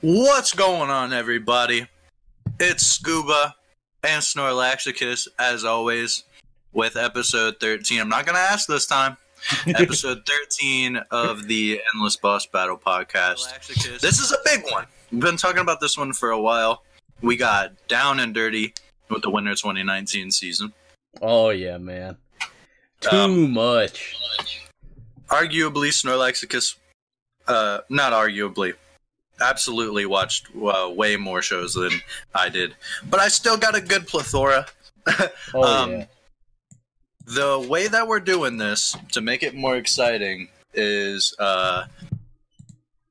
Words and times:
What's 0.00 0.52
going 0.54 0.90
on, 0.90 1.12
everybody? 1.12 1.86
It's 2.58 2.86
Scuba 2.86 3.54
and 4.02 4.22
Snorlaxicus, 4.22 5.28
as 5.38 5.64
always, 5.64 6.24
with 6.72 6.96
episode 6.96 7.56
13. 7.60 8.00
I'm 8.00 8.08
not 8.08 8.24
going 8.24 8.36
to 8.36 8.40
ask 8.40 8.66
this 8.66 8.86
time. 8.86 9.16
episode 9.66 10.22
13 10.26 10.98
of 11.10 11.46
the 11.48 11.80
Endless 11.94 12.16
Boss 12.16 12.44
Battle 12.46 12.76
podcast. 12.76 14.00
This 14.00 14.20
is 14.20 14.32
a 14.32 14.36
big 14.44 14.62
one. 14.70 14.84
We've 15.10 15.20
been 15.22 15.38
talking 15.38 15.60
about 15.60 15.80
this 15.80 15.96
one 15.96 16.12
for 16.12 16.30
a 16.30 16.40
while. 16.40 16.82
We 17.22 17.36
got 17.36 17.72
down 17.88 18.20
and 18.20 18.34
dirty 18.34 18.74
with 19.08 19.22
the 19.22 19.30
winter 19.30 19.52
2019 19.54 20.30
season. 20.30 20.72
Oh 21.22 21.50
yeah, 21.50 21.78
man. 21.78 22.16
Too 23.00 23.16
Um, 23.16 23.52
much. 23.52 24.14
Arguably, 25.28 25.88
Snorlaxicus, 25.88 26.76
uh, 27.48 27.80
not 27.88 28.12
arguably, 28.12 28.74
absolutely 29.40 30.06
watched 30.06 30.48
uh, 30.54 30.90
way 30.94 31.16
more 31.16 31.42
shows 31.42 31.74
than 31.74 31.92
I 32.34 32.48
did. 32.48 32.74
But 33.08 33.20
I 33.20 33.28
still 33.28 33.56
got 33.56 33.76
a 33.76 33.80
good 33.80 34.06
plethora. 34.06 34.66
Oh 35.54 35.62
um, 35.64 35.90
yeah. 35.92 36.04
the 37.24 37.66
way 37.68 37.88
that 37.88 38.06
we're 38.06 38.20
doing 38.20 38.58
this 38.58 38.96
to 39.12 39.20
make 39.20 39.42
it 39.42 39.54
more 39.54 39.76
exciting 39.76 40.48
is 40.74 41.34
uh, 41.38 41.86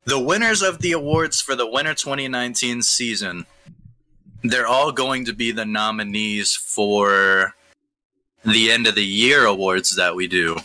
the 0.06 0.20
winners 0.20 0.62
of 0.62 0.80
the 0.80 0.94
awards 0.94 1.42
for 1.42 1.56
the 1.56 1.70
winter 1.70 1.94
2019 1.96 2.84
season 2.84 3.46
they're 4.44 4.68
all 4.68 4.92
going 4.92 5.26
to 5.26 5.34
be 5.34 5.52
the 5.52 5.66
nominees 5.66 6.56
for 6.56 7.54
the 8.46 8.72
end 8.72 8.88
of 8.88 8.96
the 8.96 9.06
year 9.06 9.46
awards 9.46 9.96
that 9.96 10.16
we 10.16 10.28
do 10.28 10.56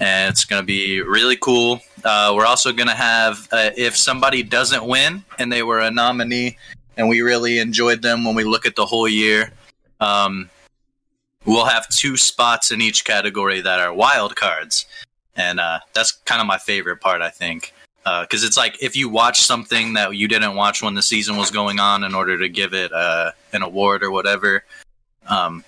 and 0.00 0.30
it's 0.30 0.44
going 0.44 0.62
to 0.62 0.66
be 0.66 1.00
really 1.02 1.36
cool. 1.36 1.80
Uh, 2.04 2.32
we're 2.34 2.46
also 2.46 2.72
going 2.72 2.88
to 2.88 2.94
have 2.94 3.48
uh, 3.52 3.70
if 3.76 3.96
somebody 3.96 4.42
doesn't 4.42 4.84
win 4.86 5.24
and 5.38 5.52
they 5.52 5.62
were 5.62 5.80
a 5.80 5.90
nominee 5.90 6.56
and 6.96 7.08
we 7.08 7.20
really 7.20 7.58
enjoyed 7.58 8.02
them 8.02 8.24
when 8.24 8.34
we 8.34 8.44
look 8.44 8.66
at 8.66 8.76
the 8.76 8.86
whole 8.86 9.08
year 9.08 9.50
um, 10.00 10.50
we'll 11.44 11.64
have 11.64 11.88
two 11.88 12.16
spots 12.16 12.70
in 12.70 12.80
each 12.80 13.04
category 13.04 13.60
that 13.60 13.80
are 13.80 13.92
wild 13.92 14.36
cards. 14.36 14.86
And 15.36 15.60
uh, 15.60 15.80
that's 15.94 16.12
kind 16.12 16.40
of 16.40 16.46
my 16.46 16.58
favorite 16.58 17.00
part 17.00 17.22
i 17.22 17.30
think. 17.30 17.72
Because 18.04 18.44
it's 18.44 18.56
like 18.56 18.80
if 18.80 18.94
you 18.94 19.08
watch 19.08 19.40
something 19.40 19.94
that 19.94 20.14
you 20.14 20.28
didn't 20.28 20.54
watch 20.54 20.80
when 20.80 20.94
the 20.94 21.02
season 21.02 21.36
was 21.36 21.50
going 21.50 21.80
on 21.80 22.04
in 22.04 22.14
order 22.14 22.38
to 22.38 22.48
give 22.48 22.72
it 22.72 22.92
uh, 22.92 23.32
an 23.52 23.62
award 23.62 24.04
or 24.04 24.12
whatever 24.12 24.64
um, 25.26 25.64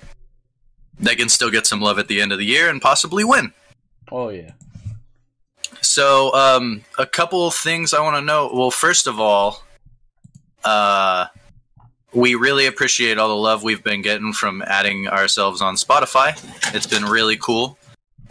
they 1.01 1.17
can 1.17 1.29
still 1.29 1.51
get 1.51 1.67
some 1.67 1.81
love 1.81 1.99
at 1.99 2.07
the 2.07 2.21
end 2.21 2.31
of 2.31 2.39
the 2.39 2.45
year 2.45 2.69
and 2.69 2.81
possibly 2.81 3.25
win 3.25 3.53
Oh 4.11 4.29
yeah. 4.31 4.53
so 5.81 6.33
um, 6.35 6.85
a 6.99 7.07
couple 7.07 7.47
of 7.47 7.55
things 7.55 7.95
i 7.95 8.01
want 8.01 8.17
to 8.17 8.23
know 8.23 8.51
well 8.53 8.71
first 8.71 9.07
of 9.07 9.21
all 9.21 9.63
uh, 10.65 11.27
we 12.13 12.35
really 12.35 12.67
appreciate 12.67 13.19
all 13.19 13.29
the 13.29 13.37
love 13.37 13.63
we've 13.63 13.85
been 13.85 14.03
getting 14.03 14.33
from 14.33 14.63
adding 14.67 15.09
ourselves 15.09 15.61
on 15.61 15.77
Spotify. 15.77 16.35
It's 16.75 16.87
been 16.87 17.05
really 17.05 17.37
cool. 17.37 17.79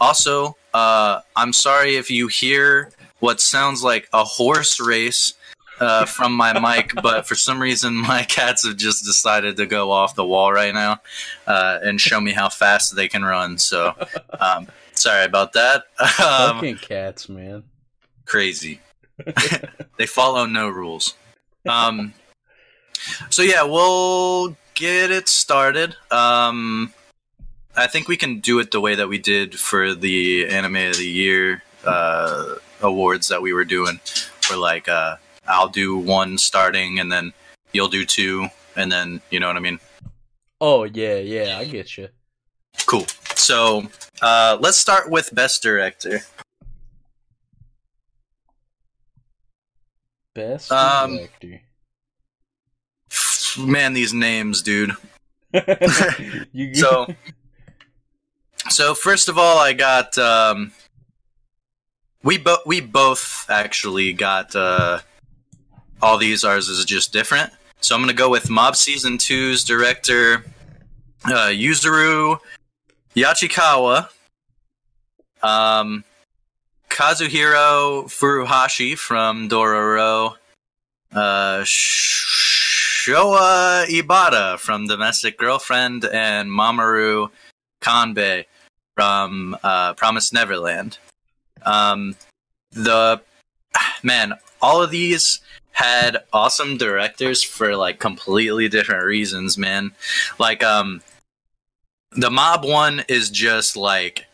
Also, 0.00 0.56
uh, 0.74 1.20
I'm 1.36 1.52
sorry 1.52 1.96
if 1.96 2.10
you 2.10 2.28
hear 2.28 2.90
what 3.20 3.40
sounds 3.40 3.82
like 3.82 4.08
a 4.12 4.24
horse 4.24 4.80
race 4.80 5.34
uh, 5.80 6.04
from 6.04 6.32
my 6.32 6.58
mic, 6.76 6.92
but 7.02 7.26
for 7.26 7.34
some 7.34 7.60
reason 7.60 7.94
my 7.94 8.24
cats 8.24 8.66
have 8.66 8.76
just 8.76 9.04
decided 9.04 9.56
to 9.56 9.66
go 9.66 9.90
off 9.90 10.14
the 10.14 10.24
wall 10.24 10.52
right 10.52 10.74
now 10.74 11.00
uh, 11.46 11.78
and 11.82 12.00
show 12.00 12.20
me 12.20 12.32
how 12.32 12.48
fast 12.48 12.94
they 12.94 13.08
can 13.08 13.24
run. 13.24 13.58
So, 13.58 13.94
um, 14.40 14.68
sorry 14.98 15.24
about 15.24 15.52
that. 15.54 15.84
Um, 16.00 16.56
Fucking 16.56 16.76
cats, 16.78 17.28
man. 17.28 17.64
crazy. 18.24 18.80
they 19.98 20.06
follow 20.06 20.46
no 20.46 20.68
rules. 20.68 21.14
Um, 21.68 22.14
so 23.30 23.42
yeah, 23.42 23.62
we'll 23.62 24.56
get 24.74 25.10
it 25.10 25.28
started. 25.28 25.96
Um, 26.10 26.92
I 27.76 27.86
think 27.86 28.08
we 28.08 28.16
can 28.16 28.40
do 28.40 28.58
it 28.58 28.70
the 28.70 28.80
way 28.80 28.94
that 28.94 29.08
we 29.08 29.18
did 29.18 29.54
for 29.58 29.94
the 29.94 30.48
Anime 30.48 30.76
of 30.76 30.96
the 30.96 31.06
Year 31.06 31.62
uh, 31.84 32.56
awards 32.80 33.28
that 33.28 33.42
we 33.42 33.52
were 33.52 33.64
doing. 33.64 34.00
Where 34.48 34.58
like 34.58 34.88
uh, 34.88 35.16
I'll 35.46 35.68
do 35.68 35.96
one 35.96 36.38
starting, 36.38 36.98
and 36.98 37.10
then 37.10 37.32
you'll 37.72 37.88
do 37.88 38.04
two, 38.04 38.48
and 38.76 38.90
then 38.90 39.20
you 39.30 39.40
know 39.40 39.46
what 39.48 39.56
I 39.56 39.60
mean. 39.60 39.78
Oh 40.60 40.84
yeah, 40.84 41.16
yeah. 41.16 41.58
I 41.58 41.64
get 41.64 41.96
you. 41.96 42.08
Cool. 42.86 43.06
So 43.48 43.88
uh, 44.20 44.58
let's 44.60 44.76
start 44.76 45.08
with 45.08 45.34
best 45.34 45.62
director. 45.62 46.20
Best 50.34 50.70
Um, 50.70 51.16
director. 51.16 51.62
Man, 53.58 53.94
these 53.94 54.12
names, 54.12 54.60
dude. 54.60 54.94
you 56.52 56.74
so 56.74 57.06
so 58.68 58.94
first 58.94 59.30
of 59.30 59.38
all 59.38 59.56
i 59.58 59.72
got 59.72 60.18
um 60.18 60.72
we 62.22 62.36
both 62.36 62.58
we 62.66 62.82
both 62.82 63.46
actually 63.48 64.12
got 64.12 64.54
uh 64.54 64.98
all 66.02 66.18
these 66.18 66.44
ours 66.44 66.68
is 66.68 66.84
just 66.84 67.10
different 67.10 67.50
so 67.80 67.94
i'm 67.94 68.02
gonna 68.02 68.12
go 68.12 68.28
with 68.28 68.50
mob 68.50 68.76
season 68.76 69.16
2's 69.16 69.64
director 69.64 70.44
uh 71.24 71.48
yuzuru 71.48 72.38
yachikawa 73.14 74.08
um 75.42 76.04
kazuhiro 76.88 78.04
furuhashi 78.04 78.96
from 78.96 79.48
dororo 79.48 80.34
uh 81.12 81.64
Shota 83.08 83.86
Ibata 83.86 84.58
from 84.58 84.86
Domestic 84.86 85.38
Girlfriend 85.38 86.04
and 86.04 86.50
Mamoru 86.50 87.30
Kanbe 87.80 88.44
from 88.94 89.56
uh, 89.62 89.94
Promised 89.94 90.34
Neverland. 90.34 90.98
Um, 91.64 92.16
the 92.72 93.22
man, 94.02 94.34
all 94.60 94.82
of 94.82 94.90
these 94.90 95.40
had 95.72 96.18
awesome 96.34 96.76
directors 96.76 97.42
for 97.42 97.76
like 97.76 97.98
completely 97.98 98.68
different 98.68 99.04
reasons, 99.04 99.56
man. 99.56 99.92
Like, 100.38 100.62
um, 100.62 101.00
the 102.12 102.30
mob 102.30 102.64
one 102.64 103.04
is 103.08 103.30
just 103.30 103.76
like 103.76 104.26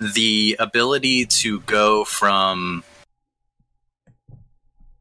the 0.00 0.56
ability 0.58 1.26
to 1.26 1.60
go 1.60 2.04
from 2.04 2.82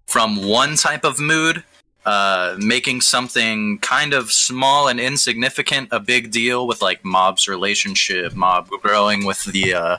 from 0.08 0.44
one 0.46 0.76
type 0.76 1.06
of 1.06 1.20
mood 1.20 1.64
uh, 2.06 2.56
making 2.58 3.00
something 3.00 3.78
kind 3.80 4.14
of 4.14 4.32
small 4.32 4.88
and 4.88 5.00
insignificant 5.00 5.88
a 5.92 6.00
big 6.00 6.32
deal 6.32 6.66
with 6.66 6.82
like 6.82 7.06
mob's 7.06 7.48
relationship, 7.48 8.34
mob 8.34 8.68
growing 8.82 9.24
with 9.24 9.44
the 9.46 9.74
uh, 9.74 9.98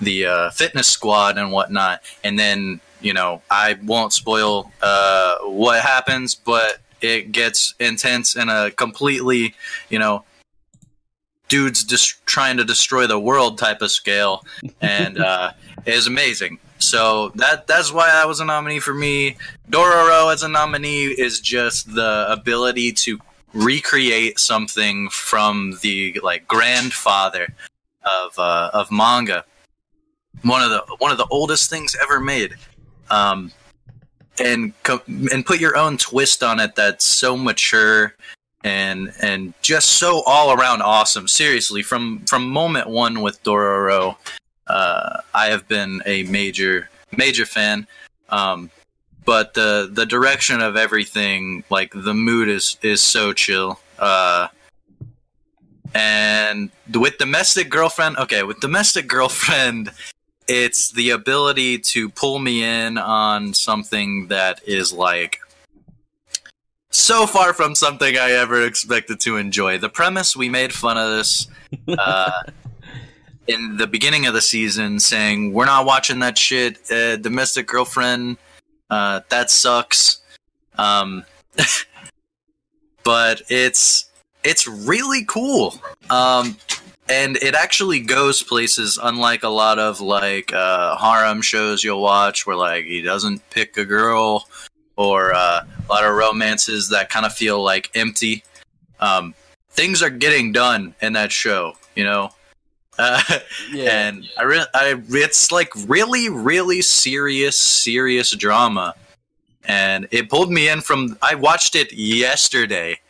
the 0.00 0.26
uh, 0.26 0.50
fitness 0.50 0.88
squad 0.88 1.38
and 1.38 1.52
whatnot, 1.52 2.02
and 2.24 2.36
then 2.38 2.80
you 3.00 3.14
know 3.14 3.42
I 3.48 3.78
won't 3.84 4.12
spoil 4.12 4.72
uh, 4.82 5.38
what 5.42 5.82
happens, 5.82 6.34
but 6.34 6.78
it 7.00 7.30
gets 7.30 7.74
intense 7.78 8.34
in 8.34 8.48
a 8.48 8.72
completely 8.72 9.54
you 9.88 10.00
know 10.00 10.24
dudes 11.48 11.84
just 11.84 12.24
trying 12.26 12.56
to 12.56 12.64
destroy 12.64 13.06
the 13.06 13.18
world 13.18 13.58
type 13.58 13.82
of 13.82 13.90
scale, 13.90 14.44
and 14.80 15.18
uh, 15.22 15.52
it 15.84 15.94
is 15.94 16.06
amazing. 16.06 16.58
So 16.78 17.30
that 17.36 17.66
that's 17.66 17.92
why 17.92 18.08
that 18.08 18.28
was 18.28 18.40
a 18.40 18.44
nominee 18.44 18.80
for 18.80 18.94
me. 18.94 19.36
Dororo 19.70 20.32
as 20.32 20.42
a 20.42 20.48
nominee 20.48 21.06
is 21.06 21.40
just 21.40 21.94
the 21.94 22.26
ability 22.30 22.92
to 22.92 23.18
recreate 23.54 24.38
something 24.38 25.08
from 25.08 25.78
the 25.82 26.20
like 26.22 26.46
grandfather 26.46 27.48
of 28.02 28.38
uh, 28.38 28.70
of 28.72 28.90
manga. 28.90 29.44
One 30.42 30.62
of 30.62 30.70
the 30.70 30.84
one 30.98 31.12
of 31.12 31.18
the 31.18 31.26
oldest 31.30 31.70
things 31.70 31.96
ever 32.00 32.20
made. 32.20 32.54
Um, 33.08 33.52
and 34.38 34.72
co- 34.82 35.02
and 35.06 35.46
put 35.46 35.60
your 35.60 35.76
own 35.76 35.96
twist 35.96 36.42
on 36.42 36.60
it 36.60 36.74
that's 36.74 37.04
so 37.04 37.36
mature 37.36 38.14
and 38.66 39.12
and 39.22 39.54
just 39.62 39.90
so 39.90 40.24
all 40.26 40.50
around 40.50 40.82
awesome. 40.82 41.28
Seriously, 41.28 41.82
from 41.82 42.18
from 42.26 42.50
moment 42.50 42.88
one 42.90 43.20
with 43.20 43.40
Dororo, 43.44 44.16
uh, 44.66 45.20
I 45.32 45.46
have 45.46 45.68
been 45.68 46.02
a 46.04 46.24
major 46.24 46.90
major 47.16 47.46
fan. 47.46 47.86
Um, 48.28 48.70
but 49.24 49.54
the 49.54 49.88
the 49.92 50.04
direction 50.04 50.60
of 50.60 50.76
everything, 50.76 51.62
like 51.70 51.92
the 51.94 52.12
mood 52.12 52.48
is 52.48 52.76
is 52.82 53.00
so 53.00 53.32
chill. 53.32 53.78
Uh, 54.00 54.48
and 55.94 56.70
with 56.92 57.18
domestic 57.18 57.70
girlfriend, 57.70 58.16
okay, 58.18 58.42
with 58.42 58.58
domestic 58.58 59.06
girlfriend, 59.16 59.92
it's 60.48 60.90
the 60.90 61.10
ability 61.10 61.78
to 61.78 62.08
pull 62.08 62.40
me 62.40 62.64
in 62.64 62.98
on 62.98 63.54
something 63.54 64.26
that 64.26 64.60
is 64.66 64.92
like 64.92 65.38
so 66.96 67.26
far 67.26 67.52
from 67.52 67.74
something 67.74 68.16
I 68.16 68.32
ever 68.32 68.64
expected 68.64 69.20
to 69.20 69.36
enjoy. 69.36 69.76
The 69.78 69.90
premise 69.90 70.34
we 70.34 70.48
made 70.48 70.72
fun 70.72 70.96
of 70.96 71.10
this 71.10 71.46
uh, 71.88 72.42
in 73.46 73.76
the 73.76 73.86
beginning 73.86 74.26
of 74.26 74.34
the 74.34 74.40
season, 74.40 74.98
saying 74.98 75.52
we're 75.52 75.66
not 75.66 75.84
watching 75.84 76.20
that 76.20 76.38
shit. 76.38 76.90
Uh, 76.90 77.16
domestic 77.16 77.66
girlfriend, 77.66 78.38
uh, 78.88 79.20
that 79.28 79.50
sucks. 79.50 80.22
Um, 80.78 81.24
but 83.04 83.42
it's 83.50 84.10
it's 84.42 84.66
really 84.66 85.24
cool. 85.26 85.74
Um, 86.08 86.56
and 87.08 87.36
it 87.36 87.54
actually 87.54 88.00
goes 88.00 88.42
places 88.42 88.98
unlike 89.00 89.42
a 89.42 89.48
lot 89.48 89.78
of 89.78 90.00
like 90.00 90.52
uh, 90.52 90.96
harem 90.96 91.42
shows 91.42 91.84
you'll 91.84 92.00
watch 92.00 92.46
where 92.46 92.56
like 92.56 92.84
he 92.84 93.02
doesn't 93.02 93.48
pick 93.50 93.76
a 93.76 93.84
girl 93.84 94.48
or 94.96 95.32
uh, 95.34 95.62
a 95.64 95.92
lot 95.92 96.04
of 96.04 96.14
romances 96.14 96.88
that 96.90 97.08
kind 97.10 97.24
of 97.26 97.32
feel 97.32 97.62
like 97.62 97.90
empty. 97.94 98.42
Um, 99.00 99.34
things 99.70 100.02
are 100.02 100.10
getting 100.10 100.52
done 100.52 100.94
in 101.02 101.12
that 101.14 101.30
show 101.30 101.74
you 101.96 102.04
know? 102.04 102.30
Uh, 102.98 103.20
Yeah. 103.72 104.08
and 104.08 104.28
I, 104.38 104.42
re- 104.44 104.66
I 104.72 105.02
it's 105.08 105.50
like 105.50 105.70
really 105.88 106.28
really 106.28 106.82
serious 106.82 107.58
serious 107.58 108.30
drama. 108.36 108.94
And 109.64 110.06
it 110.12 110.28
pulled 110.30 110.52
me 110.52 110.68
in 110.68 110.80
from 110.80 111.18
i 111.20 111.34
watched 111.34 111.74
it 111.74 111.92
yesterday 111.92 113.00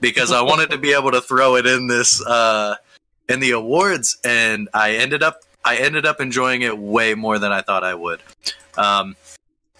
because 0.00 0.32
i 0.32 0.40
wanted 0.40 0.70
to 0.70 0.78
be 0.78 0.94
able 0.94 1.10
to 1.10 1.20
throw 1.20 1.56
it 1.56 1.66
in 1.66 1.88
this 1.88 2.24
uh 2.26 2.76
in 3.28 3.40
the 3.40 3.50
awards 3.50 4.16
and 4.24 4.70
i 4.72 4.92
ended 4.94 5.22
up 5.22 5.42
i 5.62 5.76
ended 5.76 6.06
up 6.06 6.18
enjoying 6.20 6.62
it 6.62 6.78
way 6.78 7.14
more 7.14 7.38
than 7.38 7.52
i 7.52 7.60
thought 7.60 7.84
i 7.84 7.94
would. 7.94 8.20
Um 8.78 9.14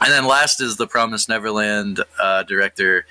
and 0.01 0.13
then 0.13 0.27
last 0.27 0.61
is 0.61 0.77
the 0.77 0.87
promised 0.87 1.29
neverland 1.29 2.03
uh 2.19 2.43
director 2.43 3.07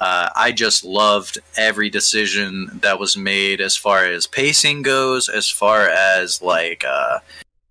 uh, 0.00 0.28
I 0.36 0.52
just 0.52 0.84
loved 0.84 1.38
every 1.56 1.90
decision 1.90 2.70
that 2.82 3.00
was 3.00 3.16
made 3.16 3.60
as 3.60 3.76
far 3.76 4.04
as 4.04 4.26
pacing 4.26 4.82
goes, 4.82 5.28
as 5.28 5.50
far 5.50 5.88
as 5.88 6.40
like 6.40 6.84
uh, 6.84 7.18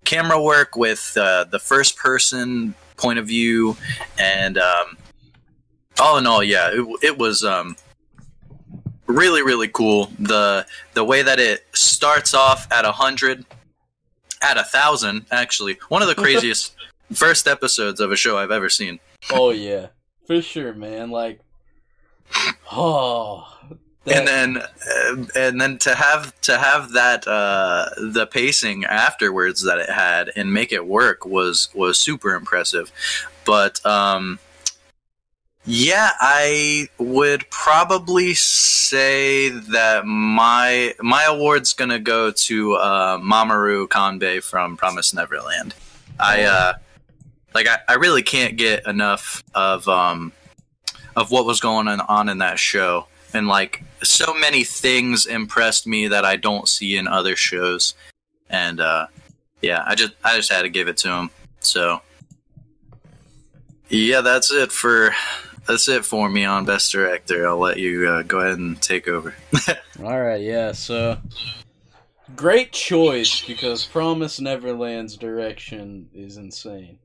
camera 0.04 0.42
work 0.42 0.75
with 0.75 1.18
uh, 1.19 1.46
the 1.46 1.60
first 1.60 1.96
person 1.98 2.75
point 2.98 3.18
of 3.18 3.28
view, 3.28 3.78
and 4.19 4.58
um, 4.58 4.98
all 6.00 6.18
in 6.18 6.28
all, 6.28 6.44
yeah, 6.44 6.69
it, 6.72 6.86
it 7.02 7.18
was 7.18 7.46
um, 7.46 7.78
really 9.06 9.42
really 9.42 9.69
cool. 9.69 10.12
the 10.19 10.66
The 10.96 11.06
way 11.06 11.22
that 11.22 11.40
it 11.40 11.66
starts 11.74 12.34
off 12.34 12.69
at 12.74 12.84
a 12.84 12.92
hundred, 12.92 13.46
at 14.42 14.58
a 14.58 14.64
thousand, 14.64 15.25
actually, 15.31 15.78
one 15.88 16.02
of 16.02 16.10
the 16.10 16.16
craziest 16.24 16.74
first 17.13 17.48
episodes 17.48 18.00
of 18.00 18.12
a 18.12 18.15
show 18.15 18.38
I've 18.38 18.51
ever 18.51 18.69
seen. 18.69 19.00
oh 19.31 19.50
yeah, 19.51 19.88
for 20.25 20.42
sure, 20.42 20.74
man. 20.74 21.09
Like, 21.12 21.39
oh, 22.71 23.48
that- 24.06 24.18
and 24.18 24.27
then 24.27 24.57
uh, 24.57 25.25
and 25.36 25.59
then 25.59 25.77
to 25.80 25.95
have 25.95 26.39
to 26.42 26.57
have 26.57 26.94
that 26.94 27.27
uh, 27.27 27.89
the 27.98 28.25
pacing 28.25 28.86
afterwards 28.86 29.63
that 29.63 29.80
it 29.80 29.89
had 29.89 30.31
and 30.36 30.54
make 30.54 30.71
it 30.71 30.86
work 30.88 31.25
was 31.25 31.69
was 31.74 32.00
super 32.00 32.33
impressive 32.33 32.92
but 33.45 33.86
um 33.86 34.39
yeah 35.65 36.12
i 36.21 36.88
would 36.98 37.50
probably 37.50 38.33
say 38.33 39.50
that 39.50 40.06
my 40.06 40.94
my 41.01 41.24
award's 41.25 41.74
gonna 41.74 42.00
go 42.00 42.31
to 42.31 42.75
uh 42.75 43.18
mamoru 43.18 43.88
kanbe 43.88 44.42
from 44.42 44.77
promise 44.77 45.13
neverland 45.13 45.74
i 46.19 46.44
uh 46.44 46.74
like 47.57 47.68
I, 47.68 47.80
I 47.88 47.95
really 47.95 48.21
can't 48.21 48.56
get 48.56 48.86
enough 48.86 49.44
of 49.56 49.88
um 49.88 50.31
of 51.15 51.31
what 51.31 51.45
was 51.45 51.59
going 51.59 51.88
on, 51.88 52.30
in 52.30 52.38
that 52.38 52.59
show 52.59 53.07
and 53.33 53.48
like 53.48 53.83
so 54.04 54.33
many 54.33 54.63
things 54.63 55.25
impressed 55.25 55.88
me 55.88 56.07
that 56.07 56.25
I 56.25 56.36
don't 56.36 56.68
see 56.68 56.98
in 56.98 57.07
other 57.07 57.36
shows, 57.36 57.95
and 58.50 58.80
uh, 58.80 59.07
yeah, 59.62 59.83
I 59.86 59.95
just 59.95 60.13
I 60.24 60.36
just 60.38 60.51
had 60.51 60.62
to 60.62 60.69
give 60.69 60.88
it 60.88 60.98
to 60.98 61.12
him. 61.12 61.30
So 61.59 62.01
yeah, 63.89 64.21
that's 64.21 64.51
it 64.51 64.71
for 64.71 65.13
that's 65.68 65.88
it 65.88 66.06
for 66.06 66.30
me 66.30 66.45
on 66.45 66.65
best 66.65 66.92
director. 66.92 67.48
I'll 67.48 67.57
let 67.57 67.77
you 67.77 68.07
uh, 68.07 68.21
go 68.24 68.39
ahead 68.39 68.59
and 68.59 68.81
take 68.81 69.07
over. 69.07 69.33
All 70.04 70.21
right, 70.21 70.42
yeah. 70.42 70.71
So 70.71 71.18
great 72.36 72.71
choice 72.71 73.45
because 73.45 73.83
Promise 73.83 74.39
Neverland's 74.39 75.18
direction 75.18 76.09
is 76.13 76.38
insane. 76.38 77.00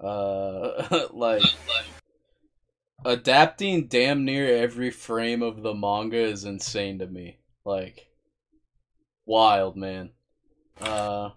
Uh, 0.00 1.06
like 1.12 1.42
adapting 3.04 3.86
damn 3.86 4.24
near 4.24 4.56
every 4.56 4.90
frame 4.90 5.42
of 5.42 5.62
the 5.62 5.74
manga 5.74 6.18
is 6.18 6.44
insane 6.44 6.98
to 6.98 7.06
me. 7.06 7.38
Like 7.64 8.08
wild, 9.24 9.76
man. 9.76 10.10
Uh 10.80 11.30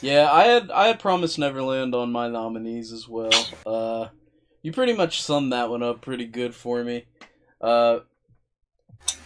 Yeah, 0.00 0.30
I 0.30 0.44
had 0.44 0.70
I 0.70 0.86
had 0.88 0.98
promised 0.98 1.38
Neverland 1.38 1.94
on 1.94 2.12
my 2.12 2.28
nominees 2.28 2.92
as 2.92 3.08
well. 3.08 3.46
Uh 3.64 4.08
you 4.62 4.72
pretty 4.72 4.92
much 4.94 5.22
summed 5.22 5.52
that 5.52 5.70
one 5.70 5.82
up 5.82 6.00
pretty 6.00 6.26
good 6.26 6.54
for 6.54 6.82
me. 6.82 7.06
Uh 7.60 8.00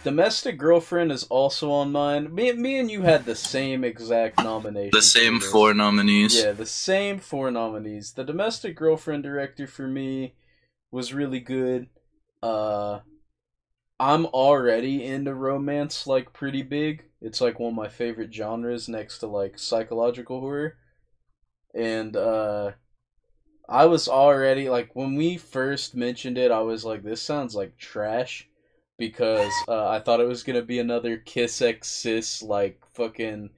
Domestic 0.03 0.57
Girlfriend 0.57 1.11
is 1.11 1.25
also 1.25 1.69
on 1.71 1.91
mine. 1.91 2.33
Me, 2.33 2.51
me 2.53 2.79
and 2.79 2.89
you 2.89 3.03
had 3.03 3.25
the 3.25 3.35
same 3.35 3.83
exact 3.83 4.43
nomination. 4.43 4.89
the 4.91 5.01
same 5.01 5.39
four 5.39 5.73
nominees. 5.75 6.41
Yeah, 6.41 6.53
the 6.53 6.65
same 6.65 7.19
four 7.19 7.51
nominees. 7.51 8.13
The 8.13 8.23
domestic 8.23 8.75
girlfriend 8.75 9.21
director 9.23 9.67
for 9.67 9.87
me 9.87 10.33
was 10.89 11.13
really 11.13 11.39
good. 11.39 11.87
Uh 12.41 12.99
I'm 13.99 14.25
already 14.27 15.05
into 15.05 15.35
romance 15.35 16.07
like 16.07 16.33
pretty 16.33 16.63
big. 16.63 17.03
It's 17.21 17.39
like 17.39 17.59
one 17.59 17.73
of 17.73 17.75
my 17.75 17.87
favorite 17.87 18.33
genres 18.33 18.89
next 18.89 19.19
to 19.19 19.27
like 19.27 19.59
psychological 19.59 20.39
horror. 20.39 20.77
And 21.75 22.15
uh 22.15 22.71
I 23.69 23.85
was 23.85 24.07
already 24.07 24.67
like 24.67 24.95
when 24.95 25.15
we 25.15 25.37
first 25.37 25.95
mentioned 25.95 26.39
it, 26.39 26.49
I 26.49 26.61
was 26.61 26.83
like 26.83 27.03
this 27.03 27.21
sounds 27.21 27.53
like 27.53 27.77
trash 27.77 28.47
because 29.01 29.51
uh, 29.67 29.89
I 29.89 29.99
thought 29.99 30.19
it 30.19 30.27
was 30.27 30.43
to 30.43 30.61
be 30.61 30.77
another 30.77 31.17
Kiss 31.17 31.59
X 31.59 31.89
Sis 31.89 32.43
like 32.43 32.79
fucking 32.93 33.49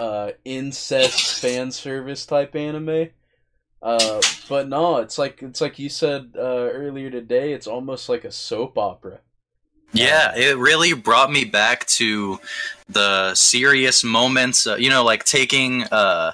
uh 0.00 0.32
incest 0.44 1.40
fan 1.40 1.70
service 1.70 2.26
type 2.26 2.56
anime. 2.56 3.10
Uh, 3.80 4.20
but 4.48 4.68
no, 4.68 4.96
it's 4.96 5.16
like 5.16 5.42
it's 5.44 5.60
like 5.60 5.78
you 5.78 5.88
said 5.88 6.32
uh, 6.36 6.68
earlier 6.72 7.08
today. 7.08 7.52
It's 7.52 7.68
almost 7.68 8.08
like 8.08 8.24
a 8.24 8.32
soap 8.32 8.76
opera. 8.76 9.20
Yeah, 9.92 10.34
it 10.34 10.58
really 10.58 10.92
brought 10.92 11.30
me 11.30 11.44
back 11.44 11.86
to 11.98 12.40
the 12.88 13.36
serious 13.36 14.02
moments. 14.02 14.66
Uh, 14.66 14.74
you 14.74 14.90
know, 14.90 15.04
like 15.04 15.22
taking 15.22 15.84
uh, 15.84 16.32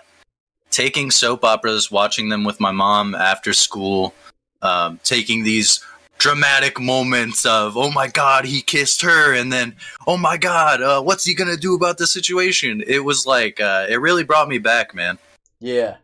taking 0.70 1.10
soap 1.10 1.44
operas, 1.44 1.90
watching 1.90 2.31
them 2.31 2.42
with 2.42 2.58
my 2.58 2.70
mom 2.70 3.14
after 3.14 3.52
school, 3.52 4.14
um, 4.62 4.98
taking 5.04 5.42
these 5.42 5.84
dramatic 6.21 6.79
moments 6.79 7.47
of 7.47 7.79
oh 7.79 7.91
my 7.91 8.07
god 8.07 8.45
he 8.45 8.61
kissed 8.61 9.00
her 9.00 9.35
and 9.35 9.50
then 9.50 9.75
oh 10.07 10.19
my 10.19 10.37
god 10.37 10.83
uh, 10.83 11.00
what's 11.00 11.25
he 11.25 11.35
gonna 11.35 11.57
do 11.57 11.75
about 11.75 11.99
the 11.99 12.07
situation? 12.07 12.85
It 12.87 13.00
was 13.00 13.27
like 13.27 13.61
uh, 13.61 13.87
it 13.89 13.97
really 13.97 14.23
brought 14.23 14.49
me 14.49 14.59
back 14.59 14.95
man. 14.95 15.19
Yeah, 15.61 15.97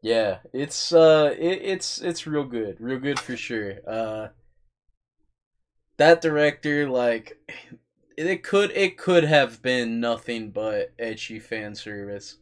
yeah. 0.00 0.38
It's 0.52 0.92
uh, 0.92 1.34
it, 1.38 1.60
it's 1.62 2.00
it's 2.00 2.26
real 2.26 2.44
good, 2.44 2.80
real 2.80 2.98
good 2.98 3.18
for 3.18 3.36
sure. 3.36 3.74
Uh, 3.86 4.28
that 5.96 6.20
director, 6.20 6.88
like, 6.88 7.38
it 8.16 8.42
could 8.42 8.70
it 8.72 8.98
could 8.98 9.24
have 9.24 9.62
been 9.62 10.00
nothing 10.00 10.50
but 10.50 10.96
ecchi 10.98 11.40
fan 11.40 11.74
service, 11.74 12.38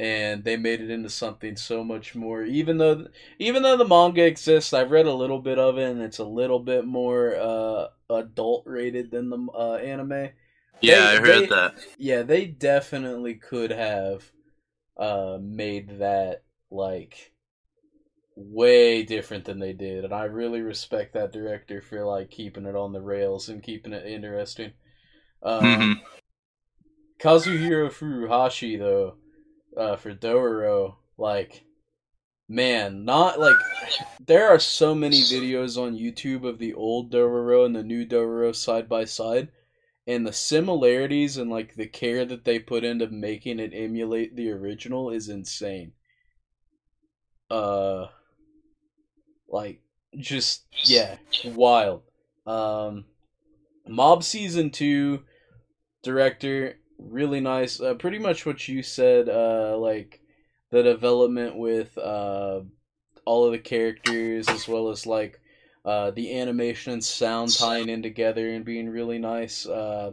and 0.00 0.44
they 0.44 0.56
made 0.56 0.80
it 0.80 0.90
into 0.90 1.08
something 1.10 1.56
so 1.56 1.84
much 1.84 2.14
more. 2.14 2.42
Even 2.44 2.78
though 2.78 3.06
even 3.38 3.62
though 3.62 3.76
the 3.76 3.86
manga 3.88 4.24
exists, 4.26 4.72
I've 4.72 4.90
read 4.90 5.06
a 5.06 5.14
little 5.14 5.40
bit 5.40 5.58
of 5.58 5.78
it, 5.78 5.90
and 5.90 6.02
it's 6.02 6.18
a 6.18 6.24
little 6.24 6.58
bit 6.60 6.84
more 6.86 7.36
uh 7.36 7.88
adult 8.10 8.64
rated 8.66 9.10
than 9.10 9.30
the 9.30 9.38
uh, 9.54 9.76
anime. 9.76 10.30
yeah 10.80 11.04
i 11.08 11.16
heard 11.16 11.48
they- 11.48 11.48
that 11.48 11.74
Yeah, 11.98 12.22
they 12.22 12.46
definitely 12.46 13.34
could 13.36 13.70
have 13.70 14.30
uh 14.98 15.38
made 15.40 15.98
that 16.00 16.44
like 16.70 17.32
way 18.36 19.02
different 19.04 19.44
than 19.44 19.60
they 19.60 19.72
did 19.72 20.04
and 20.04 20.12
I 20.12 20.24
really 20.24 20.60
respect 20.60 21.14
that 21.14 21.32
director 21.32 21.80
for 21.80 22.04
like 22.04 22.30
keeping 22.30 22.66
it 22.66 22.74
on 22.74 22.92
the 22.92 23.00
rails 23.00 23.48
and 23.48 23.62
keeping 23.62 23.92
it 23.92 24.06
interesting. 24.06 24.72
Um 25.42 25.88
Mhm. 25.88 26.04
Kazuhiro 27.18 27.90
Furuhashi 27.90 28.78
though 28.78 29.16
uh 29.76 29.96
for 29.96 30.14
Dororo 30.14 30.96
like 31.16 31.64
man, 32.48 33.04
not 33.04 33.38
like 33.38 33.56
there 34.26 34.48
are 34.48 34.58
so 34.58 34.94
many 34.94 35.16
videos 35.16 35.80
on 35.80 35.96
YouTube 35.96 36.46
of 36.46 36.58
the 36.58 36.74
old 36.74 37.12
Dororo 37.12 37.64
and 37.64 37.74
the 37.74 37.82
new 37.82 38.06
Dororo 38.06 38.54
side 38.54 38.88
by 38.88 39.04
side 39.04 39.48
and 40.06 40.26
the 40.26 40.32
similarities 40.32 41.36
and 41.36 41.50
like 41.50 41.74
the 41.74 41.86
care 41.86 42.24
that 42.24 42.44
they 42.44 42.58
put 42.58 42.84
into 42.84 43.08
making 43.08 43.58
it 43.58 43.72
emulate 43.74 44.36
the 44.36 44.50
original 44.50 45.10
is 45.10 45.28
insane. 45.28 45.92
Uh 47.50 48.06
like 49.48 49.80
just 50.18 50.64
yeah, 50.84 51.16
wild. 51.44 52.02
Um 52.46 53.06
Mob 53.86 54.22
season 54.24 54.70
2 54.70 55.22
director 56.02 56.78
really 56.98 57.40
nice. 57.40 57.80
Uh, 57.80 57.94
pretty 57.94 58.18
much 58.18 58.46
what 58.46 58.68
you 58.68 58.82
said 58.82 59.28
uh 59.28 59.76
like 59.78 60.20
the 60.70 60.82
development 60.82 61.56
with 61.56 61.96
uh 61.98 62.60
all 63.24 63.46
of 63.46 63.52
the 63.52 63.58
characters 63.58 64.48
as 64.48 64.68
well 64.68 64.88
as 64.90 65.06
like 65.06 65.40
Uh, 65.84 66.10
the 66.12 66.40
animation 66.40 66.94
and 66.94 67.04
sound 67.04 67.52
tying 67.52 67.90
in 67.90 68.02
together 68.02 68.48
and 68.48 68.64
being 68.64 68.88
really 68.88 69.18
nice. 69.18 69.66
Uh, 69.68 70.12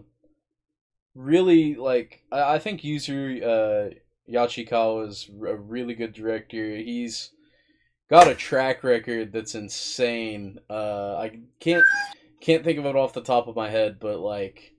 really 1.16 1.76
like 1.76 2.24
I, 2.32 2.56
I 2.56 2.60
think 2.60 2.84
User 2.84 3.40
uh, 3.42 3.96
Yachikawa 4.30 5.08
is 5.08 5.30
a 5.30 5.56
really 5.56 5.94
good 5.94 6.14
director. 6.14 6.76
He's 6.76 7.32
got 8.10 8.28
a 8.28 8.36
track 8.36 8.84
record 8.84 9.32
that's 9.32 9.56
insane. 9.56 10.60
Uh, 10.70 11.16
I 11.16 11.40
can't 11.62 11.84
can't 12.42 12.64
think 12.64 12.78
of 12.80 12.86
it 12.86 12.96
off 12.96 13.14
the 13.14 13.22
top 13.22 13.48
of 13.48 13.56
my 13.56 13.70
head, 13.70 13.98
but 14.00 14.20
like, 14.20 14.71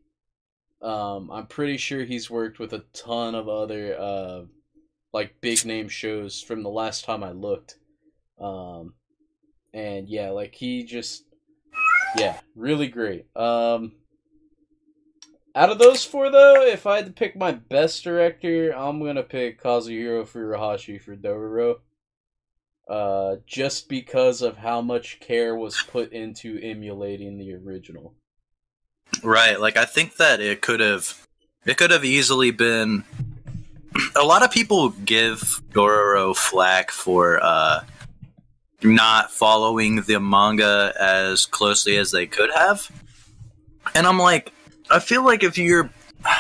um, 0.83 1.31
I'm 1.31 1.47
pretty 1.47 1.77
sure 1.77 2.05
he's 2.05 2.31
worked 2.31 2.59
with 2.59 2.73
a 2.73 2.85
ton 2.93 3.35
of 3.35 3.49
other 3.49 3.97
uh, 3.99 4.43
like 5.13 5.41
big 5.41 5.65
name 5.65 5.89
shows 5.89 6.41
from 6.41 6.63
the 6.63 6.71
last 6.71 7.05
time 7.05 7.23
I 7.23 7.31
looked. 7.31 7.77
Um, 8.41 8.95
and 9.73 10.09
yeah, 10.09 10.31
like 10.31 10.55
he 10.55 10.85
just, 10.85 11.25
yeah, 12.19 12.41
really 12.57 12.89
great. 12.89 13.27
Um, 13.37 13.93
out 15.55 15.71
of 15.71 15.79
those 15.79 16.05
four, 16.05 16.31
though, 16.31 16.63
if 16.65 16.87
I 16.87 16.97
had 16.97 17.07
to 17.07 17.13
pick 17.13 17.37
my 17.37 17.53
best 17.53 18.03
director, 18.03 18.71
I'm 18.77 19.05
gonna 19.05 19.23
pick 19.23 19.63
Kazuhiro 19.63 20.27
Furuhashi 20.27 21.01
for 21.01 21.15
Dororo. 21.17 21.77
Uh, 22.89 23.37
just 23.47 23.89
because 23.89 24.43
of 24.43 24.57
how 24.57 24.81
much 24.81 25.21
care 25.21 25.55
was 25.55 25.81
put 25.89 26.13
into 26.13 26.59
emulating 26.61 27.39
the 27.39 27.55
original. 27.55 28.15
Right, 29.23 29.61
like 29.61 29.77
I 29.77 29.85
think 29.85 30.17
that 30.17 30.41
it 30.41 30.63
could 30.63 30.81
have, 30.81 31.27
it 31.65 31.77
could 31.77 31.91
have 31.91 32.05
easily 32.05 32.51
been. 32.51 33.05
A 34.17 34.23
lot 34.23 34.43
of 34.43 34.51
people 34.51 34.91
give 34.91 35.63
Dororo 35.73 36.35
flack 36.37 36.91
for 36.91 37.39
uh, 37.43 37.85
not 38.83 39.31
following 39.31 40.03
the 40.03 40.19
manga 40.19 40.93
as 40.99 41.47
closely 41.47 41.97
as 41.97 42.11
they 42.11 42.27
could 42.27 42.51
have, 42.55 42.91
and 43.95 44.07
I'm 44.07 44.19
like, 44.19 44.53
I 44.91 44.99
feel 44.99 45.25
like 45.25 45.43
if 45.43 45.59
you're 45.59 45.91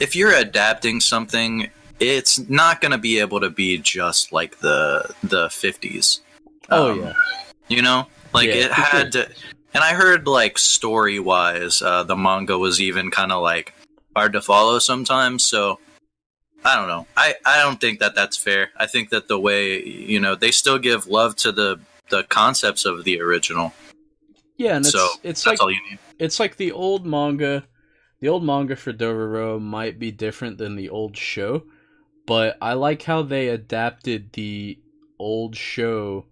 if 0.00 0.16
you're 0.16 0.34
adapting 0.34 1.00
something, 1.00 1.68
it's 2.00 2.38
not 2.48 2.80
going 2.80 2.92
to 2.92 2.98
be 2.98 3.18
able 3.18 3.40
to 3.40 3.50
be 3.50 3.78
just 3.78 4.32
like 4.32 4.58
the 4.58 5.14
the 5.22 5.48
50s. 5.48 6.20
Oh 6.70 6.92
um, 6.92 7.00
yeah. 7.00 7.12
You 7.68 7.82
know? 7.82 8.06
Like 8.32 8.48
yeah, 8.48 8.54
it 8.54 8.72
had 8.72 9.12
sure. 9.12 9.26
to 9.26 9.32
and 9.74 9.84
I 9.84 9.94
heard 9.94 10.26
like 10.26 10.58
story 10.58 11.18
wise, 11.18 11.82
uh, 11.82 12.02
the 12.02 12.16
manga 12.16 12.58
was 12.58 12.80
even 12.80 13.10
kind 13.10 13.32
of 13.32 13.42
like 13.42 13.74
hard 14.14 14.32
to 14.32 14.40
follow 14.40 14.78
sometimes. 14.78 15.44
So 15.44 15.78
I 16.64 16.76
don't 16.76 16.88
know. 16.88 17.06
I 17.16 17.34
I 17.44 17.62
don't 17.62 17.80
think 17.80 18.00
that 18.00 18.14
that's 18.14 18.36
fair. 18.36 18.70
I 18.76 18.86
think 18.86 19.10
that 19.10 19.28
the 19.28 19.38
way 19.38 19.82
you 19.84 20.20
know 20.20 20.34
they 20.34 20.50
still 20.50 20.78
give 20.78 21.06
love 21.06 21.36
to 21.36 21.52
the 21.52 21.80
the 22.10 22.24
concepts 22.24 22.84
of 22.84 23.04
the 23.04 23.20
original. 23.20 23.72
Yeah, 24.56 24.76
and 24.76 24.86
so 24.86 25.08
it's, 25.22 25.46
it's 25.46 25.60
like 25.62 25.76
it's 26.18 26.40
like 26.40 26.56
the 26.56 26.72
old 26.72 27.06
manga. 27.06 27.64
The 28.20 28.28
old 28.28 28.44
manga 28.44 28.76
for 28.76 28.92
Dororo 28.92 29.58
might 29.58 29.98
be 29.98 30.10
different 30.10 30.58
than 30.58 30.76
the 30.76 30.90
old 30.90 31.16
show, 31.16 31.62
but 32.26 32.58
I 32.60 32.74
like 32.74 33.02
how 33.02 33.22
they 33.22 33.48
adapted 33.48 34.34
the 34.34 34.78
old 35.18 35.56
show 35.56 36.26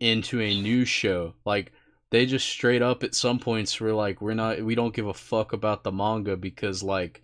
into 0.00 0.40
a 0.40 0.60
new 0.60 0.84
show. 0.84 1.34
Like 1.44 1.72
they 2.14 2.26
just 2.26 2.48
straight 2.48 2.80
up 2.80 3.02
at 3.02 3.14
some 3.14 3.40
points 3.40 3.80
were 3.80 3.92
like, 3.92 4.20
we're 4.20 4.34
not, 4.34 4.62
we 4.62 4.76
don't 4.76 4.94
give 4.94 5.08
a 5.08 5.14
fuck 5.14 5.52
about 5.52 5.82
the 5.82 5.90
manga 5.90 6.36
because 6.36 6.80
like 6.80 7.22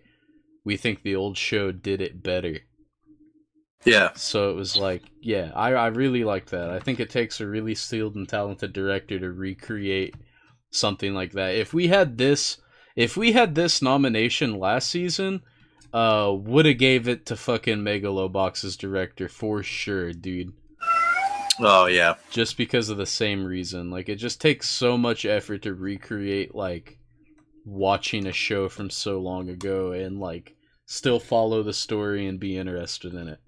we 0.65 0.75
think 0.75 1.01
the 1.01 1.15
old 1.15 1.37
show 1.37 1.71
did 1.71 2.01
it 2.01 2.21
better. 2.21 2.59
Yeah. 3.85 4.09
So 4.15 4.49
it 4.51 4.55
was 4.55 4.75
like, 4.75 5.03
yeah, 5.21 5.51
I 5.55 5.73
I 5.73 5.87
really 5.87 6.25
like 6.25 6.47
that. 6.47 6.69
I 6.69 6.79
think 6.79 6.99
it 6.99 7.09
takes 7.09 7.39
a 7.39 7.47
really 7.47 7.73
skilled 7.73 8.15
and 8.15 8.27
talented 8.27 8.73
director 8.73 9.17
to 9.17 9.31
recreate 9.31 10.13
something 10.71 11.13
like 11.13 11.31
that. 11.31 11.55
If 11.55 11.73
we 11.73 11.87
had 11.87 12.17
this, 12.17 12.57
if 12.95 13.15
we 13.15 13.31
had 13.31 13.55
this 13.55 13.81
nomination 13.81 14.59
last 14.59 14.89
season, 14.89 15.41
uh, 15.93 16.33
would 16.35 16.65
have 16.65 16.77
gave 16.77 17.07
it 17.07 17.25
to 17.27 17.37
fucking 17.37 17.79
Megalobox's 17.79 18.75
director 18.75 19.29
for 19.29 19.63
sure, 19.63 20.11
dude. 20.11 20.51
Oh 21.63 21.85
yeah. 21.85 22.15
Just 22.31 22.57
because 22.57 22.89
of 22.89 22.97
the 22.97 23.05
same 23.05 23.45
reason. 23.45 23.91
Like 23.91 24.09
it 24.09 24.15
just 24.15 24.41
takes 24.41 24.67
so 24.69 24.97
much 24.97 25.25
effort 25.25 25.61
to 25.63 25.73
recreate 25.73 26.55
like 26.55 26.97
watching 27.65 28.25
a 28.25 28.31
show 28.31 28.67
from 28.67 28.89
so 28.89 29.19
long 29.19 29.47
ago 29.47 29.91
and 29.91 30.19
like 30.19 30.55
still 30.87 31.19
follow 31.19 31.61
the 31.61 31.73
story 31.73 32.25
and 32.25 32.39
be 32.39 32.57
interested 32.57 33.13
in 33.13 33.27
it. 33.27 33.39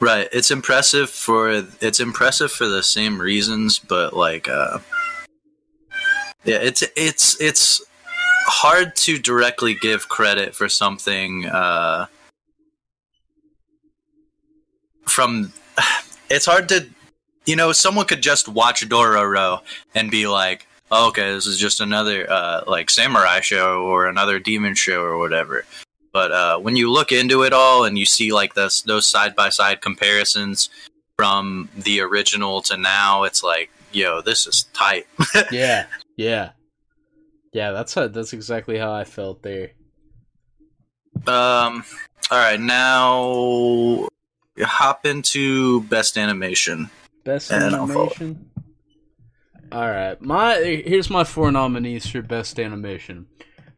Right. 0.00 0.28
It's 0.32 0.52
impressive 0.52 1.10
for 1.10 1.64
it's 1.80 1.98
impressive 1.98 2.52
for 2.52 2.68
the 2.68 2.84
same 2.84 3.20
reasons, 3.20 3.80
but 3.80 4.14
like 4.14 4.48
uh 4.48 4.78
yeah, 6.44 6.58
it's 6.58 6.84
it's 6.96 7.40
it's 7.40 7.82
hard 8.46 8.94
to 8.96 9.18
directly 9.18 9.74
give 9.74 10.08
credit 10.08 10.54
for 10.54 10.68
something 10.68 11.46
uh 11.46 12.06
from 15.06 15.52
it's 16.30 16.46
hard 16.46 16.68
to 16.68 16.88
you 17.48 17.56
know, 17.56 17.72
someone 17.72 18.04
could 18.04 18.22
just 18.22 18.46
watch 18.46 18.86
Dororo 18.86 19.62
and 19.94 20.10
be 20.10 20.26
like, 20.26 20.66
oh, 20.90 21.08
okay, 21.08 21.32
this 21.32 21.46
is 21.46 21.56
just 21.56 21.80
another 21.80 22.30
uh 22.30 22.62
like 22.66 22.90
samurai 22.90 23.40
show 23.40 23.82
or 23.84 24.06
another 24.06 24.38
demon 24.38 24.74
show 24.74 25.00
or 25.00 25.18
whatever. 25.18 25.64
But 26.12 26.30
uh, 26.30 26.58
when 26.58 26.76
you 26.76 26.90
look 26.90 27.10
into 27.10 27.42
it 27.44 27.54
all 27.54 27.84
and 27.84 27.98
you 27.98 28.04
see 28.04 28.32
like 28.32 28.54
this, 28.54 28.82
those 28.82 29.06
side 29.06 29.34
by 29.34 29.48
side 29.48 29.80
comparisons 29.80 30.68
from 31.16 31.70
the 31.74 32.00
original 32.00 32.60
to 32.62 32.76
now, 32.76 33.24
it's 33.24 33.42
like, 33.42 33.70
yo, 33.92 34.20
this 34.20 34.46
is 34.46 34.64
tight. 34.74 35.06
yeah, 35.50 35.86
yeah, 36.16 36.50
yeah. 37.52 37.70
That's 37.70 37.94
how, 37.94 38.08
that's 38.08 38.34
exactly 38.34 38.76
how 38.76 38.92
I 38.92 39.04
felt 39.04 39.42
there. 39.42 39.70
Um. 41.26 41.84
All 42.30 42.38
right, 42.38 42.60
now 42.60 44.08
hop 44.60 45.06
into 45.06 45.82
best 45.84 46.18
animation. 46.18 46.90
Best 47.28 47.52
animation. 47.52 48.48
All 49.70 49.86
right, 49.86 50.18
my 50.22 50.54
here's 50.86 51.10
my 51.10 51.24
four 51.24 51.52
nominees 51.52 52.06
for 52.06 52.22
best 52.22 52.58
animation. 52.58 53.26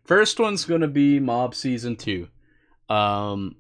First 0.04 0.38
one's 0.38 0.64
gonna 0.64 0.86
be 0.86 1.18
Mob 1.18 1.56
season 1.56 1.96
two. 1.96 2.28
Um, 2.88 3.56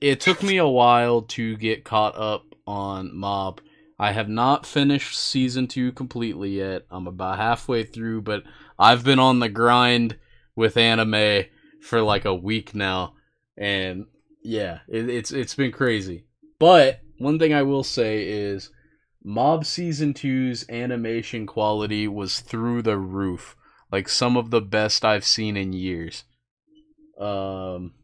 it 0.00 0.20
took 0.20 0.42
me 0.42 0.56
a 0.56 0.66
while 0.66 1.20
to 1.20 1.54
get 1.58 1.84
caught 1.84 2.16
up 2.16 2.54
on 2.66 3.14
Mob. 3.14 3.60
I 3.98 4.12
have 4.12 4.30
not 4.30 4.64
finished 4.64 5.18
season 5.18 5.66
two 5.66 5.92
completely 5.92 6.56
yet. 6.56 6.86
I'm 6.90 7.06
about 7.06 7.36
halfway 7.36 7.84
through, 7.84 8.22
but 8.22 8.42
I've 8.78 9.04
been 9.04 9.18
on 9.18 9.40
the 9.40 9.50
grind 9.50 10.16
with 10.54 10.78
anime 10.78 11.44
for 11.82 12.00
like 12.00 12.24
a 12.24 12.34
week 12.34 12.74
now, 12.74 13.16
and 13.54 14.06
yeah, 14.42 14.78
it, 14.88 15.10
it's 15.10 15.30
it's 15.30 15.54
been 15.54 15.72
crazy. 15.72 16.24
But 16.58 17.00
one 17.18 17.38
thing 17.38 17.52
I 17.52 17.64
will 17.64 17.84
say 17.84 18.26
is, 18.26 18.70
Mob 19.28 19.66
season 19.66 20.14
2's 20.14 20.64
animation 20.70 21.46
quality 21.46 22.06
was 22.06 22.38
through 22.38 22.80
the 22.80 22.96
roof 22.96 23.56
like 23.90 24.08
some 24.08 24.36
of 24.36 24.50
the 24.50 24.60
best 24.60 25.04
I've 25.04 25.24
seen 25.24 25.56
in 25.56 25.72
years. 25.72 26.22
Um 27.18 27.94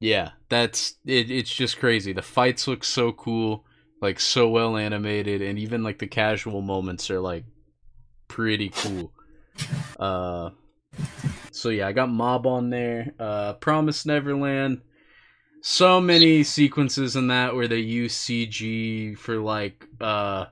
Yeah, 0.00 0.30
that's 0.48 0.94
it 1.04 1.30
it's 1.30 1.54
just 1.54 1.78
crazy. 1.78 2.14
The 2.14 2.22
fights 2.22 2.66
look 2.66 2.84
so 2.84 3.12
cool, 3.12 3.66
like 4.00 4.18
so 4.18 4.48
well 4.48 4.78
animated 4.78 5.42
and 5.42 5.58
even 5.58 5.82
like 5.82 5.98
the 5.98 6.06
casual 6.06 6.62
moments 6.62 7.10
are 7.10 7.20
like 7.20 7.44
pretty 8.28 8.70
cool. 8.70 9.12
Uh 9.98 10.50
so 11.50 11.68
yeah, 11.68 11.86
I 11.86 11.92
got 11.92 12.08
Mob 12.08 12.46
on 12.46 12.70
there. 12.70 13.12
Uh 13.18 13.52
Promise 13.52 14.06
Neverland. 14.06 14.80
So 15.66 15.98
many 15.98 16.44
sequences 16.44 17.16
in 17.16 17.28
that 17.28 17.54
where 17.54 17.66
they 17.66 17.78
use 17.78 18.14
CG 18.14 19.16
for 19.16 19.38
like 19.38 19.88
uh 19.98 20.44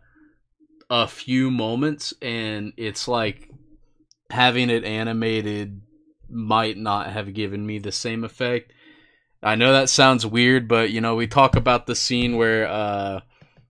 a 0.88 1.07
few 1.07 1.50
moments 1.50 2.14
and 2.23 2.73
it's 2.78 3.07
like 3.07 3.50
having 4.31 4.71
it 4.71 4.85
animated 4.85 5.83
might 6.31 6.78
not 6.78 7.11
have 7.11 7.35
given 7.35 7.66
me 7.66 7.78
the 7.78 7.92
same 7.92 8.25
effect. 8.25 8.73
I 9.42 9.54
know 9.54 9.75
that 9.75 9.90
sounds 9.90 10.25
weird, 10.25 10.66
but 10.66 10.88
you 10.88 11.02
know, 11.02 11.14
we 11.14 11.26
talk 11.26 11.57
about 11.57 11.85
the 11.85 11.95
scene 11.95 12.38
where 12.38 12.66
uh 12.66 13.21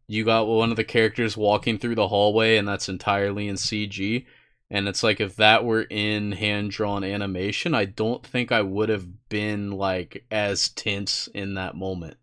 you 0.06 0.24
got 0.24 0.46
one 0.46 0.70
of 0.70 0.76
the 0.76 0.84
characters 0.84 1.36
walking 1.36 1.76
through 1.76 1.96
the 1.96 2.06
hallway 2.06 2.56
and 2.56 2.68
that's 2.68 2.88
entirely 2.88 3.48
in 3.48 3.56
CG. 3.56 4.26
And 4.72 4.88
it's 4.88 5.02
like 5.02 5.20
if 5.20 5.36
that 5.36 5.66
were 5.66 5.82
in 5.82 6.32
hand 6.32 6.70
drawn 6.70 7.04
animation, 7.04 7.74
I 7.74 7.84
don't 7.84 8.26
think 8.26 8.50
I 8.50 8.62
would 8.62 8.88
have 8.88 9.28
been 9.28 9.70
like 9.70 10.24
as 10.30 10.70
tense 10.70 11.28
in 11.34 11.54
that 11.54 11.76
moment. 11.76 12.16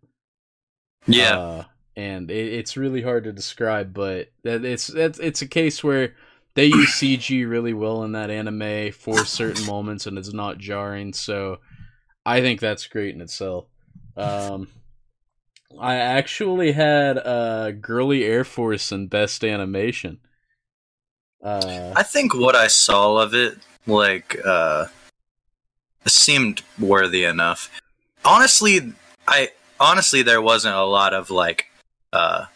Yeah. 1.06 1.38
Uh, 1.38 1.64
and 1.94 2.28
it, 2.28 2.52
it's 2.54 2.76
really 2.76 3.02
hard 3.02 3.22
to 3.24 3.32
describe, 3.32 3.94
but 3.94 4.32
it's 4.42 4.88
it's 4.88 5.20
it's 5.20 5.42
a 5.42 5.46
case 5.46 5.84
where 5.84 6.16
they 6.54 6.66
use 6.66 6.90
CG 6.90 7.48
really 7.48 7.72
well 7.72 8.02
in 8.02 8.12
that 8.12 8.30
anime 8.30 8.90
for 8.90 9.24
certain 9.24 9.64
moments, 9.64 10.08
and 10.08 10.18
it's 10.18 10.32
not 10.32 10.58
jarring. 10.58 11.12
So 11.12 11.60
I 12.26 12.40
think 12.40 12.58
that's 12.58 12.88
great 12.88 13.14
in 13.14 13.20
itself. 13.20 13.66
Um, 14.16 14.66
I 15.78 15.94
actually 15.94 16.72
had 16.72 17.16
uh, 17.16 17.70
Girly 17.70 18.24
Air 18.24 18.42
Force 18.42 18.90
in 18.90 19.06
Best 19.06 19.44
Animation. 19.44 20.18
Uh, 21.42 21.92
I 21.96 22.02
think 22.02 22.34
what 22.34 22.54
I 22.54 22.66
saw 22.66 23.16
of 23.16 23.34
it, 23.34 23.58
like, 23.86 24.38
uh, 24.44 24.86
seemed 26.06 26.62
worthy 26.78 27.24
enough. 27.24 27.70
Honestly, 28.24 28.92
I 29.26 29.50
honestly 29.78 30.22
there 30.22 30.42
wasn't 30.42 30.74
a 30.74 30.84
lot 30.84 31.14
of 31.14 31.30
like 31.30 31.66
uh 32.12 32.46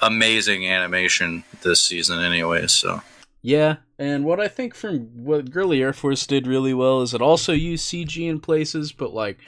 amazing 0.00 0.66
animation 0.66 1.44
this 1.62 1.80
season 1.80 2.20
anyway, 2.20 2.66
so 2.66 3.00
yeah, 3.40 3.76
and 3.98 4.24
what 4.24 4.40
I 4.40 4.48
think 4.48 4.74
from 4.74 5.24
what 5.24 5.50
Girly 5.50 5.82
Air 5.82 5.92
Force 5.92 6.26
did 6.26 6.46
really 6.46 6.74
well 6.74 7.02
is 7.02 7.14
it 7.14 7.22
also 7.22 7.52
used 7.52 7.88
CG 7.88 8.28
in 8.28 8.40
places, 8.40 8.92
but 8.92 9.12
like 9.12 9.38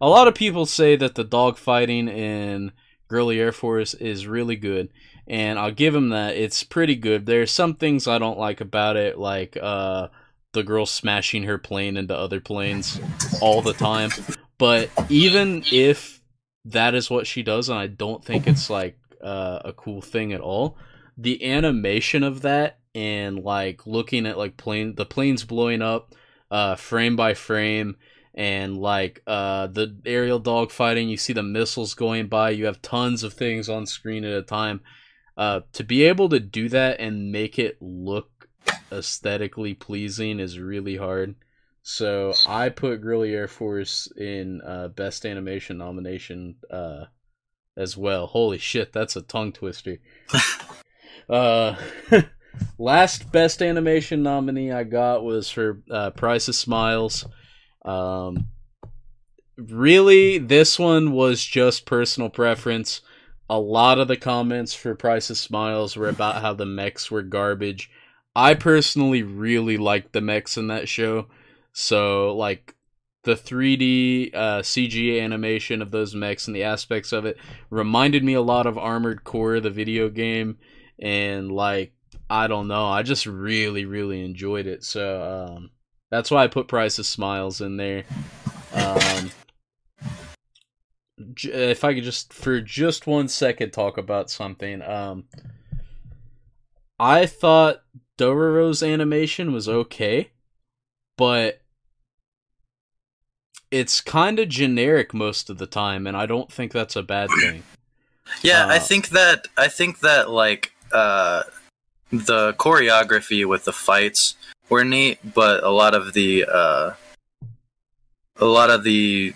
a 0.00 0.08
lot 0.08 0.28
of 0.28 0.34
people 0.34 0.66
say 0.66 0.96
that 0.96 1.14
the 1.14 1.24
dogfighting 1.24 2.08
in 2.08 2.72
Girly 3.08 3.40
Air 3.40 3.52
Force 3.52 3.94
is 3.94 4.26
really 4.26 4.56
good, 4.56 4.90
and 5.30 5.60
I'll 5.60 5.70
give 5.70 5.94
them 5.94 6.08
that. 6.08 6.36
It's 6.36 6.64
pretty 6.64 6.96
good. 6.96 7.24
There's 7.24 7.52
some 7.52 7.74
things 7.74 8.08
I 8.08 8.18
don't 8.18 8.38
like 8.38 8.60
about 8.60 8.96
it, 8.96 9.16
like 9.16 9.56
uh, 9.56 10.08
the 10.52 10.64
girl 10.64 10.86
smashing 10.86 11.44
her 11.44 11.56
plane 11.56 11.96
into 11.96 12.16
other 12.16 12.40
planes 12.40 13.00
all 13.40 13.62
the 13.62 13.72
time. 13.72 14.10
But 14.58 14.90
even 15.08 15.62
if 15.70 16.20
that 16.64 16.96
is 16.96 17.08
what 17.08 17.28
she 17.28 17.44
does, 17.44 17.68
and 17.68 17.78
I 17.78 17.86
don't 17.86 18.24
think 18.24 18.48
it's 18.48 18.68
like 18.68 18.98
uh, 19.22 19.60
a 19.64 19.72
cool 19.72 20.02
thing 20.02 20.32
at 20.32 20.40
all, 20.40 20.76
the 21.16 21.44
animation 21.48 22.24
of 22.24 22.42
that 22.42 22.80
and 22.92 23.44
like 23.44 23.86
looking 23.86 24.26
at 24.26 24.36
like 24.36 24.56
plane 24.56 24.96
the 24.96 25.06
planes 25.06 25.44
blowing 25.44 25.80
up 25.80 26.12
uh 26.50 26.74
frame 26.74 27.14
by 27.14 27.34
frame 27.34 27.94
and 28.34 28.76
like 28.76 29.22
uh 29.28 29.68
the 29.68 29.96
aerial 30.04 30.40
dog 30.40 30.72
fighting 30.72 31.08
you 31.08 31.16
see 31.16 31.32
the 31.32 31.40
missiles 31.40 31.94
going 31.94 32.26
by 32.26 32.50
you 32.50 32.64
have 32.64 32.82
tons 32.82 33.22
of 33.22 33.32
things 33.32 33.68
on 33.68 33.86
screen 33.86 34.24
at 34.24 34.32
a 34.32 34.42
time 34.42 34.80
uh 35.40 35.60
to 35.72 35.82
be 35.82 36.04
able 36.04 36.28
to 36.28 36.38
do 36.38 36.68
that 36.68 37.00
and 37.00 37.32
make 37.32 37.58
it 37.58 37.76
look 37.80 38.48
aesthetically 38.92 39.74
pleasing 39.74 40.38
is 40.38 40.60
really 40.60 40.96
hard 40.96 41.34
so 41.82 42.32
i 42.46 42.68
put 42.68 43.00
Girly 43.00 43.34
air 43.34 43.48
force 43.48 44.06
in 44.16 44.60
uh 44.60 44.88
best 44.88 45.26
animation 45.26 45.78
nomination 45.78 46.54
uh 46.70 47.06
as 47.76 47.96
well 47.96 48.28
holy 48.28 48.58
shit 48.58 48.92
that's 48.92 49.16
a 49.16 49.22
tongue 49.22 49.52
twister 49.52 49.98
uh 51.28 51.74
last 52.78 53.30
best 53.32 53.62
animation 53.62 54.22
nominee 54.22 54.72
I 54.72 54.84
got 54.84 55.24
was 55.24 55.50
for 55.50 55.82
uh, 55.90 56.10
Price 56.10 56.48
of 56.48 56.54
Smiles. 56.54 57.26
Um, 57.84 58.48
really, 59.56 60.38
this 60.38 60.78
one 60.78 61.12
was 61.12 61.44
just 61.44 61.86
personal 61.86 62.30
preference. 62.30 63.00
A 63.50 63.58
lot 63.58 63.98
of 63.98 64.06
the 64.06 64.16
comments 64.16 64.74
for 64.74 64.94
Price 64.94 65.28
of 65.28 65.36
Smiles 65.36 65.96
were 65.96 66.08
about 66.08 66.40
how 66.40 66.54
the 66.54 66.64
mechs 66.64 67.10
were 67.10 67.22
garbage. 67.22 67.90
I 68.36 68.54
personally 68.54 69.24
really 69.24 69.76
liked 69.76 70.12
the 70.12 70.20
mechs 70.20 70.56
in 70.56 70.68
that 70.68 70.88
show. 70.88 71.26
So, 71.72 72.36
like, 72.36 72.76
the 73.24 73.34
3D 73.34 74.32
uh, 74.32 74.60
CG 74.60 75.20
animation 75.20 75.82
of 75.82 75.90
those 75.90 76.14
mechs 76.14 76.46
and 76.46 76.54
the 76.54 76.62
aspects 76.62 77.12
of 77.12 77.24
it 77.26 77.38
reminded 77.70 78.22
me 78.22 78.34
a 78.34 78.40
lot 78.40 78.68
of 78.68 78.78
Armored 78.78 79.24
Core, 79.24 79.58
the 79.58 79.68
video 79.68 80.08
game. 80.08 80.58
And, 81.00 81.50
like, 81.50 81.92
I 82.30 82.46
don't 82.46 82.68
know. 82.68 82.86
I 82.86 83.02
just 83.02 83.26
really, 83.26 83.84
really 83.84 84.24
enjoyed 84.24 84.68
it. 84.68 84.84
So 84.84 85.48
um, 85.50 85.70
that's 86.08 86.30
why 86.30 86.44
I 86.44 86.46
put 86.46 86.68
Price 86.68 87.00
of 87.00 87.06
Smiles 87.06 87.60
in 87.60 87.76
there. 87.76 88.04
Um, 88.72 89.32
if 91.44 91.84
I 91.84 91.94
could 91.94 92.04
just, 92.04 92.32
for 92.32 92.60
just 92.60 93.06
one 93.06 93.28
second, 93.28 93.72
talk 93.72 93.98
about 93.98 94.30
something. 94.30 94.82
Um, 94.82 95.24
I 96.98 97.26
thought 97.26 97.82
Dororo's 98.18 98.82
animation 98.82 99.52
was 99.52 99.68
okay, 99.68 100.30
but 101.16 101.60
it's 103.70 104.00
kind 104.00 104.38
of 104.38 104.48
generic 104.48 105.14
most 105.14 105.48
of 105.48 105.58
the 105.58 105.66
time, 105.66 106.06
and 106.06 106.16
I 106.16 106.26
don't 106.26 106.52
think 106.52 106.72
that's 106.72 106.96
a 106.96 107.02
bad 107.02 107.30
thing. 107.40 107.62
Yeah, 108.42 108.66
uh, 108.66 108.68
I 108.68 108.78
think 108.78 109.08
that 109.08 109.48
I 109.56 109.66
think 109.66 110.00
that 110.00 110.30
like 110.30 110.72
uh 110.92 111.42
the 112.12 112.52
choreography 112.54 113.44
with 113.44 113.64
the 113.64 113.72
fights 113.72 114.36
were 114.68 114.84
neat, 114.84 115.18
but 115.34 115.64
a 115.64 115.70
lot 115.70 115.94
of 115.94 116.12
the 116.12 116.44
uh, 116.44 116.92
a 118.36 118.44
lot 118.44 118.70
of 118.70 118.84
the 118.84 119.34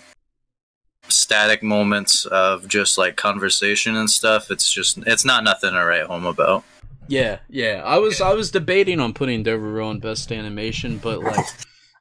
static 1.25 1.63
moments 1.63 2.27
of 2.27 2.69
just 2.69 2.99
like 2.99 3.17
conversation 3.17 3.97
and 3.97 4.11
stuff, 4.11 4.51
it's 4.51 4.71
just 4.71 4.99
it's 5.07 5.25
not 5.25 5.43
nothing 5.43 5.73
to 5.73 5.85
write 5.85 6.05
home 6.05 6.27
about. 6.27 6.65
Yeah, 7.09 7.39
yeah. 7.49 7.83
I 7.85 7.99
was 7.99 8.21
I 8.21 8.35
was 8.35 8.51
debating 8.51 9.01
on 9.01 9.15
putting 9.15 9.43
Dororo 9.43 9.91
in 9.91 10.01
best 10.01 10.31
animation, 10.31 10.99
but 10.99 11.21
like 11.21 11.47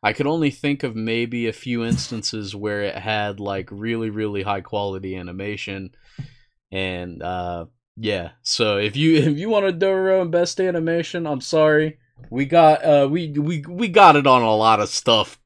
I 0.03 0.13
could 0.13 0.27
only 0.27 0.51
think 0.51 0.83
of 0.83 0.95
maybe 0.95 1.47
a 1.47 1.53
few 1.53 1.86
instances 1.86 2.55
where 2.55 2.81
it 2.81 2.95
had 2.95 3.39
like 3.39 3.69
really 3.71 4.09
really 4.09 4.43
high 4.43 4.62
quality 4.62 5.15
animation 5.15 5.95
and 6.71 7.23
uh 7.23 7.65
yeah. 7.95 8.31
So 8.41 8.77
if 8.77 8.95
you 8.95 9.17
if 9.31 9.38
you 9.38 9.49
want 9.49 9.65
a 9.65 9.73
Dororo 9.73 10.21
and 10.21 10.31
best 10.31 10.59
animation, 10.59 11.25
I'm 11.25 11.41
sorry. 11.41 11.97
We 12.29 12.45
got 12.45 12.83
uh 12.83 13.07
we 13.09 13.31
we 13.31 13.63
we 13.67 13.88
got 13.88 14.17
it 14.17 14.27
on 14.27 14.41
a 14.41 14.55
lot 14.55 14.81
of 14.81 14.89
stuff 14.89 15.39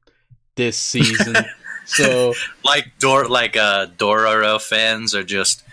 this 0.56 0.76
season. 0.76 1.36
so 1.88 2.34
like 2.64 2.92
Dor 2.98 3.26
like 3.26 3.56
uh 3.56 3.86
Dororo 3.96 4.60
fans 4.60 5.14
are 5.14 5.24
just 5.24 5.64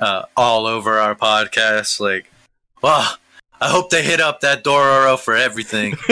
uh 0.00 0.24
all 0.36 0.66
over 0.66 0.98
our 0.98 1.14
podcast 1.14 2.00
like 2.00 2.30
well 2.82 3.16
I 3.62 3.68
hope 3.68 3.90
they 3.90 4.02
hit 4.02 4.20
up 4.20 4.40
that 4.40 4.64
Dororo 4.64 5.16
for 5.16 5.36
everything. 5.36 5.96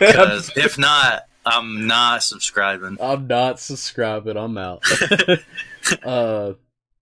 Because 0.00 0.50
if 0.56 0.78
not, 0.78 1.24
I'm 1.44 1.86
not 1.86 2.22
subscribing. 2.22 2.96
I'm 3.00 3.26
not 3.26 3.60
subscribing. 3.60 4.36
I'm 4.36 4.56
out. 4.56 4.82
uh, 6.02 6.54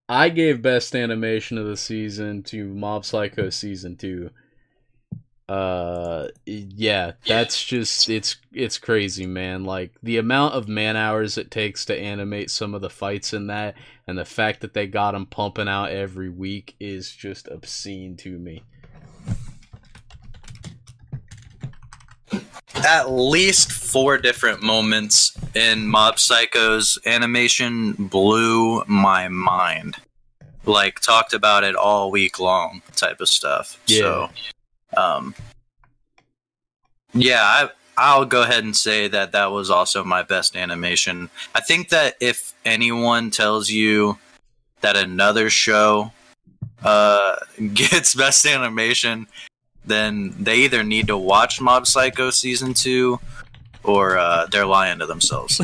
I 0.09 0.29
gave 0.29 0.61
best 0.61 0.97
animation 0.97 1.57
of 1.59 1.67
the 1.67 1.77
season 1.77 2.43
to 2.45 2.67
Mob 2.75 3.05
Psycho 3.05 3.51
season 3.51 3.97
two. 3.97 4.31
Uh, 5.53 6.29
yeah, 6.47 7.12
that's 7.27 7.62
just 7.62 8.09
it's 8.09 8.37
it's 8.55 8.79
crazy, 8.79 9.27
man. 9.27 9.65
Like 9.65 9.93
the 10.03 10.17
amount 10.17 10.55
of 10.55 10.67
man 10.67 10.97
hours 10.97 11.37
it 11.37 11.51
takes 11.51 11.85
to 11.85 11.99
animate 11.99 12.51
some 12.51 12.73
of 12.73 12.81
the 12.81 12.88
fights 12.88 13.35
in 13.35 13.49
that, 13.49 13.75
and 14.07 14.17
the 14.17 14.25
fact 14.25 14.62
that 14.62 14.73
they 14.73 14.87
got 14.87 15.12
them 15.12 15.27
pumping 15.27 15.69
out 15.69 15.91
every 15.91 16.31
week 16.31 16.75
is 16.81 17.15
just 17.15 17.49
obscene 17.49 18.17
to 18.17 18.38
me. 18.38 18.62
At 22.75 23.11
least 23.11 23.71
four 23.71 24.17
different 24.17 24.62
moments 24.62 25.37
in 25.55 25.87
Mob 25.87 26.19
Psycho's 26.19 26.99
animation 27.05 27.93
blew 27.93 28.85
my 28.87 29.29
mind. 29.29 29.97
Like 30.65 31.01
talked 31.01 31.35
about 31.35 31.62
it 31.62 31.77
all 31.77 32.11
week 32.11 32.41
long, 32.41 32.81
type 32.97 33.21
of 33.21 33.29
stuff. 33.29 33.79
Yeah. 33.87 33.99
So, 33.99 34.31
um, 34.96 35.35
yeah, 37.14 37.42
I 37.42 37.68
I'll 37.96 38.24
go 38.24 38.42
ahead 38.42 38.64
and 38.64 38.74
say 38.74 39.09
that 39.09 39.33
that 39.33 39.52
was 39.52 39.70
also 39.70 40.02
my 40.02 40.22
best 40.22 40.57
animation. 40.57 41.31
I 41.55 41.61
think 41.61 41.90
that 41.90 42.16
if 42.20 42.55
anyone 42.64 43.31
tells 43.31 43.70
you 43.70 44.18
that 44.81 44.96
another 44.96 45.50
show 45.50 46.12
uh, 46.85 47.37
gets 47.74 48.14
best 48.14 48.46
animation, 48.46 49.26
then 49.85 50.35
they 50.38 50.59
either 50.59 50.83
need 50.83 51.09
to 51.09 51.16
watch 51.16 51.61
Mob 51.61 51.87
Psycho 51.87 52.31
season 52.31 52.74
two 52.74 53.20
or 53.85 54.16
uh, 54.16 54.46
they're 54.46 54.66
lying 54.66 55.00
to 55.00 55.07
themselves. 55.07 55.61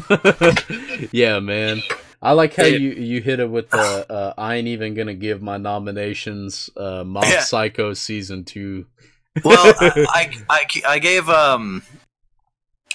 yeah, 1.13 1.39
man. 1.39 1.83
I 2.21 2.33
like 2.33 2.57
how 2.57 2.65
it, 2.65 2.81
you 2.81 2.91
you 2.91 3.21
hit 3.21 3.39
it 3.39 3.49
with 3.49 3.71
the 3.71 4.07
uh, 4.11 4.35
I 4.37 4.57
ain't 4.57 4.69
even 4.69 4.95
gonna 4.95 5.15
give 5.15 5.41
my 5.41 5.57
nominations. 5.57 6.69
Uh, 6.77 7.05
Mob 7.05 7.25
yeah. 7.25 7.41
Psycho 7.41 7.95
season 7.95 8.45
two. 8.45 8.87
Well, 9.45 9.75
I, 9.81 10.33
I, 10.49 10.67
I 10.87 10.99
gave 10.99 11.29
um 11.29 11.83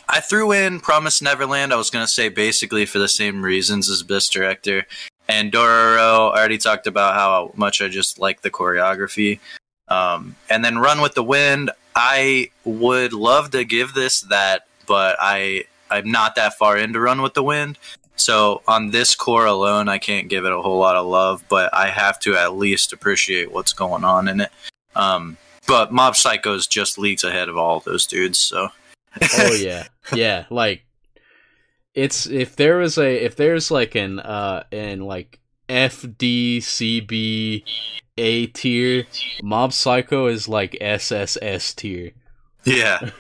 I 0.09 0.19
threw 0.19 0.51
in 0.51 0.79
Promise 0.79 1.21
Neverland. 1.21 1.73
I 1.73 1.75
was 1.75 1.89
gonna 1.89 2.07
say 2.07 2.29
basically 2.29 2.85
for 2.85 2.99
the 2.99 3.07
same 3.07 3.41
reasons 3.43 3.89
as 3.89 4.03
best 4.03 4.31
director. 4.31 4.85
And 5.27 5.51
Dororo, 5.51 6.31
I 6.31 6.37
already 6.37 6.57
talked 6.57 6.87
about 6.87 7.15
how 7.15 7.51
much 7.55 7.81
I 7.81 7.87
just 7.87 8.19
like 8.19 8.41
the 8.41 8.51
choreography. 8.51 9.39
Um, 9.87 10.35
and 10.49 10.63
then 10.63 10.79
Run 10.79 11.01
with 11.01 11.13
the 11.13 11.23
Wind, 11.23 11.71
I 11.95 12.49
would 12.65 13.13
love 13.13 13.51
to 13.51 13.63
give 13.63 13.93
this 13.93 14.21
that, 14.21 14.67
but 14.85 15.15
I 15.19 15.65
I'm 15.89 16.11
not 16.11 16.35
that 16.35 16.57
far 16.57 16.77
into 16.77 16.99
Run 16.99 17.21
with 17.21 17.33
the 17.33 17.43
Wind. 17.43 17.77
So 18.15 18.61
on 18.67 18.91
this 18.91 19.15
core 19.15 19.45
alone, 19.45 19.89
I 19.89 19.97
can't 19.97 20.27
give 20.27 20.45
it 20.45 20.51
a 20.51 20.61
whole 20.61 20.79
lot 20.79 20.95
of 20.95 21.05
love, 21.05 21.43
but 21.49 21.73
I 21.73 21.87
have 21.87 22.19
to 22.19 22.35
at 22.35 22.55
least 22.55 22.93
appreciate 22.93 23.51
what's 23.51 23.73
going 23.73 24.03
on 24.03 24.27
in 24.27 24.41
it. 24.41 24.51
Um, 24.95 25.37
but 25.67 25.91
Mob 25.91 26.15
Psycho 26.15 26.53
is 26.53 26.67
just 26.67 26.97
leagues 26.97 27.23
ahead 27.23 27.49
of 27.49 27.57
all 27.57 27.77
of 27.77 27.83
those 27.83 28.05
dudes. 28.05 28.39
So. 28.39 28.69
oh 29.21 29.53
yeah, 29.53 29.87
yeah. 30.13 30.45
Like 30.49 30.83
it's 31.93 32.25
if 32.25 32.55
there 32.55 32.77
was 32.77 32.97
a 32.97 33.23
if 33.23 33.35
there's 33.35 33.69
like 33.69 33.95
an 33.95 34.19
uh 34.19 34.63
an 34.71 35.01
like 35.01 35.39
FDCB 35.69 37.63
A 38.17 38.47
tier, 38.47 39.05
Mob 39.41 39.73
Psycho 39.73 40.27
is 40.27 40.47
like 40.47 40.77
SSS 40.81 41.73
tier. 41.73 42.11
Yeah. 42.63 43.09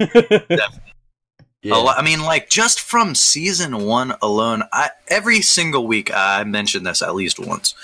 yeah. 1.61 1.73
I 1.73 2.01
mean, 2.03 2.23
like 2.23 2.49
just 2.49 2.79
from 2.81 3.15
season 3.15 3.85
one 3.85 4.13
alone, 4.21 4.63
I 4.71 4.89
every 5.07 5.41
single 5.41 5.85
week 5.87 6.11
I 6.13 6.43
mentioned 6.43 6.85
this 6.85 7.01
at 7.01 7.15
least 7.15 7.39
once. 7.39 7.75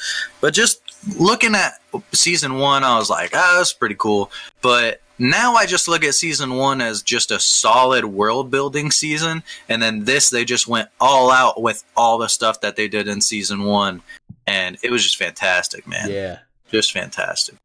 But 0.41 0.53
just 0.53 0.81
looking 1.17 1.55
at 1.55 1.79
season 2.11 2.55
one, 2.55 2.83
I 2.83 2.97
was 2.97 3.09
like, 3.09 3.31
ah, 3.33 3.55
that's 3.57 3.73
pretty 3.73 3.95
cool. 3.95 4.31
But 4.61 5.01
now 5.17 5.55
I 5.55 5.65
just 5.65 5.87
look 5.87 6.03
at 6.03 6.15
season 6.15 6.55
one 6.55 6.81
as 6.81 7.01
just 7.01 7.31
a 7.31 7.39
solid 7.39 8.05
world 8.05 8.49
building 8.49 8.91
season, 8.91 9.43
and 9.67 9.81
then 9.81 10.05
this 10.05 10.29
they 10.29 10.45
just 10.45 10.67
went 10.67 10.89
all 10.99 11.31
out 11.31 11.61
with 11.61 11.83
all 11.95 12.17
the 12.17 12.29
stuff 12.29 12.61
that 12.61 12.75
they 12.75 12.87
did 12.87 13.07
in 13.07 13.21
season 13.21 13.63
one, 13.63 14.01
and 14.47 14.77
it 14.81 14.91
was 14.91 15.03
just 15.03 15.17
fantastic, 15.17 15.87
man 15.87 16.09
yeah. 16.09 16.39
just 16.71 16.91
fantastic. 16.91 17.55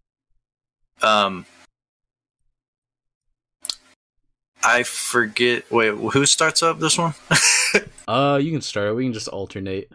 Um, 1.03 1.47
I 4.63 4.83
forget. 4.83 5.71
Wait, 5.71 5.95
who 5.95 6.27
starts 6.27 6.63
up 6.63 6.81
this 6.81 6.99
one? 6.99 7.15
Uh, 8.07 8.39
you 8.41 8.53
can 8.53 8.61
start. 8.61 8.95
We 8.95 9.05
can 9.05 9.15
just 9.15 9.29
alternate. 9.29 9.91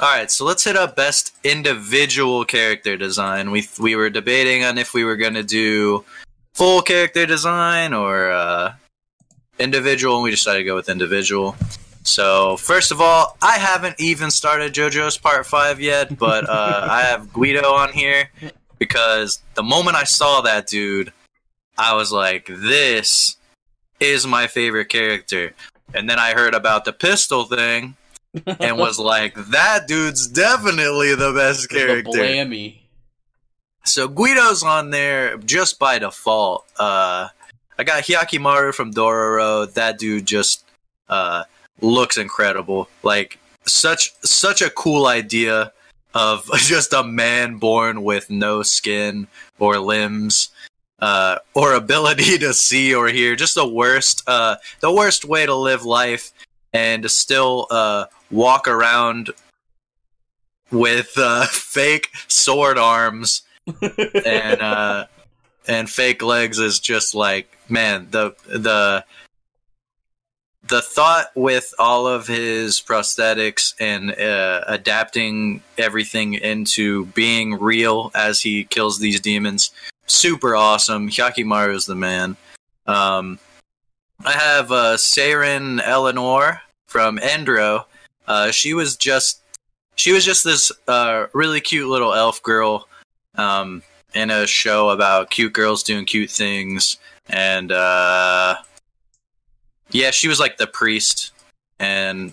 All 0.00 0.08
right, 0.08 0.30
so 0.30 0.46
let's 0.46 0.64
hit 0.64 0.76
up 0.76 0.96
best 0.96 1.36
individual 1.44 2.46
character 2.46 2.96
design. 2.96 3.50
We 3.50 3.68
we 3.78 3.96
were 3.96 4.08
debating 4.08 4.64
on 4.64 4.78
if 4.78 4.94
we 4.94 5.04
were 5.04 5.16
gonna 5.16 5.42
do 5.42 6.06
full 6.54 6.80
character 6.80 7.26
design 7.26 7.92
or 7.92 8.30
uh, 8.30 8.72
individual, 9.58 10.14
and 10.14 10.24
we 10.24 10.30
decided 10.30 10.60
to 10.60 10.64
go 10.64 10.74
with 10.74 10.88
individual. 10.88 11.54
So 12.02 12.56
first 12.56 12.92
of 12.92 13.02
all, 13.02 13.36
I 13.42 13.58
haven't 13.58 13.96
even 14.00 14.30
started 14.30 14.72
JoJo's 14.72 15.18
Part 15.18 15.46
Five 15.46 15.82
yet, 15.82 16.16
but 16.16 16.48
uh, 16.48 16.86
I 16.90 17.02
have 17.02 17.30
Guido 17.30 17.70
on 17.70 17.92
here 17.92 18.30
because 18.78 19.42
the 19.52 19.62
moment 19.62 19.98
I 19.98 20.04
saw 20.04 20.40
that 20.40 20.66
dude, 20.66 21.12
I 21.76 21.94
was 21.94 22.10
like, 22.10 22.46
"This 22.46 23.36
is 24.00 24.26
my 24.26 24.46
favorite 24.46 24.88
character." 24.88 25.52
And 25.92 26.08
then 26.08 26.18
I 26.18 26.32
heard 26.32 26.54
about 26.54 26.86
the 26.86 26.94
pistol 26.94 27.44
thing, 27.44 27.96
and 28.46 28.78
was 28.78 28.98
like, 28.98 29.34
"That 29.34 29.86
dude's 29.86 30.28
definitely 30.28 31.14
the 31.14 31.32
best 31.32 31.68
The 31.68 31.76
character." 31.76 32.18
Blammy. 32.18 32.80
So 33.84 34.08
Guido's 34.08 34.62
on 34.62 34.90
there 34.90 35.36
just 35.38 35.78
by 35.78 35.98
default. 35.98 36.66
Uh, 36.78 37.28
I 37.78 37.84
got 37.84 38.04
Hyakkimaru 38.04 38.74
from 38.74 38.92
Dororo. 38.92 39.72
That 39.72 39.98
dude 39.98 40.26
just 40.26 40.64
uh, 41.08 41.44
looks 41.80 42.18
incredible. 42.18 42.88
Like 43.02 43.38
such 43.66 44.12
such 44.22 44.62
a 44.62 44.70
cool 44.70 45.06
idea 45.06 45.72
of 46.14 46.48
just 46.56 46.92
a 46.92 47.02
man 47.02 47.56
born 47.56 48.02
with 48.02 48.30
no 48.30 48.62
skin 48.62 49.28
or 49.58 49.78
limbs. 49.78 50.50
Uh, 51.00 51.38
or 51.54 51.72
ability 51.72 52.36
to 52.44 52.52
see 52.52 52.94
or 52.94 53.08
hear, 53.08 53.34
just 53.34 53.54
the 53.54 53.66
worst, 53.66 54.22
uh, 54.26 54.56
the 54.80 54.92
worst 54.92 55.24
way 55.24 55.46
to 55.46 55.54
live 55.54 55.82
life, 55.82 56.30
and 56.74 57.10
still 57.10 57.66
uh, 57.70 58.04
walk 58.30 58.68
around 58.68 59.30
with 60.70 61.12
uh, 61.16 61.46
fake 61.50 62.08
sword 62.28 62.78
arms 62.78 63.42
and 64.24 64.62
uh 64.62 65.06
and 65.68 65.88
fake 65.90 66.22
legs 66.22 66.58
is 66.58 66.80
just 66.80 67.14
like 67.14 67.56
man 67.68 68.08
the 68.10 68.34
the 68.48 69.04
the 70.68 70.80
thought 70.80 71.26
with 71.34 71.74
all 71.78 72.06
of 72.06 72.26
his 72.26 72.80
prosthetics 72.80 73.74
and 73.80 74.12
uh, 74.12 74.62
adapting 74.68 75.62
everything 75.76 76.34
into 76.34 77.06
being 77.06 77.54
real 77.54 78.10
as 78.14 78.40
he 78.42 78.64
kills 78.64 78.98
these 79.00 79.20
demons 79.20 79.72
super 80.10 80.56
awesome. 80.56 81.08
Hyakkimaru 81.08 81.74
is 81.74 81.86
the 81.86 81.94
man. 81.94 82.36
Um 82.86 83.38
i 84.22 84.32
have 84.32 84.70
uh 84.70 84.96
Saren 84.96 85.80
eleanor 85.82 86.60
from 86.88 87.16
endro 87.18 87.84
uh 88.26 88.50
she 88.50 88.74
was 88.74 88.96
just 88.96 89.42
she 89.96 90.12
was 90.12 90.24
just 90.24 90.44
this 90.44 90.72
uh 90.88 91.26
really 91.32 91.60
cute 91.60 91.88
little 91.88 92.14
elf 92.14 92.42
girl 92.42 92.86
um, 93.36 93.82
in 94.14 94.30
a 94.30 94.46
show 94.46 94.90
about 94.90 95.30
cute 95.30 95.52
girls 95.52 95.82
doing 95.82 96.04
cute 96.04 96.30
things, 96.30 96.98
and 97.28 97.72
uh, 97.72 98.56
yeah, 99.90 100.10
she 100.10 100.28
was 100.28 100.40
like 100.40 100.56
the 100.58 100.66
priest, 100.66 101.32
and 101.78 102.32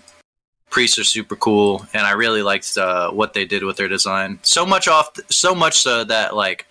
priests 0.69 0.97
are 0.97 1.04
super 1.04 1.36
cool, 1.36 1.86
and 1.93 2.06
I 2.06 2.12
really 2.12 2.41
liked 2.41 2.78
uh, 2.78 3.12
what 3.12 3.34
they 3.34 3.45
did 3.45 3.63
with 3.63 3.78
their 3.78 3.88
design. 3.88 4.39
So 4.41 4.65
much 4.65 4.88
off, 4.88 5.12
so 5.30 5.54
much 5.54 5.76
so 5.76 6.04
that 6.04 6.36
like 6.36 6.65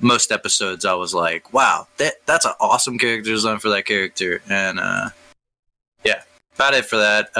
most 0.00 0.32
episodes, 0.32 0.84
I 0.84 0.94
was 0.94 1.14
like, 1.14 1.52
wow, 1.52 1.86
that 1.98 2.14
that's 2.26 2.44
an 2.44 2.54
awesome 2.60 2.98
character 2.98 3.30
design 3.30 3.58
for 3.58 3.70
that 3.70 3.86
character, 3.86 4.42
and 4.48 4.80
uh. 4.80 5.10
About 6.54 6.74
it 6.74 6.84
for 6.84 6.96
that, 6.98 7.30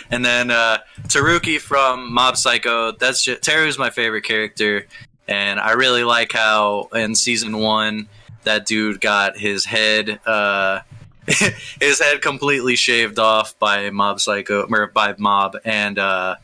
and 0.10 0.24
then 0.24 0.50
uh, 0.50 0.78
Teruki 1.02 1.60
from 1.60 2.12
Mob 2.12 2.38
Psycho. 2.38 2.92
That's 2.92 3.22
just, 3.22 3.42
Teru's 3.42 3.78
my 3.78 3.90
favorite 3.90 4.24
character. 4.24 4.86
And 5.28 5.60
I 5.60 5.72
really 5.72 6.04
like 6.04 6.32
how 6.32 6.88
in 6.94 7.14
season 7.14 7.58
one 7.58 8.08
that 8.44 8.66
dude 8.66 9.00
got 9.00 9.36
his 9.36 9.64
head 9.64 10.20
uh, 10.26 10.80
his 11.80 12.00
head 12.00 12.20
completely 12.20 12.76
shaved 12.76 13.18
off 13.18 13.58
by 13.58 13.90
Mob 13.90 14.20
Psycho 14.20 14.66
or 14.68 14.86
by 14.88 15.14
Mob, 15.18 15.56
and 15.64 15.98
uh, 15.98 16.36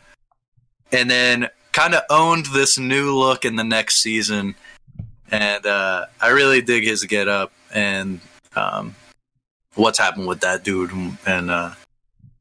and 0.92 1.10
then 1.10 1.48
kind 1.72 1.94
of 1.94 2.02
owned 2.10 2.46
this 2.46 2.78
new 2.78 3.14
look 3.14 3.44
in 3.44 3.56
the 3.56 3.64
next 3.64 4.00
season, 4.00 4.54
and 5.30 5.66
uh, 5.66 6.06
I 6.20 6.28
really 6.28 6.62
dig 6.62 6.84
his 6.84 7.04
get 7.04 7.26
up 7.26 7.52
and 7.74 8.20
um, 8.54 8.94
what's 9.74 9.98
happened 9.98 10.28
with 10.28 10.40
that 10.40 10.62
dude 10.62 10.92
and 11.26 11.50
uh, 11.50 11.70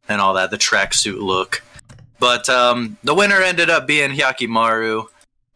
and 0.07 0.21
all 0.21 0.33
that 0.35 0.51
the 0.51 0.57
tracksuit 0.57 1.19
look. 1.19 1.61
But 2.19 2.49
um, 2.49 2.97
the 3.03 3.13
winner 3.13 3.41
ended 3.41 3.69
up 3.69 3.85
being 3.87 4.11
Hyakkimaru. 4.11 5.05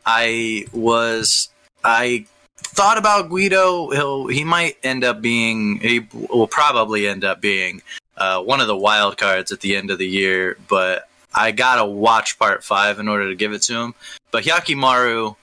I 0.05 0.65
was 0.73 1.49
I 1.83 2.25
thought 2.57 2.97
about 2.97 3.29
Guido. 3.29 3.89
He'll 3.89 4.27
he 4.27 4.43
might 4.43 4.77
end 4.83 5.03
up 5.03 5.21
being 5.21 5.77
he 5.79 6.07
will 6.11 6.47
probably 6.47 7.07
end 7.07 7.23
up 7.23 7.41
being 7.41 7.81
uh, 8.17 8.41
one 8.41 8.61
of 8.61 8.67
the 8.67 8.77
wild 8.77 9.17
cards 9.17 9.51
at 9.51 9.61
the 9.61 9.75
end 9.75 9.89
of 9.91 9.97
the 9.97 10.07
year. 10.07 10.57
But 10.67 11.07
I 11.33 11.51
gotta 11.51 11.85
watch 11.85 12.37
part 12.37 12.63
five 12.63 12.99
in 12.99 13.07
order 13.07 13.29
to 13.29 13.35
give 13.35 13.53
it 13.53 13.61
to 13.63 13.75
him. 13.75 13.95
But 14.31 14.43
Hyakkimaru, 14.43 15.35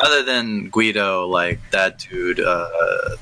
other 0.00 0.22
than 0.22 0.70
Guido, 0.70 1.26
like 1.26 1.60
that 1.72 1.98
dude, 1.98 2.40
uh, 2.40 3.16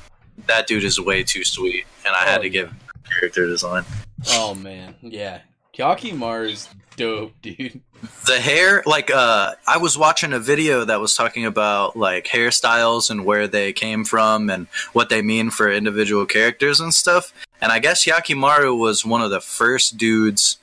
that 0.47 0.67
dude 0.67 0.83
is 0.83 0.99
way 0.99 1.23
too 1.23 1.43
sweet, 1.43 1.85
and 2.05 2.15
I 2.15 2.25
had 2.25 2.39
Oh, 2.39 2.43
to 2.43 2.49
give 2.49 2.69
him 2.69 2.77
character 3.19 3.47
design. 3.47 3.83
Oh 4.29 4.55
man, 4.55 4.95
yeah. 5.01 5.41
Hyakkimaru's 5.77 6.69
dope, 6.95 7.33
dude. 7.41 7.79
the 8.25 8.39
hair 8.39 8.81
like 8.85 9.09
uh 9.11 9.53
i 9.67 9.77
was 9.77 9.97
watching 9.97 10.33
a 10.33 10.39
video 10.39 10.83
that 10.85 10.99
was 10.99 11.15
talking 11.15 11.45
about 11.45 11.95
like 11.95 12.25
hairstyles 12.25 13.09
and 13.09 13.25
where 13.25 13.47
they 13.47 13.73
came 13.73 14.03
from 14.03 14.49
and 14.49 14.67
what 14.93 15.09
they 15.09 15.21
mean 15.21 15.49
for 15.49 15.71
individual 15.71 16.25
characters 16.25 16.79
and 16.79 16.93
stuff 16.93 17.33
and 17.61 17.71
i 17.71 17.79
guess 17.79 18.05
yakimaru 18.05 18.77
was 18.77 19.03
one 19.05 19.21
of 19.21 19.31
the 19.31 19.39
first 19.41 19.97
dudes 19.97 20.57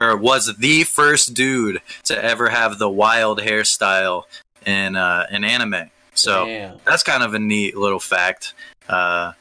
or 0.00 0.16
was 0.16 0.56
the 0.56 0.82
first 0.84 1.34
dude 1.34 1.80
to 2.04 2.24
ever 2.24 2.48
have 2.48 2.78
the 2.78 2.90
wild 2.90 3.40
hairstyle 3.40 4.24
in 4.66 4.96
uh 4.96 5.26
in 5.30 5.44
anime 5.44 5.90
so 6.14 6.46
Damn. 6.46 6.78
that's 6.84 7.02
kind 7.04 7.22
of 7.22 7.34
a 7.34 7.38
neat 7.38 7.76
little 7.76 8.00
fact 8.00 8.54
uh 8.88 9.32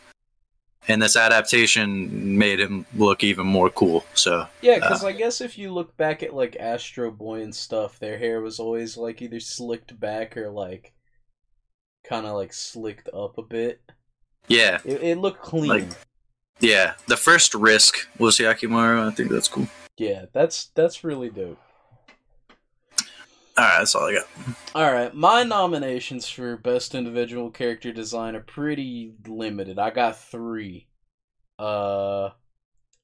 and 0.90 1.02
this 1.02 1.16
adaptation 1.16 2.38
made 2.38 2.60
him 2.60 2.86
look 2.98 3.24
even 3.24 3.46
more 3.48 3.70
cool 3.70 4.04
so 4.16 4.48
Yeah, 4.62 4.74
uh, 4.74 4.80
because 4.82 5.04
I 5.06 5.14
guess 5.14 5.40
if 5.40 5.58
you 5.58 5.72
look 5.72 5.96
back 5.96 6.22
at 6.24 6.34
like 6.34 6.58
Astro 6.60 7.12
Boy 7.12 7.42
and 7.42 7.56
stuff, 7.56 8.00
their 8.00 8.18
hair 8.18 8.42
was 8.42 8.60
always 8.60 8.98
like 8.98 9.22
either 9.22 9.40
slicked 9.40 9.98
back 10.00 10.36
or 10.36 10.50
like 10.50 10.94
kind 12.04 12.26
of 12.26 12.34
like 12.36 12.52
slicked 12.54 13.08
up 13.14 13.38
a 13.38 13.44
bit. 13.44 13.82
yeah 14.48 14.80
It, 14.84 15.02
it 15.04 15.18
looked 15.20 15.42
clean. 15.42 15.68
Like- 15.70 15.88
Yeah, 16.60 16.96
the 17.08 17.16
first 17.18 17.54
risk 17.54 18.10
was 18.18 18.38
Yakimaru. 18.40 19.08
I 19.08 19.12
think 19.12 19.30
that's 19.32 19.48
cool. 19.48 19.68
yeah, 19.98 20.26
that's 20.34 20.66
that's 20.76 21.04
really 21.06 21.30
dope. 21.30 21.60
All 23.60 23.66
right, 23.66 23.80
that's 23.80 23.94
all 23.94 24.04
I 24.04 24.14
got. 24.14 24.28
All 24.74 24.94
right, 24.94 25.14
my 25.14 25.44
nominations 25.44 26.30
for 26.30 26.56
best 26.56 26.96
individual 26.96 27.52
character 27.52 27.92
design 27.92 28.34
are 28.38 28.42
pretty 28.42 29.16
limited. 29.28 29.78
I 29.78 29.90
got 29.90 30.18
three. 30.18 30.88
Uh, 31.58 32.30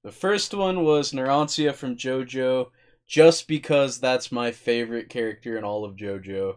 the 0.01 0.13
first 0.13 0.53
one 0.53 0.85
was 0.85 1.11
Narancia 1.11 1.73
from 1.73 1.97
JoJo, 1.97 2.67
just 3.05 3.49
because 3.49 3.99
that's 3.99 4.31
my 4.31 4.51
favorite 4.51 5.09
character 5.09 5.57
in 5.57 5.65
all 5.65 5.83
of 5.83 5.97
JoJo. 5.97 6.55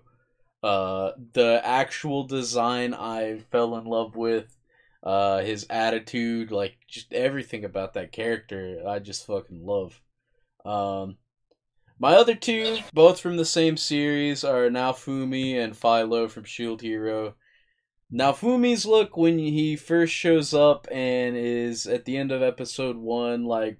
Uh, 0.63 1.11
the 1.33 1.61
actual 1.65 2.23
design 2.23 2.95
I 2.95 3.41
fell 3.51 3.77
in 3.79 3.85
love 3.85 4.15
with. 4.15 4.57
Uh, 5.03 5.41
his 5.41 5.67
attitude, 5.71 6.53
like 6.53 6.77
just 6.87 7.13
everything 7.13 7.65
about 7.65 7.95
that 7.95 8.13
character, 8.13 8.81
I 8.87 9.01
just 9.01 9.27
fucking 9.27 9.67
love. 9.67 10.01
Um, 10.65 11.17
my 11.99 12.15
other 12.15 12.35
two, 12.35 12.79
both 12.93 13.21
from 13.21 13.37
the 13.37 13.45
same 13.45 13.77
series, 13.77 14.45
are 14.45 14.69
Naofumi 14.69 15.55
and 15.57 15.77
Filo 15.77 16.29
from 16.29 16.45
Shield 16.45 16.81
Hero. 16.83 17.35
Naofumi's 18.13 18.87
look 18.87 19.17
when 19.17 19.39
he 19.39 19.77
first 19.77 20.15
shows 20.15 20.55
up 20.55 20.89
and 20.91 21.37
is 21.37 21.87
at 21.87 22.05
the 22.05 22.17
end 22.17 22.33
of 22.33 22.43
episode 22.43 22.97
one, 22.97 23.45
like 23.45 23.79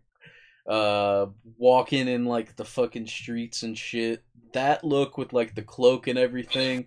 uh 0.69 1.27
walking 1.57 2.09
in 2.09 2.27
like 2.27 2.57
the 2.57 2.65
fucking 2.65 3.07
streets 3.07 3.63
and 3.63 3.79
shit. 3.79 4.23
That 4.53 4.85
look 4.85 5.17
with 5.17 5.33
like 5.33 5.55
the 5.55 5.63
cloak 5.63 6.07
and 6.09 6.19
everything, 6.19 6.87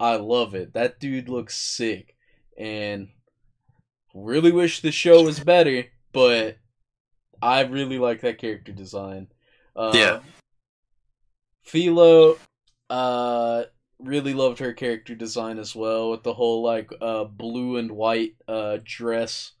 I 0.00 0.16
love 0.16 0.54
it. 0.54 0.72
That 0.74 0.98
dude 0.98 1.28
looks 1.28 1.56
sick. 1.56 2.16
And 2.58 3.08
really 4.14 4.50
wish 4.52 4.80
the 4.80 4.90
show 4.92 5.22
was 5.22 5.38
better, 5.40 5.84
but 6.12 6.58
I 7.40 7.60
really 7.62 7.98
like 7.98 8.22
that 8.22 8.38
character 8.38 8.72
design. 8.72 9.28
Uh, 9.76 9.92
Yeah. 9.94 10.20
Filo, 11.62 12.36
uh, 12.88 13.64
really 13.98 14.32
loved 14.34 14.58
her 14.60 14.72
character 14.72 15.14
design 15.14 15.58
as 15.58 15.76
well 15.76 16.10
with 16.10 16.22
the 16.22 16.32
whole 16.34 16.62
like 16.62 16.90
uh 17.00 17.24
blue 17.24 17.76
and 17.76 17.92
white 17.92 18.34
uh 18.48 18.78
dress, 18.82 19.52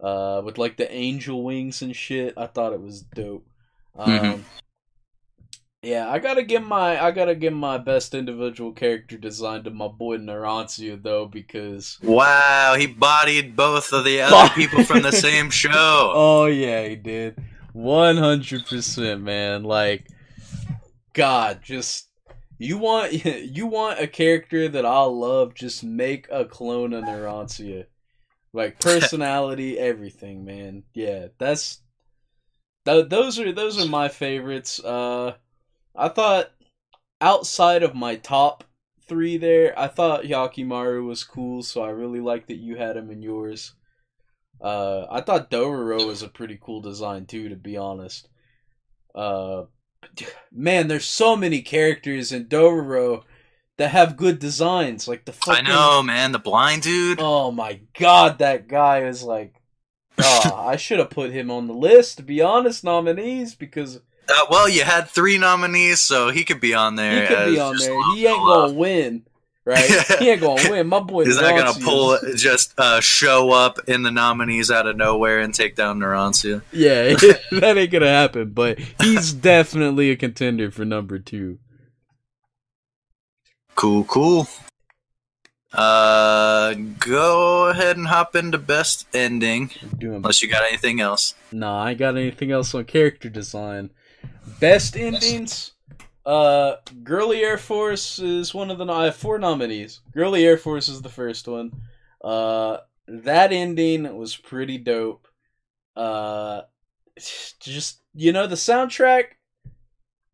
uh 0.00 0.40
with 0.44 0.58
like 0.58 0.76
the 0.76 0.90
angel 0.92 1.42
wings 1.44 1.82
and 1.82 1.94
shit. 1.94 2.34
I 2.36 2.46
thought 2.46 2.72
it 2.72 2.80
was 2.80 3.02
dope. 3.02 3.46
Um, 3.96 4.10
Mhm. 4.10 4.44
Yeah, 5.82 6.08
I 6.10 6.18
gotta 6.18 6.42
give 6.42 6.62
my 6.62 6.98
I 6.98 7.10
gotta 7.10 7.34
give 7.34 7.52
my 7.52 7.76
best 7.76 8.14
individual 8.14 8.72
character 8.72 9.18
design 9.18 9.64
to 9.64 9.70
my 9.70 9.86
boy 9.88 10.16
Narancia 10.16 11.00
though 11.00 11.26
because 11.26 11.98
Wow, 12.02 12.74
he 12.78 12.86
bodied 12.86 13.54
both 13.54 13.92
of 13.92 14.04
the 14.04 14.22
other 14.22 14.48
people 14.54 14.82
from 14.84 15.02
the 15.02 15.12
same 15.12 15.50
show. 15.50 16.10
Oh 16.14 16.46
yeah, 16.46 16.86
he 16.88 16.96
did. 16.96 17.36
One 17.74 18.16
hundred 18.16 18.64
percent, 18.66 19.20
man. 19.20 19.62
Like, 19.64 20.06
God, 21.14 21.60
just 21.62 22.08
you 22.58 22.76
want 22.76 23.24
you 23.24 23.66
want 23.66 24.00
a 24.00 24.06
character 24.06 24.68
that 24.68 24.84
I 24.84 25.02
love. 25.04 25.54
Just 25.54 25.82
make 25.82 26.26
a 26.30 26.44
clone 26.44 26.92
of 26.92 27.04
Narancia. 27.04 27.86
Like 28.52 28.78
personality, 28.80 29.78
everything, 29.78 30.44
man. 30.44 30.84
Yeah, 30.92 31.28
that's 31.38 31.80
th- 32.84 33.08
those 33.08 33.38
are 33.38 33.52
those 33.52 33.82
are 33.82 33.88
my 33.88 34.08
favorites. 34.08 34.80
Uh, 34.84 35.34
I 35.96 36.08
thought 36.08 36.50
outside 37.20 37.82
of 37.82 37.94
my 37.94 38.16
top 38.16 38.64
three 39.08 39.36
there, 39.36 39.78
I 39.78 39.88
thought 39.88 40.24
Yakimaru 40.24 41.06
was 41.06 41.24
cool, 41.24 41.62
so 41.62 41.82
I 41.82 41.90
really 41.90 42.20
like 42.20 42.46
that 42.48 42.56
you 42.56 42.76
had 42.76 42.96
him 42.96 43.10
in 43.10 43.22
yours. 43.22 43.74
Uh, 44.60 45.06
I 45.10 45.20
thought 45.20 45.50
Dororo 45.50 46.06
was 46.06 46.22
a 46.22 46.28
pretty 46.28 46.58
cool 46.60 46.80
design 46.80 47.26
too, 47.26 47.48
to 47.50 47.56
be 47.56 47.76
honest. 47.76 48.28
Uh, 49.14 49.64
man, 50.52 50.88
there's 50.88 51.04
so 51.06 51.36
many 51.36 51.62
characters 51.62 52.32
in 52.32 52.46
Dororo 52.46 53.22
that 53.76 53.90
have 53.90 54.16
good 54.16 54.38
designs, 54.38 55.08
like 55.08 55.24
the 55.24 55.32
I 55.32 55.34
fucking. 55.34 55.64
know, 55.64 56.02
man. 56.02 56.32
The 56.32 56.38
blind 56.38 56.82
dude. 56.82 57.18
Oh 57.20 57.50
my 57.50 57.80
god, 57.98 58.38
that 58.38 58.68
guy 58.68 59.04
is 59.04 59.22
like. 59.22 59.54
Oh, 60.18 60.54
I 60.66 60.76
should 60.76 61.00
have 61.00 61.10
put 61.10 61.32
him 61.32 61.50
on 61.50 61.66
the 61.66 61.74
list, 61.74 62.18
to 62.18 62.22
be 62.22 62.40
honest, 62.40 62.84
nominees, 62.84 63.54
because 63.56 64.00
Uh, 64.28 64.46
well, 64.48 64.68
you 64.68 64.84
had 64.84 65.08
three 65.08 65.38
nominees, 65.38 66.00
so 66.00 66.30
he 66.30 66.44
could 66.44 66.60
be 66.60 66.72
on 66.72 66.94
there. 66.94 67.22
he 67.22 67.26
could 67.34 67.46
be 67.54 67.58
on 67.60 67.76
there. 67.76 68.14
He 68.14 68.26
ain't 68.26 68.38
gonna 68.38 68.72
win, 68.74 69.24
right? 69.64 69.84
he 70.18 70.30
ain't 70.30 70.40
gonna 70.40 70.70
win. 70.70 70.86
My 70.86 71.00
boy 71.00 71.22
is 71.22 71.40
not 71.40 71.56
gonna 71.56 71.84
pull 71.84 72.18
just 72.36 72.74
uh, 72.78 73.00
show 73.00 73.50
up 73.50 73.78
in 73.86 74.02
the 74.02 74.10
nominees 74.10 74.70
out 74.70 74.86
of 74.86 74.96
nowhere 74.96 75.40
and 75.40 75.54
take 75.54 75.76
down 75.76 75.98
Narancia. 75.98 76.62
Yeah, 76.72 77.14
that 77.60 77.76
ain't 77.76 77.90
gonna 77.90 78.08
happen. 78.08 78.50
But 78.50 78.78
he's 79.00 79.32
definitely 79.32 80.10
a 80.10 80.16
contender 80.16 80.70
for 80.70 80.84
number 80.84 81.18
two. 81.18 81.58
Cool, 83.74 84.04
cool. 84.04 84.48
Uh, 85.72 86.74
go 87.00 87.68
ahead 87.68 87.96
and 87.96 88.06
hop 88.06 88.36
into 88.36 88.56
best 88.58 89.08
ending, 89.12 89.72
doing. 89.98 90.16
unless 90.16 90.40
you 90.40 90.48
got 90.48 90.62
anything 90.62 91.00
else. 91.00 91.34
Nah, 91.50 91.82
I 91.82 91.94
got 91.94 92.16
anything 92.16 92.52
else 92.52 92.72
on 92.76 92.84
character 92.84 93.28
design. 93.28 93.90
Best 94.60 94.96
endings. 94.96 95.73
Uh, 96.26 96.76
Girly 97.02 97.42
Air 97.42 97.58
Force 97.58 98.18
is 98.18 98.54
one 98.54 98.70
of 98.70 98.78
the. 98.78 98.86
I 98.86 99.06
have 99.06 99.16
four 99.16 99.38
nominees. 99.38 100.00
Girly 100.12 100.46
Air 100.46 100.56
Force 100.56 100.88
is 100.88 101.02
the 101.02 101.08
first 101.08 101.46
one. 101.46 101.72
Uh, 102.22 102.78
that 103.06 103.52
ending 103.52 104.16
was 104.16 104.36
pretty 104.36 104.78
dope. 104.78 105.28
Uh, 105.94 106.62
just 107.60 108.00
you 108.14 108.32
know 108.32 108.46
the 108.46 108.54
soundtrack 108.54 109.24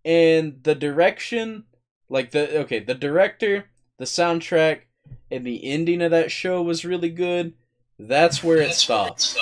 and 0.05 0.63
the 0.63 0.75
direction, 0.75 1.65
like 2.09 2.31
the 2.31 2.61
okay, 2.61 2.79
the 2.79 2.95
director, 2.95 3.67
the 3.99 4.05
soundtrack, 4.05 4.83
and 5.31 5.45
the 5.45 5.65
ending 5.65 6.03
of 6.03 6.13
that 6.13 6.31
show 6.31 6.63
was 6.63 6.85
really 6.85 7.11
good. 7.11 7.55
That's 7.99 8.43
where 8.43 8.59
it 8.59 8.75
stops. 8.75 9.37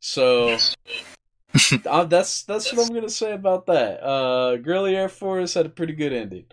So 0.00 0.56
uh, 1.86 2.04
that's 2.04 2.42
that's 2.44 2.72
what 2.72 2.86
I'm 2.86 2.94
gonna 2.94 3.08
say 3.08 3.32
about 3.32 3.66
that. 3.66 4.02
Uh, 4.02 4.56
Girly 4.56 4.96
Air 4.96 5.08
Force 5.08 5.54
had 5.54 5.66
a 5.66 5.70
pretty 5.70 5.94
good 5.94 6.12
ending. 6.12 6.46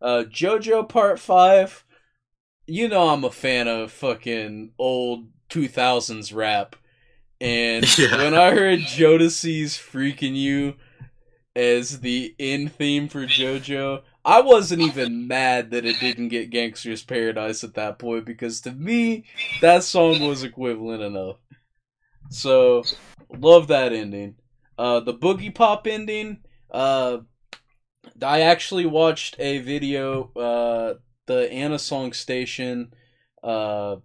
Uh, 0.00 0.24
JoJo 0.28 0.88
Part 0.88 1.18
Five, 1.18 1.84
you 2.66 2.88
know 2.88 3.08
I'm 3.08 3.24
a 3.24 3.30
fan 3.30 3.68
of 3.68 3.92
fucking 3.92 4.72
old 4.78 5.28
2000s 5.50 6.34
rap, 6.34 6.76
and 7.40 7.86
Yeah. 7.98 8.16
when 8.18 8.34
I 8.34 8.50
heard 8.52 8.80
Jodeci's 8.80 9.76
"Freek'n 9.76 10.34
You" 10.36 10.74
as 11.54 12.00
the 12.00 12.34
end 12.38 12.72
theme 12.72 13.08
for 13.08 13.26
JoJo, 13.26 14.02
I 14.24 14.40
wasn't 14.40 14.82
even 14.82 15.26
mad 15.26 15.70
that 15.72 15.84
it 15.84 16.00
didn't 16.00 16.28
get 16.28 16.50
Gangsta's 16.50 17.02
Paradise 17.02 17.62
at 17.64 17.74
that 17.74 17.98
point 17.98 18.24
because 18.24 18.60
to 18.62 18.72
me 18.72 19.24
that 19.60 19.82
song 19.84 20.20
was 20.26 20.42
equivalent 20.44 21.02
enough. 21.02 21.36
So 22.30 22.84
love 23.30 23.68
that 23.68 23.92
ending. 23.92 24.36
Uh, 24.78 25.00
the 25.00 25.14
Boogiepop 25.14 25.86
ending. 25.86 26.38
Uh, 26.70 27.18
I 28.20 28.40
actually 28.40 28.86
watched 28.86 29.36
a 29.38 29.58
video. 29.58 30.32
Uh, 30.34 30.94
the 31.26 31.50
Anna 31.52 31.78
Song 31.78 32.12
Station. 32.12 32.94
Uh, 33.42 33.96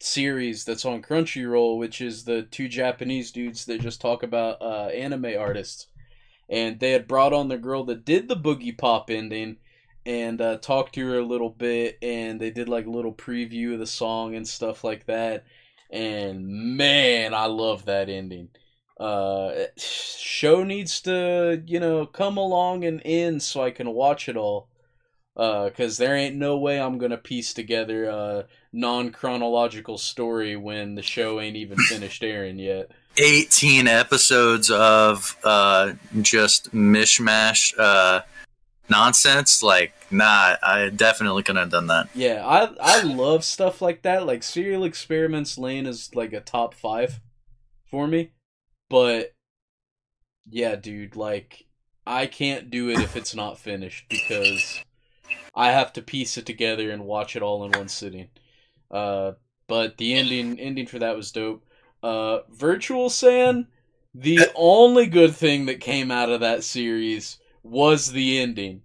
series 0.00 0.64
that's 0.64 0.84
on 0.84 1.02
Crunchyroll, 1.02 1.76
which 1.76 2.00
is 2.00 2.24
the 2.24 2.42
two 2.42 2.68
Japanese 2.68 3.32
dudes 3.32 3.64
that 3.64 3.80
just 3.80 4.00
talk 4.00 4.22
about 4.22 4.62
uh, 4.62 4.86
anime 4.86 5.34
artists, 5.36 5.88
and 6.48 6.78
they 6.78 6.92
had 6.92 7.08
brought 7.08 7.32
on 7.32 7.48
the 7.48 7.58
girl 7.58 7.84
that 7.86 8.04
did 8.04 8.28
the 8.28 8.36
Boogiepop 8.36 9.10
ending. 9.10 9.56
And 10.06 10.40
uh, 10.40 10.56
talked 10.56 10.94
to 10.94 11.06
her 11.06 11.18
a 11.18 11.26
little 11.26 11.50
bit, 11.50 11.98
and 12.00 12.40
they 12.40 12.50
did 12.50 12.66
like 12.66 12.86
a 12.86 12.90
little 12.90 13.12
preview 13.12 13.74
of 13.74 13.78
the 13.78 13.86
song 13.86 14.34
and 14.34 14.48
stuff 14.48 14.82
like 14.82 15.04
that 15.04 15.44
and 15.90 16.46
man, 16.76 17.34
I 17.34 17.46
love 17.46 17.86
that 17.86 18.08
ending. 18.08 18.50
Uh, 18.98 19.66
show 19.76 20.64
needs 20.64 21.00
to, 21.02 21.62
you 21.66 21.78
know, 21.78 22.04
come 22.06 22.36
along 22.36 22.84
and 22.84 23.00
end 23.04 23.42
so 23.42 23.62
I 23.62 23.70
can 23.70 23.90
watch 23.90 24.28
it 24.28 24.36
all. 24.36 24.68
Uh, 25.36 25.70
cause 25.70 25.98
there 25.98 26.16
ain't 26.16 26.34
no 26.34 26.58
way 26.58 26.80
I'm 26.80 26.98
gonna 26.98 27.16
piece 27.16 27.54
together 27.54 28.06
a 28.06 28.46
non-chronological 28.72 29.96
story 29.96 30.56
when 30.56 30.96
the 30.96 31.02
show 31.02 31.40
ain't 31.40 31.56
even 31.56 31.78
finished 31.88 32.24
airing 32.24 32.58
yet. 32.58 32.90
18 33.18 33.86
episodes 33.86 34.70
of 34.70 35.36
uh, 35.44 35.92
just 36.22 36.74
mishmash 36.74 37.72
uh, 37.78 38.22
nonsense. 38.88 39.62
Like, 39.62 39.92
nah, 40.10 40.56
I 40.62 40.90
definitely 40.94 41.42
couldn't 41.42 41.62
have 41.62 41.70
done 41.70 41.86
that. 41.88 42.08
Yeah, 42.14 42.44
I 42.44 42.70
I 42.80 43.02
love 43.02 43.44
stuff 43.44 43.80
like 43.82 44.02
that. 44.02 44.26
Like 44.26 44.42
Serial 44.42 44.84
Experiments 44.84 45.58
Lain 45.58 45.86
is 45.86 46.14
like 46.14 46.32
a 46.32 46.40
top 46.40 46.74
five 46.74 47.20
for 47.90 48.06
me, 48.06 48.30
but 48.88 49.34
yeah, 50.50 50.76
dude, 50.76 51.16
like 51.16 51.66
I 52.06 52.26
can't 52.26 52.70
do 52.70 52.88
it 52.90 53.00
if 53.00 53.16
it's 53.16 53.34
not 53.34 53.58
finished 53.58 54.06
because 54.08 54.82
I 55.54 55.72
have 55.72 55.92
to 55.94 56.02
piece 56.02 56.38
it 56.38 56.46
together 56.46 56.90
and 56.90 57.04
watch 57.04 57.36
it 57.36 57.42
all 57.42 57.64
in 57.64 57.72
one 57.72 57.88
sitting. 57.88 58.28
Uh, 58.90 59.32
but 59.66 59.98
the 59.98 60.14
ending 60.14 60.58
ending 60.58 60.86
for 60.86 60.98
that 60.98 61.16
was 61.16 61.32
dope. 61.32 61.64
Uh, 62.02 62.38
Virtual-san, 62.50 63.66
the 64.14 64.40
only 64.54 65.06
good 65.06 65.34
thing 65.34 65.66
that 65.66 65.80
came 65.80 66.10
out 66.10 66.30
of 66.30 66.40
that 66.40 66.64
series 66.64 67.38
was 67.62 68.12
the 68.12 68.38
ending. 68.38 68.82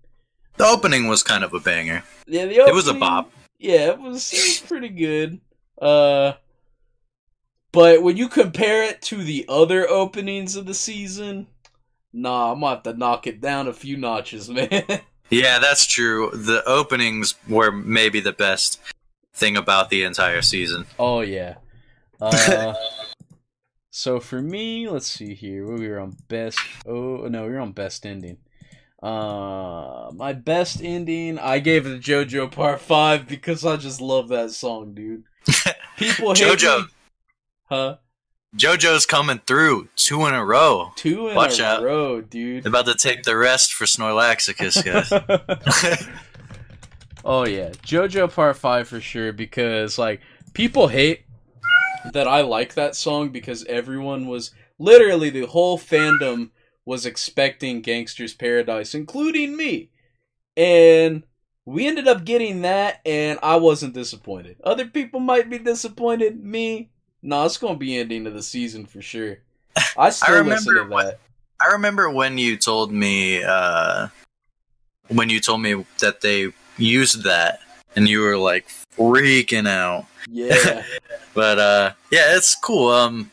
The 0.57 0.65
opening 0.65 1.07
was 1.07 1.23
kind 1.23 1.43
of 1.43 1.53
a 1.53 1.59
banger. 1.59 2.03
Yeah, 2.27 2.45
the 2.45 2.59
opening, 2.59 2.67
It 2.69 2.75
was 2.75 2.87
a 2.87 2.93
bop. 2.93 3.31
Yeah, 3.59 3.91
it 3.91 3.99
was, 3.99 4.33
it 4.33 4.39
was 4.39 4.63
pretty 4.67 4.89
good. 4.89 5.39
Uh, 5.81 6.33
but 7.73 8.01
when 8.01 8.15
you 8.15 8.29
compare 8.29 8.83
it 8.83 9.01
to 9.03 9.17
the 9.21 9.45
other 9.49 9.89
openings 9.89 10.55
of 10.55 10.65
the 10.65 10.73
season, 10.73 11.47
nah, 12.13 12.53
I'm 12.53 12.61
gonna 12.61 12.75
have 12.75 12.83
to 12.83 12.93
knock 12.93 13.27
it 13.27 13.41
down 13.41 13.67
a 13.67 13.73
few 13.73 13.97
notches, 13.97 14.49
man. 14.57 14.83
Yeah, 15.29 15.59
that's 15.59 15.85
true. 15.85 16.31
The 16.33 16.63
openings 16.65 17.35
were 17.49 17.71
maybe 17.71 18.21
the 18.21 18.31
best 18.33 18.79
thing 19.33 19.57
about 19.57 19.89
the 19.89 20.03
entire 20.03 20.41
season. 20.41 20.85
oh 20.97 21.19
yeah. 21.21 21.55
Uh, 22.21 22.73
so 23.89 24.19
for 24.21 24.41
me, 24.41 24.87
let's 24.87 25.07
see 25.07 25.33
here. 25.33 25.67
We 25.67 25.89
were 25.89 25.99
on 25.99 26.15
best. 26.29 26.57
Oh 26.85 27.27
no, 27.27 27.43
we 27.43 27.49
were 27.49 27.59
on 27.59 27.73
best 27.73 28.05
ending. 28.05 28.37
Uh, 29.01 30.09
my 30.13 30.31
best 30.31 30.81
ending, 30.81 31.37
I 31.37 31.59
gave 31.59 31.85
it 31.85 32.01
to 32.01 32.11
JoJo 32.11 32.49
Part 32.51 32.79
Five 32.79 33.27
because 33.27 33.65
I 33.65 33.75
just 33.75 33.99
love 33.99 34.29
that 34.29 34.51
song, 34.51 34.93
dude. 34.93 35.23
People 35.97 36.33
hate 36.33 36.57
JoJo. 36.57 36.83
me- 36.83 36.87
huh? 37.73 37.97
JoJo's 38.55 39.07
coming 39.07 39.41
through 39.47 39.89
two 39.95 40.25
in 40.27 40.33
a 40.33 40.45
row. 40.45 40.91
Two 40.95 41.29
in 41.29 41.35
Watch 41.35 41.59
a 41.59 41.65
out. 41.65 41.83
row, 41.83 42.21
dude. 42.21 42.67
About 42.67 42.85
to 42.85 42.93
take 42.93 43.23
the 43.23 43.35
rest 43.35 43.73
for 43.73 43.85
Snorlaxicus, 43.85 44.85
guys. 44.85 45.11
oh 47.25 47.47
yeah, 47.47 47.69
JoJo 47.69 48.31
Part 48.31 48.57
Five 48.57 48.87
for 48.87 49.01
sure 49.01 49.33
because 49.33 49.97
like 49.97 50.21
people 50.53 50.87
hate 50.87 51.21
that 52.13 52.27
I 52.27 52.41
like 52.41 52.75
that 52.75 52.95
song 52.95 53.29
because 53.29 53.65
everyone 53.65 54.27
was 54.27 54.51
literally 54.77 55.31
the 55.31 55.47
whole 55.47 55.79
fandom 55.79 56.51
was 56.85 57.07
expecting 57.07 57.81
Gangsta's 57.81 58.35
Paradise, 58.35 58.93
including 58.93 59.57
me, 59.57 59.89
and 60.55 61.23
we 61.65 61.87
ended 61.87 62.07
up 62.07 62.25
getting 62.25 62.61
that, 62.61 63.01
and 63.03 63.39
I 63.41 63.55
wasn't 63.55 63.95
disappointed. 63.95 64.57
Other 64.63 64.85
people 64.85 65.19
might 65.19 65.49
be 65.49 65.57
disappointed. 65.57 66.43
Me, 66.43 66.91
no, 67.23 67.45
it's 67.45 67.57
gonna 67.57 67.75
be 67.77 67.97
ending 67.97 68.27
of 68.27 68.33
the 68.35 68.43
season 68.43 68.85
for 68.85 69.01
sure. 69.01 69.37
I 69.97 70.11
still 70.11 70.35
remember 70.35 70.51
listen 70.55 70.75
to 70.75 70.83
when- 70.93 71.05
that. 71.07 71.19
I 71.61 71.71
remember 71.71 72.09
when 72.09 72.37
you 72.37 72.57
told 72.57 72.91
me 72.91 73.41
uh, 73.43 74.09
when 75.07 75.29
you 75.29 75.39
told 75.39 75.61
me 75.61 75.85
that 75.99 76.19
they 76.21 76.51
used 76.77 77.23
that, 77.23 77.59
and 77.95 78.07
you 78.07 78.19
were 78.21 78.37
like 78.37 78.67
freaking 78.97 79.67
out. 79.67 80.05
Yeah. 80.29 80.83
But 81.35 81.57
uh, 81.57 81.91
yeah, 82.11 82.35
it's 82.37 82.53
cool. 82.53 82.89
Um, 82.91 83.31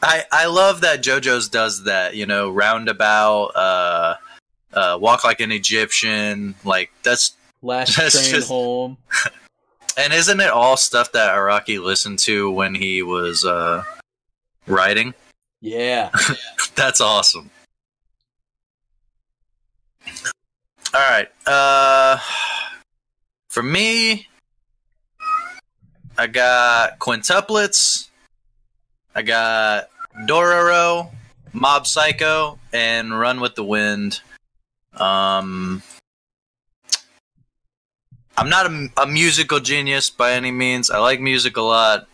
I 0.00 0.22
I 0.30 0.46
love 0.46 0.80
that 0.82 1.02
JoJo's 1.02 1.48
does 1.48 1.82
that. 1.84 2.14
You 2.14 2.24
know, 2.24 2.50
roundabout, 2.50 3.46
uh, 3.56 4.14
uh, 4.72 4.96
walk 5.00 5.24
like 5.24 5.40
an 5.40 5.50
Egyptian. 5.50 6.54
Like 6.64 6.92
that's 7.02 7.34
Last 7.62 7.96
That's 7.96 8.20
train 8.20 8.34
just- 8.34 8.48
home. 8.48 8.96
And 9.96 10.12
isn't 10.12 10.40
it 10.40 10.50
all 10.50 10.76
stuff 10.76 11.12
that 11.12 11.34
Araki 11.34 11.82
listened 11.82 12.18
to 12.20 12.50
when 12.50 12.74
he 12.74 13.02
was 13.02 13.44
uh 13.44 13.84
writing? 14.66 15.14
Yeah. 15.60 16.10
That's 16.74 17.00
awesome. 17.00 17.50
All 20.94 21.00
right. 21.00 21.28
Uh 21.46 22.18
for 23.48 23.62
me 23.62 24.28
I 26.18 26.26
got 26.26 26.98
quintuplets. 26.98 28.08
I 29.14 29.22
got 29.22 29.88
Dororo, 30.26 31.10
Mob 31.52 31.86
Psycho, 31.86 32.58
and 32.72 33.18
Run 33.18 33.40
with 33.40 33.54
the 33.54 33.64
Wind. 33.64 34.20
Um 34.94 35.82
I'm 38.36 38.48
not 38.48 38.66
a, 38.66 38.88
a 39.02 39.06
musical 39.06 39.60
genius 39.60 40.10
by 40.10 40.32
any 40.32 40.50
means. 40.50 40.90
I 40.90 40.98
like 40.98 41.20
music 41.20 41.56
a 41.56 41.62
lot. 41.62 42.08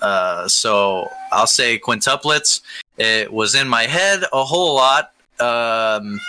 Uh, 0.00 0.46
so 0.46 1.08
I'll 1.32 1.46
say 1.46 1.78
quintuplets. 1.78 2.60
It 2.96 3.32
was 3.32 3.54
in 3.54 3.68
my 3.68 3.84
head 3.84 4.24
a 4.32 4.44
whole 4.44 4.74
lot. 4.74 5.12
Um, 5.40 6.20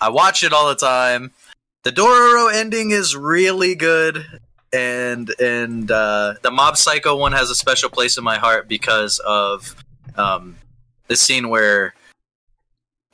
I 0.00 0.10
watch 0.10 0.42
it 0.42 0.52
all 0.52 0.68
the 0.68 0.74
time. 0.74 1.32
The 1.84 1.92
Dororo 1.92 2.52
ending 2.52 2.90
is 2.90 3.16
really 3.16 3.74
good, 3.74 4.26
and 4.72 5.32
and 5.40 5.90
uh, 5.90 6.34
the 6.42 6.50
Mob 6.50 6.76
Psycho 6.76 7.16
one 7.16 7.32
has 7.32 7.50
a 7.50 7.54
special 7.54 7.88
place 7.88 8.18
in 8.18 8.24
my 8.24 8.36
heart 8.36 8.68
because 8.68 9.18
of 9.20 9.74
um, 10.16 10.56
the 11.06 11.16
scene 11.16 11.48
where 11.48 11.94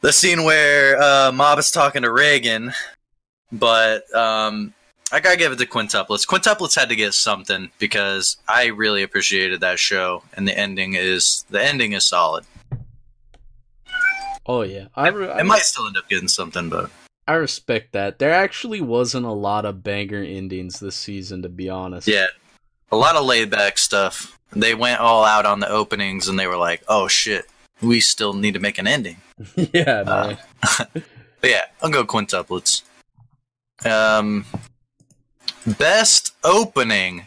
the 0.00 0.12
scene 0.12 0.44
where 0.44 1.00
uh, 1.00 1.32
Mob 1.32 1.58
is 1.58 1.70
talking 1.70 2.02
to 2.02 2.08
Reigen, 2.08 2.72
but 3.52 4.12
um, 4.14 4.74
I 5.14 5.20
gotta 5.20 5.36
give 5.36 5.52
it 5.52 5.58
to 5.58 5.66
quintuplets. 5.66 6.26
Quintuplets 6.26 6.74
had 6.74 6.88
to 6.88 6.96
get 6.96 7.14
something 7.14 7.70
because 7.78 8.36
I 8.48 8.66
really 8.66 9.04
appreciated 9.04 9.60
that 9.60 9.78
show, 9.78 10.24
and 10.34 10.48
the 10.48 10.58
ending 10.58 10.94
is 10.94 11.44
the 11.50 11.62
ending 11.62 11.92
is 11.92 12.04
solid. 12.04 12.44
Oh 14.44 14.62
yeah. 14.62 14.88
I, 14.96 15.08
re- 15.10 15.28
I, 15.28 15.38
It 15.38 15.44
might 15.44 15.62
still 15.62 15.86
end 15.86 15.96
up 15.96 16.08
getting 16.08 16.26
something, 16.26 16.68
but 16.68 16.90
I 17.28 17.34
respect 17.34 17.92
that. 17.92 18.18
There 18.18 18.32
actually 18.32 18.80
wasn't 18.80 19.24
a 19.24 19.30
lot 19.30 19.64
of 19.64 19.84
banger 19.84 20.20
endings 20.22 20.80
this 20.80 20.96
season, 20.96 21.42
to 21.42 21.48
be 21.48 21.70
honest. 21.70 22.08
yeah, 22.08 22.26
a 22.90 22.96
lot 22.96 23.14
of 23.14 23.24
laid 23.24 23.50
back 23.50 23.78
stuff. 23.78 24.36
They 24.50 24.74
went 24.74 24.98
all 24.98 25.24
out 25.24 25.46
on 25.46 25.60
the 25.60 25.68
openings, 25.68 26.26
and 26.26 26.36
they 26.38 26.48
were 26.48 26.56
like, 26.56 26.82
"Oh 26.88 27.06
shit, 27.06 27.46
we 27.80 28.00
still 28.00 28.34
need 28.34 28.54
to 28.54 28.60
make 28.60 28.78
an 28.78 28.88
ending." 28.88 29.18
yeah. 29.54 30.02
Uh, 30.04 30.36
But 31.40 31.50
yeah, 31.50 31.64
I'll 31.82 31.90
go 31.90 32.04
quintuplets. 32.04 32.82
Um, 33.84 34.46
best 35.66 36.34
opening. 36.44 37.26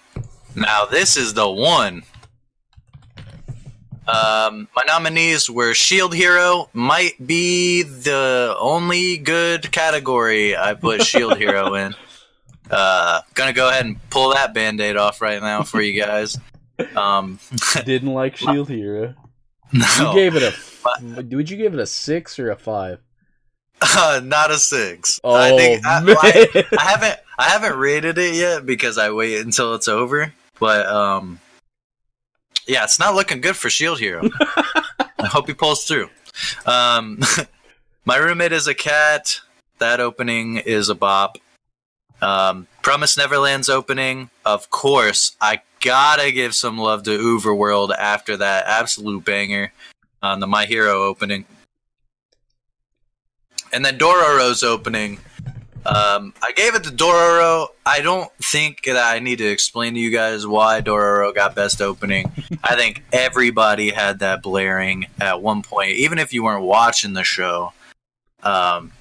Now 0.56 0.86
this 0.86 1.18
is 1.18 1.34
the 1.34 1.50
one. 1.50 2.04
Um, 4.08 4.70
my 4.74 4.84
nominees 4.88 5.50
were 5.50 5.74
Shield 5.74 6.16
Hero. 6.16 6.70
Might 6.72 7.26
be 7.26 7.84
the 7.84 8.56
only 8.58 9.18
good 9.18 9.70
category 9.72 10.56
I 10.56 10.76
put 10.76 11.04
Shield 11.04 11.38
Hero 11.40 11.74
in. 11.76 11.94
Uh, 12.72 13.22
gonna 13.34 13.54
go 13.54 13.70
ahead 13.70 13.86
and 13.86 14.10
pull 14.10 14.34
that 14.34 14.54
band-aid 14.54 14.96
off 14.98 15.22
right 15.22 15.42
now 15.42 15.64
for 15.64 15.82
you 15.82 16.02
guys. 16.02 16.38
Um, 16.96 17.40
Didn't 17.86 18.14
like 18.14 18.36
Shield 18.38 18.70
Hero. 18.70 19.14
no, 19.74 19.86
You 20.00 20.14
gave 20.14 20.36
it 20.36 20.44
a. 20.44 20.54
Would 21.36 21.50
you 21.50 21.58
give 21.58 21.74
it 21.74 21.80
a 21.80 21.86
six 21.86 22.40
or 22.40 22.50
a 22.50 22.56
five? 22.56 23.00
Uh, 23.82 24.22
not 24.24 24.52
a 24.52 24.58
six. 24.58 25.20
Oh 25.24 25.36
I 25.36 25.56
think 25.56 25.86
I, 25.86 26.02
man. 26.02 26.16
I, 26.20 26.66
I 26.80 26.84
haven't 26.84 27.20
I 27.38 27.50
haven't 27.50 27.78
rated 27.78 28.18
it 28.18 28.36
yet 28.36 28.66
because 28.66 28.98
I 28.98 29.12
wait 29.12 29.46
until 29.46 29.76
it's 29.76 29.88
over. 29.88 30.34
But 30.60 30.88
um, 30.88 31.40
yeah, 32.68 32.84
it's 32.84 33.00
not 33.00 33.16
looking 33.16 33.42
good 33.42 33.56
for 33.56 33.70
Shield 33.70 34.00
Hero. 34.00 34.30
I 35.20 35.28
hope 35.28 35.48
he 35.48 35.54
pulls 35.54 35.86
through. 35.86 36.10
Um, 36.66 37.20
my 38.06 38.18
roommate 38.18 38.52
is 38.52 38.68
a 38.68 38.74
cat. 38.74 39.40
That 39.80 40.00
opening 40.00 40.58
is 40.58 40.90
a 40.90 40.96
bop. 40.96 41.38
Um, 42.22 42.68
Promise 42.82 43.18
Neverland's 43.18 43.70
opening, 43.70 44.32
of 44.44 44.70
course. 44.72 45.36
I 45.40 45.62
gotta 45.82 46.32
give 46.32 46.56
some 46.56 46.78
love 46.80 47.04
to 47.04 47.12
UVERworld 47.12 47.96
after 47.96 48.38
that 48.38 48.66
absolute 48.66 49.24
banger 49.24 49.72
on 50.24 50.40
the 50.40 50.48
My 50.48 50.66
Hero 50.66 51.04
opening. 51.04 51.46
And 53.74 53.84
then 53.84 53.98
Dororo's 53.98 54.64
opening. 54.64 55.20
Um, 55.86 56.34
I 56.44 56.52
gave 56.52 56.76
it 56.76 56.84
to 56.84 56.90
Dororo. 56.90 57.68
I 57.86 58.02
don't 58.02 58.30
think 58.44 58.84
that 58.84 58.98
I 58.98 59.20
need 59.20 59.38
to 59.38 59.48
explain 59.48 59.94
to 59.94 60.00
you 60.00 60.12
guys 60.12 60.46
why 60.46 60.82
Dororo 60.82 61.34
got 61.34 61.56
best 61.56 61.82
opening. 61.82 62.30
I 62.62 62.76
think 62.76 63.04
everybody 63.14 63.92
had 63.92 64.20
that 64.20 64.44
blaring 64.44 65.06
at 65.22 65.42
one 65.42 65.62
point, 65.62 65.92
even 65.92 66.20
if 66.20 66.34
you 66.34 66.44
weren't 66.44 66.66
watching 66.66 67.14
the 67.14 67.24
show. 67.24 67.72
Um, 68.44 68.92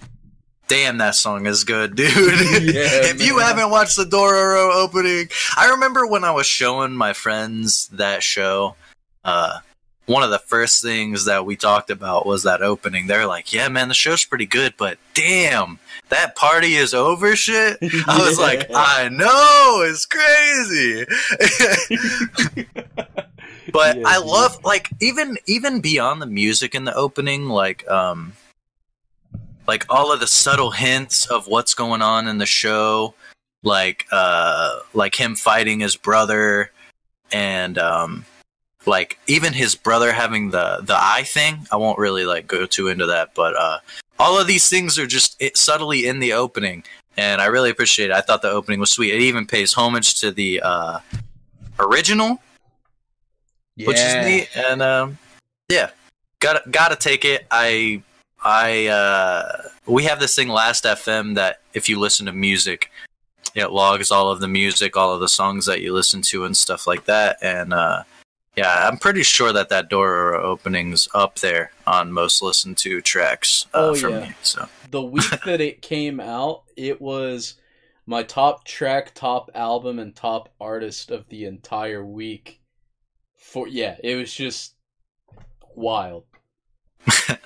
damn, 0.68 0.98
that 0.98 1.16
song 1.16 1.46
is 1.46 1.64
good, 1.64 1.96
dude. 1.96 2.08
if 2.12 3.20
you 3.20 3.38
haven't 3.38 3.70
watched 3.70 3.96
the 3.96 4.04
Dororo 4.04 4.72
opening, 4.76 5.28
I 5.56 5.70
remember 5.70 6.06
when 6.06 6.22
I 6.22 6.30
was 6.30 6.46
showing 6.46 6.92
my 6.92 7.12
friends 7.14 7.88
that 7.88 8.22
show. 8.22 8.76
Uh, 9.24 9.58
one 10.06 10.22
of 10.22 10.30
the 10.30 10.38
first 10.38 10.82
things 10.82 11.24
that 11.24 11.44
we 11.44 11.56
talked 11.56 11.90
about 11.90 12.26
was 12.26 12.44
that 12.44 12.62
opening. 12.62 13.06
They're 13.06 13.26
like, 13.26 13.52
"Yeah, 13.52 13.68
man, 13.68 13.88
the 13.88 13.94
show's 13.94 14.24
pretty 14.24 14.46
good, 14.46 14.74
but 14.76 14.98
damn, 15.14 15.80
that 16.08 16.36
party 16.36 16.76
is 16.76 16.94
over." 16.94 17.34
Shit. 17.34 17.78
I 17.82 18.26
was 18.26 18.38
like, 18.38 18.70
"I 18.74 19.08
know, 19.08 19.82
it's 19.84 20.06
crazy." 20.06 21.06
but 23.72 23.98
Yeah, 23.98 24.04
I 24.06 24.18
love 24.18 24.64
like 24.64 24.88
even 25.00 25.38
even 25.46 25.80
beyond 25.80 26.22
the 26.22 26.26
music 26.26 26.74
in 26.74 26.84
the 26.84 26.94
opening, 26.94 27.48
like 27.48 27.86
um, 27.88 28.32
like 29.66 29.86
all 29.90 30.12
of 30.12 30.20
the 30.20 30.28
subtle 30.28 30.70
hints 30.70 31.26
of 31.26 31.48
what's 31.48 31.74
going 31.74 32.02
on 32.02 32.28
in 32.28 32.38
the 32.38 32.46
show, 32.46 33.14
like 33.64 34.06
uh, 34.12 34.78
like 34.94 35.16
him 35.16 35.34
fighting 35.34 35.80
his 35.80 35.96
brother, 35.96 36.70
and 37.32 37.76
um, 37.76 38.24
like 38.86 39.18
even 39.26 39.52
his 39.52 39.74
brother 39.74 40.12
having 40.12 40.50
the 40.50 40.80
the 40.82 40.96
eye 40.96 41.24
thing. 41.24 41.66
I 41.72 41.76
won't 41.76 41.98
really 41.98 42.24
like 42.24 42.46
go 42.46 42.66
too 42.66 42.88
into 42.88 43.06
that, 43.06 43.34
but 43.34 43.56
uh, 43.56 43.78
all 44.18 44.38
of 44.38 44.46
these 44.46 44.68
things 44.68 44.98
are 44.98 45.06
just 45.06 45.42
subtly 45.56 46.06
in 46.06 46.20
the 46.20 46.32
opening, 46.32 46.84
and 47.16 47.40
I 47.40 47.46
really 47.46 47.70
appreciate 47.70 48.10
it. 48.10 48.16
I 48.16 48.20
thought 48.20 48.42
the 48.42 48.50
opening 48.50 48.80
was 48.80 48.90
sweet. 48.90 49.14
It 49.14 49.20
even 49.22 49.46
pays 49.46 49.72
homage 49.72 50.20
to 50.20 50.30
the 50.30 50.60
uh, 50.62 50.98
original 51.78 52.40
which 53.84 53.98
is 53.98 54.14
neat. 54.24 54.48
And 54.56 54.80
um, 54.80 55.18
yeah, 55.68 55.90
gotta 56.40 56.62
gotta 56.70 56.96
take 56.96 57.24
it. 57.24 57.46
I 57.50 58.02
I 58.42 58.86
uh, 58.86 59.62
we 59.86 60.04
have 60.04 60.20
this 60.20 60.34
thing 60.34 60.48
Last 60.48 60.84
FM 60.84 61.34
that 61.34 61.60
if 61.74 61.88
you 61.88 61.98
listen 61.98 62.26
to 62.26 62.32
music, 62.32 62.90
it 63.54 63.70
logs 63.70 64.10
all 64.10 64.30
of 64.30 64.40
the 64.40 64.48
music, 64.48 64.96
all 64.96 65.12
of 65.12 65.20
the 65.20 65.28
songs 65.28 65.66
that 65.66 65.80
you 65.80 65.92
listen 65.92 66.22
to, 66.22 66.44
and 66.44 66.56
stuff 66.56 66.86
like 66.86 67.04
that. 67.04 67.38
And 67.42 67.74
uh, 67.74 68.04
Yeah, 68.56 68.88
I'm 68.88 68.96
pretty 68.96 69.22
sure 69.22 69.52
that 69.52 69.68
that 69.68 69.90
Dororo 69.90 70.38
opening's 70.38 71.08
up 71.14 71.40
there 71.40 71.72
on 71.86 72.10
most 72.10 72.40
listened 72.40 72.78
to 72.78 73.02
tracks 73.02 73.66
uh, 73.74 73.90
Oh, 73.90 73.94
for 73.94 74.08
yeah. 74.08 74.20
me. 74.20 74.32
So 74.40 74.66
The 74.90 75.02
week 75.02 75.28
that 75.44 75.60
it 75.60 75.82
came 75.82 76.20
out, 76.20 76.62
it 76.74 77.00
was 77.00 77.54
my 78.06 78.22
top 78.22 78.64
track, 78.64 79.12
top 79.14 79.50
album, 79.54 79.98
and 79.98 80.16
top 80.16 80.54
artist 80.58 81.10
of 81.10 81.28
the 81.28 81.44
entire 81.44 82.04
week. 82.04 82.60
For 83.36 83.68
yeah, 83.68 83.96
it 84.02 84.16
was 84.16 84.32
just 84.32 84.74
wild. 85.74 86.24
it 87.28 87.38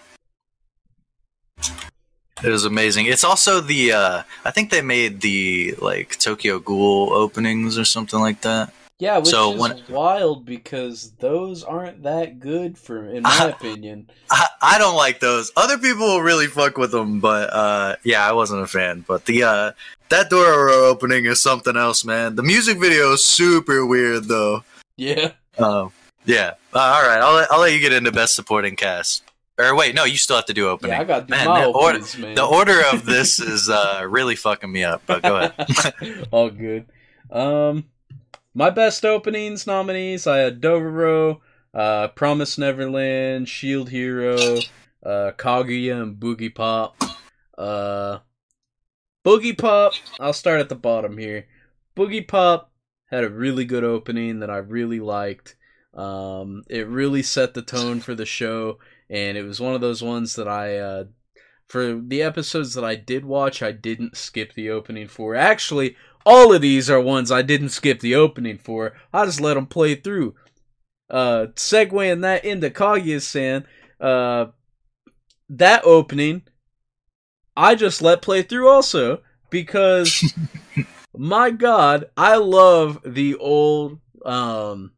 was 2.44 2.64
amazing. 2.64 3.06
It's 3.06 3.24
also 3.24 3.60
the 3.60 3.92
uh, 3.92 4.22
I 4.44 4.50
think 4.52 4.70
they 4.70 4.80
made 4.82 5.22
the 5.22 5.74
like 5.80 6.18
Tokyo 6.20 6.60
Ghoul 6.60 7.12
openings 7.12 7.76
or 7.76 7.84
something 7.84 8.20
like 8.20 8.42
that. 8.42 8.72
Yeah, 9.00 9.18
which 9.18 9.28
So 9.28 9.54
is 9.54 9.60
when- 9.60 9.82
wild 9.88 10.44
because 10.44 11.10
those 11.18 11.64
aren't 11.64 12.02
that 12.04 12.38
good 12.38 12.76
for, 12.78 13.06
in 13.08 13.22
my 13.22 13.46
opinion. 13.48 14.10
I, 14.30 14.46
I 14.62 14.78
don't 14.78 14.94
like 14.94 15.20
those. 15.20 15.50
Other 15.56 15.78
people 15.78 16.06
will 16.06 16.20
really 16.22 16.46
fuck 16.46 16.76
with 16.76 16.92
them, 16.92 17.18
but 17.18 17.50
uh, 17.52 17.96
yeah, 18.04 18.24
I 18.28 18.32
wasn't 18.32 18.62
a 18.62 18.66
fan. 18.66 19.04
But 19.08 19.24
the 19.24 19.42
uh, 19.44 19.72
that 20.10 20.28
door 20.30 20.68
opening 20.68 21.24
is 21.24 21.40
something 21.42 21.76
else, 21.76 22.04
man. 22.04 22.36
The 22.36 22.42
music 22.42 22.78
video 22.78 23.12
is 23.12 23.24
super 23.24 23.86
weird 23.86 24.24
though. 24.24 24.64
Yeah. 24.96 25.32
Um, 25.58 25.92
yeah. 26.26 26.52
Uh, 26.74 26.78
all 26.78 27.02
right, 27.08 27.20
I'll 27.20 27.34
let, 27.34 27.50
I'll 27.50 27.60
let 27.60 27.72
you 27.72 27.80
get 27.80 27.92
into 27.94 28.12
best 28.12 28.34
supporting 28.36 28.76
cast. 28.76 29.24
Or 29.58 29.74
wait, 29.74 29.94
no, 29.94 30.04
you 30.04 30.16
still 30.16 30.36
have 30.36 30.46
to 30.46 30.54
do 30.54 30.68
opening. 30.68 30.92
Yeah, 30.92 31.00
I 31.00 31.04
got 31.04 31.28
Man, 31.28 31.44
the 31.46 31.66
order- 31.66 32.00
man. 32.18 32.34
The 32.34 32.44
order 32.44 32.80
of 32.92 33.04
this 33.06 33.40
is 33.40 33.68
uh, 33.70 34.04
really 34.08 34.36
fucking 34.36 34.70
me 34.70 34.84
up. 34.84 35.02
But 35.06 35.22
go 35.22 35.36
ahead. 35.36 36.26
All 36.30 36.48
good. 36.50 36.86
Um, 37.30 37.84
my 38.54 38.70
best 38.70 39.04
openings 39.04 39.66
nominees: 39.66 40.26
I 40.26 40.38
had 40.38 40.60
Dororo, 40.60 41.40
uh, 41.74 42.08
Promise 42.08 42.58
Neverland, 42.58 43.48
Shield 43.48 43.90
Hero, 43.90 44.36
uh, 45.04 45.32
Kaguya, 45.36 46.02
and 46.02 46.16
Boogiepop. 46.16 46.94
Uh, 47.56 48.18
Boogiepop. 49.24 49.92
I'll 50.18 50.32
start 50.32 50.60
at 50.60 50.68
the 50.68 50.74
bottom 50.74 51.18
here. 51.18 51.46
Boogiepop 51.96 52.66
had 53.10 53.24
a 53.24 53.30
really 53.30 53.64
good 53.64 53.84
opening 53.84 54.40
that 54.40 54.50
I 54.50 54.58
really 54.58 55.00
liked. 55.00 55.56
Um, 55.94 56.62
it 56.70 56.86
really 56.86 57.22
set 57.22 57.54
the 57.54 57.62
tone 57.62 58.00
for 58.00 58.14
the 58.14 58.26
show, 58.26 58.78
and 59.08 59.36
it 59.36 59.42
was 59.42 59.60
one 59.60 59.74
of 59.74 59.80
those 59.80 60.02
ones 60.02 60.36
that 60.36 60.48
I 60.48 60.78
uh, 60.78 61.04
for 61.70 61.94
the 61.94 62.20
episodes 62.20 62.74
that 62.74 62.84
I 62.84 62.96
did 62.96 63.24
watch, 63.24 63.62
I 63.62 63.70
didn't 63.70 64.16
skip 64.16 64.54
the 64.54 64.70
opening 64.70 65.06
for. 65.06 65.36
Actually, 65.36 65.96
all 66.24 66.52
of 66.52 66.62
these 66.62 66.90
are 66.90 67.00
ones 67.00 67.30
I 67.30 67.42
didn't 67.42 67.70
skip 67.70 68.00
the 68.00 68.14
opening 68.14 68.58
for. 68.58 68.94
I 69.12 69.24
just 69.24 69.40
let 69.40 69.54
them 69.54 69.66
play 69.66 69.94
through. 69.94 70.34
Uh, 71.08 71.46
segueing 71.56 72.22
that 72.22 72.44
into 72.44 72.70
Kaguya-san, 72.70 73.66
uh, 74.00 74.46
that 75.48 75.84
opening, 75.84 76.42
I 77.56 77.74
just 77.74 78.00
let 78.00 78.22
play 78.22 78.42
through 78.42 78.68
also 78.68 79.22
because, 79.50 80.32
my 81.16 81.50
God, 81.50 82.10
I 82.16 82.36
love 82.36 83.00
the 83.04 83.34
old, 83.36 83.98
um, 84.24 84.92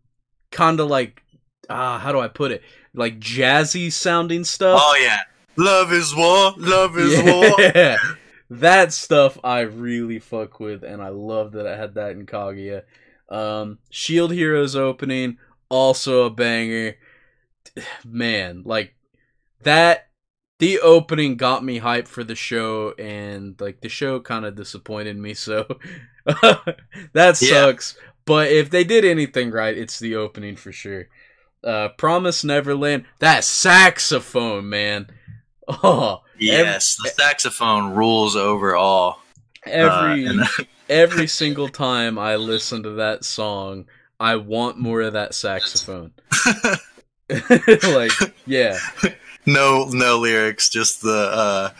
kind 0.51 0.81
of 0.81 0.89
like, 0.89 1.23
ah, 1.71 1.99
how 1.99 2.13
do 2.13 2.21
I 2.21 2.29
put 2.29 2.53
it? 2.53 2.63
Like 2.95 3.19
jazzy 3.19 3.91
sounding 3.91 4.45
stuff. 4.45 4.79
oh 4.83 4.99
yeah, 5.01 5.21
love 5.57 5.93
is 5.93 6.15
war. 6.15 6.53
Love 6.59 6.99
is 6.99 7.23
war. 7.23 7.97
Yeah. 8.53 8.59
That 8.61 8.93
stuff 8.93 9.39
I 9.45 9.61
really 9.61 10.19
fuck 10.19 10.61
with, 10.61 10.83
and 10.83 11.03
I 11.03 11.09
love 11.09 11.53
that 11.53 11.67
I 11.67 11.77
had 11.77 11.95
that 11.95 12.13
in 12.13 12.27
Kaguya. 12.27 12.83
Um, 13.29 13.79
Shield 13.91 14.33
Heroes 14.33 14.77
opening, 14.77 15.39
also 15.69 16.25
a 16.25 16.31
banger. 16.31 16.97
Man, 18.05 18.63
like 18.65 18.95
that. 19.63 20.09
The 20.59 20.79
opening 20.79 21.37
got 21.37 21.65
me 21.65 21.81
hyped 21.81 22.07
for 22.07 22.23
the 22.23 22.37
show, 22.37 22.93
and 22.97 23.61
like 23.61 23.81
the 23.81 23.89
show 23.89 24.21
kind 24.21 24.45
of 24.45 24.55
disappointed 24.55 25.17
me. 25.17 25.35
So 25.35 25.67
that 26.25 26.77
Yeah. 27.15 27.33
sucks. 27.33 27.97
But 28.25 28.53
if 28.53 28.71
they 28.71 28.85
did 28.85 29.05
anything 29.05 29.51
right, 29.51 29.77
it's 29.77 29.99
the 29.99 30.15
opening 30.15 30.55
for 30.55 30.71
sure. 30.71 31.09
Uh, 31.65 31.89
Promise 31.99 32.45
Neverland, 32.45 33.07
that 33.19 33.43
saxophone, 33.43 34.69
man. 34.69 35.09
Oh, 35.67 36.22
Yes, 36.39 36.97
the 37.03 37.11
saxophone 37.11 37.95
rules 37.95 38.37
over 38.37 38.75
all. 38.77 39.23
every 39.67 40.27
Uh, 40.29 40.45
every 40.89 41.27
single 41.27 41.69
time 41.69 42.19
I 42.19 42.37
listen 42.37 42.83
to 42.85 42.91
that 42.91 43.25
song, 43.25 43.87
I 44.19 44.37
want 44.37 44.79
more 44.79 45.03
of 45.03 45.13
that 45.15 45.35
saxophone. 45.35 46.13
like, 47.83 48.13
yeah, 48.47 48.79
no, 49.47 49.87
no 49.91 50.19
lyrics, 50.19 50.69
just 50.69 51.03
the 51.03 51.11
uh, 51.33 51.71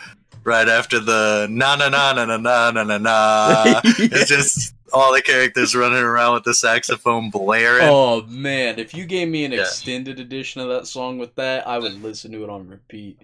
right 0.43 0.67
after 0.67 0.99
the 0.99 1.47
na 1.49 1.75
na 1.75 1.89
na 1.89 2.13
na 2.13 2.25
na 2.25 2.37
na 2.37 2.71
na 2.71 2.83
na 2.83 2.97
na. 2.97 3.81
It's 3.85 4.29
just 4.29 4.73
all 4.93 5.13
the 5.13 5.21
characters 5.21 5.75
running 5.75 5.99
around 6.03 6.35
with 6.35 6.43
the 6.43 6.53
saxophone 6.53 7.29
blaring. 7.29 7.87
Oh 7.89 8.21
man, 8.27 8.79
if 8.79 8.93
you 8.93 9.05
gave 9.05 9.27
me 9.27 9.45
an 9.45 9.51
Yeah. 9.51 9.61
extended 9.61 10.19
edition 10.19 10.61
of 10.61 10.69
that 10.69 10.87
song 10.87 11.17
with 11.17 11.35
that, 11.35 11.67
I 11.67 11.77
would 11.79 12.01
listen 12.01 12.31
to 12.31 12.43
it 12.43 12.49
on 12.49 12.67
repeat. 12.67 13.19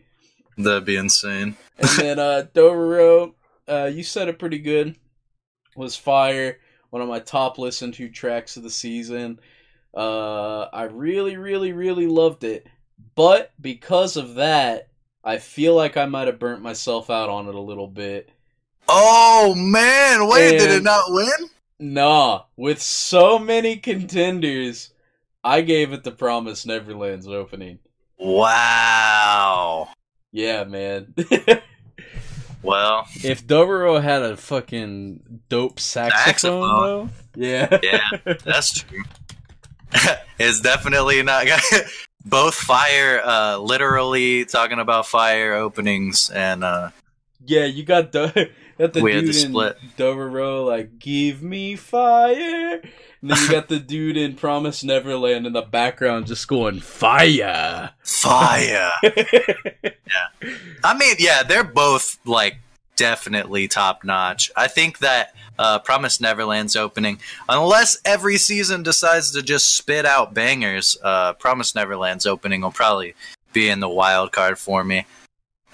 That'd 0.59 0.83
be 0.83 0.97
insane. 0.97 1.55
And 1.77 1.89
then 1.97 2.19
uh 2.19 2.43
Dororo, 2.53 3.33
uh 3.67 3.89
you 3.91 4.03
said 4.03 4.27
it 4.27 4.39
pretty 4.39 4.59
good. 4.59 4.95
Was 5.77 5.95
Fire, 5.95 6.59
one 6.89 7.01
of 7.01 7.07
my 7.07 7.19
top 7.19 7.57
listened 7.57 7.93
to 7.95 8.09
tracks 8.09 8.57
of 8.57 8.63
the 8.63 8.69
season. 8.69 9.39
Uh 9.93 10.63
I 10.73 10.83
really 10.83 11.37
really 11.37 11.71
really 11.71 12.07
loved 12.07 12.43
it. 12.43 12.67
But 13.15 13.53
because 13.61 14.17
of 14.17 14.35
that, 14.35 14.89
I 15.23 15.37
feel 15.37 15.75
like 15.75 15.95
I 15.95 16.05
might 16.05 16.27
have 16.27 16.39
burnt 16.39 16.61
myself 16.61 17.09
out 17.09 17.29
on 17.29 17.47
it 17.47 17.55
a 17.55 17.61
little 17.61 17.87
bit. 17.87 18.29
Oh 18.89 19.55
man, 19.55 20.27
wait, 20.27 20.59
did 20.59 20.71
it 20.71 20.83
not 20.83 21.05
win? 21.07 21.49
Nah, 21.79 22.43
with 22.57 22.81
so 22.81 23.39
many 23.39 23.77
contenders, 23.77 24.91
I 25.41 25.61
gave 25.61 25.93
it 25.93 26.03
the 26.03 26.11
Promise 26.11 26.65
Neverland's 26.65 27.27
opening. 27.27 27.79
Wow. 28.17 29.87
Yeah, 30.31 30.63
man. 30.63 31.13
Well, 32.61 33.07
if 33.23 33.47
Dororo 33.47 34.01
had 34.01 34.21
a 34.21 34.35
fucking 34.35 35.41
dope 35.47 35.79
saxophone, 35.79 36.25
Saxophone. 36.25 36.81
though, 36.81 37.09
yeah, 37.35 37.79
yeah, 37.83 38.33
that's 38.43 38.83
true. 38.83 39.03
it's 40.39 40.59
definitely 40.59 41.23
not. 41.23 41.47
Both 42.25 42.55
fire, 42.55 43.21
uh, 43.23 43.57
literally 43.59 44.43
talking 44.43 44.79
about 44.79 45.07
fire 45.07 45.53
openings, 45.53 46.29
and 46.29 46.65
uh, 46.65 46.89
yeah, 47.45 47.63
you 47.63 47.83
got 47.83 48.11
the 48.11 48.49
got 48.79 48.93
the 48.93 49.01
We 49.01 49.13
had 49.13 49.25
dude 49.25 49.33
to 49.33 49.41
in 49.41 49.49
split. 49.49 49.77
Row 49.99 50.65
like 50.65 50.99
"Give 50.99 51.43
me 51.43 51.75
fire," 51.75 52.81
and 53.21 53.29
then 53.29 53.37
you 53.37 53.51
got 53.51 53.67
the 53.67 53.79
dude 53.79 54.17
in 54.17 54.35
Promise 54.35 54.83
Neverland 54.83 55.45
in 55.45 55.53
the 55.53 55.61
background 55.61 56.27
just 56.27 56.47
going 56.47 56.79
"Fire." 56.79 57.91
fire. 58.03 58.91
yeah, 59.03 60.53
I 60.83 60.97
mean, 60.97 61.15
yeah, 61.19 61.43
they're 61.43 61.63
both 61.63 62.17
like 62.25 62.57
definitely 62.95 63.67
top 63.67 64.03
notch. 64.03 64.51
I 64.55 64.67
think 64.67 64.99
that 64.99 65.33
uh, 65.57 65.79
Promise 65.79 66.19
Neverland's 66.19 66.75
opening, 66.75 67.19
unless 67.47 67.97
every 68.05 68.37
season 68.37 68.81
decides 68.81 69.31
to 69.31 69.41
just 69.41 69.75
spit 69.77 70.05
out 70.05 70.33
bangers, 70.33 70.97
uh, 71.03 71.33
Promise 71.33 71.73
Neverland's 71.73 72.25
opening 72.25 72.61
will 72.61 72.71
probably 72.71 73.13
be 73.51 73.69
in 73.69 73.79
the 73.79 73.89
wild 73.89 74.31
card 74.31 74.57
for 74.57 74.83
me. 74.83 75.05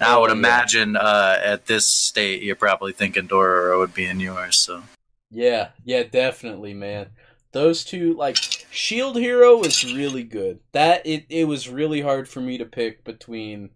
I 0.00 0.18
would 0.18 0.30
imagine 0.30 0.96
uh, 0.96 1.38
at 1.42 1.66
this 1.66 1.88
state, 1.88 2.42
you're 2.42 2.56
probably 2.56 2.92
thinking 2.92 3.28
Dororo 3.28 3.78
would 3.78 3.94
be 3.94 4.04
in 4.06 4.20
yours. 4.20 4.56
So 4.56 4.82
Yeah, 5.30 5.70
yeah, 5.84 6.02
definitely, 6.04 6.74
man. 6.74 7.10
Those 7.52 7.84
two, 7.84 8.14
like 8.14 8.44
Shield 8.70 9.16
Hero, 9.16 9.56
was 9.56 9.84
really 9.84 10.22
good. 10.24 10.60
That 10.72 11.06
it 11.06 11.26
it 11.28 11.44
was 11.44 11.68
really 11.68 12.00
hard 12.02 12.28
for 12.28 12.40
me 12.40 12.58
to 12.58 12.64
pick 12.66 13.04
between 13.04 13.70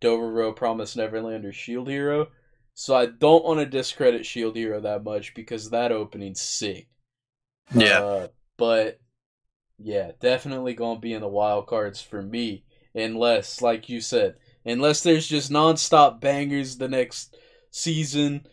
Dororo, 0.00 0.54
Promise 0.54 0.96
Neverland, 0.96 1.44
or 1.44 1.52
Shield 1.52 1.88
Hero. 1.88 2.28
So 2.74 2.94
I 2.96 3.06
don't 3.06 3.44
want 3.44 3.60
to 3.60 3.66
discredit 3.66 4.26
Shield 4.26 4.56
Hero 4.56 4.80
that 4.80 5.04
much 5.04 5.34
because 5.34 5.70
that 5.70 5.92
opening's 5.92 6.40
sick. 6.40 6.88
yeah, 7.74 8.04
Uh, 8.06 8.28
but 8.56 9.00
yeah, 9.78 10.12
definitely 10.20 10.74
gonna 10.74 11.00
be 11.00 11.14
in 11.14 11.20
the 11.22 11.28
wild 11.28 11.66
cards 11.66 12.00
for 12.02 12.22
me, 12.22 12.64
unless, 12.94 13.62
like 13.62 13.88
you 13.88 14.00
said, 14.00 14.36
unless 14.68 15.02
there's 15.02 15.26
just 15.26 15.50
nonstop 15.50 16.20
bangers 16.20 16.76
the 16.76 16.88
next 16.88 17.36
season, 17.70 18.46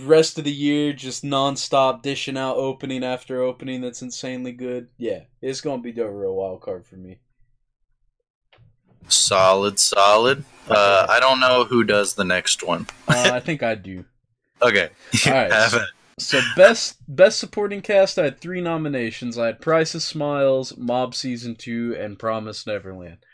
rest 0.00 0.38
of 0.38 0.44
the 0.44 0.52
year 0.52 0.92
just 0.92 1.22
nonstop 1.24 2.02
dishing 2.02 2.36
out 2.36 2.56
opening 2.56 3.04
after 3.04 3.42
opening 3.42 3.80
that's 3.80 4.02
insanely 4.02 4.52
good. 4.52 4.88
Yeah, 4.98 5.20
it's 5.40 5.60
gonna 5.60 5.82
be 5.82 5.92
Dororo 5.92 6.34
wild 6.34 6.60
card 6.62 6.86
for 6.86 6.96
me. 6.96 7.18
solid, 9.08 9.78
solid. 9.78 10.44
Uh, 10.68 11.06
I 11.08 11.18
don't 11.20 11.40
know 11.40 11.64
who 11.64 11.82
does 11.84 12.14
the 12.14 12.24
next 12.24 12.62
one. 12.62 12.86
Uh, 13.08 13.30
I 13.32 13.40
think 13.40 13.62
I 13.62 13.74
do. 13.74 14.04
Okay, 14.62 14.90
All 15.26 15.32
right. 15.32 15.72
It. 15.72 15.82
So 16.18 16.38
best 16.54 16.98
best 17.08 17.40
supporting 17.40 17.80
cast, 17.80 18.18
I 18.18 18.24
had 18.24 18.42
three 18.42 18.60
nominations. 18.60 19.38
I 19.38 19.46
had 19.46 19.62
Price 19.62 19.94
of 19.94 20.02
Smiles, 20.02 20.76
Mob 20.76 21.14
Season 21.14 21.54
Two, 21.56 21.96
and 21.98 22.18
Promise 22.18 22.66
Neverland. 22.66 23.24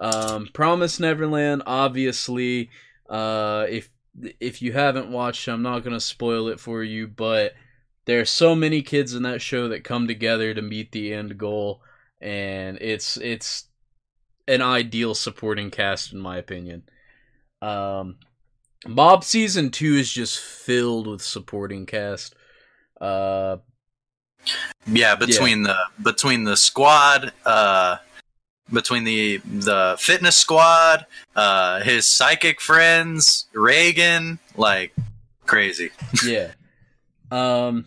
Um, 0.00 0.48
Promise 0.52 0.98
Neverland, 0.98 1.62
obviously, 1.66 2.70
uh, 3.08 3.66
if 3.68 3.90
if 4.40 4.62
you 4.62 4.72
haven't 4.72 5.10
watched, 5.10 5.46
I'm 5.48 5.62
not 5.62 5.84
gonna 5.84 6.00
spoil 6.00 6.48
it 6.48 6.58
for 6.58 6.82
you, 6.82 7.06
but 7.06 7.52
there 8.06 8.20
are 8.20 8.26
so 8.26 8.54
many 8.54 8.82
kids 8.82 9.14
in 9.14 9.22
that 9.24 9.42
show 9.42 9.68
that 9.68 9.84
come 9.84 10.06
together 10.08 10.54
to 10.54 10.62
meet 10.62 10.92
the 10.92 11.12
end 11.12 11.36
goal, 11.38 11.82
and 12.20 12.78
it's 12.80 13.16
it's 13.18 13.68
an 14.48 14.62
ideal 14.62 15.14
supporting 15.14 15.70
cast 15.70 16.12
in 16.12 16.18
my 16.18 16.38
opinion. 16.38 16.82
Um, 17.62 18.16
Mob 18.86 19.22
season 19.22 19.70
two 19.70 19.94
is 19.94 20.10
just 20.10 20.40
filled 20.40 21.06
with 21.06 21.22
supporting 21.22 21.84
cast. 21.84 22.34
Uh, 23.00 23.58
yeah, 24.86 25.14
between 25.14 25.66
yeah. 25.66 25.74
the 25.98 26.02
between 26.02 26.44
the 26.44 26.56
squad, 26.56 27.32
uh, 27.44 27.98
between 28.72 29.04
the 29.04 29.38
the 29.38 29.96
fitness 29.98 30.36
squad, 30.36 31.06
uh, 31.36 31.80
his 31.80 32.06
psychic 32.06 32.60
friends, 32.60 33.46
Reigen, 33.54 34.38
like 34.56 34.94
crazy. 35.46 35.90
yeah. 36.24 36.52
Um, 37.30 37.86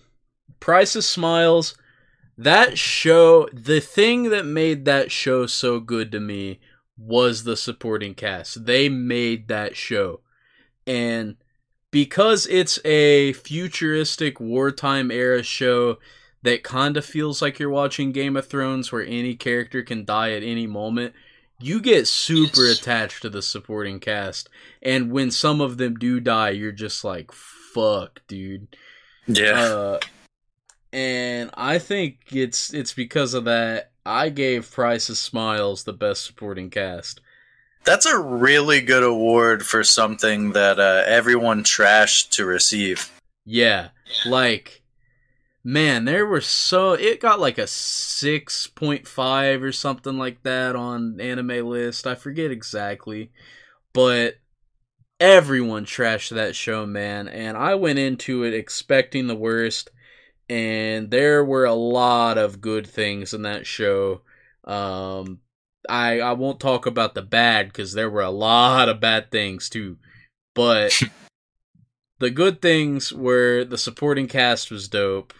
Price 0.59 0.95
of 0.95 1.03
Smiles. 1.03 1.75
That 2.37 2.79
show, 2.79 3.47
the 3.53 3.79
thing 3.79 4.29
that 4.29 4.45
made 4.45 4.85
that 4.85 5.11
show 5.11 5.45
so 5.45 5.79
good 5.79 6.11
to 6.13 6.19
me 6.19 6.59
was 6.97 7.43
the 7.43 7.55
supporting 7.55 8.15
cast. 8.15 8.65
They 8.65 8.89
made 8.89 9.47
that 9.49 9.75
show. 9.75 10.21
And 10.87 11.35
because 11.91 12.47
it's 12.47 12.83
a 12.83 13.33
futuristic 13.33 14.39
wartime 14.39 15.11
era 15.11 15.43
show 15.43 15.99
that 16.43 16.63
kind 16.63 16.97
of 16.97 17.05
feels 17.05 17.41
like 17.41 17.59
you're 17.59 17.69
watching 17.69 18.11
Game 18.11 18.35
of 18.35 18.47
Thrones 18.47 18.91
where 18.91 19.05
any 19.05 19.35
character 19.35 19.81
can 19.81 20.05
die 20.05 20.31
at 20.31 20.43
any 20.43 20.67
moment, 20.67 21.13
you 21.59 21.81
get 21.81 22.07
super 22.07 22.65
yes. 22.65 22.79
attached 22.79 23.21
to 23.21 23.29
the 23.29 23.41
supporting 23.41 23.99
cast. 23.99 24.49
And 24.81 25.11
when 25.11 25.31
some 25.31 25.61
of 25.61 25.77
them 25.77 25.95
do 25.95 26.19
die, 26.19 26.49
you're 26.49 26.71
just 26.71 27.03
like, 27.03 27.31
fuck, 27.31 28.21
dude. 28.27 28.75
Yeah. 29.27 29.61
Uh, 29.61 29.99
and 30.91 31.49
I 31.55 31.79
think 31.79 32.17
it's 32.31 32.73
it's 32.73 32.93
because 32.93 33.33
of 33.33 33.45
that 33.45 33.91
I 34.05 34.29
gave 34.29 34.71
Price 34.71 35.09
of 35.09 35.17
Smiles 35.17 35.83
the 35.83 35.93
best 35.93 36.25
supporting 36.25 36.69
cast. 36.69 37.21
That's 37.85 38.05
a 38.05 38.19
really 38.19 38.79
good 38.81 39.03
award 39.03 39.65
for 39.65 39.83
something 39.83 40.51
that 40.51 40.79
uh, 40.79 41.03
everyone 41.05 41.63
trashed 41.63 42.29
to 42.31 42.45
receive. 42.45 43.11
Yeah, 43.45 43.89
like 44.25 44.82
man, 45.63 46.05
there 46.05 46.25
were 46.25 46.41
so 46.41 46.93
it 46.93 47.19
got 47.19 47.39
like 47.39 47.57
a 47.57 47.67
six 47.67 48.67
point 48.67 49.07
five 49.07 49.63
or 49.63 49.71
something 49.71 50.17
like 50.17 50.43
that 50.43 50.75
on 50.75 51.19
anime 51.21 51.67
list. 51.67 52.05
I 52.05 52.15
forget 52.15 52.51
exactly, 52.51 53.31
but 53.93 54.35
everyone 55.19 55.85
trashed 55.85 56.31
that 56.31 56.55
show, 56.55 56.85
man. 56.85 57.27
And 57.27 57.55
I 57.57 57.75
went 57.75 57.99
into 57.99 58.43
it 58.43 58.53
expecting 58.53 59.27
the 59.27 59.35
worst, 59.35 59.89
and 60.49 61.09
there 61.11 61.43
were 61.45 61.65
a 61.65 61.73
lot 61.73 62.37
of 62.37 62.61
good 62.61 62.85
things 62.87 63.33
in 63.33 63.43
that 63.43 63.65
show. 63.65 64.21
Um, 64.65 65.39
I 65.89 66.19
I 66.19 66.33
won't 66.33 66.59
talk 66.59 66.85
about 66.85 67.15
the 67.15 67.21
bad 67.21 67.67
because 67.67 67.93
there 67.93 68.09
were 68.09 68.21
a 68.21 68.29
lot 68.29 68.89
of 68.89 68.99
bad 68.99 69.31
things 69.31 69.69
too, 69.69 69.97
but 70.55 71.01
the 72.19 72.29
good 72.29 72.61
things 72.61 73.13
were 73.13 73.63
the 73.63 73.77
supporting 73.77 74.27
cast 74.27 74.71
was 74.71 74.87
dope. 74.87 75.33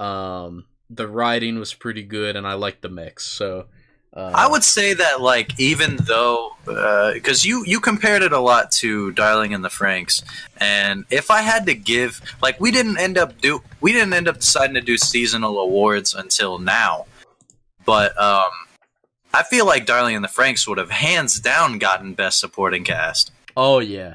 Um, 0.00 0.64
the 0.88 1.06
writing 1.06 1.58
was 1.58 1.74
pretty 1.74 2.02
good, 2.02 2.36
and 2.36 2.46
I 2.46 2.54
liked 2.54 2.82
the 2.82 2.88
mix. 2.88 3.26
So. 3.26 3.66
Uh, 4.12 4.32
I 4.34 4.48
would 4.48 4.64
say 4.64 4.92
that, 4.92 5.20
like, 5.20 5.60
even 5.60 5.94
though, 5.94 6.56
because 6.64 7.44
uh, 7.44 7.48
you 7.48 7.64
you 7.64 7.78
compared 7.78 8.22
it 8.22 8.32
a 8.32 8.40
lot 8.40 8.72
to 8.72 9.12
Darling 9.12 9.52
in 9.52 9.62
the 9.62 9.68
Franxx, 9.68 10.24
and 10.56 11.04
if 11.10 11.30
I 11.30 11.42
had 11.42 11.64
to 11.66 11.74
give, 11.76 12.20
like, 12.42 12.58
we 12.58 12.72
didn't 12.72 12.98
end 12.98 13.16
up 13.16 13.40
do 13.40 13.62
we 13.80 13.92
didn't 13.92 14.12
end 14.12 14.26
up 14.26 14.40
deciding 14.40 14.74
to 14.74 14.80
do 14.80 14.98
seasonal 14.98 15.60
awards 15.60 16.12
until 16.12 16.58
now, 16.58 17.06
but 17.84 18.20
um, 18.20 18.50
I 19.32 19.44
feel 19.44 19.64
like 19.64 19.86
Darling 19.86 20.16
in 20.16 20.22
the 20.22 20.28
Franxx 20.28 20.66
would 20.66 20.78
have 20.78 20.90
hands 20.90 21.38
down 21.38 21.78
gotten 21.78 22.14
best 22.14 22.40
supporting 22.40 22.82
cast. 22.82 23.30
Oh 23.56 23.78
yeah. 23.78 24.14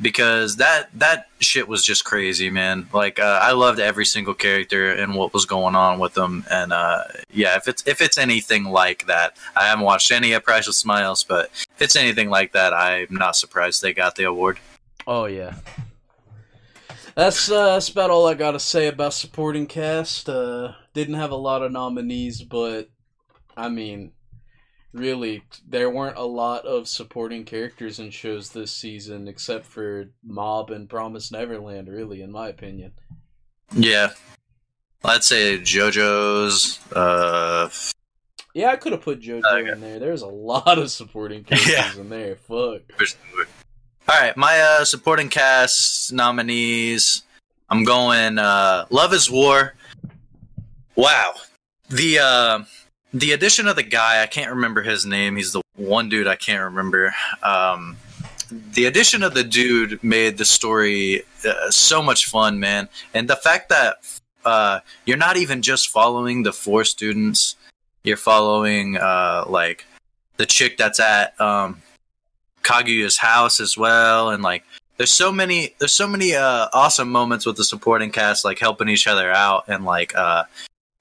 Because 0.00 0.56
that 0.56 0.90
that 0.98 1.28
shit 1.40 1.68
was 1.68 1.82
just 1.82 2.04
crazy, 2.04 2.50
man. 2.50 2.86
Like 2.92 3.18
uh, 3.18 3.40
I 3.42 3.52
loved 3.52 3.80
every 3.80 4.04
single 4.04 4.34
character 4.34 4.92
and 4.92 5.14
what 5.14 5.32
was 5.32 5.46
going 5.46 5.74
on 5.74 5.98
with 5.98 6.12
them, 6.12 6.44
and 6.50 6.72
uh, 6.72 7.04
yeah, 7.32 7.56
if 7.56 7.66
it's 7.66 7.82
if 7.86 8.02
it's 8.02 8.18
anything 8.18 8.64
like 8.64 9.06
that, 9.06 9.38
I 9.56 9.64
haven't 9.68 9.86
watched 9.86 10.10
any 10.10 10.32
of 10.32 10.44
Price 10.44 10.68
of 10.68 10.74
Smiles, 10.74 11.24
but 11.24 11.46
if 11.46 11.80
it's 11.80 11.96
anything 11.96 12.28
like 12.28 12.52
that, 12.52 12.74
I'm 12.74 13.08
not 13.10 13.36
surprised 13.36 13.80
they 13.80 13.94
got 13.94 14.16
the 14.16 14.24
award. 14.24 14.58
Oh 15.06 15.24
yeah, 15.24 15.54
that's 17.14 17.50
uh, 17.50 17.72
that's 17.72 17.88
about 17.88 18.10
all 18.10 18.26
I 18.26 18.34
got 18.34 18.52
to 18.52 18.60
say 18.60 18.88
about 18.88 19.14
supporting 19.14 19.66
cast. 19.66 20.28
Uh, 20.28 20.72
didn't 20.92 21.14
have 21.14 21.30
a 21.30 21.36
lot 21.36 21.62
of 21.62 21.72
nominees, 21.72 22.42
but 22.42 22.90
I 23.56 23.70
mean, 23.70 24.12
really 24.92 25.42
there 25.68 25.90
weren't 25.90 26.16
a 26.16 26.24
lot 26.24 26.64
of 26.64 26.88
supporting 26.88 27.44
characters 27.44 27.98
in 27.98 28.10
shows 28.10 28.50
this 28.50 28.72
season 28.72 29.28
except 29.28 29.66
for 29.66 30.06
mob 30.24 30.70
and 30.70 30.88
promise 30.88 31.30
neverland 31.30 31.88
really 31.88 32.22
in 32.22 32.30
my 32.30 32.48
opinion. 32.48 32.92
Yeah. 33.72 34.10
I'd 35.04 35.24
say 35.24 35.58
jojo's 35.58 36.80
uh 36.92 37.68
yeah 38.54 38.70
i 38.70 38.76
could 38.76 38.92
have 38.92 39.02
put 39.02 39.20
jojo 39.20 39.44
okay. 39.44 39.70
in 39.70 39.80
there. 39.80 39.98
There's 39.98 40.22
a 40.22 40.26
lot 40.26 40.78
of 40.78 40.90
supporting 40.90 41.44
characters 41.44 41.72
yeah. 41.72 42.00
in 42.00 42.08
there. 42.08 42.36
Fuck. 42.36 42.82
All 44.08 44.20
right 44.20 44.36
my 44.36 44.58
uh 44.58 44.84
supporting 44.84 45.28
cast 45.28 46.12
nominees 46.12 47.22
i'm 47.68 47.84
going 47.84 48.38
uh 48.38 48.86
love 48.90 49.12
is 49.12 49.30
war. 49.30 49.74
Wow. 50.94 51.34
The 51.90 52.18
uh 52.18 52.64
the 53.12 53.32
addition 53.32 53.66
of 53.68 53.76
the 53.76 53.82
guy 53.82 54.22
i 54.22 54.26
can't 54.26 54.50
remember 54.50 54.82
his 54.82 55.06
name. 55.06 55.36
He's 55.36 55.52
the 55.52 55.62
one 55.76 56.08
dude 56.08 56.26
i 56.26 56.36
can't 56.36 56.62
remember. 56.62 57.14
Um, 57.42 57.96
the 58.50 58.84
addition 58.84 59.22
of 59.22 59.34
the 59.34 59.44
dude 59.44 60.02
made 60.04 60.38
the 60.38 60.44
story 60.44 61.22
uh, 61.44 61.70
so 61.70 62.00
much 62.02 62.26
fun 62.26 62.60
man. 62.60 62.88
And 63.12 63.28
the 63.28 63.36
fact 63.36 63.68
that 63.70 63.96
uh, 64.46 64.80
you're 65.04 65.16
not 65.16 65.36
even 65.36 65.60
just 65.60 65.88
following 65.88 66.44
the 66.44 66.52
four 66.52 66.84
students. 66.84 67.56
You're 68.04 68.16
following 68.16 68.96
uh, 68.96 69.44
like 69.48 69.84
the 70.36 70.46
chick 70.46 70.78
that's 70.78 71.00
at 71.00 71.38
um, 71.40 71.82
kaguya's 72.62 73.18
house 73.18 73.58
as 73.58 73.76
well. 73.76 74.30
And 74.30 74.42
like 74.44 74.64
there's 74.96 75.10
so 75.10 75.32
many 75.32 75.74
there's 75.80 75.92
so 75.92 76.06
many 76.06 76.36
uh, 76.36 76.68
awesome 76.72 77.10
moments 77.10 77.44
with 77.44 77.56
the 77.56 77.64
supporting 77.64 78.12
cast 78.12 78.44
like 78.44 78.60
helping 78.60 78.88
each 78.88 79.08
other 79.08 79.32
out. 79.32 79.64
And 79.66 79.84
like 79.84 80.14
uh, 80.14 80.44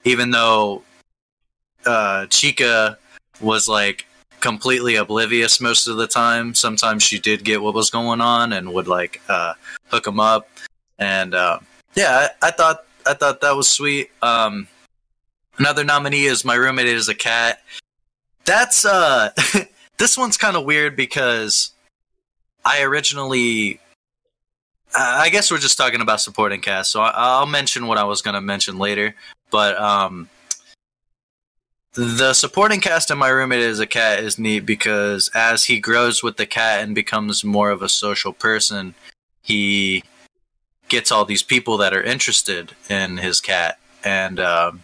even 0.04 0.32
though 0.32 0.82
uh, 1.86 2.26
Chika 2.28 2.98
was 3.42 3.68
like 3.68 4.06
completely 4.40 4.96
oblivious 4.96 5.60
most 5.60 5.88
of 5.88 5.98
the 5.98 6.08
time. 6.08 6.54
Sometimes 6.54 7.04
she 7.04 7.20
did 7.20 7.44
get 7.44 7.62
what 7.62 7.74
was 7.74 7.90
going 7.90 8.22
on 8.22 8.54
and 8.54 8.74
would 8.74 8.88
like 8.88 9.22
uh, 9.28 9.54
hook 9.88 10.06
him 10.08 10.20
up. 10.20 10.48
And 11.00 11.34
uh, 11.34 11.60
yeah, 11.96 12.28
I, 12.42 12.48
I, 12.48 12.52
thought 12.52 12.86
I 13.08 13.14
thought 13.14 13.42
that 13.42 13.56
was 13.56 13.68
sweet. 13.68 14.12
Um, 14.22 14.68
another 15.58 15.84
nominee 15.84 16.26
is 16.26 16.46
my 16.46 16.56
roommate 16.56 16.88
is 16.88 17.10
a 17.10 17.16
cat. 17.16 17.62
That's 18.46 18.86
uh, 18.86 19.32
this 19.98 20.18
one's 20.18 20.38
kind 20.38 20.56
of 20.56 20.66
weird 20.66 20.96
because 20.96 21.72
I 22.64 22.84
originally. 22.84 23.80
I 24.98 25.28
guess 25.28 25.52
we're 25.52 25.58
just 25.58 25.78
talking 25.78 26.00
about 26.00 26.22
supporting 26.22 26.62
cast, 26.62 26.90
so 26.90 27.02
I'll 27.02 27.48
mention 27.48 27.88
what 27.88 27.98
I 27.98 28.06
was 28.06 28.22
going 28.22 28.36
to 28.36 28.40
mention 28.40 28.78
later. 28.78 29.14
But 29.52 29.78
um, 29.78 30.30
the 31.96 32.34
supporting 32.34 32.82
cast 32.82 33.10
in 33.10 33.18
my 33.18 33.30
roommate 33.30 33.60
is 33.60 33.80
a 33.80 33.88
cat 33.88 34.20
is 34.20 34.38
neat 34.38 34.62
because 34.62 35.30
as 35.34 35.66
he 35.66 35.80
grows 35.80 36.22
with 36.22 36.38
the 36.38 36.46
cat 36.46 36.84
and 36.84 36.94
becomes 36.94 37.44
more 37.44 37.72
of 37.72 37.82
a 37.82 37.90
social 37.90 38.34
person 38.34 38.94
he 39.42 40.04
gets 40.90 41.12
all 41.12 41.26
these 41.26 41.44
people 41.44 41.78
that 41.78 41.94
are 41.94 42.04
interested 42.04 42.74
in 42.90 43.18
his 43.18 43.40
cat. 43.42 43.80
And 44.04 44.40
um, 44.40 44.84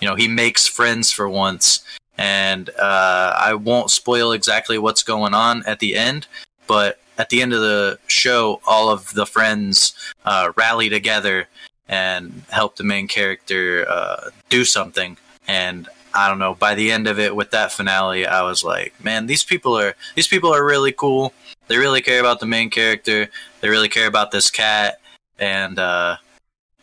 you 0.00 0.08
know 0.08 0.14
he 0.14 0.28
makes 0.28 0.66
friends 0.66 1.12
for 1.12 1.28
once. 1.28 1.82
And 2.18 2.68
uh, 2.78 3.34
i 3.38 3.54
won't 3.54 3.90
spoil 3.90 4.32
exactly 4.32 4.76
what's 4.76 5.02
going 5.02 5.32
on 5.32 5.64
at 5.64 5.78
the 5.78 5.96
end 5.96 6.26
but 6.66 7.00
at 7.16 7.30
the 7.30 7.40
end 7.40 7.54
of 7.54 7.60
the 7.60 7.98
show 8.08 8.60
all 8.66 8.90
of 8.90 9.14
the 9.14 9.24
friends 9.24 9.94
uh, 10.26 10.52
rally 10.54 10.90
together 10.90 11.48
and 11.90 12.42
help 12.50 12.76
the 12.76 12.84
main 12.84 13.08
character 13.08 13.84
uh, 13.88 14.30
do 14.48 14.64
something. 14.64 15.16
And 15.48 15.88
I 16.14 16.28
don't 16.28 16.38
know. 16.38 16.54
By 16.54 16.74
the 16.74 16.90
end 16.90 17.06
of 17.06 17.18
it, 17.18 17.34
with 17.34 17.50
that 17.52 17.72
finale, 17.72 18.26
I 18.26 18.42
was 18.42 18.64
like, 18.64 18.92
man, 19.02 19.26
these 19.26 19.44
people 19.44 19.76
are 19.78 19.94
these 20.14 20.28
people 20.28 20.52
are 20.52 20.64
really 20.64 20.92
cool. 20.92 21.32
They 21.68 21.78
really 21.78 22.02
care 22.02 22.20
about 22.20 22.40
the 22.40 22.46
main 22.46 22.70
character. 22.70 23.28
They 23.60 23.68
really 23.68 23.88
care 23.88 24.08
about 24.08 24.30
this 24.32 24.50
cat, 24.50 25.00
and 25.38 25.78
uh, 25.78 26.16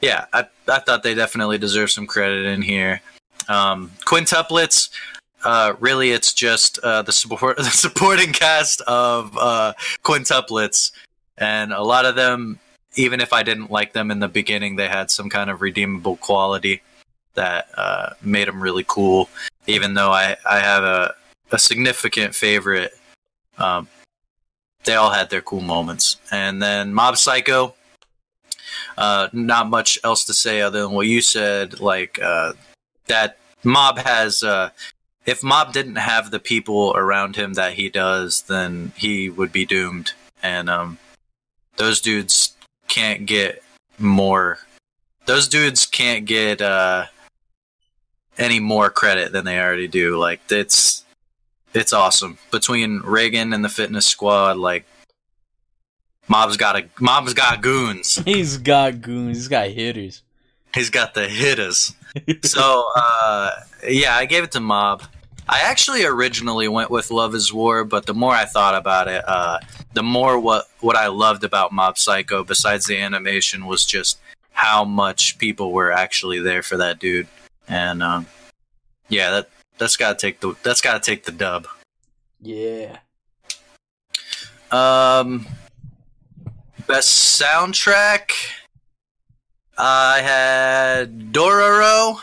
yeah, 0.01 0.25
I, 0.31 0.45
I 0.67 0.79
thought 0.79 1.03
they 1.03 1.13
definitely 1.13 1.57
deserve 1.57 1.91
some 1.91 2.07
credit 2.07 2.45
in 2.45 2.61
here. 2.61 3.01
Um, 3.49 3.91
quintuplets, 4.05 4.89
uh, 5.43 5.73
really, 5.79 6.11
it's 6.11 6.33
just 6.33 6.79
uh, 6.79 7.01
the 7.01 7.11
support 7.11 7.57
the 7.57 7.65
supporting 7.65 8.31
cast 8.31 8.81
of 8.81 9.37
uh, 9.37 9.73
quintuplets, 10.03 10.91
and 11.37 11.73
a 11.73 11.83
lot 11.83 12.05
of 12.05 12.15
them, 12.15 12.59
even 12.95 13.19
if 13.19 13.33
I 13.33 13.43
didn't 13.43 13.71
like 13.71 13.91
them 13.91 14.09
in 14.09 14.19
the 14.19 14.29
beginning, 14.29 14.77
they 14.77 14.87
had 14.87 15.11
some 15.11 15.29
kind 15.29 15.49
of 15.49 15.61
redeemable 15.61 16.15
quality 16.15 16.81
that 17.37 17.69
uh, 17.77 18.09
made 18.21 18.47
them 18.47 18.61
really 18.61 18.83
cool. 18.85 19.29
Even 19.65 19.93
though 19.93 20.11
I 20.11 20.35
I 20.49 20.59
have 20.59 20.83
a 20.83 21.15
a 21.51 21.57
significant 21.57 22.35
favorite, 22.35 22.91
um, 23.57 23.87
they 24.83 24.95
all 24.95 25.11
had 25.11 25.29
their 25.29 25.41
cool 25.41 25.61
moments. 25.61 26.17
And 26.31 26.61
then 26.61 26.93
Mob 26.93 27.17
Psycho, 27.17 27.75
uh, 28.97 29.29
not 29.31 29.69
much 29.69 29.97
else 30.03 30.25
to 30.25 30.33
say 30.33 30.61
other 30.61 30.81
than 30.81 30.91
what 30.91 31.07
you 31.07 31.21
said. 31.21 31.79
Like 31.79 32.19
uh, 32.21 32.53
that 33.07 33.37
Mob 33.63 33.99
has. 33.99 34.43
Uh, 34.43 34.71
if 35.25 35.43
Mob 35.43 35.73
didn't 35.73 35.97
have 35.97 36.31
the 36.31 36.39
people 36.39 36.93
around 36.95 37.35
him 37.35 37.53
that 37.53 37.73
he 37.73 37.89
does, 37.89 38.43
then 38.43 38.93
he 38.95 39.29
would 39.29 39.51
be 39.51 39.65
doomed. 39.65 40.13
And 40.41 40.69
um, 40.69 40.99
those 41.75 41.99
dudes 41.99 42.55
can't 42.87 43.25
get 43.25 43.61
more. 43.99 44.59
Those 45.25 45.49
dudes 45.49 45.85
can't 45.85 46.25
get 46.25 46.61
uh, 46.61 47.07
any 48.37 48.59
more 48.59 48.89
credit 48.89 49.31
than 49.31 49.45
they 49.45 49.59
already 49.59 49.87
do. 49.87 50.17
Like 50.17 50.41
it's 50.49 51.03
it's 51.73 51.93
awesome 51.93 52.37
between 52.51 53.01
Reigen 53.01 53.53
and 53.53 53.63
the 53.63 53.69
fitness 53.69 54.05
squad. 54.05 54.57
Like 54.57 54.85
Mob's 56.27 56.57
got 56.57 56.75
a 56.75 56.87
Mob's 56.99 57.33
got 57.33 57.61
goons. 57.61 58.15
He's 58.25 58.57
got 58.57 59.01
goons. 59.01 59.37
He's 59.37 59.47
got 59.47 59.69
hitters. 59.69 60.23
He's 60.73 60.89
got 60.89 61.13
the 61.13 61.27
hitters. 61.27 61.93
so 62.43 62.85
uh, 62.95 63.51
yeah, 63.87 64.15
I 64.15 64.25
gave 64.25 64.43
it 64.43 64.51
to 64.53 64.59
Mob. 64.59 65.03
I 65.49 65.61
actually 65.61 66.03
originally 66.03 66.67
went 66.67 66.91
with 66.91 67.09
Love 67.09 67.33
Is 67.33 67.53
War, 67.53 67.85
but 67.85 68.05
the 68.05 68.13
more 68.13 68.33
I 68.33 68.43
thought 68.43 68.75
about 68.75 69.07
it, 69.07 69.23
uh, 69.25 69.59
the 69.93 70.03
more 70.03 70.39
what 70.39 70.65
what 70.81 70.97
I 70.97 71.07
loved 71.07 71.43
about 71.43 71.71
Mob 71.71 71.97
Psycho, 71.97 72.43
besides 72.43 72.85
the 72.85 72.97
animation, 72.99 73.65
was 73.65 73.85
just 73.85 74.19
how 74.51 74.83
much 74.83 75.37
people 75.37 75.71
were 75.71 75.91
actually 75.91 76.39
there 76.39 76.63
for 76.63 76.77
that 76.77 76.99
dude. 76.99 77.27
And 77.67 78.01
um, 78.01 78.25
yeah, 79.09 79.31
that 79.31 79.49
that's 79.77 79.97
gotta 79.97 80.17
take 80.17 80.39
the 80.39 80.55
that's 80.63 80.81
gotta 80.81 80.99
take 80.99 81.23
the 81.23 81.31
dub. 81.31 81.67
Yeah. 82.41 82.97
Um, 84.71 85.47
best 86.87 87.41
soundtrack. 87.41 88.31
I 89.77 90.21
had 90.21 91.31
Dororo, 91.31 92.19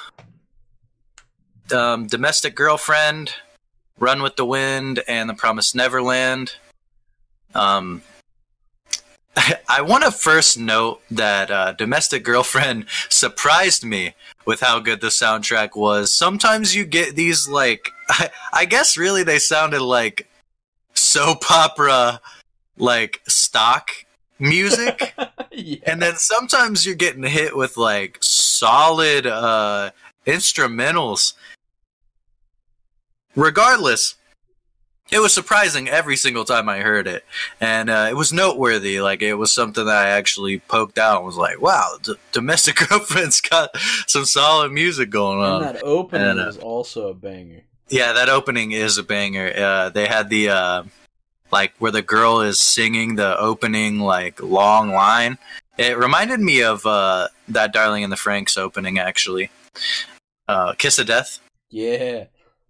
um, 1.73 2.07
Domestic 2.07 2.55
Girlfriend, 2.57 3.33
Run 3.99 4.23
with 4.23 4.37
the 4.37 4.45
Wind, 4.45 5.03
and 5.07 5.31
The 5.31 5.35
Promised 5.35 5.75
Neverland. 5.77 6.57
Um, 7.55 8.03
I 9.69 9.81
want 9.83 10.05
to 10.05 10.11
first 10.11 10.59
note 10.59 11.01
that 11.11 11.51
uh, 11.51 11.73
Domestic 11.73 12.25
Girlfriend 12.25 12.87
surprised 13.09 13.85
me 13.85 14.15
with 14.47 14.61
how 14.61 14.79
good 14.79 15.01
the 15.01 15.09
soundtrack 15.09 15.77
was. 15.77 16.13
Sometimes 16.13 16.75
you 16.75 16.85
get 16.85 17.17
these, 17.17 17.49
like, 17.49 17.91
I, 18.09 18.31
I 18.53 18.65
guess 18.65 18.97
really 18.97 19.23
they 19.23 19.39
sounded 19.39 19.81
like 19.81 20.29
soap 20.95 21.51
opera, 21.51 22.21
like 22.77 23.23
stock 23.27 23.91
music. 24.39 25.15
yeah. 25.51 25.79
and 25.87 26.03
then 26.03 26.17
sometimes 26.17 26.85
you're 26.85 26.95
getting 26.95 27.23
hit 27.23 27.57
with 27.57 27.77
like 27.77 28.19
solid 28.21 29.27
uh 29.27 29.91
instrumentals 30.27 31.35
regardless 33.37 34.17
it 35.15 35.21
was 35.21 35.33
surprising 35.33 35.89
every 35.89 36.17
single 36.17 36.45
time 36.45 36.69
i 36.69 36.81
heard 36.81 37.07
it 37.07 37.25
and 37.61 37.89
uh, 37.89 38.09
it 38.11 38.17
was 38.17 38.33
noteworthy 38.33 39.01
like 39.01 39.23
it 39.23 39.35
was 39.35 39.53
something 39.53 39.87
that 39.87 39.97
i 39.97 40.09
actually 40.09 40.59
poked 40.59 40.99
out 40.99 41.19
and 41.19 41.27
was 41.27 41.37
like 41.37 41.61
wow 41.61 41.97
D- 42.03 42.17
domestic 42.33 42.77
girlfriend's 42.89 43.41
got 43.41 43.71
some 44.07 44.25
solid 44.25 44.73
music 44.73 45.11
going 45.11 45.39
on 45.39 45.63
and 45.63 45.77
that 45.77 45.83
opening 45.85 46.31
and, 46.31 46.41
uh, 46.41 46.47
was 46.47 46.59
also 46.59 47.09
a 47.09 47.15
banger. 47.15 47.63
yeah, 47.89 48.13
that 48.13 48.29
opening 48.29 48.73
is 48.73 48.99
a 48.99 49.03
banger. 49.05 49.53
Uh, 49.57 49.89
they 49.91 50.07
had 50.07 50.29
the 50.31 50.49
uh, 50.49 50.83
like 51.53 51.73
where 51.79 51.93
the 51.93 52.03
girl 52.03 52.41
is 52.41 52.59
singing 52.59 53.15
the 53.15 53.39
opening 53.39 54.01
like 54.01 54.43
long 54.43 54.91
line. 54.91 55.39
It 55.79 55.99
reminded 55.99 56.41
me 56.41 56.63
of 56.63 56.85
uh, 56.87 57.29
that 57.49 57.73
"Darling 57.73 58.03
in 58.03 58.11
the 58.11 58.17
Franxx" 58.17 58.59
opening 58.59 58.99
actually. 58.99 59.51
Uh, 60.49 60.73
"Kiss 60.75 60.99
of 60.99 61.07
Death." 61.07 61.39
Yeah. 61.71 62.25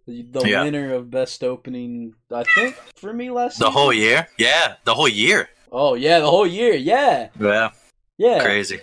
The, 0.07 0.23
the 0.23 0.49
Yeah. 0.49 0.63
winner 0.63 0.93
of 0.95 1.11
best 1.11 1.43
opening, 1.43 2.15
I 2.31 2.45
think, 2.45 2.77
for 2.97 3.13
me 3.13 3.31
last 3.31 3.59
The 3.59 3.67
season. 3.67 3.73
whole 3.73 3.93
year, 3.93 4.29
yeah, 4.39 4.75
the 4.85 4.95
whole 4.95 5.09
year. 5.09 5.49
Oh 5.73 5.95
yeah, 5.95 6.21
the 6.21 6.31
whole 6.31 6.47
year. 6.47 6.75
Yeah, 6.75 7.29
Yeah, 7.41 7.71
yeah. 8.19 8.41
crazy. 8.43 8.81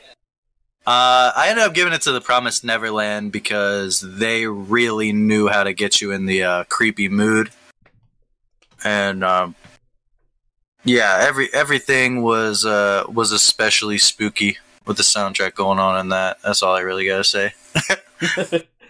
Uh, 0.85 1.31
I 1.35 1.47
ended 1.49 1.63
up 1.63 1.75
giving 1.75 1.93
it 1.93 2.01
to 2.01 2.11
the 2.11 2.21
Promised 2.21 2.63
Neverland 2.63 3.31
because 3.31 3.99
they 4.01 4.47
really 4.47 5.13
knew 5.13 5.47
how 5.47 5.63
to 5.63 5.73
get 5.73 6.01
you 6.01 6.11
in 6.11 6.25
the 6.25 6.43
uh, 6.43 6.63
creepy 6.65 7.07
mood, 7.07 7.51
and 8.83 9.23
um, 9.23 9.53
yeah, 10.83 11.19
every 11.21 11.53
everything 11.53 12.23
was 12.23 12.65
uh, 12.65 13.03
was 13.07 13.31
especially 13.31 13.99
spooky 13.99 14.57
with 14.87 14.97
the 14.97 15.03
soundtrack 15.03 15.53
going 15.53 15.77
on 15.77 15.99
in 15.99 16.09
that. 16.09 16.41
That's 16.41 16.63
all 16.63 16.75
I 16.75 16.79
really 16.81 17.05
gotta 17.05 17.23
say. 17.23 17.53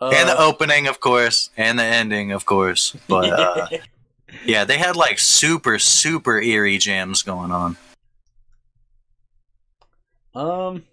Uh, 0.00 0.10
and 0.14 0.28
the 0.28 0.38
opening, 0.38 0.86
of 0.86 1.00
course, 1.00 1.50
and 1.56 1.78
the 1.78 1.84
ending, 1.84 2.32
of 2.32 2.46
course. 2.46 2.96
But 3.06 3.30
uh, 3.30 3.68
yeah, 4.44 4.64
they 4.64 4.78
had 4.78 4.96
like 4.96 5.18
super 5.18 5.78
super 5.78 6.40
eerie 6.40 6.78
jams 6.78 7.22
going 7.22 7.50
on. 7.50 7.76
Um. 10.34 10.84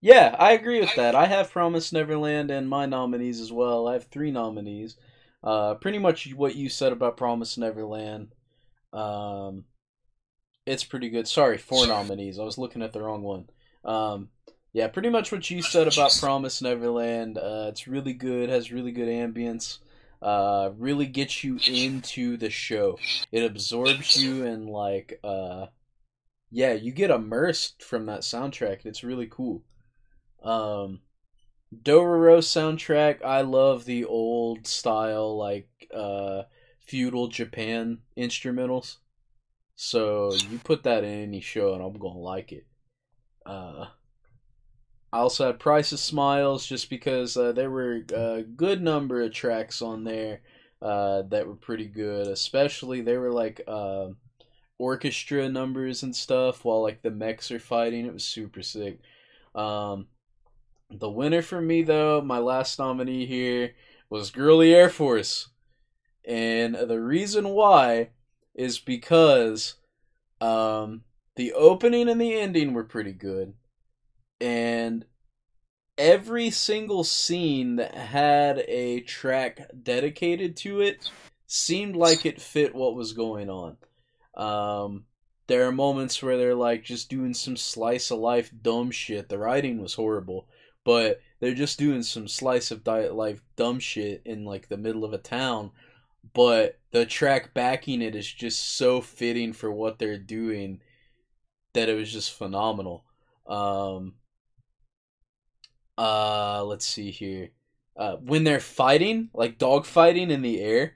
Yeah, 0.00 0.36
I 0.38 0.52
agree 0.52 0.80
with 0.80 0.94
that. 0.96 1.14
I 1.14 1.24
have 1.24 1.50
Promised 1.50 1.94
Neverland 1.94 2.50
and 2.50 2.68
my 2.68 2.84
nominees 2.84 3.40
as 3.40 3.50
well. 3.50 3.88
I 3.88 3.94
have 3.94 4.04
three 4.04 4.30
nominees. 4.30 4.96
Uh, 5.42 5.76
pretty 5.76 5.98
much 5.98 6.30
what 6.34 6.54
you 6.54 6.68
said 6.68 6.92
about 6.92 7.16
Promised 7.16 7.56
Neverland. 7.56 8.34
Um, 8.92 9.64
it's 10.66 10.84
pretty 10.84 11.08
good. 11.08 11.26
Sorry, 11.26 11.56
four 11.56 11.86
nominees. 11.86 12.38
I 12.38 12.44
was 12.44 12.58
looking 12.58 12.82
at 12.82 12.92
the 12.92 13.00
wrong 13.00 13.22
one. 13.22 13.48
Um, 13.82 14.28
yeah, 14.74 14.88
pretty 14.88 15.08
much 15.08 15.32
what 15.32 15.48
you 15.50 15.62
said 15.62 15.86
about 15.86 16.14
Promise 16.20 16.60
Neverland. 16.60 17.38
Uh, 17.38 17.66
it's 17.68 17.88
really 17.88 18.12
good. 18.12 18.50
Has 18.50 18.70
really 18.70 18.92
good 18.92 19.08
ambience. 19.08 19.78
Uh, 20.20 20.72
really 20.76 21.06
gets 21.06 21.44
you 21.44 21.58
into 21.66 22.36
the 22.36 22.50
show. 22.50 22.98
It 23.32 23.42
absorbs 23.42 24.22
you 24.22 24.44
and 24.44 24.68
like 24.68 25.20
uh 25.22 25.66
yeah, 26.50 26.72
you 26.72 26.92
get 26.92 27.10
immersed 27.10 27.82
from 27.82 28.06
that 28.06 28.20
soundtrack. 28.20 28.84
It's 28.86 29.02
really 29.02 29.26
cool. 29.26 29.64
Um, 30.42 31.00
Dororo 31.74 32.38
soundtrack. 32.38 33.24
I 33.24 33.40
love 33.40 33.84
the 33.84 34.04
old 34.04 34.66
style, 34.66 35.36
like 35.36 35.68
uh, 35.92 36.42
feudal 36.78 37.26
Japan 37.26 37.98
instrumentals. 38.16 38.98
So 39.74 40.32
you 40.48 40.60
put 40.60 40.84
that 40.84 41.02
in 41.02 41.24
any 41.24 41.40
show, 41.40 41.74
and 41.74 41.82
I'm 41.82 41.98
gonna 41.98 42.20
like 42.20 42.52
it. 42.52 42.66
Uh, 43.44 43.86
I 45.14 45.18
also 45.18 45.46
had 45.46 45.60
Price 45.60 45.92
of 45.92 46.00
Smiles, 46.00 46.66
just 46.66 46.90
because 46.90 47.36
uh, 47.36 47.52
there 47.52 47.70
were 47.70 48.02
a 48.12 48.42
good 48.42 48.82
number 48.82 49.22
of 49.22 49.32
tracks 49.32 49.80
on 49.80 50.04
there 50.04 50.40
uh, 50.82 51.22
that 51.28 51.46
were 51.46 51.54
pretty 51.54 51.86
good. 51.86 52.26
Especially 52.26 53.00
they 53.00 53.16
were 53.16 53.32
like. 53.32 53.62
Uh, 53.66 54.08
orchestra 54.78 55.48
numbers 55.48 56.02
and 56.02 56.14
stuff 56.14 56.64
while 56.64 56.82
like 56.82 57.02
the 57.02 57.10
mechs 57.10 57.50
are 57.50 57.60
fighting. 57.60 58.06
It 58.06 58.12
was 58.12 58.24
super 58.24 58.62
sick. 58.62 58.98
Um, 59.54 60.08
the 60.90 61.10
winner 61.10 61.42
for 61.42 61.60
me 61.60 61.82
though, 61.82 62.20
my 62.20 62.38
last 62.38 62.78
nominee 62.78 63.26
here 63.26 63.74
was 64.10 64.30
Girly 64.30 64.74
Air 64.74 64.90
Force, 64.90 65.48
and 66.24 66.74
the 66.74 67.00
reason 67.00 67.48
why 67.50 68.10
is 68.54 68.78
because 68.78 69.74
um, 70.40 71.02
the 71.36 71.52
opening 71.52 72.08
and 72.08 72.20
the 72.20 72.34
ending 72.34 72.74
were 72.74 72.84
pretty 72.84 73.12
good, 73.12 73.54
and 74.44 75.06
every 75.96 76.50
single 76.50 77.02
scene 77.02 77.76
that 77.76 77.94
had 77.94 78.58
a 78.68 79.00
track 79.00 79.70
dedicated 79.82 80.54
to 80.54 80.82
it 80.82 81.10
seemed 81.46 81.96
like 81.96 82.26
it 82.26 82.42
fit 82.42 82.74
what 82.74 82.94
was 82.94 83.14
going 83.14 83.48
on. 83.48 83.78
Um, 84.36 85.06
there 85.46 85.66
are 85.66 85.72
moments 85.72 86.22
where 86.22 86.36
they're 86.36 86.54
like 86.54 86.84
just 86.84 87.08
doing 87.08 87.32
some 87.32 87.56
slice 87.56 88.10
of 88.10 88.18
life 88.18 88.50
dumb 88.60 88.90
shit. 88.90 89.30
The 89.30 89.38
writing 89.38 89.80
was 89.80 89.94
horrible, 89.94 90.46
but 90.84 91.22
they're 91.40 91.54
just 91.54 91.78
doing 91.78 92.02
some 92.02 92.28
slice 92.28 92.70
of 92.70 92.84
diet 92.84 93.14
life 93.14 93.40
dumb 93.56 93.78
shit 93.78 94.20
in 94.26 94.44
like 94.44 94.68
the 94.68 94.76
middle 94.76 95.06
of 95.06 95.14
a 95.14 95.18
town. 95.18 95.70
But 96.34 96.78
the 96.90 97.06
track 97.06 97.54
backing 97.54 98.02
it 98.02 98.14
is 98.14 98.30
just 98.30 98.76
so 98.76 99.00
fitting 99.00 99.54
for 99.54 99.72
what 99.72 99.98
they're 99.98 100.18
doing 100.18 100.82
that 101.72 101.88
it 101.88 101.94
was 101.94 102.12
just 102.12 102.34
phenomenal. 102.34 103.04
Um, 103.46 104.14
uh 105.98 106.64
let's 106.64 106.86
see 106.86 107.10
here. 107.10 107.50
Uh 107.96 108.16
when 108.16 108.44
they're 108.44 108.60
fighting, 108.60 109.30
like 109.34 109.58
dog 109.58 109.86
fighting 109.86 110.30
in 110.30 110.42
the 110.42 110.60
air, 110.60 110.94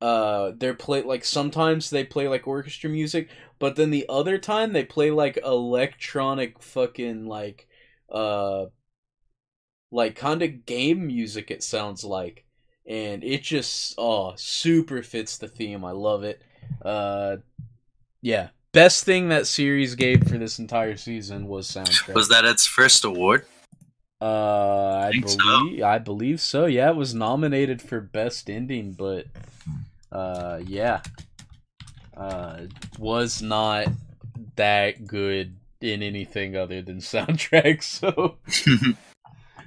uh 0.00 0.52
they're 0.56 0.74
play 0.74 1.02
like 1.02 1.24
sometimes 1.24 1.90
they 1.90 2.04
play 2.04 2.28
like 2.28 2.46
orchestra 2.46 2.88
music, 2.90 3.28
but 3.58 3.76
then 3.76 3.90
the 3.90 4.06
other 4.08 4.38
time 4.38 4.72
they 4.72 4.84
play 4.84 5.10
like 5.10 5.38
electronic 5.44 6.62
fucking 6.62 7.26
like 7.26 7.66
uh 8.10 8.66
like 9.90 10.14
kind 10.14 10.42
of 10.42 10.66
game 10.66 11.06
music 11.06 11.50
it 11.50 11.62
sounds 11.62 12.04
like. 12.04 12.44
And 12.88 13.24
it 13.24 13.42
just 13.42 13.94
oh 13.98 14.34
super 14.36 15.02
fits 15.02 15.38
the 15.38 15.48
theme. 15.48 15.84
I 15.84 15.92
love 15.92 16.22
it. 16.22 16.40
Uh 16.84 17.38
yeah. 18.22 18.50
Best 18.72 19.04
thing 19.04 19.30
that 19.30 19.46
series 19.46 19.94
gave 19.94 20.28
for 20.28 20.36
this 20.36 20.58
entire 20.58 20.96
season 20.96 21.46
was 21.46 21.68
soundtrack. 21.70 22.14
Was 22.14 22.28
that 22.28 22.44
its 22.44 22.66
first 22.66 23.04
award? 23.04 23.46
Uh 24.20 25.10
i 25.12 25.20
so. 25.26 25.36
believe 25.36 25.82
i 25.82 25.98
believe 25.98 26.40
so. 26.40 26.64
Yeah 26.66 26.90
it 26.90 26.96
was 26.96 27.14
nominated 27.14 27.82
for 27.82 28.00
best 28.00 28.48
ending 28.48 28.92
but 28.92 29.26
uh 30.10 30.60
yeah. 30.64 31.02
Uh 32.16 32.62
was 32.98 33.42
not 33.42 33.88
that 34.56 35.06
good 35.06 35.56
in 35.82 36.02
anything 36.02 36.56
other 36.56 36.80
than 36.80 36.98
soundtrack 37.00 37.82
so. 37.82 38.36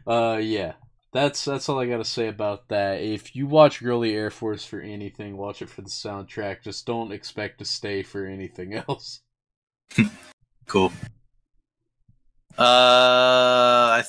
Uh 0.07 0.39
yeah. 0.41 0.73
That's 1.11 1.45
that's 1.45 1.69
all 1.69 1.79
i 1.79 1.85
gotta 1.85 2.05
say 2.05 2.27
about 2.27 2.67
that. 2.69 3.01
If 3.01 3.35
you 3.35 3.45
watch 3.45 3.83
girly 3.83 4.15
air 4.15 4.31
force 4.31 4.65
for 4.65 4.79
anything 4.79 5.37
watch 5.37 5.61
it 5.61 5.69
for 5.69 5.81
the 5.81 5.89
soundtrack. 5.89 6.63
Just 6.63 6.87
don't 6.87 7.11
expect 7.11 7.59
to 7.59 7.65
stay 7.65 8.01
for 8.01 8.25
anything 8.25 8.73
else. 8.87 9.21
Cool. 10.65 10.91
Uh, 12.57 12.61
I 14.01 14.03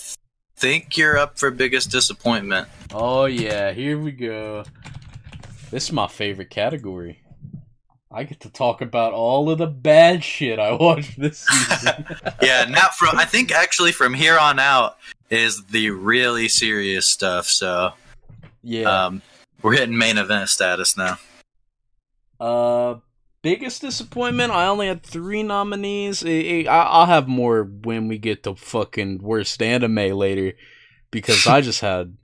think 0.61 0.97
you're 0.97 1.17
up 1.17 1.39
for 1.39 1.51
biggest 1.51 1.91
disappointment. 1.91 2.69
oh 2.93 3.25
yeah 3.25 3.73
here 3.73 3.99
we 3.99 4.13
go 4.13 4.63
this 5.71 5.85
is 5.85 5.93
my 5.93 6.07
favorite 6.07 6.51
category 6.51 7.23
i 8.13 8.25
get 8.25 8.41
to 8.41 8.51
talk 8.51 8.83
about 8.83 9.13
all 9.15 9.49
of 9.51 9.57
the 9.59 9.67
bad 9.67 10.23
shit 10.23 10.59
i 10.59 10.73
watched 10.73 11.19
this 11.19 11.39
season 11.49 12.05
Yeah, 12.43 12.65
now 12.69 12.89
from 12.99 13.17
I 13.19 13.25
think 13.25 13.53
actually 13.53 13.93
from 13.93 14.13
here 14.15 14.39
on 14.39 14.59
out 14.59 14.99
is 15.31 15.65
the 15.67 15.91
really 15.91 16.49
serious 16.49 17.07
stuff. 17.07 17.47
So 17.47 17.93
yeah 18.63 19.07
um, 19.07 19.23
we're 19.63 19.75
hitting 19.77 19.97
main 19.97 20.19
event 20.19 20.49
status 20.51 20.97
now. 20.97 21.19
Uh, 22.39 22.97
biggest 23.43 23.83
disappointment. 23.83 24.53
I 24.53 24.67
only 24.67 24.89
had 24.89 25.03
three 25.03 25.43
nominees. 25.43 26.25
I'll 26.25 27.07
have 27.07 27.29
more 27.29 27.65
when 27.65 28.09
we 28.09 28.19
get 28.19 28.43
to 28.45 28.55
fucking 28.55 29.19
worst 29.23 29.63
anime 29.63 29.95
later, 30.17 30.53
because 31.11 31.47
I 31.47 31.61
just 31.61 31.81
had 31.81 32.17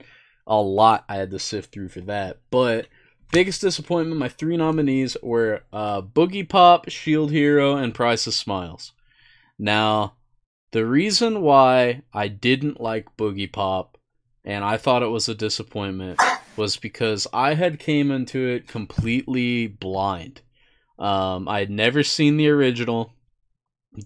a 0.45 0.61
lot 0.61 1.05
I 1.09 1.15
had 1.15 1.31
to 1.31 1.39
sift 1.39 1.73
through 1.73 1.89
for 1.89 2.01
that. 2.01 2.39
But 2.49 2.87
biggest 3.31 3.61
disappointment. 3.61 4.19
My 4.19 4.29
three 4.29 4.57
nominees 4.57 5.17
were 5.21 5.63
uh, 5.73 6.01
Boogiepop, 6.01 6.89
Shield 6.89 7.31
Hero, 7.31 7.75
and 7.75 7.93
Price 7.93 8.27
of 8.27 8.33
Smiles. 8.33 8.93
Now, 9.59 10.13
the 10.71 10.85
reason 10.85 11.41
why 11.41 12.03
I 12.13 12.27
didn't 12.27 12.79
like 12.79 13.17
Boogiepop 13.17 13.95
and 14.47 14.63
I 14.63 14.77
thought 14.77 15.03
it 15.03 15.07
was 15.07 15.27
a 15.27 15.35
disappointment 15.35 16.21
was 16.55 16.77
because 16.77 17.27
I 17.33 17.55
had 17.55 17.79
came 17.79 18.11
into 18.11 18.47
it 18.47 18.67
completely 18.67 19.67
blind. 19.67 20.41
Um, 20.99 21.47
I 21.47 21.59
had 21.59 21.69
never 21.69 22.03
seen 22.03 22.37
the 22.37 22.49
original, 22.49 23.13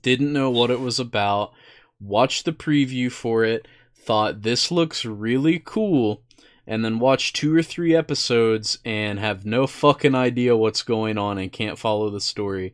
didn't 0.02 0.34
know 0.34 0.50
what 0.50 0.72
it 0.72 0.80
was 0.80 1.00
about, 1.00 1.54
watched 2.00 2.46
the 2.46 2.52
preview 2.52 3.12
for 3.12 3.44
it, 3.46 3.68
thought 3.96 4.42
this 4.42 4.72
looks 4.72 5.06
really 5.06 5.62
cool, 5.64 6.24
and 6.68 6.84
then 6.84 7.00
watched 7.00 7.36
two 7.36 7.56
or 7.56 7.64
three 7.64 7.96
episodes 7.96 8.80
and 8.84 9.20
have 9.20 9.46
no 9.46 9.68
fucking 9.68 10.16
idea 10.16 10.56
what's 10.56 10.84
going 10.84 11.18
on 11.18 11.38
and 11.38 11.52
can't 11.52 11.80
follow 11.80 12.10
the 12.10 12.22
story. 12.22 12.74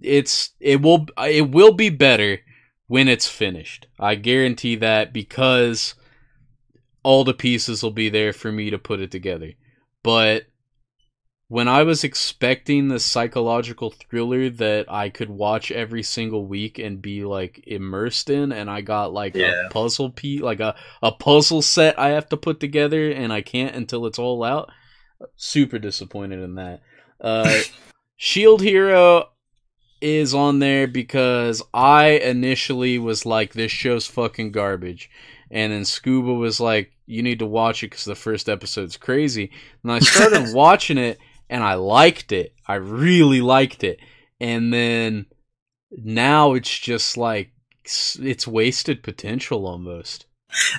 It's 0.00 0.50
it 0.60 0.82
will 0.82 1.06
it 1.18 1.50
will 1.50 1.72
be 1.72 1.88
better 1.88 2.40
when 2.86 3.08
it's 3.08 3.28
finished. 3.28 3.86
I 3.98 4.14
guarantee 4.14 4.76
that 4.76 5.12
because 5.12 5.94
all 7.02 7.24
the 7.24 7.34
pieces 7.34 7.82
will 7.82 7.92
be 7.92 8.08
there 8.08 8.32
for 8.32 8.52
me 8.52 8.70
to 8.70 8.78
put 8.78 9.00
it 9.00 9.10
together. 9.10 9.52
But 10.02 10.46
when 11.48 11.68
I 11.68 11.84
was 11.84 12.02
expecting 12.02 12.88
the 12.88 12.98
psychological 12.98 13.90
thriller 13.90 14.50
that 14.50 14.90
I 14.90 15.10
could 15.10 15.30
watch 15.30 15.70
every 15.70 16.02
single 16.02 16.44
week 16.46 16.78
and 16.78 17.00
be 17.00 17.24
like 17.24 17.62
immersed 17.66 18.30
in, 18.30 18.50
and 18.52 18.68
I 18.68 18.80
got 18.80 19.12
like 19.12 19.34
Yeah. 19.36 19.66
a 19.66 19.70
puzzle 19.70 20.10
piece, 20.10 20.40
like 20.40 20.60
a, 20.60 20.74
a 21.02 21.12
puzzle 21.12 21.62
set 21.62 21.98
I 21.98 22.08
have 22.10 22.28
to 22.30 22.36
put 22.36 22.58
together, 22.58 23.10
and 23.10 23.32
I 23.32 23.42
can't 23.42 23.76
until 23.76 24.06
it's 24.06 24.18
all 24.18 24.42
out. 24.42 24.70
Super 25.36 25.78
disappointed 25.78 26.40
in 26.40 26.56
that. 26.56 26.82
Uh, 27.20 27.60
Shield 28.16 28.60
Hero 28.62 29.28
is 30.00 30.34
on 30.34 30.58
there 30.58 30.86
because 30.86 31.62
I 31.72 32.10
initially 32.10 32.98
was 32.98 33.24
like, 33.24 33.52
this 33.52 33.72
show's 33.72 34.06
fucking 34.06 34.52
garbage. 34.52 35.08
And 35.50 35.72
then 35.72 35.84
Scuba 35.84 36.34
was 36.34 36.60
like, 36.60 36.92
you 37.06 37.22
need 37.22 37.38
to 37.38 37.46
watch 37.46 37.82
it 37.82 37.90
because 37.90 38.04
the 38.04 38.14
first 38.14 38.48
episode's 38.48 38.96
crazy. 38.96 39.50
And 39.82 39.92
I 39.92 40.00
started 40.00 40.48
watching 40.54 40.98
it 40.98 41.18
and 41.48 41.62
I 41.62 41.74
liked 41.74 42.32
it. 42.32 42.54
I 42.66 42.74
really 42.74 43.40
liked 43.40 43.84
it. 43.84 44.00
And 44.40 44.72
then 44.72 45.26
now 45.90 46.54
it's 46.54 46.78
just 46.78 47.16
like, 47.16 47.50
it's 47.84 48.46
wasted 48.46 49.02
potential 49.02 49.66
almost. 49.66 50.26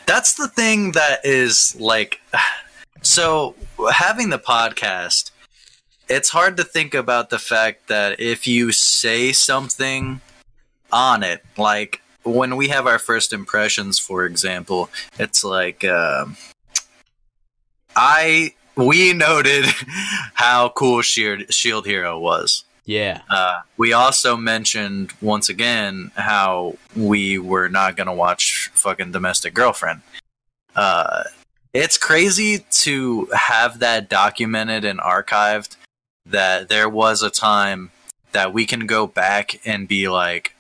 That's 0.06 0.34
the 0.34 0.48
thing 0.48 0.92
that 0.94 1.26
is 1.26 1.76
like 1.80 2.20
so 3.02 3.56
having 3.92 4.30
the 4.30 4.40
podcast 4.40 5.32
it's 6.10 6.30
hard 6.30 6.56
to 6.58 6.64
think 6.64 6.94
about 6.94 7.30
the 7.30 7.40
fact 7.40 7.88
that 7.88 8.20
if 8.20 8.48
you 8.48 8.72
say 8.72 9.32
something 9.32 10.22
on 10.92 11.24
it 11.24 11.44
like 11.58 12.02
when 12.24 12.56
we 12.56 12.70
have 12.70 12.88
our 12.88 13.00
first 13.00 13.34
impressions 13.34 14.00
for 14.00 14.26
example 14.26 14.90
it's 15.20 15.44
like 15.44 15.84
um 15.86 16.36
i 17.96 18.54
we 18.78 19.14
noted 19.14 19.66
how 20.34 20.70
cool 20.70 21.02
shield 21.02 21.52
shield 21.54 21.86
hero 21.86 22.18
was 22.20 22.64
Yeah. 22.86 23.22
uh, 23.30 23.62
we 23.78 23.92
also 23.94 24.38
mentioned 24.38 25.12
once 25.22 25.50
again 25.50 26.12
how 26.16 26.78
we 26.96 27.38
were 27.38 27.70
not 27.70 27.96
going 27.98 28.08
to 28.08 28.14
watch 28.14 28.70
fucking 28.74 29.12
Domestic 29.12 29.54
Girlfriend. 29.54 30.02
Uh, 30.76 31.24
it's 31.74 31.98
crazy 31.98 32.66
to 32.72 33.26
have 33.36 33.80
that 33.80 34.10
documented 34.10 34.86
and 34.86 35.00
archived 35.00 35.76
that 36.26 36.70
there 36.70 36.90
was 36.90 37.22
a 37.24 37.30
time 37.30 37.92
that 38.32 38.54
we 38.54 38.66
can 38.66 38.86
go 38.86 39.08
back 39.08 39.60
and 39.66 39.88
be 39.88 40.08
like, 40.08 40.56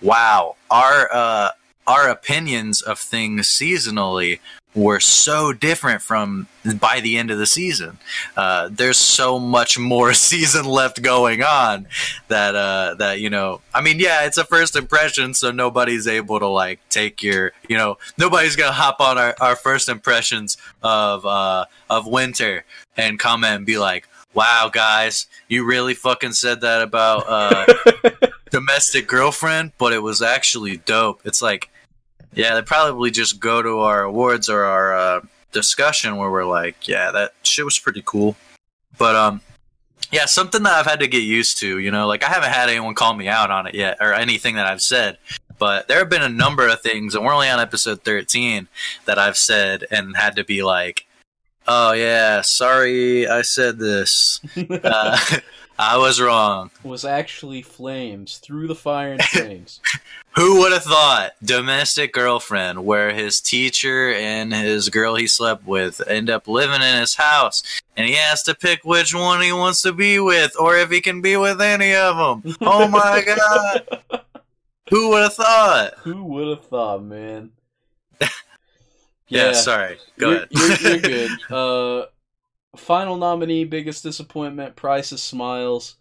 wow, 0.00 0.56
our 0.70 1.08
uh, 1.12 1.50
our 1.86 2.08
opinions 2.08 2.82
of 2.82 2.98
things 2.98 3.48
seasonally 3.48 4.40
were 4.76 5.00
so 5.00 5.54
different 5.54 6.02
from 6.02 6.46
by 6.78 7.00
the 7.00 7.16
end 7.16 7.30
of 7.30 7.38
the 7.38 7.46
season. 7.46 7.98
Uh, 8.36 8.68
there's 8.70 8.98
so 8.98 9.38
much 9.38 9.78
more 9.78 10.12
season 10.28 10.66
left 10.66 11.02
going 11.02 11.42
on 11.42 11.86
that 12.28 12.54
uh, 12.54 12.94
that 12.98 13.18
you 13.18 13.30
know. 13.30 13.62
I 13.74 13.80
mean, 13.80 13.98
yeah, 13.98 14.26
it's 14.26 14.38
a 14.38 14.44
first 14.44 14.76
impression, 14.76 15.34
so 15.34 15.50
nobody's 15.50 16.06
able 16.06 16.38
to 16.38 16.46
like 16.46 16.78
take 16.90 17.22
your 17.22 17.52
you 17.68 17.76
know 17.76 17.98
nobody's 18.18 18.54
gonna 18.54 18.72
hop 18.72 19.00
on 19.00 19.16
our, 19.18 19.34
our 19.40 19.56
first 19.56 19.88
impressions 19.88 20.58
of 20.82 21.24
uh, 21.24 21.64
of 21.88 22.06
winter 22.06 22.64
and 22.96 23.18
comment 23.18 23.56
and 23.56 23.66
be 23.66 23.78
like, 23.78 24.06
"Wow, 24.34 24.70
guys, 24.72 25.26
you 25.48 25.64
really 25.64 25.94
fucking 25.94 26.32
said 26.32 26.60
that 26.60 26.82
about." 26.82 27.24
Uh, 27.26 27.66
domestic 28.50 29.08
girlfriend, 29.08 29.72
but 29.76 29.92
it 29.92 29.98
was 29.98 30.22
actually 30.22 30.76
dope. 30.78 31.20
It's 31.24 31.42
like, 31.42 31.68
yeah, 32.36 32.54
they 32.54 32.62
probably 32.62 33.10
just 33.10 33.40
go 33.40 33.62
to 33.62 33.80
our 33.80 34.02
awards 34.02 34.48
or 34.48 34.64
our 34.64 34.94
uh, 34.94 35.20
discussion 35.52 36.16
where 36.16 36.30
we're 36.30 36.44
like, 36.44 36.86
yeah, 36.86 37.10
that 37.10 37.32
shit 37.42 37.64
was 37.64 37.78
pretty 37.78 38.02
cool. 38.04 38.36
But 38.98 39.16
um, 39.16 39.40
yeah, 40.12 40.26
something 40.26 40.62
that 40.62 40.74
I've 40.74 40.86
had 40.86 41.00
to 41.00 41.08
get 41.08 41.22
used 41.22 41.58
to. 41.58 41.78
You 41.78 41.90
know, 41.90 42.06
like 42.06 42.22
I 42.22 42.28
haven't 42.28 42.52
had 42.52 42.68
anyone 42.68 42.94
call 42.94 43.14
me 43.14 43.26
out 43.26 43.50
on 43.50 43.66
it 43.66 43.74
yet 43.74 43.96
or 44.00 44.12
anything 44.12 44.56
that 44.56 44.66
I've 44.66 44.82
said. 44.82 45.16
But 45.58 45.88
there 45.88 45.98
have 45.98 46.10
been 46.10 46.22
a 46.22 46.28
number 46.28 46.68
of 46.68 46.82
things, 46.82 47.14
and 47.14 47.24
we're 47.24 47.32
only 47.32 47.48
on 47.48 47.58
episode 47.58 48.02
13 48.02 48.68
that 49.06 49.18
I've 49.18 49.38
said 49.38 49.84
and 49.90 50.14
had 50.14 50.36
to 50.36 50.44
be 50.44 50.62
like, 50.62 51.06
oh 51.66 51.92
yeah, 51.92 52.42
sorry, 52.42 53.26
I 53.26 53.42
said 53.42 53.78
this. 53.78 54.40
Uh, 54.56 55.18
I 55.78 55.98
was 55.98 56.20
wrong. 56.20 56.70
was 56.82 57.04
actually 57.04 57.62
flames 57.62 58.38
through 58.38 58.66
the 58.66 58.74
fire 58.74 59.12
and 59.12 59.22
flames. 59.24 59.80
Who 60.36 60.60
would 60.60 60.72
have 60.72 60.84
thought 60.84 61.32
domestic 61.42 62.12
girlfriend, 62.12 62.84
where 62.84 63.12
his 63.12 63.40
teacher 63.40 64.12
and 64.12 64.52
his 64.52 64.88
girl 64.88 65.14
he 65.16 65.26
slept 65.26 65.66
with 65.66 66.06
end 66.06 66.28
up 66.30 66.46
living 66.48 66.82
in 66.82 67.00
his 67.00 67.14
house, 67.14 67.62
and 67.96 68.06
he 68.06 68.14
has 68.14 68.42
to 68.44 68.54
pick 68.54 68.84
which 68.84 69.14
one 69.14 69.40
he 69.40 69.52
wants 69.52 69.82
to 69.82 69.92
be 69.92 70.18
with, 70.18 70.52
or 70.58 70.76
if 70.76 70.90
he 70.90 71.00
can 71.00 71.20
be 71.22 71.36
with 71.36 71.60
any 71.60 71.94
of 71.94 72.16
them. 72.42 72.56
Oh 72.60 72.88
my 72.88 73.22
god! 74.10 74.22
Who 74.90 75.08
would 75.10 75.22
have 75.22 75.34
thought? 75.34 75.94
Who 76.00 76.24
would 76.24 76.48
have 76.48 76.64
thought, 76.66 77.02
man? 77.02 77.50
Yeah, 79.28 79.54
sorry. 79.54 79.98
Go 80.18 80.30
you're, 80.30 80.36
ahead. 80.36 80.48
You're, 80.52 80.90
you're 80.92 81.00
good. 81.00 81.30
Uh, 81.50 82.06
final 82.76 83.16
nominee, 83.16 83.64
biggest 83.64 84.02
disappointment, 84.02 84.76
Price 84.76 85.12
of 85.12 85.20
Smiles. 85.20 85.96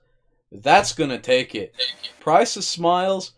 That's 0.51 0.93
gonna 0.93 1.19
take 1.19 1.55
it. 1.55 1.73
Price 2.19 2.55
of 2.55 2.63
Smiles, 2.63 3.31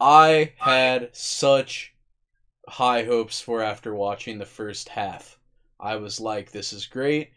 I 0.00 0.52
had 0.58 1.10
such 1.12 1.94
high 2.68 3.04
hopes 3.04 3.40
for 3.40 3.62
after 3.62 3.94
watching 3.94 4.38
the 4.38 4.46
first 4.46 4.88
half. 4.90 5.38
I 5.78 5.96
was 5.96 6.20
like, 6.20 6.50
this 6.50 6.72
is 6.72 6.86
great. 6.86 7.30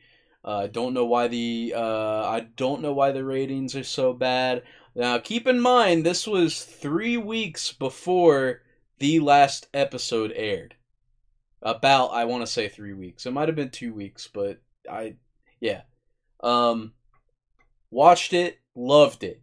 I 0.44 0.50
uh, 0.50 0.68
don't 0.68 0.94
know 0.94 1.06
why 1.06 1.28
the 1.28 1.74
uh, 1.76 2.26
I 2.26 2.48
don't 2.56 2.82
know 2.82 2.94
why 2.94 3.12
the 3.12 3.26
ratings 3.26 3.76
are 3.76 3.84
so 3.84 4.14
bad. 4.14 4.64
Now, 4.96 5.20
keep 5.20 5.46
in 5.46 5.60
mind, 5.60 6.06
this 6.06 6.26
was 6.26 6.64
three 6.64 7.18
weeks 7.18 7.72
before 7.72 8.62
the 8.98 9.20
last 9.20 9.68
episode 9.74 10.32
aired. 10.36 10.76
About, 11.62 12.08
I 12.08 12.26
want 12.26 12.44
to 12.44 12.52
say 12.52 12.70
three 12.70 12.94
weeks. 12.94 13.26
It 13.26 13.32
might 13.32 13.50
have 13.50 13.56
been 13.56 13.72
two 13.72 13.94
weeks, 13.94 14.28
but 14.28 14.62
I, 14.90 15.16
yeah. 15.60 15.82
Um, 16.42 16.94
watched 17.92 18.34
it, 18.34 18.60
loved 18.76 19.24
it. 19.24 19.42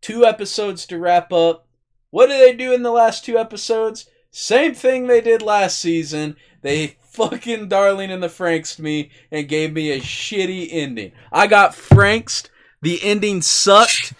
Two 0.00 0.24
episodes 0.24 0.86
to 0.86 0.98
wrap 0.98 1.32
up. 1.32 1.66
What 2.10 2.28
did 2.28 2.40
they 2.40 2.56
do 2.56 2.72
in 2.72 2.82
the 2.82 2.90
last 2.90 3.24
two 3.24 3.38
episodes? 3.38 4.08
Same 4.30 4.74
thing 4.74 5.06
they 5.06 5.20
did 5.20 5.42
last 5.42 5.78
season. 5.78 6.36
They 6.62 6.98
fucking 7.12 7.68
Darling 7.68 8.10
in 8.10 8.20
the 8.20 8.28
Franxx 8.28 8.78
me 8.78 9.10
and 9.30 9.48
gave 9.48 9.72
me 9.72 9.90
a 9.92 10.00
shitty 10.00 10.68
ending. 10.70 11.12
I 11.32 11.46
got 11.46 11.72
Franxx. 11.72 12.48
The 12.82 12.98
ending 13.02 13.40
sucked 13.40 14.12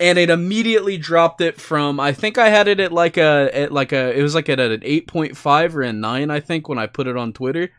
and 0.00 0.18
it 0.18 0.30
immediately 0.30 0.96
dropped 0.96 1.40
it 1.40 1.60
from 1.60 1.98
I 2.00 2.12
think 2.12 2.38
I 2.38 2.48
had 2.48 2.68
it 2.68 2.80
at 2.80 2.92
like 2.92 3.16
a 3.16 3.50
at 3.52 3.72
like 3.72 3.92
a 3.92 4.16
it 4.16 4.22
was 4.22 4.34
like 4.34 4.48
at 4.48 4.60
an 4.60 4.80
8.5 4.80 5.74
or 5.74 5.82
a 5.82 5.92
9 5.92 6.30
I 6.30 6.40
think 6.40 6.68
when 6.68 6.78
I 6.78 6.86
put 6.86 7.06
it 7.06 7.16
on 7.16 7.32
Twitter. 7.32 7.70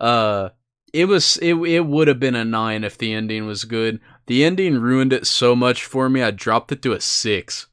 Uh 0.00 0.50
it 0.92 1.06
was 1.06 1.36
it 1.38 1.54
it 1.54 1.80
would 1.86 2.08
have 2.08 2.18
been 2.20 2.34
a 2.34 2.44
9 2.44 2.84
if 2.84 2.96
the 2.98 3.12
ending 3.12 3.46
was 3.46 3.64
good. 3.64 4.00
The 4.26 4.44
ending 4.44 4.78
ruined 4.78 5.12
it 5.12 5.26
so 5.26 5.54
much 5.56 5.84
for 5.84 6.08
me. 6.08 6.22
I 6.22 6.30
dropped 6.30 6.70
it 6.72 6.82
to 6.82 6.92
a 6.92 7.00
6. 7.00 7.66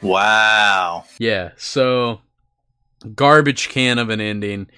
Wow. 0.00 1.04
Yeah, 1.18 1.50
so 1.56 2.20
garbage 3.14 3.68
can 3.68 3.98
of 3.98 4.10
an 4.10 4.20
ending. 4.20 4.68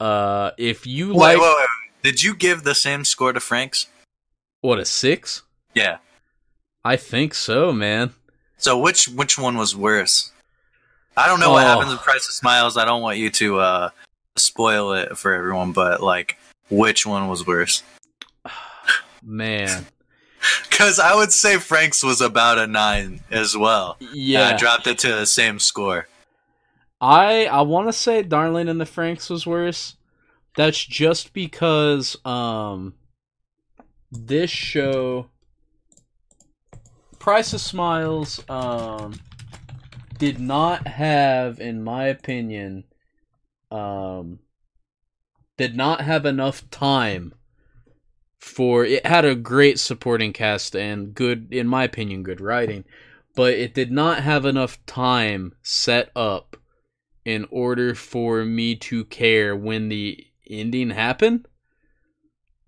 Uh 0.00 0.52
if 0.58 0.86
you 0.86 1.08
Wait, 1.08 1.16
like 1.16 1.38
wait, 1.40 1.54
wait. 1.56 1.66
Did 2.02 2.22
you 2.22 2.34
give 2.34 2.62
the 2.62 2.74
same 2.74 3.04
score 3.04 3.32
to 3.32 3.40
Franxx's? 3.40 3.86
what 4.60 4.78
a 4.78 4.84
6? 4.84 5.42
Yeah. 5.74 5.98
I 6.84 6.96
think 6.96 7.34
so, 7.34 7.72
man. 7.72 8.12
So 8.56 8.78
which 8.78 9.08
which 9.08 9.38
one 9.38 9.56
was 9.56 9.74
worse? 9.76 10.32
I 11.16 11.26
don't 11.26 11.40
know 11.40 11.50
what 11.52 11.66
Oh. 11.66 11.70
happens 11.70 11.90
in 11.92 11.98
Price 11.98 12.28
of 12.28 12.34
Smiles. 12.34 12.76
I 12.76 12.84
don't 12.84 13.02
want 13.02 13.18
you 13.18 13.30
to 13.30 13.58
uh 13.58 13.90
spoil 14.36 14.92
it 14.92 15.18
for 15.18 15.34
everyone, 15.34 15.72
but 15.72 16.00
like 16.00 16.37
which 16.70 17.06
one 17.06 17.28
was 17.28 17.46
worse? 17.46 17.82
Man. 19.22 19.86
Because 20.70 21.00
I 21.00 21.16
would 21.16 21.32
say 21.32 21.56
Franxx's 21.56 22.04
was 22.04 22.20
about 22.20 22.58
a 22.58 22.68
nine 22.68 23.20
as 23.32 23.56
well. 23.56 23.96
Yeah. 24.12 24.50
I 24.50 24.56
dropped 24.56 24.86
it 24.86 24.96
to 25.00 25.08
the 25.08 25.26
same 25.26 25.58
score. 25.58 26.06
I 27.00 27.46
I 27.46 27.62
want 27.62 27.88
to 27.88 27.92
say 27.92 28.22
Darling 28.22 28.68
and 28.68 28.80
the 28.80 28.84
Franxx 28.84 29.30
was 29.30 29.46
worse. 29.46 29.96
That's 30.56 30.84
just 30.84 31.32
because 31.32 32.16
um 32.24 32.94
this 34.12 34.50
show 34.50 35.28
Price 37.18 37.52
of 37.52 37.60
Smiles 37.60 38.40
um 38.48 39.20
did 40.18 40.40
not 40.40 40.86
have 40.86 41.60
in 41.60 41.82
my 41.82 42.06
opinion 42.06 42.84
um 43.70 44.38
did 45.58 45.76
not 45.76 46.00
have 46.00 46.24
enough 46.24 46.68
time 46.70 47.34
for 48.38 48.84
it 48.84 49.04
had 49.04 49.24
a 49.24 49.34
great 49.34 49.78
supporting 49.78 50.32
cast 50.32 50.74
and 50.74 51.14
good 51.14 51.48
in 51.52 51.66
my 51.66 51.84
opinion 51.84 52.22
good 52.22 52.40
writing 52.40 52.84
but 53.38 53.54
it 53.54 53.72
did 53.72 53.92
not 53.92 54.22
have 54.22 54.44
enough 54.44 54.84
time 54.86 55.52
set 55.62 56.10
up 56.16 56.56
in 57.24 57.46
order 57.50 57.94
for 57.94 58.44
me 58.44 58.74
to 58.74 59.04
care 59.04 59.54
when 59.54 59.88
the 59.88 60.26
ending 60.48 60.90
happened. 60.90 61.46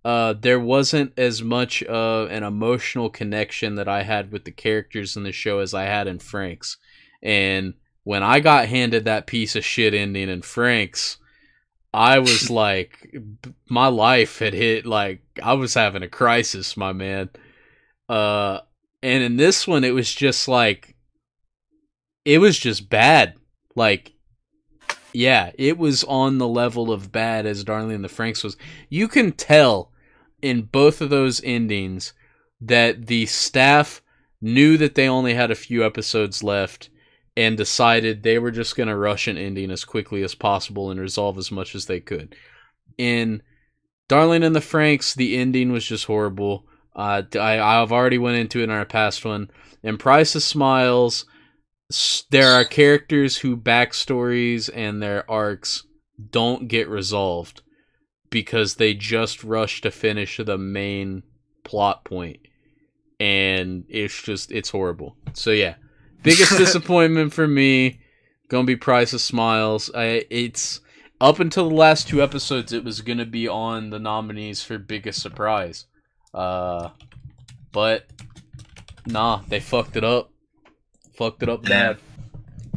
Uh, 0.05 0.33
there 0.35 0.61
wasn't 0.61 1.13
as 1.19 1.43
much 1.43 1.83
of 1.85 2.31
an 2.31 2.43
emotional 2.43 3.11
connection 3.11 3.75
that 3.75 3.89
I 3.89 4.03
had 4.03 4.31
with 4.31 4.45
the 4.45 4.53
characters 4.53 5.17
in 5.17 5.25
the 5.25 5.33
show 5.33 5.59
as 5.59 5.75
I 5.75 5.85
had 5.85 6.07
in 6.07 6.19
Franxx's. 6.19 6.77
And 7.23 7.75
when 8.05 8.23
I 8.23 8.39
got 8.39 8.69
handed 8.69 9.07
that 9.07 9.27
piece 9.27 9.57
of 9.57 9.65
shit 9.65 9.93
ending 9.93 10.29
in 10.29 10.43
Franxx's, 10.43 11.17
I 11.93 12.21
was 12.21 12.51
like, 12.51 13.17
my 13.69 13.89
life 13.89 14.39
had 14.39 14.55
hit, 14.55 14.87
like, 14.87 15.23
I 15.43 15.55
was 15.55 15.75
having 15.75 16.03
a 16.03 16.09
crisis, 16.09 16.77
my 16.77 16.93
man. 16.93 17.31
Uh, 18.09 18.61
and 19.03 19.23
in 19.23 19.37
this 19.37 19.67
one, 19.67 19.83
it 19.83 19.95
was 19.95 20.13
just 20.15 20.47
like, 20.47 20.95
it 22.25 22.39
was 22.39 22.59
just 22.59 22.89
bad. 22.89 23.35
Like, 23.75 24.13
yeah, 25.13 25.51
it 25.55 25.79
was 25.79 26.05
on 26.05 26.39
the 26.39 26.49
level 26.49 26.93
of 26.93 27.11
bad 27.11 27.47
as 27.47 27.65
Darling 27.65 27.91
in 27.91 28.03
the 28.03 28.09
Franxx 28.09 28.45
was. 28.45 28.57
You 28.89 29.09
can 29.09 29.33
tell 29.33 29.91
in 30.43 30.63
both 30.63 31.01
of 31.01 31.11
those 31.11 31.43
endings 31.43 32.13
that 32.61 33.07
the 33.07 33.27
staff 33.27 34.03
knew 34.41 34.77
that 34.77 34.95
they 34.95 35.09
only 35.09 35.35
had 35.35 35.51
a 35.51 35.57
few 35.57 35.85
episodes 35.85 36.43
left 36.43 36.90
and 37.41 37.57
decided 37.57 38.23
they 38.23 38.39
were 38.39 38.51
just 38.51 38.77
going 38.77 38.87
to 38.87 38.95
rush 38.95 39.27
an 39.27 39.39
ending 39.39 39.71
as 39.71 39.83
quickly 39.83 40.23
as 40.23 40.35
possible 40.35 40.91
and 40.91 41.01
resolve 41.01 41.39
as 41.39 41.51
much 41.51 41.75
as 41.75 41.87
they 41.87 41.99
could. 41.99 42.37
In 42.99 43.43
Darling 44.09 44.43
in 44.43 44.53
the 44.53 44.61
Franxx, 44.61 45.15
the 45.15 45.39
ending 45.39 45.73
was 45.73 45.87
just 45.87 46.05
horrible. 46.05 46.67
Uh, 46.95 47.23
I, 47.37 47.59
I've 47.59 47.93
already 47.93 48.19
went 48.19 48.37
into 48.37 48.61
it 48.61 48.65
in 48.65 48.71
our 48.71 48.85
past 48.85 49.25
one. 49.25 49.51
In 49.83 49.97
Price 49.97 50.35
of 50.35 50.43
Smiles, 50.43 51.25
there 52.29 52.53
are 52.53 52.65
characters 52.65 53.39
who 53.39 53.57
backstories 53.57 54.69
and 54.75 55.03
their 55.03 55.29
arcs 55.31 55.87
don't 56.31 56.69
get 56.69 56.91
resolved 56.91 57.63
because 58.29 58.75
they 58.75 58.93
just 58.93 59.43
rush 59.43 59.81
to 59.81 59.91
finish 59.91 60.37
the 60.37 60.59
main 60.59 61.23
plot 61.65 62.05
point 62.05 62.41
and 63.19 63.85
it's 63.89 64.23
just 64.23 64.51
it's 64.51 64.71
horrible 64.71 65.15
so 65.35 65.51
yeah 65.51 65.75
biggest 66.23 66.57
disappointment 66.59 67.33
for 67.33 67.47
me 67.47 68.01
gonna 68.49 68.65
be 68.65 68.77
price 68.77 69.13
of 69.13 69.21
smiles 69.21 69.91
I, 69.95 70.25
it's 70.31 70.81
up 71.21 71.39
until 71.39 71.69
the 71.69 71.75
last 71.75 72.09
two 72.09 72.23
episodes 72.23 72.73
it 72.73 72.85
was 72.85 73.01
gonna 73.01 73.27
be 73.27 73.47
on 73.49 73.91
the 73.91 73.99
nominees 73.99 74.63
for 74.63 74.79
biggest 74.79 75.23
surprise 75.23 75.87
uh 76.35 76.91
but 77.73 78.07
nah 79.07 79.43
they 79.49 79.61
fucked 79.61 79.97
it 79.97 80.05
up 80.05 80.31
fucked 81.15 81.43
it 81.43 81.49
up 81.49 81.63
bad 81.63 81.99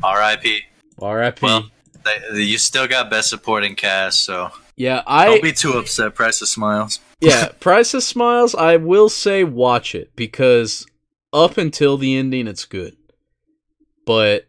R.I.P. 0.04 0.62
R.I.P. 1.02 1.46
Well, 1.46 1.70
They, 2.04 2.42
you 2.42 2.58
still 2.58 2.88
got 2.88 3.10
best 3.10 3.30
supporting 3.30 3.76
cast, 3.76 4.26
so 4.26 4.52
yeah, 4.76 5.02
I 5.08 5.26
don't 5.26 5.42
be 5.42 5.54
too 5.54 5.74
upset. 5.74 6.16
Price 6.16 6.42
of 6.42 6.50
Smiles. 6.50 7.00
yeah, 7.22 7.50
Price 7.60 7.94
of 7.94 8.04
Smiles. 8.04 8.54
I 8.54 8.76
will 8.76 9.08
say 9.08 9.44
watch 9.44 9.96
it 9.96 10.14
because 10.16 10.86
up 11.32 11.58
until 11.58 11.98
the 11.98 12.18
ending, 12.18 12.48
it's 12.48 12.66
good. 12.66 12.98
But 14.06 14.48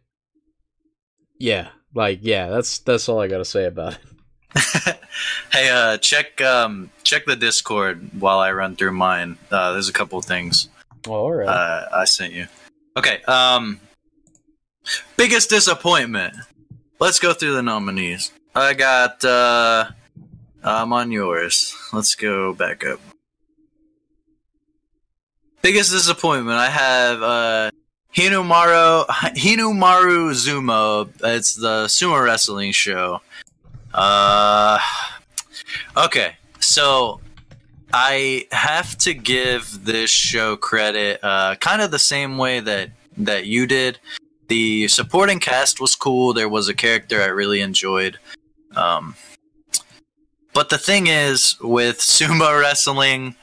yeah, 1.38 1.68
like 1.94 2.20
yeah, 2.22 2.48
that's 2.48 2.78
that's 2.78 3.08
all 3.08 3.20
I 3.20 3.28
gotta 3.28 3.44
say 3.44 3.66
about 3.66 3.94
it. 3.94 4.98
hey, 5.52 5.70
uh, 5.70 5.98
check 5.98 6.40
um 6.40 6.90
check 7.02 7.26
the 7.26 7.36
Discord 7.36 8.20
while 8.20 8.38
I 8.38 8.52
run 8.52 8.76
through 8.76 8.92
mine. 8.92 9.38
Uh, 9.50 9.72
there's 9.72 9.88
a 9.88 9.92
couple 9.92 10.18
of 10.18 10.24
things 10.24 10.68
all 11.08 11.32
right. 11.32 11.48
uh, 11.48 11.88
I 11.92 12.04
sent 12.04 12.32
you. 12.32 12.46
Okay. 12.96 13.22
Um, 13.22 13.80
biggest 15.16 15.50
disappointment. 15.50 16.34
Let's 16.98 17.18
go 17.18 17.32
through 17.32 17.54
the 17.54 17.62
nominees. 17.62 18.32
I 18.54 18.74
got. 18.74 19.24
Uh, 19.24 19.90
I'm 20.62 20.92
on 20.92 21.12
yours. 21.12 21.76
Let's 21.92 22.14
go 22.14 22.54
back 22.54 22.86
up. 22.86 23.00
Biggest 25.60 25.90
disappointment. 25.90 26.58
I 26.58 26.70
have 26.70 27.22
uh, 27.22 27.70
Hinomaru 28.14 29.06
Hinomaru 29.06 30.30
Zumo. 30.32 31.10
It's 31.24 31.54
the 31.54 31.86
sumo 31.86 32.24
wrestling 32.24 32.70
show. 32.70 33.20
Uh, 33.92 34.78
okay, 35.96 36.36
so 36.60 37.20
I 37.92 38.46
have 38.52 38.96
to 38.98 39.14
give 39.14 39.84
this 39.84 40.10
show 40.10 40.56
credit, 40.56 41.20
uh, 41.24 41.56
kind 41.56 41.82
of 41.82 41.90
the 41.90 41.98
same 41.98 42.38
way 42.38 42.60
that 42.60 42.90
that 43.16 43.46
you 43.46 43.66
did. 43.66 43.98
The 44.46 44.86
supporting 44.88 45.40
cast 45.40 45.80
was 45.80 45.96
cool. 45.96 46.32
There 46.34 46.48
was 46.48 46.68
a 46.68 46.74
character 46.74 47.20
I 47.20 47.26
really 47.26 47.60
enjoyed. 47.62 48.18
Um, 48.76 49.16
but 50.52 50.68
the 50.68 50.78
thing 50.78 51.08
is, 51.08 51.56
with 51.60 51.98
sumo 52.14 52.60
wrestling, 52.60 53.34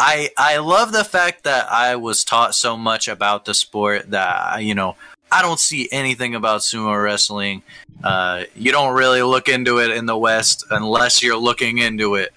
I 0.00 0.30
I 0.38 0.56
love 0.56 0.92
the 0.92 1.04
fact 1.04 1.44
that 1.44 1.70
I 1.70 1.96
was 1.96 2.24
taught 2.24 2.54
so 2.54 2.74
much 2.74 3.06
about 3.06 3.44
the 3.44 3.52
sport 3.52 4.10
that 4.12 4.54
I, 4.54 4.60
you 4.60 4.74
know 4.74 4.96
I 5.30 5.42
don't 5.42 5.60
see 5.60 5.90
anything 5.92 6.34
about 6.34 6.62
sumo 6.62 7.00
wrestling. 7.00 7.62
Uh, 8.02 8.44
you 8.56 8.72
don't 8.72 8.94
really 8.94 9.22
look 9.22 9.46
into 9.48 9.78
it 9.78 9.90
in 9.90 10.06
the 10.06 10.16
West 10.16 10.64
unless 10.70 11.22
you're 11.22 11.36
looking 11.36 11.78
into 11.78 12.14
it. 12.14 12.32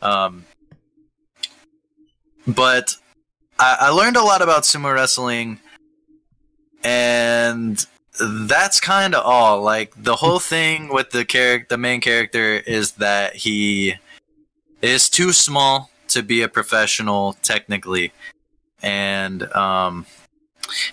Um, 0.00 0.46
but 2.46 2.96
I, 3.58 3.76
I 3.80 3.88
learned 3.90 4.16
a 4.16 4.22
lot 4.22 4.40
about 4.40 4.62
sumo 4.62 4.94
wrestling, 4.94 5.60
and 6.82 7.86
that's 8.18 8.80
kind 8.80 9.14
of 9.14 9.22
all. 9.22 9.60
Like 9.60 9.92
the 10.02 10.16
whole 10.16 10.38
thing 10.54 10.88
with 10.88 11.10
the 11.10 11.26
character, 11.26 11.66
the 11.68 11.78
main 11.78 12.00
character, 12.00 12.54
is 12.54 12.92
that 12.92 13.36
he 13.36 13.96
is 14.80 15.10
too 15.10 15.34
small 15.34 15.91
to 16.12 16.22
be 16.22 16.42
a 16.42 16.48
professional 16.48 17.34
technically, 17.42 18.12
and 18.82 19.44
um, 19.52 20.06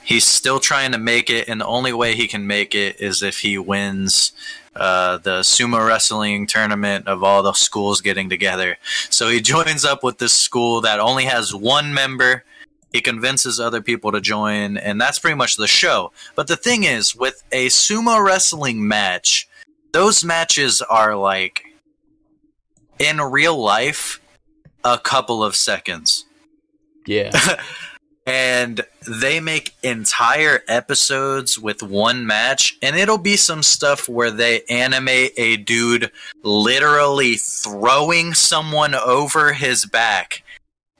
he's 0.03 0.25
still 0.25 0.59
trying 0.59 0.91
to 0.91 0.97
make 0.97 1.29
it. 1.29 1.47
And 1.47 1.61
the 1.61 1.65
only 1.65 1.93
way 1.93 2.15
he 2.15 2.27
can 2.27 2.47
make 2.47 2.75
it 2.75 2.99
is 2.99 3.23
if 3.23 3.39
he 3.39 3.57
wins 3.57 4.31
uh, 4.75 5.17
the 5.17 5.41
sumo 5.41 5.85
wrestling 5.85 6.47
tournament 6.47 7.07
of 7.07 7.23
all 7.23 7.43
the 7.43 7.53
schools 7.53 8.01
getting 8.01 8.29
together. 8.29 8.77
So 9.09 9.29
he 9.29 9.41
joins 9.53 9.85
up 9.85 10.03
with 10.03 10.17
this 10.17 10.33
school 10.33 10.81
that 10.81 10.99
only 10.99 11.25
has 11.25 11.53
one 11.53 11.93
member. 11.93 12.43
He 12.91 13.01
convinces 13.01 13.59
other 13.59 13.81
people 13.81 14.11
to 14.11 14.21
join, 14.21 14.77
and 14.77 14.99
that's 14.99 15.19
pretty 15.19 15.35
much 15.35 15.57
the 15.57 15.67
show. 15.67 16.11
But 16.35 16.47
the 16.47 16.55
thing 16.55 16.85
is, 16.85 17.15
with 17.15 17.43
a 17.51 17.67
sumo 17.67 18.23
wrestling 18.23 18.87
match, 18.87 19.47
those 19.91 20.23
matches 20.23 20.81
are 20.81 21.15
like 21.15 21.65
in 22.97 23.21
real 23.21 23.57
life 23.57 24.19
a 24.83 24.97
couple 24.97 25.43
of 25.43 25.55
seconds. 25.55 26.25
Yeah. 27.05 27.31
and 28.29 28.81
they 29.07 29.39
make 29.39 29.73
entire 29.81 30.61
episodes 30.67 31.57
with 31.57 31.81
one 31.81 32.27
match 32.27 32.77
and 32.81 32.95
it'll 32.95 33.17
be 33.17 33.35
some 33.35 33.63
stuff 33.63 34.07
where 34.07 34.29
they 34.29 34.61
animate 34.69 35.33
a 35.37 35.57
dude 35.57 36.11
literally 36.43 37.35
throwing 37.35 38.35
someone 38.35 38.93
over 38.93 39.53
his 39.53 39.85
back 39.85 40.43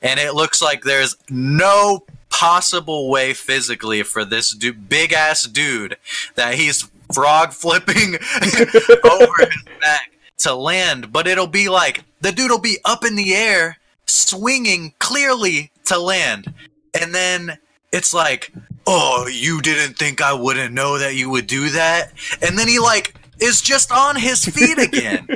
and 0.02 0.20
it 0.20 0.34
looks 0.34 0.60
like 0.60 0.84
there's 0.84 1.16
no 1.30 2.04
possible 2.30 3.10
way 3.10 3.34
physically 3.34 4.02
for 4.02 4.26
this 4.26 4.56
du- 4.56 4.74
big 4.74 5.14
ass 5.14 5.44
dude 5.44 5.98
that 6.34 6.56
he's 6.56 6.90
frog 7.14 7.54
flipping 7.54 8.16
over 9.04 9.46
his 9.46 9.64
back 9.80 10.12
to 10.38 10.56
land 10.56 11.12
but 11.12 11.28
it'll 11.28 11.46
be 11.46 11.70
like 11.70 12.04
the 12.22 12.32
dude 12.32 12.52
will 12.52 12.60
be 12.60 12.78
up 12.86 13.04
in 13.06 13.16
the 13.16 13.34
air 13.34 13.78
swinging 14.06 14.94
clearly 15.00 15.72
to 15.86 16.00
land 16.00 16.54
and 17.00 17.14
then 17.14 17.58
it's 17.92 18.14
like, 18.14 18.52
"Oh, 18.86 19.28
you 19.28 19.62
didn't 19.62 19.98
think 19.98 20.22
I 20.22 20.34
wouldn't 20.34 20.74
know 20.74 20.98
that 20.98 21.16
you 21.16 21.30
would 21.30 21.48
do 21.48 21.70
that?" 21.70 22.14
And 22.42 22.58
then 22.58 22.68
he 22.68 22.80
like 22.80 23.16
is 23.40 23.62
just 23.62 23.92
on 23.92 24.16
his 24.16 24.46
feet 24.46 24.78
again. 24.78 25.28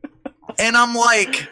and 0.58 0.76
I'm 0.76 0.94
like, 0.94 1.48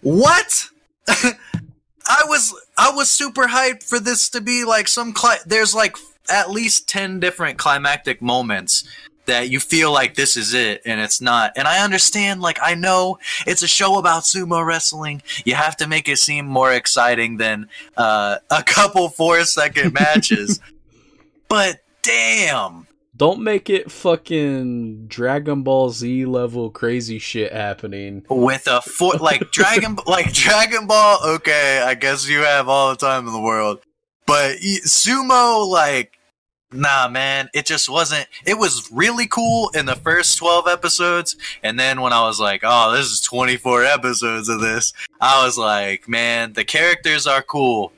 "What?" 0.00 0.68
I 1.08 2.22
was 2.26 2.54
I 2.76 2.90
was 2.90 3.10
super 3.10 3.48
hyped 3.48 3.82
for 3.82 4.00
this 4.00 4.28
to 4.30 4.40
be 4.40 4.64
like 4.64 4.88
some 4.88 5.12
cli- 5.12 5.44
there's 5.46 5.74
like 5.74 5.96
at 6.30 6.50
least 6.50 6.88
10 6.88 7.20
different 7.20 7.56
climactic 7.58 8.20
moments 8.20 8.84
that 9.28 9.48
you 9.48 9.60
feel 9.60 9.92
like 9.92 10.14
this 10.14 10.36
is 10.36 10.52
it 10.52 10.82
and 10.84 11.00
it's 11.00 11.20
not. 11.20 11.52
And 11.56 11.68
I 11.68 11.84
understand, 11.84 12.40
like, 12.40 12.58
I 12.60 12.74
know 12.74 13.18
it's 13.46 13.62
a 13.62 13.68
show 13.68 13.98
about 13.98 14.24
sumo 14.24 14.66
wrestling. 14.66 15.22
You 15.44 15.54
have 15.54 15.76
to 15.76 15.86
make 15.86 16.08
it 16.08 16.18
seem 16.18 16.46
more 16.46 16.72
exciting 16.72 17.36
than 17.36 17.68
uh, 17.96 18.38
a 18.50 18.62
couple 18.62 19.08
four 19.08 19.44
second 19.44 19.94
matches. 19.94 20.60
but 21.48 21.80
damn. 22.02 22.86
Don't 23.16 23.42
make 23.42 23.68
it 23.68 23.90
fucking 23.90 25.06
Dragon 25.08 25.62
Ball 25.62 25.90
Z 25.90 26.24
level 26.24 26.70
crazy 26.70 27.18
shit 27.18 27.52
happening. 27.52 28.24
With 28.28 28.68
a 28.68 28.80
foot 28.80 29.20
like 29.20 29.50
Dragon 29.52 29.98
like 30.06 30.32
Dragon 30.32 30.86
Ball, 30.86 31.18
okay, 31.24 31.82
I 31.84 31.94
guess 31.94 32.28
you 32.28 32.40
have 32.40 32.68
all 32.68 32.90
the 32.90 32.96
time 32.96 33.26
in 33.26 33.32
the 33.32 33.40
world. 33.40 33.80
But 34.24 34.58
sumo 34.58 35.68
like 35.68 36.17
nah 36.70 37.08
man 37.08 37.48
it 37.54 37.64
just 37.64 37.88
wasn't 37.88 38.26
it 38.44 38.58
was 38.58 38.90
really 38.92 39.26
cool 39.26 39.70
in 39.70 39.86
the 39.86 39.96
first 39.96 40.36
12 40.36 40.68
episodes 40.68 41.34
and 41.62 41.80
then 41.80 42.02
when 42.02 42.12
i 42.12 42.22
was 42.22 42.38
like 42.38 42.60
oh 42.62 42.92
this 42.92 43.06
is 43.06 43.22
24 43.22 43.84
episodes 43.84 44.50
of 44.50 44.60
this 44.60 44.92
i 45.20 45.42
was 45.42 45.56
like 45.56 46.06
man 46.08 46.52
the 46.52 46.64
characters 46.64 47.26
are 47.26 47.42
cool 47.42 47.90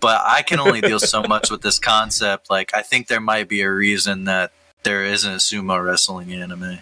but 0.00 0.20
i 0.26 0.42
can 0.42 0.60
only 0.60 0.82
deal 0.82 1.00
so 1.00 1.22
much 1.28 1.50
with 1.50 1.62
this 1.62 1.78
concept 1.78 2.50
like 2.50 2.74
i 2.74 2.82
think 2.82 3.06
there 3.06 3.20
might 3.20 3.48
be 3.48 3.62
a 3.62 3.72
reason 3.72 4.24
that 4.24 4.52
there 4.82 5.04
isn't 5.04 5.32
a 5.32 5.36
sumo 5.36 5.82
wrestling 5.82 6.30
anime 6.32 6.78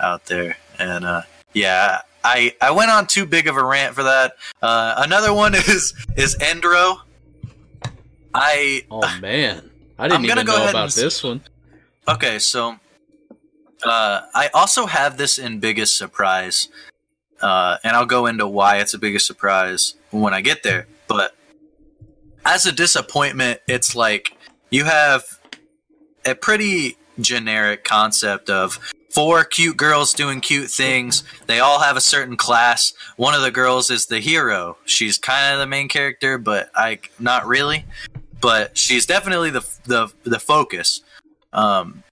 out 0.00 0.24
there 0.26 0.56
and 0.78 1.04
uh 1.04 1.22
yeah 1.52 2.00
i 2.24 2.54
i 2.60 2.70
went 2.70 2.90
on 2.90 3.06
too 3.06 3.26
big 3.26 3.46
of 3.46 3.56
a 3.56 3.64
rant 3.64 3.94
for 3.94 4.02
that. 4.04 4.36
Uh 4.60 4.94
another 4.98 5.32
one 5.32 5.54
is 5.56 5.94
is 6.16 6.36
endro. 6.38 6.98
I 8.34 8.84
oh 8.90 9.18
man 9.20 9.70
I 10.02 10.08
didn't 10.08 10.24
even 10.24 10.46
know 10.46 10.68
about 10.68 10.90
this 10.90 11.22
one. 11.22 11.42
Okay, 12.08 12.40
so 12.40 12.72
uh, 13.84 14.22
I 14.34 14.50
also 14.52 14.86
have 14.86 15.16
this 15.16 15.38
in 15.38 15.60
biggest 15.60 15.96
surprise, 15.96 16.66
uh, 17.40 17.76
and 17.84 17.94
I'll 17.94 18.04
go 18.04 18.26
into 18.26 18.48
why 18.48 18.78
it's 18.78 18.94
a 18.94 18.98
biggest 18.98 19.28
surprise 19.28 19.94
when 20.10 20.34
I 20.34 20.40
get 20.40 20.64
there. 20.64 20.88
But 21.06 21.36
as 22.44 22.66
a 22.66 22.72
disappointment, 22.72 23.60
it's 23.68 23.94
like 23.94 24.36
you 24.70 24.86
have 24.86 25.38
a 26.26 26.34
pretty 26.34 26.96
generic 27.20 27.84
concept 27.84 28.50
of 28.50 28.80
four 29.08 29.44
cute 29.44 29.76
girls 29.76 30.14
doing 30.14 30.40
cute 30.40 30.68
things. 30.68 31.22
They 31.46 31.60
all 31.60 31.78
have 31.78 31.96
a 31.96 32.00
certain 32.00 32.36
class. 32.36 32.92
One 33.16 33.34
of 33.34 33.42
the 33.42 33.52
girls 33.52 33.88
is 33.88 34.06
the 34.06 34.18
hero. 34.18 34.78
She's 34.84 35.16
kind 35.16 35.52
of 35.52 35.60
the 35.60 35.66
main 35.66 35.86
character, 35.86 36.38
but 36.38 36.70
I 36.74 36.98
not 37.20 37.46
really 37.46 37.84
but 38.42 38.76
she's 38.76 39.06
definitely 39.06 39.48
the 39.48 39.66
the 39.86 40.08
the 40.24 40.38
focus. 40.38 41.00
Um, 41.54 42.02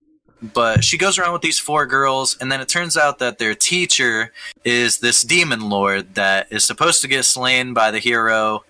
but 0.43 0.83
she 0.83 0.97
goes 0.97 1.19
around 1.19 1.35
with 1.35 1.43
these 1.43 1.59
four 1.59 1.85
girls, 1.85 2.39
and 2.41 2.51
then 2.51 2.63
it 2.63 2.69
turns 2.69 2.97
out 2.97 3.19
that 3.19 3.39
their 3.39 3.55
teacher 3.55 4.33
is 4.65 4.99
this 4.99 5.23
demon 5.23 5.69
lord 5.69 6.15
that 6.15 6.47
is 6.51 6.65
supposed 6.65 7.03
to 7.03 7.09
get 7.09 7.25
slain 7.27 7.75
by 7.75 7.91
the 7.91 7.99
hero 7.99 8.65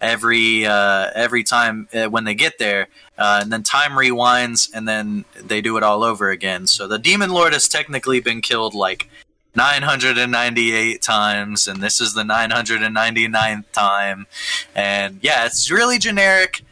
every 0.00 0.66
uh, 0.66 1.10
every 1.14 1.42
time 1.42 1.88
uh, 1.94 2.06
when 2.06 2.24
they 2.24 2.34
get 2.34 2.58
there, 2.58 2.88
uh, 3.16 3.40
and 3.42 3.50
then 3.52 3.62
time 3.62 3.92
rewinds, 3.92 4.68
and 4.74 4.86
then 4.86 5.24
they 5.40 5.62
do 5.62 5.76
it 5.78 5.82
all 5.82 6.02
over 6.02 6.28
again. 6.30 6.66
So 6.66 6.86
the 6.86 6.98
demon 6.98 7.30
lord 7.30 7.54
has 7.54 7.68
technically 7.68 8.20
been 8.20 8.42
killed 8.42 8.74
like 8.74 9.08
998 9.54 11.00
times, 11.00 11.66
and 11.66 11.82
this 11.82 12.00
is 12.00 12.12
the 12.12 12.22
999th 12.22 13.64
time, 13.72 14.26
and 14.74 15.20
yeah, 15.22 15.46
it's 15.46 15.70
really 15.70 15.98
generic. 15.98 16.63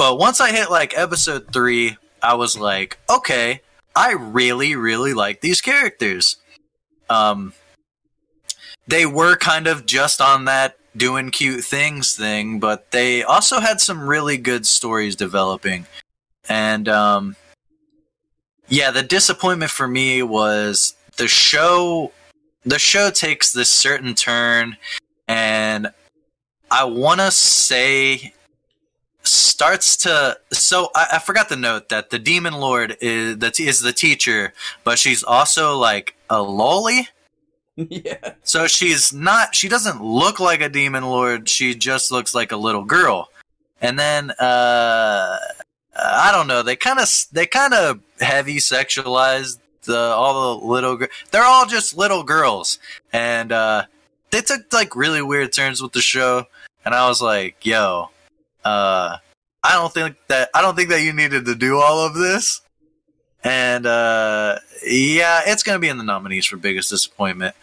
But 0.00 0.18
once 0.18 0.40
I 0.40 0.50
hit 0.50 0.70
like 0.70 0.96
episode 0.96 1.52
three, 1.52 1.98
I 2.22 2.32
was 2.32 2.56
like, 2.56 2.98
okay, 3.10 3.60
I 3.94 4.12
really, 4.12 4.74
really 4.74 5.12
like 5.12 5.42
these 5.42 5.60
characters. 5.60 6.36
Um, 7.10 7.52
they 8.86 9.04
were 9.04 9.36
kind 9.36 9.66
of 9.66 9.84
just 9.84 10.22
on 10.22 10.46
that 10.46 10.78
doing 10.96 11.30
cute 11.30 11.64
things 11.64 12.14
thing, 12.16 12.60
but 12.60 12.92
they 12.92 13.22
also 13.22 13.60
had 13.60 13.78
some 13.78 14.08
really 14.08 14.38
good 14.38 14.64
stories 14.64 15.16
developing. 15.16 15.84
And 16.48 16.88
um, 16.88 17.36
yeah, 18.70 18.92
the 18.92 19.02
disappointment 19.02 19.70
for 19.70 19.86
me 19.86 20.22
was 20.22 20.94
the 21.18 21.28
show. 21.28 22.10
The 22.64 22.78
show 22.78 23.10
takes 23.10 23.52
this 23.52 23.68
certain 23.68 24.14
turn, 24.14 24.78
and 25.28 25.88
I 26.70 26.84
want 26.84 27.20
to 27.20 27.30
say 27.30 28.32
starts 29.22 29.96
to 29.98 30.38
so 30.50 30.90
I, 30.94 31.08
I, 31.12 31.18
forgot 31.18 31.48
to 31.50 31.56
note 31.56 31.90
that 31.90 32.10
the 32.10 32.18
demon 32.18 32.54
lord 32.54 32.96
is 33.00 33.38
that 33.38 33.60
is 33.60 33.80
the 33.80 33.92
teacher 33.92 34.54
but 34.84 34.98
she's 34.98 35.22
also 35.22 35.76
like 35.76 36.14
a 36.30 36.36
loli? 36.36 37.06
Yeah 37.76 38.32
so 38.42 38.66
she's 38.66 39.12
not 39.12 39.54
she 39.54 39.68
doesn't 39.68 40.02
look 40.02 40.40
like 40.40 40.62
a 40.62 40.68
demon 40.68 41.04
lord 41.04 41.48
she 41.48 41.74
just 41.74 42.10
looks 42.10 42.34
like 42.34 42.52
a 42.52 42.56
little 42.56 42.84
girl. 42.84 43.30
And 43.82 43.98
then 43.98 44.30
uh 44.32 45.38
i 45.96 46.30
don't 46.32 46.46
know 46.46 46.62
they 46.62 46.76
kind 46.76 46.98
of 46.98 47.08
they 47.32 47.46
kind 47.46 47.74
of 47.74 48.00
heavy 48.20 48.56
sexualized 48.56 49.58
the 49.84 49.98
all 49.98 50.58
the 50.58 50.66
little 50.66 50.98
they're 51.30 51.44
all 51.44 51.66
just 51.66 51.96
little 51.96 52.22
girls. 52.22 52.78
And 53.12 53.52
uh 53.52 53.84
they 54.30 54.40
took 54.40 54.72
like 54.72 54.96
really 54.96 55.22
weird 55.22 55.52
turns 55.52 55.82
with 55.82 55.92
the 55.92 56.00
show 56.00 56.46
and 56.84 56.94
i 56.94 57.08
was 57.08 57.20
like 57.20 57.66
yo 57.66 58.08
uh, 58.64 59.16
I 59.62 59.72
don't 59.72 59.92
think 59.92 60.16
that 60.28 60.50
I 60.54 60.62
don't 60.62 60.76
think 60.76 60.88
that 60.90 61.02
you 61.02 61.12
needed 61.12 61.44
to 61.46 61.54
do 61.54 61.78
all 61.78 62.04
of 62.06 62.14
this. 62.14 62.60
And 63.42 63.86
uh, 63.86 64.58
yeah, 64.86 65.40
it's 65.46 65.62
going 65.62 65.76
to 65.76 65.80
be 65.80 65.88
in 65.88 65.96
the 65.98 66.04
nominees 66.04 66.44
for 66.46 66.56
biggest 66.56 66.90
disappointment. 66.90 67.54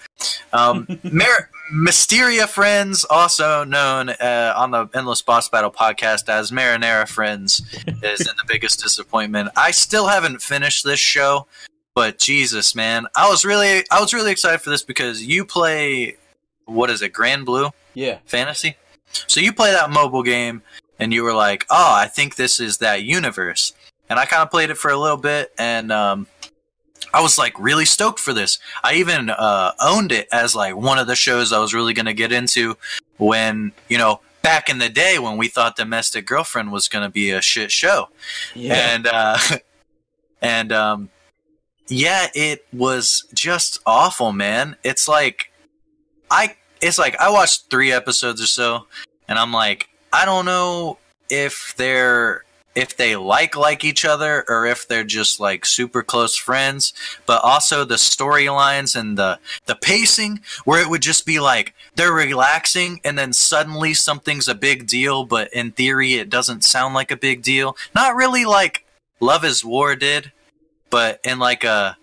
Um, 0.52 0.88
Mer- 1.04 1.50
Mysteria 1.72 2.48
Friends, 2.48 3.06
also 3.08 3.64
known 3.64 4.10
uh, 4.10 4.54
on 4.58 4.72
the 4.72 4.90
Endless 4.96 5.22
Boss 5.22 5.50
Battle 5.50 5.70
podcast 5.72 6.30
as 6.30 6.50
Marinara 6.50 7.08
Friends, 7.08 7.62
is 8.02 8.22
in 8.22 8.36
the 8.38 8.44
biggest 8.48 8.82
disappointment. 8.82 9.50
I 9.56 9.70
still 9.72 10.08
haven't 10.08 10.42
finished 10.42 10.84
this 10.84 11.00
show, 11.00 11.46
but 11.94 12.18
Jesus, 12.18 12.74
man, 12.74 13.06
I 13.16 13.30
was 13.30 13.46
really, 13.46 13.84
I 13.92 14.00
was 14.00 14.14
really 14.16 14.32
excited 14.32 14.62
for 14.62 14.72
this 14.72 14.82
because 14.82 15.24
you 15.24 15.46
play, 15.46 16.16
what 16.66 16.90
is 16.90 17.04
it, 17.04 17.14
Granblue 17.14 17.72
Yeah. 17.94 18.18
Fantasy? 18.26 18.78
So 19.28 19.42
you 19.42 19.54
play 19.54 19.72
that 19.72 19.92
mobile 19.92 20.24
game, 20.24 20.64
and 21.00 21.14
you 21.14 21.24
were 21.24 21.34
like, 21.34 21.66
"Oh, 21.70 21.94
I 21.96 22.08
think 22.08 22.36
this 22.36 22.60
is 22.60 22.78
that 22.80 23.04
universe." 23.04 23.74
And 24.10 24.20
I 24.20 24.26
kind 24.26 24.42
of 24.42 24.50
played 24.52 24.70
it 24.70 24.78
for 24.78 24.90
a 24.92 24.98
little 24.98 25.18
bit, 25.18 25.52
and 25.58 25.92
um, 25.92 26.28
I 27.14 27.22
was 27.22 27.38
like 27.38 27.60
really 27.60 27.86
stoked 27.86 28.20
for 28.20 28.34
this. 28.34 28.58
I 28.84 28.96
even 28.96 29.30
uh, 29.30 29.72
owned 29.82 30.12
it 30.12 30.28
as 30.32 30.56
like 30.56 30.76
one 30.76 30.98
of 31.00 31.08
the 31.08 31.16
shows 31.16 31.52
I 31.52 31.60
was 31.60 31.74
really 31.74 31.94
going 31.94 32.06
to 32.06 32.14
get 32.14 32.32
into 32.32 32.78
when 33.18 33.72
you 33.90 33.98
know 33.98 34.22
back 34.44 34.70
in 34.70 34.78
the 34.78 34.88
day 34.90 35.20
when 35.20 35.36
we 35.38 35.48
thought 35.50 35.76
Domestic 35.76 36.26
Girlfriend 36.26 36.72
was 36.72 36.88
going 36.88 37.04
to 37.04 37.10
be 37.10 37.32
a 37.32 37.42
shit 37.42 37.72
show, 37.72 38.10
Yeah. 38.56 38.76
and 38.96 39.08
uh, 39.08 39.38
and 40.42 40.72
um, 40.72 41.10
yeah, 41.90 42.28
it 42.34 42.66
was 42.74 43.26
just 43.34 43.80
awful, 43.86 44.32
man. 44.32 44.76
It's 44.84 45.08
like 45.08 45.52
I 46.32 46.56
it's 46.82 46.98
like 47.00 47.18
I 47.20 47.30
watched 47.30 47.70
three 47.70 47.92
episodes 47.92 48.42
or 48.42 48.48
so, 48.48 48.86
and 49.28 49.38
I'm 49.38 49.52
like, 49.52 49.90
I 50.12 50.26
don't 50.26 50.46
know 50.46 50.98
if 51.30 51.74
they're 51.78 52.44
if 52.78 52.96
they 52.96 53.16
like 53.16 53.56
like 53.56 53.84
each 53.84 54.06
other 54.06 54.46
or 54.48 54.68
if 54.68 54.88
they're 54.88 55.04
just 55.04 55.40
like 55.40 55.66
super 55.66 56.04
close 56.04 56.38
friends 56.38 56.94
but 57.26 57.44
also 57.44 57.84
the 57.84 57.96
storylines 57.96 58.96
and 58.96 59.18
the 59.18 59.40
the 59.66 59.74
pacing 59.74 60.40
where 60.64 60.80
it 60.80 60.88
would 60.88 61.02
just 61.02 61.26
be 61.26 61.40
like 61.40 61.74
they're 61.96 62.14
relaxing 62.14 63.02
and 63.04 63.18
then 63.18 63.34
suddenly 63.34 63.96
something's 63.96 64.48
a 64.48 64.54
big 64.54 64.86
deal 64.86 65.26
but 65.26 65.52
in 65.52 65.72
theory 65.72 66.14
it 66.14 66.30
doesn't 66.30 66.64
sound 66.64 66.94
like 66.94 67.10
a 67.10 67.18
big 67.18 67.42
deal. 67.42 67.76
Not 67.96 68.16
really 68.16 68.46
like 68.46 68.86
love 69.20 69.44
is 69.44 69.66
war 69.66 69.96
did 69.96 70.32
but 70.92 71.20
in 71.24 71.40
like 71.40 71.64
a 71.64 71.98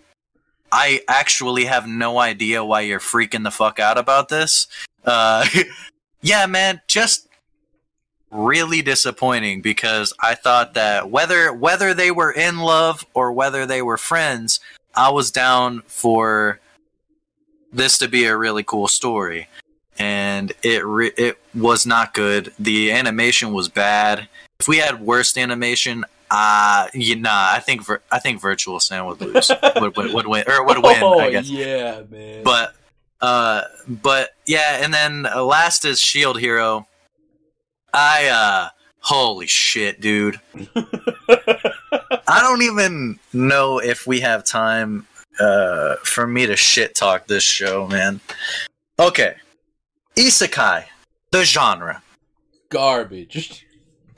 i 0.73 1.01
actually 1.07 1.67
have 1.67 1.87
no 1.87 2.19
idea 2.19 2.65
why 2.65 2.81
you're 2.81 2.99
freaking 2.99 3.45
the 3.45 3.51
fuck 3.53 3.79
out 3.79 3.97
about 3.97 4.29
this. 4.29 4.67
Uh 5.05 5.47
yeah 6.21 6.47
man 6.47 6.81
just 6.89 7.29
really 8.35 8.83
disappointing 8.83 9.61
because 9.61 10.13
I 10.21 10.35
thought 10.35 10.75
that 10.75 11.09
whether 11.11 11.53
whether 11.53 11.95
they 11.95 12.11
were 12.11 12.33
in 12.33 12.59
love 12.59 13.07
or 13.15 13.33
whether 13.33 13.65
they 13.65 13.81
were 13.81 13.97
friends, 13.97 14.61
I 14.95 15.11
was 15.11 15.31
down 15.31 15.83
for 15.87 16.61
this 17.73 17.97
to 17.99 18.09
be 18.09 18.25
a 18.25 18.37
really 18.37 18.65
cool 18.65 18.89
story. 18.89 19.49
And 19.99 20.53
it 20.63 20.85
re- 20.85 21.13
it 21.17 21.39
was 21.55 21.87
not 21.87 22.15
good. 22.15 22.53
The 22.59 22.91
animation 22.91 23.53
was 23.53 23.69
bad. 23.69 24.29
If 24.59 24.67
we 24.67 24.79
had 24.79 25.01
worst 25.01 25.39
animation, 25.39 26.05
uh 26.31 26.89
yeah, 26.93 27.15
nah, 27.15 27.53
I 27.53 27.61
think 27.61 27.85
vir- 27.85 28.03
I 28.11 28.19
think 28.19 28.41
Virtual-san 28.41 29.07
would 29.07 29.21
lose. 29.21 29.51
would, 29.81 29.97
would, 29.97 30.13
would 30.13 30.27
win 30.27 30.45
or 30.49 30.67
would 30.67 30.83
win, 30.83 31.03
oh, 31.03 31.21
I 31.21 31.31
guess. 31.31 31.49
yeah, 31.49 32.03
man. 32.11 32.43
But 32.43 32.75
uh 33.21 33.63
but 33.87 34.31
yeah, 34.47 34.83
and 34.83 34.93
then 34.93 35.27
uh, 35.27 35.45
last 35.45 35.85
is 35.85 36.01
Shield 36.01 36.41
Hero. 36.41 36.89
I 37.95 38.27
uh 38.27 38.69
holy 38.99 39.47
shit, 39.47 40.01
dude. 40.01 40.41
I 40.77 42.41
don't 42.41 42.63
even 42.63 43.21
know 43.33 43.79
if 43.79 44.05
we 44.07 44.21
have 44.21 44.45
time 44.45 45.07
uh 45.39 45.97
for 46.03 46.27
me 46.27 46.47
to 46.47 46.57
shit 46.57 46.97
talk 46.97 47.29
this 47.29 47.45
show, 47.45 47.87
man. 47.87 48.21
Okay. 48.99 49.37
Isekai, 50.17 50.87
the 51.31 51.45
genre. 51.45 52.03
Garbage. 52.69 53.65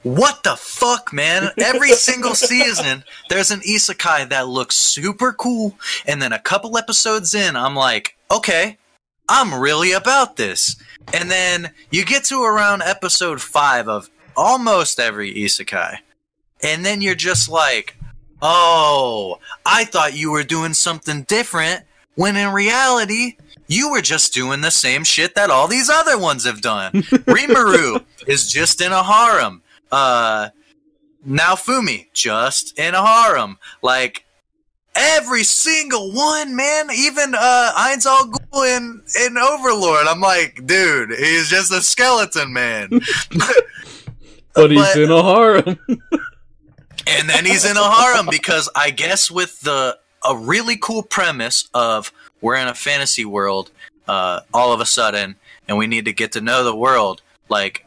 What 0.02 0.42
the 0.44 0.56
fuck, 0.56 1.12
man? 1.12 1.50
Every 1.58 1.90
single 1.92 2.34
season, 2.34 3.04
there's 3.28 3.50
an 3.50 3.60
isekai 3.60 4.28
that 4.30 4.48
looks 4.48 4.76
super 4.76 5.32
cool, 5.32 5.76
and 6.06 6.22
then 6.22 6.32
a 6.32 6.38
couple 6.38 6.78
episodes 6.78 7.34
in, 7.34 7.56
I'm 7.56 7.74
like, 7.74 8.16
okay, 8.30 8.78
I'm 9.28 9.54
really 9.54 9.92
about 9.92 10.36
this. 10.36 10.76
And 11.12 11.30
then 11.30 11.70
you 11.90 12.04
get 12.04 12.24
to 12.24 12.42
around 12.42 12.82
episode 12.82 13.40
five 13.40 13.88
of 13.88 14.10
almost 14.36 15.00
every 15.00 15.34
isekai, 15.34 15.98
and 16.62 16.84
then 16.84 17.00
you're 17.00 17.14
just 17.14 17.48
like, 17.48 17.96
oh, 18.42 19.38
I 19.64 19.84
thought 19.84 20.16
you 20.16 20.30
were 20.30 20.42
doing 20.42 20.74
something 20.74 21.22
different, 21.22 21.84
when 22.16 22.36
in 22.36 22.52
reality, 22.52 23.36
you 23.68 23.90
were 23.90 24.02
just 24.02 24.34
doing 24.34 24.60
the 24.60 24.70
same 24.70 25.04
shit 25.04 25.34
that 25.34 25.50
all 25.50 25.68
these 25.68 25.90
other 25.90 26.18
ones 26.18 26.44
have 26.44 26.60
done. 26.60 26.92
Rimuru 26.92 28.04
is 28.26 28.50
just 28.50 28.80
in 28.80 28.92
a 28.92 29.02
harem. 29.02 29.62
Uh, 29.90 30.50
Naofumi 31.26 32.06
just 32.12 32.78
in 32.78 32.94
a 32.94 33.04
harem. 33.04 33.58
Like 33.82 34.24
every 34.96 35.44
single 35.44 36.12
one, 36.12 36.54
man. 36.56 36.88
Even 36.94 37.34
uh, 37.34 37.72
Ainz 37.76 38.06
Ooal 38.06 38.30
Gown 38.52 38.66
in 38.66 39.02
in 39.26 39.36
Overlord. 39.38 40.06
I'm 40.06 40.20
like, 40.20 40.66
dude, 40.66 41.10
he's 41.10 41.48
just 41.48 41.72
a 41.72 41.80
skeleton 41.82 42.52
man. 42.52 42.90
But 44.54 44.70
he's 44.70 44.80
But- 44.80 44.96
in 45.02 45.10
a 45.10 45.22
harem. 45.22 45.78
and 47.06 47.28
then 47.28 47.44
he's 47.44 47.64
in 47.66 47.76
a 47.76 47.90
harem 47.90 48.26
because 48.30 48.70
I 48.74 48.90
guess 48.90 49.30
with 49.30 49.60
the 49.60 49.98
a 50.26 50.36
really 50.36 50.76
cool 50.78 51.02
premise 51.02 51.68
of 51.74 52.10
we're 52.40 52.56
in 52.56 52.66
a 52.66 52.74
fantasy 52.74 53.24
world 53.24 53.70
uh, 54.08 54.40
all 54.54 54.72
of 54.72 54.80
a 54.80 54.86
sudden 54.86 55.36
and 55.68 55.76
we 55.78 55.86
need 55.86 56.06
to 56.06 56.12
get 56.12 56.32
to 56.32 56.40
know 56.40 56.64
the 56.64 56.74
world 56.74 57.20
like 57.48 57.84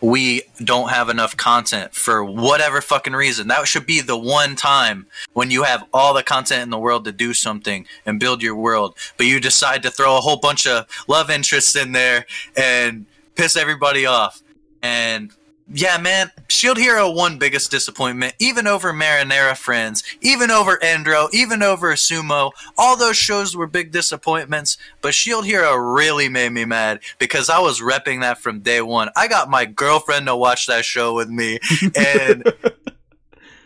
we 0.00 0.42
don't 0.62 0.90
have 0.90 1.08
enough 1.08 1.36
content 1.36 1.94
for 1.94 2.24
whatever 2.24 2.80
fucking 2.80 3.14
reason. 3.14 3.48
That 3.48 3.66
should 3.66 3.86
be 3.86 4.00
the 4.00 4.16
one 4.16 4.56
time 4.56 5.06
when 5.32 5.50
you 5.50 5.62
have 5.62 5.84
all 5.92 6.12
the 6.12 6.22
content 6.22 6.62
in 6.62 6.70
the 6.70 6.78
world 6.78 7.04
to 7.06 7.12
do 7.12 7.32
something 7.32 7.86
and 8.04 8.20
build 8.20 8.42
your 8.42 8.54
world. 8.54 8.96
But 9.16 9.26
you 9.26 9.40
decide 9.40 9.82
to 9.84 9.90
throw 9.90 10.18
a 10.18 10.20
whole 10.20 10.36
bunch 10.36 10.66
of 10.66 10.86
love 11.08 11.30
interests 11.30 11.76
in 11.76 11.92
there 11.92 12.26
and 12.56 13.06
piss 13.34 13.56
everybody 13.56 14.04
off. 14.04 14.42
And 14.82 15.32
yeah, 15.72 15.96
man, 15.96 16.30
Shield 16.48 16.76
Hero 16.76 17.10
one 17.10 17.38
biggest 17.38 17.70
disappointment, 17.70 18.34
even 18.38 18.66
over 18.66 18.92
Marinara 18.92 19.56
Friends, 19.56 20.04
even 20.20 20.50
over 20.50 20.76
Endro, 20.76 21.32
even 21.32 21.62
over 21.62 21.94
Sumo. 21.94 22.52
All 22.76 22.96
those 22.96 23.16
shows 23.16 23.56
were 23.56 23.66
big 23.66 23.90
disappointments, 23.90 24.76
but 25.00 25.14
Shield 25.14 25.46
Hero 25.46 25.74
really 25.74 26.28
made 26.28 26.52
me 26.52 26.66
mad 26.66 27.00
because 27.18 27.48
I 27.48 27.60
was 27.60 27.80
repping 27.80 28.20
that 28.20 28.38
from 28.38 28.60
day 28.60 28.82
one. 28.82 29.08
I 29.16 29.26
got 29.26 29.48
my 29.48 29.64
girlfriend 29.64 30.26
to 30.26 30.36
watch 30.36 30.66
that 30.66 30.84
show 30.84 31.14
with 31.14 31.30
me, 31.30 31.58
and 31.96 32.44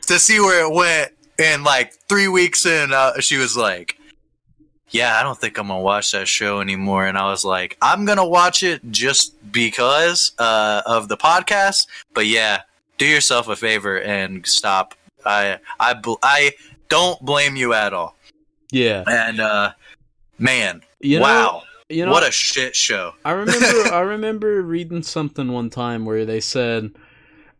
to 0.02 0.18
see 0.18 0.38
where 0.40 0.64
it 0.64 0.72
went. 0.72 1.12
And 1.40 1.62
like 1.62 1.94
three 2.08 2.26
weeks 2.26 2.66
in, 2.66 2.92
uh, 2.92 3.20
she 3.20 3.36
was 3.36 3.56
like, 3.56 3.97
yeah, 4.90 5.18
I 5.18 5.22
don't 5.22 5.38
think 5.38 5.58
I'm 5.58 5.68
gonna 5.68 5.80
watch 5.80 6.12
that 6.12 6.28
show 6.28 6.60
anymore. 6.60 7.06
And 7.06 7.18
I 7.18 7.30
was 7.30 7.44
like, 7.44 7.76
I'm 7.82 8.04
gonna 8.04 8.26
watch 8.26 8.62
it 8.62 8.80
just 8.90 9.34
because 9.52 10.32
uh, 10.38 10.82
of 10.86 11.08
the 11.08 11.16
podcast. 11.16 11.86
But 12.14 12.26
yeah, 12.26 12.62
do 12.98 13.06
yourself 13.06 13.48
a 13.48 13.56
favor 13.56 14.00
and 14.00 14.46
stop. 14.46 14.94
I 15.24 15.58
I 15.78 15.94
bl- 15.94 16.14
I 16.22 16.52
don't 16.88 17.20
blame 17.20 17.56
you 17.56 17.74
at 17.74 17.92
all. 17.92 18.16
yeah. 18.70 19.04
And 19.06 19.40
uh, 19.40 19.72
man, 20.38 20.82
You 21.00 21.18
know, 21.18 21.24
wow, 21.24 21.62
You 21.88 22.06
know, 22.06 22.12
what 22.12 22.26
a 22.26 22.32
shit 22.32 22.74
show. 22.74 23.12
I 23.24 23.32
remember 23.32 23.66
I 23.94 24.00
remember 24.00 24.62
reading 24.62 25.02
something 25.02 25.52
one 25.52 25.70
time 25.70 26.04
where 26.06 26.24
they 26.24 26.40
said 26.40 26.92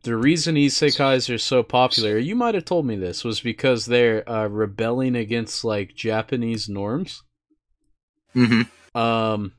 the 0.05 0.17
reason 0.17 0.55
isekais 0.55 1.29
are 1.33 1.39
so 1.39 1.63
popular, 1.65 2.17
you 2.19 2.37
might 2.37 2.55
have 2.55 2.65
told 2.65 2.87
me 2.87 2.95
this, 2.97 3.25
was 3.25 3.41
because 3.41 3.85
they're 3.87 4.27
uh, 4.31 4.47
rebelling 4.47 5.17
against 5.17 5.65
like 5.65 5.95
Japanese 5.95 6.69
norms. 6.69 7.23
Hmm 8.35 8.63
Um 8.95 9.53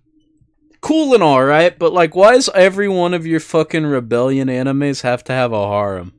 cool 0.82 1.14
and 1.14 1.24
all 1.24 1.44
right, 1.44 1.78
but 1.78 1.94
like 1.94 2.16
why 2.16 2.34
does 2.34 2.50
every 2.54 2.88
one 2.88 3.14
of 3.14 3.26
your 3.28 3.40
fucking 3.40 3.86
rebellion 3.86 4.48
animes 4.48 5.02
have 5.02 5.24
to 5.26 5.34
have 5.34 5.52
a 5.52 5.68
harem? 5.68 6.14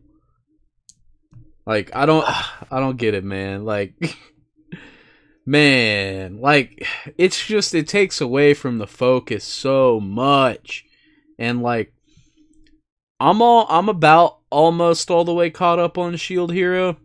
Like 1.66 1.90
I 1.94 2.06
don't 2.06 2.24
I 2.70 2.81
don't 2.81 2.97
get 2.97 3.14
it, 3.14 3.24
man. 3.24 3.64
Like 3.64 3.94
man, 5.47 6.40
like 6.40 6.86
it's 7.16 7.44
just 7.44 7.74
it 7.74 7.89
takes 7.89 8.20
away 8.20 8.55
from 8.55 8.78
the 8.78 8.86
focus 8.86 9.44
so 9.44 10.01
much. 10.01 10.85
And 11.39 11.62
like 11.62 11.93
I'm 13.18 13.43
all 13.43 13.66
I'm 13.68 13.89
about 13.89 14.39
almost 14.51 15.10
all 15.10 15.24
the 15.24 15.35
way 15.35 15.51
caught 15.51 15.78
up 15.78 15.97
on 15.98 16.16
Shield 16.16 16.52
Hero. 16.52 16.97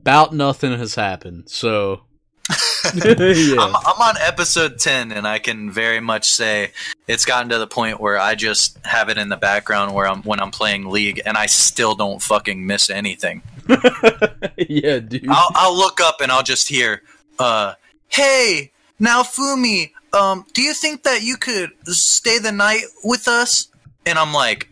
About 0.00 0.34
nothing 0.34 0.76
has 0.78 0.96
happened. 0.96 1.48
So 1.48 2.02
yeah. 2.94 3.56
I'm, 3.58 3.74
I'm 3.74 4.00
on 4.02 4.16
episode 4.20 4.78
10 4.78 5.12
and 5.12 5.26
i 5.26 5.38
can 5.38 5.70
very 5.70 5.98
much 5.98 6.28
say 6.28 6.72
it's 7.08 7.24
gotten 7.24 7.48
to 7.48 7.58
the 7.58 7.66
point 7.66 8.00
where 8.00 8.18
i 8.18 8.34
just 8.34 8.78
have 8.84 9.08
it 9.08 9.16
in 9.16 9.30
the 9.30 9.36
background 9.38 9.94
where 9.94 10.06
i'm 10.06 10.22
when 10.24 10.40
i'm 10.40 10.50
playing 10.50 10.90
league 10.90 11.22
and 11.24 11.38
i 11.38 11.46
still 11.46 11.94
don't 11.94 12.20
fucking 12.20 12.66
miss 12.66 12.90
anything 12.90 13.40
yeah, 14.58 14.98
dude. 14.98 15.26
I'll, 15.28 15.50
I'll 15.54 15.76
look 15.76 16.00
up 16.00 16.20
and 16.20 16.30
I'll 16.30 16.42
just 16.42 16.68
hear, 16.68 17.02
uh, 17.38 17.74
"Hey, 18.08 18.72
Naofumi, 19.00 19.92
um, 20.12 20.44
do 20.52 20.62
you 20.62 20.74
think 20.74 21.02
that 21.04 21.22
you 21.22 21.36
could 21.36 21.70
stay 21.86 22.38
the 22.38 22.52
night 22.52 22.84
with 23.02 23.26
us? 23.28 23.68
And 24.06 24.18
I'm 24.18 24.32
like, 24.32 24.68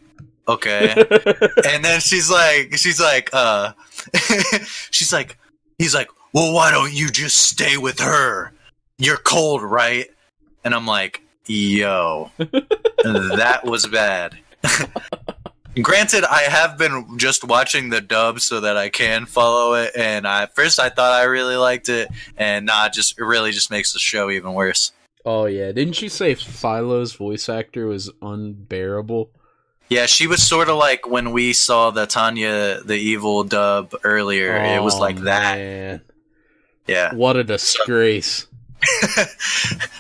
okay. 0.46 0.92
and 1.68 1.84
then 1.84 2.00
she's 2.00 2.30
like, 2.30 2.76
she's 2.76 3.00
like, 3.00 3.30
uh, 3.32 3.72
she's 4.90 5.12
like, 5.12 5.38
he's 5.78 5.94
like, 5.94 6.08
well, 6.32 6.52
why 6.54 6.70
don't 6.70 6.92
you 6.92 7.08
just 7.10 7.36
stay 7.36 7.76
with 7.76 8.00
her? 8.00 8.52
You're 8.98 9.16
cold, 9.18 9.62
right? 9.62 10.06
And 10.64 10.74
I'm 10.74 10.86
like, 10.86 11.22
yo, 11.46 12.30
that 12.38 13.60
was 13.64 13.86
bad. 13.86 14.36
Granted, 15.80 16.24
I 16.24 16.42
have 16.42 16.76
been 16.76 17.16
just 17.18 17.44
watching 17.44 17.88
the 17.88 18.02
dub 18.02 18.40
so 18.40 18.60
that 18.60 18.76
I 18.76 18.90
can 18.90 19.24
follow 19.24 19.72
it, 19.74 19.92
and 19.96 20.28
I 20.28 20.44
first 20.46 20.78
I 20.78 20.90
thought 20.90 21.12
I 21.12 21.22
really 21.24 21.56
liked 21.56 21.88
it, 21.88 22.08
and 22.36 22.66
nah, 22.66 22.90
just 22.90 23.18
it 23.18 23.24
really 23.24 23.52
just 23.52 23.70
makes 23.70 23.94
the 23.94 23.98
show 23.98 24.30
even 24.30 24.52
worse. 24.52 24.92
oh 25.24 25.46
yeah, 25.46 25.72
didn't 25.72 26.02
you 26.02 26.10
say 26.10 26.34
Filo's 26.34 27.14
voice 27.14 27.48
actor 27.48 27.86
was 27.86 28.10
unbearable? 28.20 29.30
Yeah, 29.88 30.04
she 30.04 30.26
was 30.26 30.46
sort 30.46 30.68
of 30.68 30.76
like 30.76 31.08
when 31.08 31.32
we 31.32 31.54
saw 31.54 31.90
the 31.90 32.04
Tanya 32.06 32.80
the 32.84 32.96
Evil 32.96 33.42
dub 33.42 33.94
earlier. 34.04 34.54
it 34.56 34.82
was 34.82 34.96
Oh, 34.96 35.00
like 35.00 35.16
that. 35.20 35.56
Man. 35.56 36.00
Yeah. 36.86 37.14
What 37.14 37.36
a 37.36 37.44
disgrace. 37.44 38.46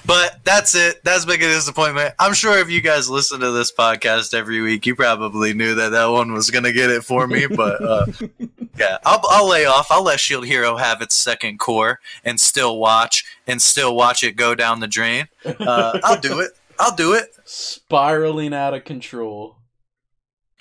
but 0.06 0.40
that's 0.44 0.74
it. 0.74 1.02
That's 1.04 1.24
big 1.24 1.42
a 1.42 1.46
disappointment. 1.46 2.14
I'm 2.18 2.34
sure 2.34 2.58
if 2.58 2.68
you 2.70 2.80
guys 2.80 3.08
listen 3.08 3.40
to 3.40 3.50
this 3.52 3.72
podcast 3.72 4.34
every 4.34 4.60
week, 4.60 4.86
you 4.86 4.94
probably 4.94 5.54
knew 5.54 5.74
that 5.76 5.90
that 5.90 6.06
one 6.06 6.32
was 6.32 6.50
gonna 6.50 6.72
get 6.72 6.90
it 6.90 7.04
for 7.04 7.26
me. 7.26 7.46
But 7.46 7.82
uh, 7.82 8.06
yeah, 8.78 8.98
I'll, 9.04 9.20
I'll 9.30 9.48
lay 9.48 9.66
off. 9.66 9.90
I'll 9.90 10.02
let 10.02 10.20
Shield 10.20 10.46
Hero 10.46 10.76
have 10.76 11.00
its 11.00 11.14
second 11.14 11.60
cour 11.60 12.00
and 12.24 12.40
still 12.40 12.78
watch 12.78 13.24
and 13.46 13.62
still 13.62 13.94
watch 13.94 14.24
it 14.24 14.36
go 14.36 14.54
down 14.54 14.80
the 14.80 14.88
drain. 14.88 15.28
Uh, 15.44 15.98
I'll 16.02 16.20
do 16.20 16.40
it. 16.40 16.52
I'll 16.78 16.96
do 16.96 17.12
it. 17.14 17.34
Spiraling 17.44 18.54
out 18.54 18.74
of 18.74 18.84
control. 18.84 19.56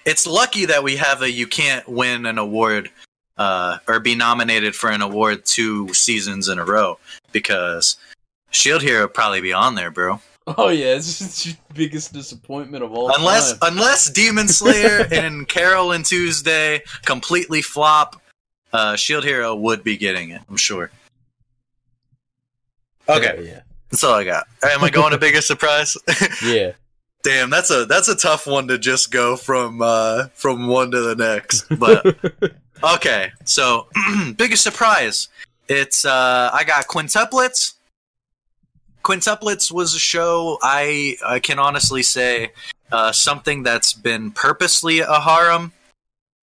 It's 0.06 0.26
lucky 0.26 0.65
that 0.65 0.84
we 0.84 0.95
have 0.98 1.22
a 1.22 1.31
you 1.31 1.48
can't 1.48 1.88
win 1.88 2.26
an 2.26 2.38
award 2.38 2.89
uh, 3.41 3.77
or 3.88 3.99
be 3.99 4.13
nominated 4.15 4.76
for 4.76 4.89
an 4.91 5.01
award 5.01 5.43
two 5.45 5.91
seasons 5.93 6.47
in 6.47 6.59
a 6.59 6.65
row 6.65 6.99
because 7.31 7.97
Shield 8.51 8.81
Hero 8.84 9.01
would 9.03 9.13
probably 9.13 9.41
be 9.41 9.53
on 9.53 9.76
there, 9.76 9.89
bro. 9.91 10.19
Oh 10.57 10.69
yeah, 10.69 10.95
it's 10.95 11.19
just 11.19 11.45
your 11.45 11.55
biggest 11.76 12.13
disappointment 12.13 12.84
of 12.84 12.91
all 12.91 13.13
unless 13.15 13.51
time. 13.57 13.72
unless 13.73 14.09
Demon 14.09 14.47
Slayer 14.47 15.07
and 15.11 15.47
Carol 15.47 15.91
and 15.91 16.03
Tuesday 16.03 16.81
completely 17.05 17.61
flop, 17.61 18.19
uh, 18.73 18.95
Shield 18.95 19.23
Hero 19.23 19.55
would 19.55 19.84
be 19.84 19.97
getting 19.97 20.31
it. 20.31 20.41
I'm 20.49 20.57
sure. 20.57 20.89
Okay, 23.07 23.45
Yeah. 23.47 23.59
that's 23.91 24.03
all 24.03 24.15
I 24.15 24.23
got. 24.23 24.47
Am 24.63 24.84
I 24.84 24.89
going 24.89 25.11
to 25.11 25.18
biggest 25.27 25.47
surprise? 25.47 25.95
Yeah. 26.43 26.72
Damn, 27.23 27.51
that's 27.51 27.69
a 27.69 27.85
that's 27.85 28.07
a 28.07 28.15
tough 28.15 28.47
one 28.47 28.68
to 28.69 28.80
just 28.80 29.11
go 29.11 29.35
from 29.38 29.80
uh, 29.81 30.27
from 30.34 30.68
one 30.68 30.89
to 30.91 31.01
the 31.01 31.15
next. 31.15 31.65
But 31.77 32.51
okay, 32.83 33.31
so 33.45 33.87
biggest 34.37 34.63
surprise. 34.63 35.29
It's 35.67 36.05
uh, 36.05 36.49
I 36.53 36.63
got 36.63 36.87
quintuplets. 36.87 37.73
Quintuplets 39.03 39.71
was 39.71 39.95
a 39.95 39.99
show 39.99 40.57
I 40.61 41.17
I 41.25 41.39
can 41.39 41.59
honestly 41.59 42.03
say 42.03 42.51
uh, 42.91 43.11
something 43.11 43.63
that's 43.63 43.93
been 43.93 44.31
purposely 44.31 44.99
a 44.99 45.19
harem. 45.19 45.71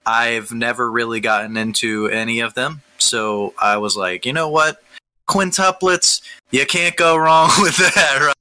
I've 0.07 0.53
never 0.53 0.91
really 0.91 1.21
gotten 1.21 1.57
into 1.57 2.09
any 2.09 2.41
of 2.41 2.55
them, 2.55 2.83
so 2.97 3.53
I 3.59 3.77
was 3.77 3.97
like, 3.97 4.25
you 4.25 4.33
know 4.33 4.49
what, 4.49 4.83
quintuplets, 5.29 6.23
you 6.51 6.65
can't 6.65 6.97
go 6.97 7.17
wrong 7.17 7.51
with 7.59 7.77
that, 7.77 8.19
right? 8.21 8.35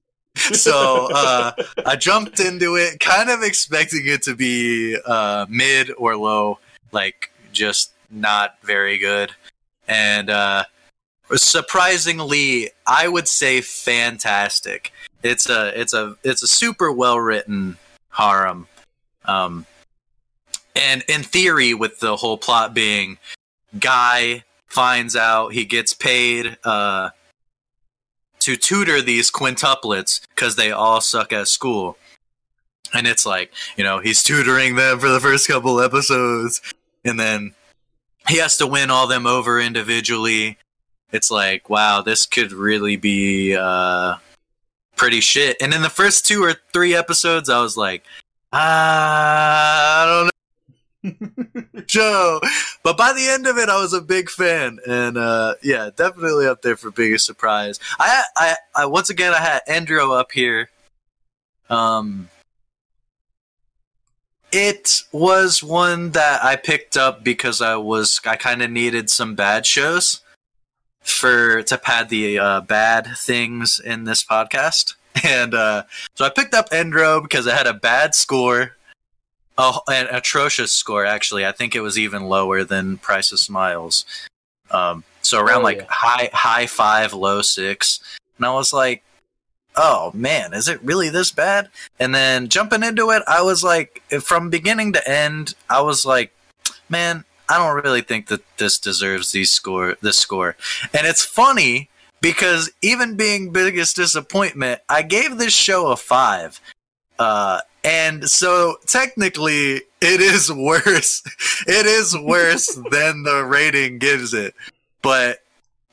so 0.55 1.09
uh, 1.13 1.51
I 1.85 1.95
jumped 1.95 2.39
into 2.39 2.75
it, 2.75 2.99
kind 2.99 3.29
of 3.29 3.43
expecting 3.43 4.03
it 4.05 4.21
to 4.23 4.35
be 4.35 4.97
uh, 5.05 5.45
mid 5.49 5.91
or 5.97 6.15
low, 6.15 6.59
like 6.91 7.31
just 7.57 7.91
not 8.09 8.57
very 8.63 8.97
good. 8.97 9.33
And 9.87 10.29
uh, 10.29 10.65
surprisingly, 11.33 12.69
I 12.85 13.07
would 13.07 13.27
say 13.27 13.61
fantastic. 13.61 14.93
It's 15.23 15.49
a 15.49 15.79
it's 15.79 15.93
a 15.93 16.15
it's 16.23 16.43
a 16.43 16.47
super 16.47 16.91
well 16.91 17.19
written 17.19 17.77
harem. 18.11 18.67
Um, 19.25 19.65
and 20.75 21.03
in 21.09 21.23
theory, 21.23 21.73
with 21.73 21.99
the 21.99 22.15
whole 22.15 22.37
plot 22.37 22.73
being, 22.73 23.17
guy 23.79 24.43
finds 24.67 25.15
out 25.15 25.53
he 25.53 25.65
gets 25.65 25.93
paid. 25.93 26.57
Uh, 26.63 27.09
to 28.47 28.55
tutor 28.55 29.01
these 29.01 29.29
quintuplets 29.29 30.21
because 30.29 30.55
they 30.55 30.71
all 30.71 31.01
suck 31.01 31.33
at 31.33 31.49
school. 31.49 31.97
And 32.93 33.05
it's 33.05 33.25
like, 33.25 33.51
you 33.75 33.83
know, 33.83 33.99
he's 33.99 34.23
tutoring 34.23 34.75
them 34.75 34.99
for 34.99 35.09
the 35.09 35.19
first 35.19 35.49
couple 35.49 35.81
episodes, 35.81 36.61
and 37.07 37.19
then 37.19 37.53
he 38.27 38.37
has 38.39 38.57
to 38.57 38.67
win 38.67 38.91
all 38.91 39.07
them 39.07 39.25
over 39.25 39.59
individually. 39.59 40.57
It's 41.11 41.31
like, 41.31 41.69
wow, 41.69 42.01
this 42.01 42.25
could 42.25 42.51
really 42.51 42.97
be 42.97 43.55
uh, 43.55 44.15
pretty 44.95 45.21
shit. 45.21 45.57
And 45.61 45.73
in 45.73 45.81
the 45.81 45.89
first 45.89 46.25
two 46.25 46.43
or 46.43 46.55
three 46.73 46.93
episodes, 46.93 47.49
I 47.49 47.61
was 47.61 47.77
like, 47.77 48.03
ah, 48.51 50.03
I 50.03 50.05
don't 50.05 50.25
know. 50.25 50.31
Joe, 51.85 52.41
but 52.83 52.97
by 52.97 53.13
the 53.13 53.29
end 53.29 53.47
of 53.47 53.57
it, 53.57 53.69
I 53.69 53.79
was 53.79 53.93
a 53.93 54.01
big 54.01 54.29
fan, 54.29 54.79
and 54.85 55.17
uh, 55.17 55.53
yeah, 55.63 55.89
definitely 55.95 56.47
up 56.47 56.61
there 56.61 56.75
for 56.75 56.91
biggest 56.91 57.25
surprise. 57.25 57.79
I, 57.97 58.23
I, 58.35 58.55
I 58.75 58.85
once 58.87 59.09
again, 59.09 59.33
I 59.33 59.39
had 59.39 59.61
Endro 59.69 60.19
up 60.19 60.33
here. 60.33 60.69
Um, 61.69 62.27
it 64.51 65.03
was 65.11 65.61
one 65.63 66.11
that 66.11 66.43
I 66.43 66.55
picked 66.55 66.95
up 66.97 67.23
because 67.23 67.61
I 67.61 67.75
was 67.75 68.19
I 68.25 68.35
kind 68.35 68.61
of 68.61 68.71
needed 68.71 69.09
some 69.09 69.35
bad 69.35 69.65
shows 69.65 70.21
for 71.01 71.63
to 71.63 71.77
pad 71.77 72.09
the 72.09 72.39
uh, 72.39 72.61
bad 72.61 73.07
things 73.17 73.79
in 73.79 74.03
this 74.05 74.23
podcast, 74.23 74.95
and 75.23 75.53
uh, 75.53 75.83
so 76.15 76.25
I 76.25 76.29
picked 76.29 76.53
up 76.53 76.69
Endro 76.69 77.21
because 77.21 77.47
it 77.47 77.53
had 77.53 77.67
a 77.67 77.73
bad 77.73 78.15
score. 78.15 78.75
Oh, 79.59 79.81
an 79.87 80.07
atrocious 80.11 80.71
score 80.75 81.03
actually. 81.05 81.45
I 81.45 81.51
think 81.51 81.75
it 81.75 81.81
was 81.81 81.97
even 81.97 82.23
lower 82.23 82.63
than 82.63 82.97
Price 82.97 83.31
of 83.31 83.39
Smiles. 83.39 84.05
Um, 84.69 85.03
so 85.23 85.39
around 85.39 85.61
Oh, 85.61 85.63
like 85.63 85.77
yeah. 85.79 85.85
high 85.89 86.29
high 86.31 86.67
five, 86.67 87.13
low 87.13 87.41
six, 87.41 87.99
and 88.37 88.45
I 88.45 88.53
was 88.53 88.71
like, 88.71 89.03
"Oh 89.77 90.11
man, 90.13 90.53
is 90.53 90.67
it 90.67 90.83
really 90.83 91.09
this 91.09 91.31
bad?" 91.31 91.69
And 91.99 92.13
then 92.13 92.49
jumping 92.49 92.83
into 92.83 93.11
it, 93.11 93.23
I 93.27 93.41
was 93.41 93.63
like, 93.63 94.03
from 94.21 94.49
beginning 94.49 94.93
to 94.93 95.09
end, 95.09 95.53
I 95.69 95.81
was 95.81 96.05
like, 96.05 96.33
"Man, 96.89 97.23
I 97.47 97.57
don't 97.57 97.81
really 97.81 98.01
think 98.01 98.27
that 98.27 98.43
this 98.57 98.77
deserves 98.77 99.31
these 99.31 99.51
score 99.51 99.95
this 100.01 100.17
score." 100.17 100.57
And 100.93 101.07
it's 101.07 101.23
funny 101.23 101.89
because 102.21 102.71
even 102.81 103.15
being 103.15 103.51
biggest 103.51 103.95
disappointment, 103.95 104.81
I 104.89 105.01
gave 105.03 105.37
this 105.37 105.53
show 105.55 105.87
a 105.87 105.95
five. 105.95 106.59
Uh, 107.19 107.61
and 107.83 108.29
so 108.29 108.77
technically, 108.85 109.81
it 110.01 110.21
is 110.21 110.51
worse. 110.51 111.23
It 111.67 111.85
is 111.85 112.17
worse 112.17 112.67
than 112.91 113.23
the 113.23 113.43
rating 113.45 113.99
gives 113.99 114.33
it. 114.33 114.55
But 115.01 115.39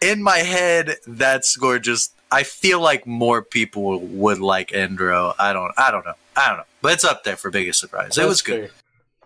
in 0.01 0.23
my 0.23 0.39
head, 0.39 0.97
that 1.07 1.45
score 1.45 1.79
just. 1.79 2.13
I 2.35 2.43
feel 2.43 2.81
like 2.81 3.07
more 3.07 3.43
people 3.43 4.01
would 4.01 4.41
like 4.41 4.71
Endro. 4.71 5.37
I 5.39 5.53
don't. 5.53 5.73
I 5.79 5.93
don't 5.93 6.05
know. 6.05 6.15
I 6.37 6.49
don't 6.49 6.57
know. 6.57 6.65
But 6.83 6.95
it's 6.95 7.05
up 7.05 7.23
there 7.23 7.37
for 7.37 7.49
biggest 7.49 7.79
surprise. 7.79 8.19
it 8.19 8.27
was 8.27 8.43
good. 8.43 8.73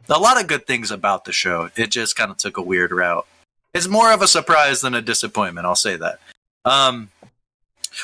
fair. 0.07 0.17
A 0.17 0.21
lot 0.21 0.39
of 0.39 0.47
good 0.47 0.67
things 0.67 0.91
about 0.91 1.25
the 1.25 1.33
show. 1.33 1.71
It 1.75 1.91
just 1.91 2.17
kind 2.17 2.31
of 2.31 2.37
took 2.37 2.59
a 2.59 2.63
weird 2.63 2.93
route. 2.93 3.27
It's 3.73 3.89
more 3.89 4.13
of 4.13 4.21
a 4.21 4.29
surprise 4.29 4.83
than 4.83 4.95
a 4.95 5.01
disappointment. 5.01 5.67
I'll 5.67 5.75
say 5.75 5.97
that. 5.97 6.19
Um, 6.67 7.09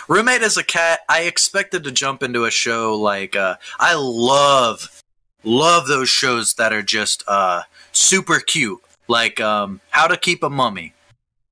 Roommate 0.08 0.40
as 0.40 0.56
a 0.56 0.64
cat. 0.64 1.00
I 1.06 1.24
expected 1.24 1.84
to 1.84 1.92
jump 1.92 2.22
into 2.22 2.46
a 2.46 2.50
show 2.50 2.96
like 2.96 3.36
uh, 3.36 3.56
I 3.78 3.94
love, 3.98 5.02
love 5.42 5.86
those 5.86 6.08
shows 6.08 6.54
that 6.54 6.72
are 6.72 6.82
just 6.82 7.22
uh, 7.28 7.64
super 7.92 8.40
cute, 8.40 8.80
like 9.06 9.38
um, 9.38 9.82
How 9.90 10.06
to 10.06 10.16
Keep 10.16 10.42
a 10.42 10.48
Mummy. 10.48 10.94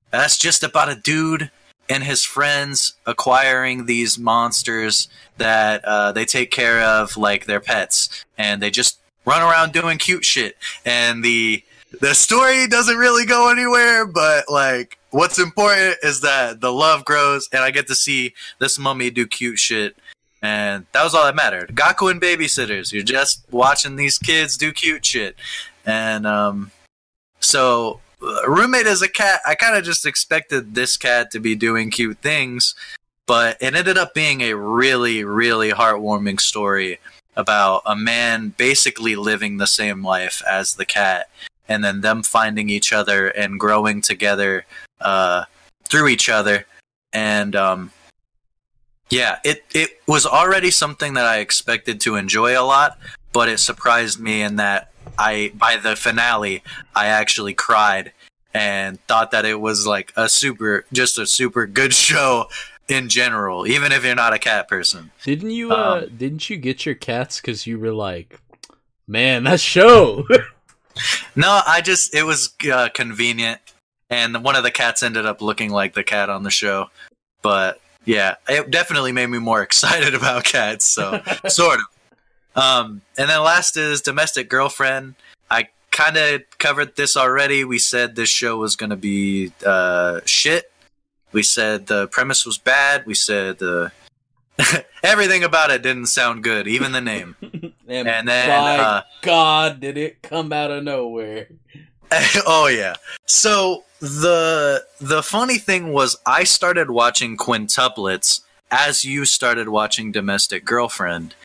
That's 0.09 0.39
just 0.39 0.63
about 0.63 0.89
a 0.89 0.95
dude 0.95 1.51
and 1.89 2.03
his 2.03 2.23
friends 2.23 2.93
acquiring 3.05 3.85
these 3.85 4.17
monsters 4.17 5.09
that 5.37 5.83
uh, 5.85 6.11
they 6.11 6.25
take 6.25 6.51
care 6.51 6.81
of 6.81 7.17
like 7.17 7.45
their 7.45 7.59
pets, 7.59 8.25
and 8.37 8.61
they 8.61 8.69
just 8.69 8.99
run 9.25 9.41
around 9.41 9.73
doing 9.73 9.97
cute 9.97 10.25
shit. 10.25 10.57
And 10.85 11.23
the 11.23 11.63
the 11.99 12.15
story 12.15 12.67
doesn't 12.67 12.97
really 12.97 13.25
go 13.25 13.51
anywhere, 13.51 14.05
but 14.05 14.45
like 14.49 14.97
what's 15.11 15.39
important 15.39 15.97
is 16.03 16.21
that 16.21 16.61
the 16.61 16.71
love 16.71 17.05
grows, 17.05 17.47
and 17.51 17.63
I 17.63 17.71
get 17.71 17.87
to 17.87 17.95
see 17.95 18.33
this 18.59 18.79
mummy 18.79 19.09
do 19.09 19.27
cute 19.27 19.59
shit. 19.59 19.95
And 20.41 20.85
that 20.91 21.03
was 21.05 21.15
all 21.15 21.23
that 21.23 21.35
mattered. 21.35 21.73
Gaku 21.73 22.07
and 22.09 22.21
babysitters. 22.21 22.91
You're 22.91 23.03
just 23.03 23.45
watching 23.49 23.95
these 23.95 24.17
kids 24.17 24.57
do 24.57 24.73
cute 24.73 25.05
shit. 25.05 25.37
And 25.85 26.27
um, 26.27 26.71
so, 27.39 28.01
roommate 28.47 28.85
is 28.85 29.01
a 29.01 29.09
cat, 29.09 29.41
I 29.45 29.55
kind 29.55 29.75
of 29.75 29.83
just 29.83 30.05
expected 30.05 30.75
this 30.75 30.97
cat 30.97 31.31
to 31.31 31.39
be 31.39 31.55
doing 31.55 31.91
cute 31.91 32.19
things. 32.19 32.75
but 33.25 33.57
it 33.61 33.75
ended 33.75 33.97
up 33.97 34.13
being 34.13 34.41
a 34.41 34.53
really, 34.53 35.23
really 35.23 35.71
heartwarming 35.71 36.39
story 36.39 36.99
about 37.35 37.81
a 37.85 37.95
man 37.95 38.53
basically 38.57 39.15
living 39.15 39.57
the 39.57 39.67
same 39.67 40.03
life 40.03 40.41
as 40.47 40.75
the 40.75 40.85
cat, 40.85 41.29
and 41.67 41.83
then 41.83 42.01
them 42.01 42.21
finding 42.21 42.69
each 42.69 42.93
other 42.93 43.27
and 43.29 43.59
growing 43.59 44.01
together 44.01 44.65
uh, 45.01 45.45
through 45.89 46.07
each 46.07 46.29
other. 46.29 46.65
And 47.11 47.55
um, 47.55 47.91
yeah, 49.09 49.39
it 49.43 49.63
it 49.73 50.01
was 50.07 50.25
already 50.25 50.71
something 50.71 51.13
that 51.15 51.25
I 51.25 51.39
expected 51.39 52.01
to 52.01 52.15
enjoy 52.15 52.59
a 52.59 52.65
lot, 52.65 52.97
but 53.31 53.49
it 53.49 53.59
surprised 53.59 54.19
me 54.19 54.41
in 54.41 54.57
that 54.57 54.91
I 55.17 55.51
by 55.55 55.77
the 55.77 55.95
finale 55.95 56.63
I 56.95 57.07
actually 57.07 57.53
cried 57.53 58.11
and 58.53 59.01
thought 59.07 59.31
that 59.31 59.45
it 59.45 59.59
was 59.59 59.87
like 59.87 60.13
a 60.15 60.29
super 60.29 60.85
just 60.93 61.17
a 61.17 61.25
super 61.25 61.65
good 61.65 61.93
show 62.07 62.47
in 62.87 63.09
general, 63.09 63.65
even 63.65 63.91
if 63.91 64.03
you're 64.03 64.15
not 64.15 64.33
a 64.33 64.39
cat 64.39 64.67
person. 64.67 65.11
Didn't 65.23 65.51
you? 65.51 65.71
Uh, 65.71 66.03
um, 66.03 66.17
didn't 66.17 66.49
you 66.49 66.57
get 66.57 66.85
your 66.85 66.95
cats 66.95 67.39
because 67.39 67.65
you 67.65 67.79
were 67.79 67.93
like, 67.93 68.39
man, 69.07 69.43
that 69.45 69.59
show? 69.59 70.25
no, 71.35 71.61
I 71.65 71.81
just 71.81 72.13
it 72.13 72.23
was 72.23 72.53
uh, 72.71 72.89
convenient, 72.93 73.61
and 74.09 74.43
one 74.43 74.55
of 74.55 74.63
the 74.63 74.71
cats 74.71 75.03
ended 75.03 75.25
up 75.25 75.41
looking 75.41 75.71
like 75.71 75.93
the 75.93 76.03
cat 76.03 76.29
on 76.29 76.43
the 76.43 76.51
show. 76.51 76.89
But 77.41 77.79
yeah, 78.05 78.35
it 78.49 78.69
definitely 78.71 79.11
made 79.11 79.27
me 79.27 79.39
more 79.39 79.61
excited 79.63 80.13
about 80.13 80.43
cats. 80.43 80.89
So 80.89 81.21
sort 81.47 81.79
of. 81.79 81.85
Um, 82.55 83.01
and 83.17 83.29
then 83.29 83.41
last 83.41 83.77
is 83.77 84.01
domestic 84.01 84.49
girlfriend. 84.49 85.15
I 85.49 85.69
kind 85.91 86.17
of 86.17 86.41
covered 86.57 86.95
this 86.95 87.17
already. 87.17 87.63
We 87.63 87.79
said 87.79 88.15
this 88.15 88.29
show 88.29 88.57
was 88.57 88.75
going 88.75 88.91
to 88.91 88.95
be 88.95 89.51
uh, 89.65 90.21
shit 90.25 90.71
we 91.33 91.43
said 91.43 91.87
the 91.87 92.07
premise 92.07 92.45
was 92.45 92.57
bad. 92.57 93.05
We 93.05 93.15
said 93.15 93.57
the 93.57 93.91
everything 95.03 95.43
about 95.43 95.71
it 95.71 95.81
didn't 95.81 96.05
sound 96.05 96.43
good, 96.43 96.67
even 96.67 96.91
the 96.91 97.01
name. 97.01 97.35
and, 97.41 98.07
and, 98.07 98.27
then, 98.27 98.47
by 98.47 98.77
uh, 98.77 99.01
God, 99.23 99.81
did 99.81 99.97
it 99.97 100.21
come 100.21 100.53
out 100.53 100.71
of 100.71 100.83
nowhere? 100.83 101.47
oh 102.45 102.67
yeah. 102.67 102.95
So 103.25 103.83
the 103.99 104.85
the 105.01 105.23
funny 105.23 105.57
thing 105.57 105.91
was, 105.91 106.15
I 106.25 106.43
started 106.43 106.91
watching 106.91 107.35
quintuplets 107.35 108.41
as 108.69 109.03
you 109.03 109.25
started 109.25 109.69
watching 109.69 110.11
Domestic 110.11 110.65
Girlfriend, 110.65 111.35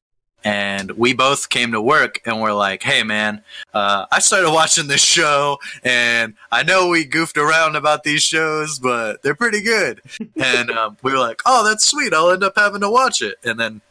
and 0.48 0.92
we 0.92 1.12
both 1.12 1.50
came 1.50 1.72
to 1.72 1.80
work 1.80 2.22
and 2.24 2.40
we're 2.40 2.54
like, 2.54 2.82
"Hey, 2.82 3.02
man, 3.02 3.42
uh, 3.74 4.06
I 4.10 4.18
started 4.20 4.50
watching 4.50 4.88
this 4.88 5.02
show, 5.02 5.58
and 5.84 6.34
I 6.50 6.62
know 6.62 6.88
we 6.88 7.04
goofed 7.04 7.36
around 7.36 7.76
about 7.76 8.02
these 8.02 8.22
shows, 8.22 8.78
but 8.78 9.22
they're 9.22 9.34
pretty 9.34 9.60
good." 9.60 10.00
and 10.36 10.70
um, 10.70 10.96
we 11.02 11.12
were 11.12 11.18
like, 11.18 11.42
"Oh, 11.44 11.68
that's 11.68 11.86
sweet. 11.86 12.14
I'll 12.14 12.30
end 12.30 12.42
up 12.42 12.54
having 12.56 12.80
to 12.80 12.90
watch 12.90 13.20
it." 13.20 13.36
And 13.44 13.60
then, 13.60 13.82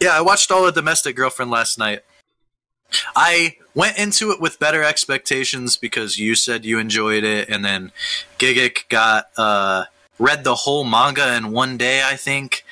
yeah, 0.00 0.10
I 0.10 0.20
watched 0.20 0.50
all 0.50 0.66
of 0.66 0.74
Domestic 0.74 1.16
Girlfriend 1.16 1.50
last 1.50 1.78
night. 1.78 2.00
I 3.16 3.56
went 3.74 3.98
into 3.98 4.30
it 4.32 4.40
with 4.42 4.58
better 4.58 4.82
expectations 4.82 5.78
because 5.78 6.18
you 6.18 6.34
said 6.34 6.66
you 6.66 6.78
enjoyed 6.78 7.24
it, 7.24 7.48
and 7.48 7.64
then 7.64 7.90
Gigic 8.38 8.86
got 8.90 9.30
uh, 9.38 9.84
read 10.18 10.44
the 10.44 10.54
whole 10.54 10.84
manga 10.84 11.34
in 11.36 11.52
one 11.52 11.78
day, 11.78 12.02
I 12.04 12.16
think 12.16 12.64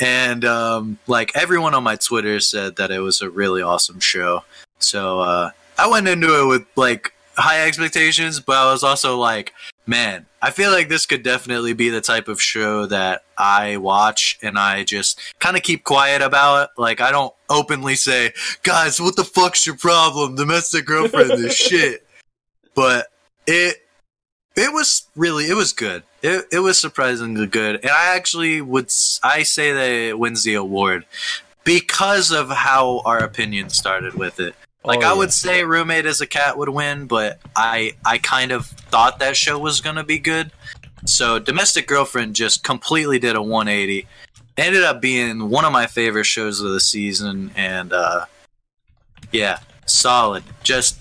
and 0.00 0.44
um, 0.44 0.98
like 1.06 1.32
everyone 1.36 1.74
on 1.74 1.84
my 1.84 1.96
Twitter 1.96 2.40
said 2.40 2.76
that 2.76 2.90
it 2.90 3.00
was 3.00 3.20
a 3.20 3.30
really 3.30 3.62
awesome 3.62 4.00
show. 4.00 4.44
So 4.78 5.20
uh, 5.20 5.50
I 5.78 5.88
went 5.88 6.08
into 6.08 6.40
it 6.40 6.46
with 6.46 6.66
like 6.74 7.12
high 7.36 7.66
expectations, 7.66 8.40
but 8.40 8.56
I 8.56 8.72
was 8.72 8.82
also 8.82 9.18
like, 9.18 9.52
man, 9.86 10.26
I 10.40 10.50
feel 10.50 10.70
like 10.70 10.88
this 10.88 11.04
could 11.04 11.22
definitely 11.22 11.74
be 11.74 11.90
the 11.90 12.00
type 12.00 12.28
of 12.28 12.40
show 12.40 12.86
that 12.86 13.24
I 13.36 13.76
watch 13.76 14.38
and 14.42 14.58
I 14.58 14.84
just 14.84 15.20
kind 15.38 15.56
of 15.56 15.62
keep 15.62 15.84
quiet 15.84 16.22
about 16.22 16.64
it. 16.64 16.70
Like 16.80 17.02
I 17.02 17.10
don't 17.10 17.34
openly 17.50 17.94
say, 17.94 18.32
guys, 18.62 19.00
what 19.00 19.16
the 19.16 19.24
fuck's 19.24 19.66
your 19.66 19.76
problem? 19.76 20.34
Domestic 20.36 20.86
girlfriend 20.86 21.32
is 21.32 21.54
shit. 21.56 22.06
But 22.74 23.08
it 23.46 23.76
it 24.56 24.72
was 24.72 25.08
really 25.16 25.48
it 25.48 25.54
was 25.54 25.72
good. 25.72 26.02
It 26.22 26.46
it 26.52 26.58
was 26.60 26.78
surprisingly 26.78 27.46
good, 27.46 27.76
and 27.76 27.90
I 27.90 28.14
actually 28.14 28.60
would 28.60 28.92
I 29.22 29.42
say 29.42 29.72
that 29.72 29.90
it 29.90 30.18
wins 30.18 30.44
the 30.44 30.54
award 30.54 31.06
because 31.64 32.30
of 32.30 32.50
how 32.50 33.00
our 33.04 33.18
opinion 33.18 33.70
started 33.70 34.14
with 34.14 34.40
it. 34.40 34.54
Like 34.84 35.02
oh, 35.02 35.10
I 35.10 35.12
would 35.12 35.32
say, 35.32 35.62
roommate 35.62 36.06
as 36.06 36.20
a 36.20 36.26
cat 36.26 36.56
would 36.56 36.70
win, 36.70 37.06
but 37.06 37.38
I 37.54 37.92
I 38.04 38.18
kind 38.18 38.50
of 38.50 38.66
thought 38.66 39.18
that 39.18 39.36
show 39.36 39.58
was 39.58 39.80
gonna 39.80 40.04
be 40.04 40.18
good. 40.18 40.50
So 41.04 41.38
domestic 41.38 41.86
girlfriend 41.86 42.34
just 42.34 42.64
completely 42.64 43.18
did 43.18 43.36
a 43.36 43.42
180. 43.42 44.06
Ended 44.56 44.82
up 44.82 45.00
being 45.00 45.48
one 45.48 45.64
of 45.64 45.72
my 45.72 45.86
favorite 45.86 46.24
shows 46.24 46.60
of 46.60 46.72
the 46.72 46.80
season, 46.80 47.50
and 47.56 47.92
uh, 47.92 48.26
yeah, 49.32 49.60
solid. 49.86 50.44
Just 50.62 50.98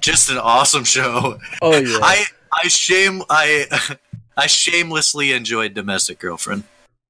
just 0.00 0.30
an 0.30 0.38
awesome 0.38 0.84
show. 0.96 1.38
Oh 1.60 1.78
yeah. 1.78 1.98
I 2.02 2.24
I 2.52 2.68
shame 2.68 3.22
I 3.28 3.96
I 4.36 4.46
shamelessly 4.46 5.32
enjoyed 5.32 5.74
Domestic 5.74 6.18
Girlfriend. 6.18 6.64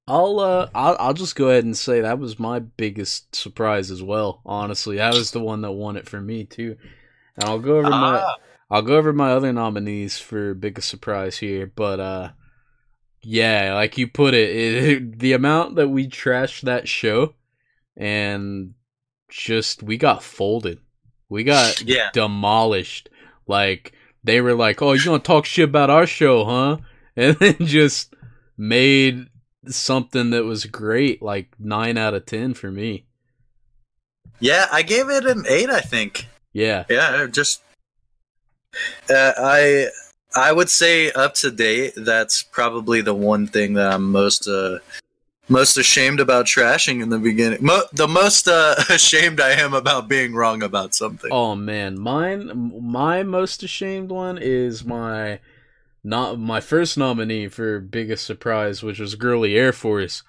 I'll 0.08 0.40
uh 0.40 0.68
I'll, 0.74 0.96
I'll 0.98 1.14
just 1.14 1.36
go 1.36 1.48
ahead 1.48 1.64
and 1.64 1.76
say 1.76 2.00
that 2.00 2.18
was 2.18 2.38
my 2.38 2.58
biggest 2.58 3.34
surprise 3.34 3.90
as 3.90 4.02
well. 4.02 4.40
Honestly, 4.44 4.96
that 4.96 5.14
was 5.14 5.30
the 5.30 5.40
one 5.40 5.62
that 5.62 5.72
won 5.72 5.96
it 5.96 6.08
for 6.08 6.20
me 6.20 6.44
too. 6.44 6.76
And 7.36 7.44
I'll 7.44 7.58
go 7.58 7.78
over 7.78 7.90
ah. 7.92 8.00
my 8.00 8.34
I'll 8.70 8.82
go 8.82 8.96
over 8.96 9.12
my 9.12 9.32
other 9.32 9.52
nominees 9.52 10.18
for 10.18 10.54
biggest 10.54 10.88
surprise 10.88 11.38
here, 11.38 11.66
but 11.66 12.00
uh 12.00 12.30
yeah, 13.24 13.74
like 13.74 13.98
you 13.98 14.08
put 14.08 14.34
it, 14.34 14.50
it 14.50 15.18
the 15.18 15.32
amount 15.32 15.76
that 15.76 15.88
we 15.88 16.08
trashed 16.08 16.62
that 16.62 16.88
show 16.88 17.34
and 17.96 18.74
just 19.28 19.82
we 19.82 19.96
got 19.96 20.22
folded. 20.22 20.80
We 21.28 21.44
got 21.44 21.82
yeah. 21.82 22.10
demolished. 22.12 23.08
Like 23.46 23.92
they 24.24 24.40
were 24.40 24.54
like, 24.54 24.80
"Oh, 24.82 24.92
you 24.92 25.04
gonna 25.04 25.18
talk 25.18 25.44
shit 25.44 25.68
about 25.68 25.90
our 25.90 26.06
show, 26.06 26.44
huh?" 26.44 26.76
And 27.14 27.36
then 27.36 27.56
just 27.66 28.14
made 28.56 29.26
something 29.66 30.30
that 30.30 30.44
was 30.44 30.64
great, 30.64 31.20
like 31.20 31.48
nine 31.58 31.98
out 31.98 32.14
of 32.14 32.24
ten 32.24 32.54
for 32.54 32.70
me. 32.70 33.04
Yeah, 34.40 34.66
I 34.72 34.80
gave 34.82 35.10
it 35.10 35.26
an 35.26 35.44
eight. 35.46 35.68
I 35.68 35.80
think. 35.80 36.26
Yeah. 36.54 36.84
Yeah, 36.88 37.26
just 37.30 37.62
uh, 39.10 39.32
I 39.36 39.88
I 40.34 40.52
would 40.52 40.70
say 40.70 41.12
up 41.12 41.34
to 41.34 41.50
date. 41.50 41.94
That's 41.96 42.42
probably 42.42 43.02
the 43.02 43.14
one 43.14 43.46
thing 43.46 43.74
that 43.74 43.92
I'm 43.92 44.10
most 44.10 44.48
uh, 44.48 44.78
most 45.52 45.76
ashamed 45.76 46.18
about 46.18 46.46
trashing 46.46 47.02
in 47.02 47.10
the 47.10 47.18
beginning. 47.18 47.58
Mo- 47.62 47.84
the 47.92 48.08
most 48.08 48.48
uh, 48.48 48.74
ashamed 48.88 49.40
I 49.40 49.50
am 49.50 49.74
about 49.74 50.08
being 50.08 50.34
wrong 50.34 50.62
about 50.62 50.94
something. 50.94 51.30
Oh 51.30 51.54
man, 51.54 52.00
mine 52.00 52.80
my 52.82 53.22
most 53.22 53.62
ashamed 53.62 54.10
one 54.10 54.38
is 54.38 54.84
my 54.84 55.38
not 56.02 56.38
my 56.38 56.60
first 56.60 56.98
nominee 56.98 57.48
for 57.48 57.78
biggest 57.78 58.24
surprise, 58.24 58.82
which 58.82 58.98
was 58.98 59.14
Girly 59.14 59.56
Air 59.56 59.72
Force, 59.72 60.22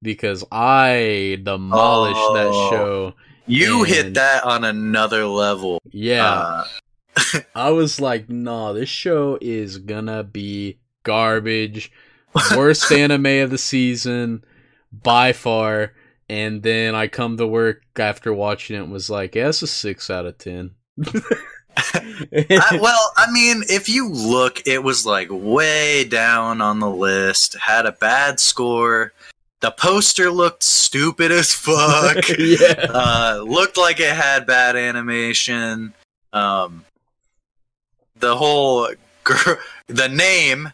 because 0.00 0.44
I 0.50 1.40
demolished 1.42 2.16
oh, 2.16 2.34
that 2.34 2.52
show. 2.70 3.14
You 3.46 3.82
hit 3.84 4.14
that 4.14 4.44
on 4.44 4.64
another 4.64 5.26
level. 5.26 5.80
Yeah. 5.90 6.30
Uh. 6.30 6.64
I 7.54 7.70
was 7.70 8.00
like, 8.00 8.28
nah, 8.28 8.72
this 8.72 8.88
show 8.88 9.38
is 9.40 9.78
gonna 9.78 10.22
be 10.22 10.78
garbage. 11.02 11.90
Worst 12.56 12.92
anime 12.92 13.42
of 13.42 13.50
the 13.50 13.58
season 13.58 14.44
by 14.92 15.32
far. 15.32 15.92
And 16.28 16.62
then 16.62 16.94
I 16.94 17.08
come 17.08 17.38
to 17.38 17.46
work 17.46 17.82
after 17.98 18.32
watching 18.32 18.76
it 18.76 18.82
and 18.82 18.92
was 18.92 19.08
like, 19.08 19.34
yeah, 19.34 19.48
it's 19.48 19.62
a 19.62 19.66
six 19.66 20.10
out 20.10 20.26
of 20.26 20.36
ten. 20.38 20.72
I, 21.76 22.78
well, 22.80 23.12
I 23.16 23.30
mean, 23.30 23.62
if 23.68 23.88
you 23.88 24.08
look, 24.10 24.66
it 24.66 24.82
was 24.82 25.06
like 25.06 25.28
way 25.30 26.04
down 26.04 26.60
on 26.60 26.80
the 26.80 26.90
list, 26.90 27.54
had 27.54 27.86
a 27.86 27.92
bad 27.92 28.40
score. 28.40 29.12
The 29.60 29.70
poster 29.70 30.30
looked 30.30 30.62
stupid 30.62 31.32
as 31.32 31.52
fuck. 31.52 32.28
yeah. 32.38 32.86
Uh, 32.88 33.44
looked 33.46 33.76
like 33.76 34.00
it 34.00 34.14
had 34.14 34.46
bad 34.46 34.76
animation. 34.76 35.94
Um, 36.32 36.84
the 38.18 38.36
whole 38.36 38.90
gr- 39.24 39.54
the 39.86 40.08
name 40.08 40.72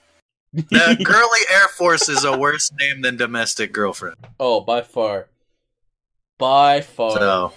the 0.55 0.97
girly 1.05 1.41
Air 1.53 1.69
Force 1.69 2.09
is 2.09 2.25
a 2.25 2.37
worse 2.39 2.71
name 2.79 3.03
than 3.03 3.17
domestic 3.17 3.73
girlfriend. 3.73 4.17
Oh, 4.39 4.61
by 4.61 4.83
far. 4.83 5.29
By 6.39 6.81
far. 6.81 7.19
So, 7.19 7.53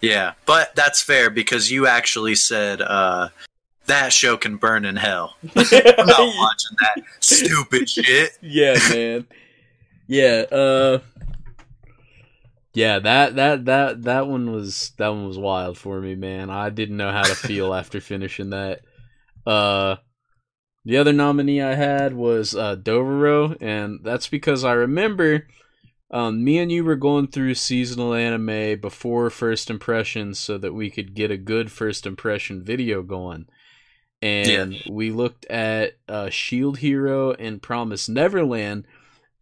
yeah, 0.00 0.32
but 0.46 0.74
that's 0.74 1.02
fair 1.02 1.30
because 1.30 1.70
you 1.70 1.86
actually 1.86 2.34
said 2.34 2.80
uh, 2.82 3.28
that 3.86 4.12
show 4.12 4.36
can 4.36 4.56
burn 4.56 4.84
in 4.84 4.96
hell. 4.96 5.36
I'm 5.56 6.06
not 6.06 6.34
watching 6.36 6.76
that 6.80 7.02
stupid 7.20 7.88
shit. 7.88 8.38
Yeah, 8.40 8.78
man. 8.90 9.26
Yeah, 10.08 10.44
uh 10.50 10.98
yeah, 12.74 12.98
that 13.00 13.36
that 13.36 13.64
that 13.66 14.02
that 14.02 14.26
one 14.26 14.50
was 14.52 14.92
that 14.96 15.08
one 15.08 15.26
was 15.26 15.38
wild 15.38 15.78
for 15.78 16.00
me, 16.00 16.14
man. 16.14 16.50
I 16.50 16.70
didn't 16.70 16.96
know 16.96 17.12
how 17.12 17.22
to 17.22 17.34
feel 17.34 17.74
after 17.74 18.00
finishing 18.00 18.50
that. 18.50 18.80
Uh 19.46 19.96
The 20.84 20.96
other 20.96 21.12
nominee 21.12 21.62
I 21.62 21.74
had 21.74 22.14
was 22.14 22.54
uh, 22.54 22.76
Dororo, 22.76 23.56
and 23.60 24.00
that's 24.02 24.26
because 24.26 24.64
I 24.64 24.72
remember 24.72 25.46
um, 26.10 26.44
me 26.44 26.58
and 26.58 26.70
you 26.70 26.84
were 26.84 26.96
going 26.96 27.28
through 27.28 27.54
seasonal 27.54 28.12
anime 28.12 28.80
before 28.80 29.30
first 29.30 29.70
impressions 29.70 30.38
so 30.38 30.58
that 30.58 30.74
we 30.74 30.90
could 30.90 31.14
get 31.14 31.30
a 31.30 31.38
good 31.38 31.72
first 31.72 32.06
impression 32.06 32.62
video 32.62 33.02
going. 33.02 33.46
And 34.20 34.74
yeah. 34.74 34.80
we 34.90 35.10
looked 35.10 35.46
at 35.46 35.94
uh, 36.08 36.30
Shield 36.30 36.78
Hero 36.78 37.32
and 37.32 37.62
Promise 37.62 38.08
Neverland, 38.08 38.86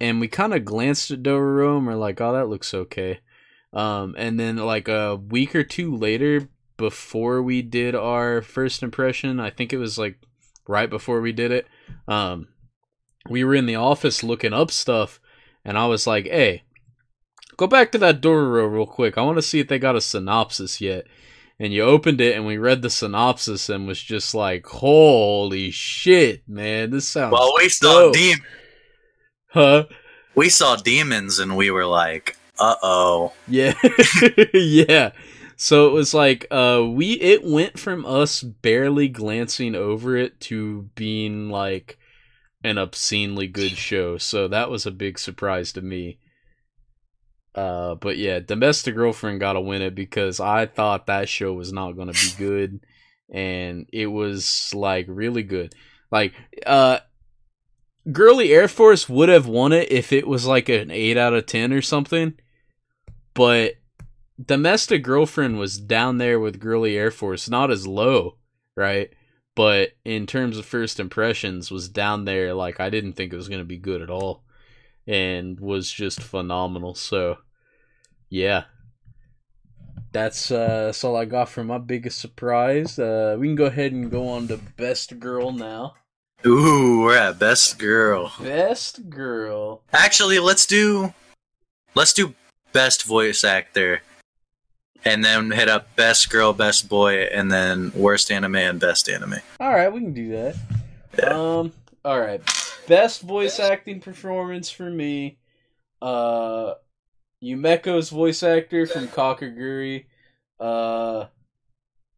and 0.01 0.21
we 0.21 0.29
kind 0.29 0.55
of 0.55 0.65
glanced 0.65 1.11
at 1.11 1.23
Dororo 1.23 1.79
and 1.79 1.87
we're 1.87 1.95
like, 1.97 2.21
oh, 2.21 2.33
that 2.33 2.49
looks 2.49 2.73
okay. 2.73 3.21
Um, 3.73 4.15
and 4.17 4.39
then, 4.39 4.57
like 4.57 4.89
a 4.89 5.17
week 5.17 5.55
or 5.55 5.65
two 5.65 5.95
later, 5.95 6.49
before 6.77 7.43
we 7.43 7.63
did 7.63 7.95
our 7.95 8.43
first 8.43 8.83
impression, 8.83 9.39
I 9.39 9.51
think 9.51 9.73
it 9.73 9.79
was 9.79 9.99
like 9.99 10.19
right 10.71 10.89
before 10.89 11.21
we 11.21 11.33
did 11.33 11.53
it, 11.53 11.67
um, 12.09 12.49
we 13.29 13.45
were 13.45 13.55
in 13.55 13.67
the 13.67 13.77
office 13.77 14.23
looking 14.23 14.55
up 14.55 14.71
stuff 14.71 15.21
and 15.65 15.77
I 15.77 15.87
was 15.87 16.07
like, 16.07 16.27
"Hey, 16.27 16.65
go 17.57 17.67
back 17.67 17.93
to 17.93 17.99
that 17.99 18.21
Dororo 18.21 18.73
real 18.73 18.87
quick. 18.87 19.19
I 19.19 19.23
want 19.23 19.39
to 19.39 19.43
see 19.43 19.61
if 19.61 19.69
they 19.69 19.79
got 19.79 19.97
a 19.97 20.01
synopsis 20.01 20.81
yet." 20.81 21.07
And 21.59 21.75
you 21.75 21.83
opened 21.83 22.23
it, 22.23 22.35
and 22.35 22.47
we 22.47 22.57
read 22.57 22.81
the 22.81 22.89
synopsis, 22.89 23.69
and 23.69 23.87
was 23.87 24.03
just 24.03 24.35
like, 24.35 24.67
"Holy 24.67 25.71
shit, 25.71 26.49
man! 26.49 26.91
This 26.91 27.09
sounds." 27.09 27.33
Well, 27.33 27.53
we 27.57 27.69
saw 27.69 28.11
demons. 28.13 28.43
Huh? 29.49 29.85
We 30.35 30.49
saw 30.49 30.77
demons, 30.77 31.39
and 31.39 31.57
we 31.57 31.71
were 31.71 31.87
like, 31.87 32.39
"Uh 32.59 32.77
oh." 32.83 33.35
Yeah, 33.47 33.75
yeah. 34.55 35.11
So 35.63 35.87
it 35.89 35.93
was 35.93 36.15
like 36.15 36.47
uh 36.51 36.83
we 36.89 37.21
it 37.21 37.45
went 37.45 37.79
from 37.79 38.07
us 38.07 38.43
barely 38.43 39.09
glancing 39.09 39.75
over 39.75 40.17
it 40.17 40.41
to 40.49 40.89
being 40.95 41.51
like 41.51 41.99
an 42.65 42.79
obscenely 42.79 43.47
good 43.47 43.73
show. 43.73 44.17
So 44.17 44.49
that 44.49 44.71
was 44.71 44.87
a 44.87 44.91
big 44.91 45.19
surprise 45.19 45.73
to 45.75 45.83
me. 45.83 46.19
Uh, 47.55 47.95
but 47.97 48.17
yeah, 48.17 48.39
Domestic 48.39 48.95
Girlfriend 48.95 49.41
got 49.41 49.53
to 49.53 49.61
win 49.61 49.83
it 49.83 49.95
because 49.95 50.41
I 50.41 50.65
thought 50.65 51.05
that 51.07 51.29
show 51.29 51.53
was 51.53 51.75
not 51.75 51.93
going 51.93 52.11
to 52.11 52.15
be 52.15 52.39
good, 52.39 52.81
and 53.29 53.87
it 53.93 54.07
was 54.07 54.73
like 54.73 55.05
really 55.09 55.43
good. 55.43 55.75
Like, 56.11 56.33
uh, 56.65 57.01
Girly 58.11 58.51
Air 58.51 58.67
Force 58.69 59.11
would 59.11 59.29
have 59.29 59.47
won 59.47 59.73
it 59.73 59.93
if 59.93 60.11
it 60.11 60.27
was 60.27 60.47
like 60.47 60.71
an 60.71 60.91
eight 60.91 61.19
out 61.19 61.35
of 61.35 61.45
ten 61.45 61.73
or 61.73 61.83
something, 61.83 62.35
but 63.35 63.75
Domestic 64.45 65.03
Girlfriend 65.03 65.59
was 65.59 65.79
down 65.79 66.19
there 66.19 66.41
with 66.41 66.61
Girly 66.61 66.97
Air 66.97 67.11
Force, 67.11 67.49
not 67.49 67.71
as 67.71 67.87
low, 67.87 68.37
right? 68.77 69.11
but 69.61 69.93
in 70.05 70.27
terms 70.27 70.57
of 70.57 70.65
first 70.65 71.01
impressions 71.01 71.71
was 71.71 71.89
down 71.89 72.25
there 72.25 72.55
like 72.55 72.81
I 72.81 72.91
didn't 72.91 73.13
think 73.13 73.33
it 73.33 73.37
was 73.37 73.49
going 73.49 73.61
to 73.61 73.67
be 73.67 73.77
good 73.77 74.01
at 74.01 74.11
all 74.11 74.43
and 75.07 75.59
was 75.59 75.91
just 75.91 76.23
phenomenal. 76.23 76.95
So 76.95 77.39
yeah. 78.31 78.65
That's 80.13 80.51
uh 80.51 80.87
that's 80.87 81.05
all 81.05 81.17
I 81.17 81.25
got 81.25 81.49
for 81.49 81.63
my 81.63 81.77
biggest 81.77 82.19
surprise. 82.19 82.99
Uh 82.99 83.37
we 83.39 83.49
can 83.49 83.55
go 83.55 83.67
ahead 83.67 83.93
and 83.93 84.11
go 84.11 84.29
on 84.29 84.49
to 84.49 84.57
best 84.57 85.19
girl 85.21 85.53
now. 85.53 85.95
Ooh, 86.47 87.03
we're 87.03 87.19
at 87.19 87.39
best 87.39 87.79
girl. 87.79 88.33
Best 88.41 89.11
girl. 89.11 89.83
Actually, 89.93 90.39
let's 90.39 90.65
do 90.65 91.13
let's 91.95 92.15
do 92.15 92.35
best 92.73 93.05
voice 93.05 93.45
actor 93.45 94.01
and 95.05 95.25
then 95.25 95.51
hit 95.51 95.69
up 95.69 95.95
best 95.97 96.31
girl, 96.31 96.53
best 96.53 96.89
boy, 96.89 97.23
and 97.23 97.51
then 97.51 97.93
worst 97.95 98.31
anime 98.31 98.57
and 98.57 98.81
best 98.81 99.09
anime. 99.09 99.37
All 99.59 99.73
right, 99.73 99.93
we 99.93 100.01
can 100.01 100.13
do 100.13 100.31
that. 100.33 100.57
Yeah. 101.19 101.29
Um. 101.31 101.73
All 102.05 102.21
right. 102.21 102.43
Best 102.87 103.23
voice 103.23 103.61
acting 103.61 104.01
performance 104.01 104.71
for 104.71 104.91
me. 104.91 105.39
Uh, 106.01 106.75
Yumeko's 107.43 108.11
voice 108.11 108.43
actor 108.43 108.87
from 108.87 109.09
Kakegurui. 109.09 110.07
Uh, 110.59 111.27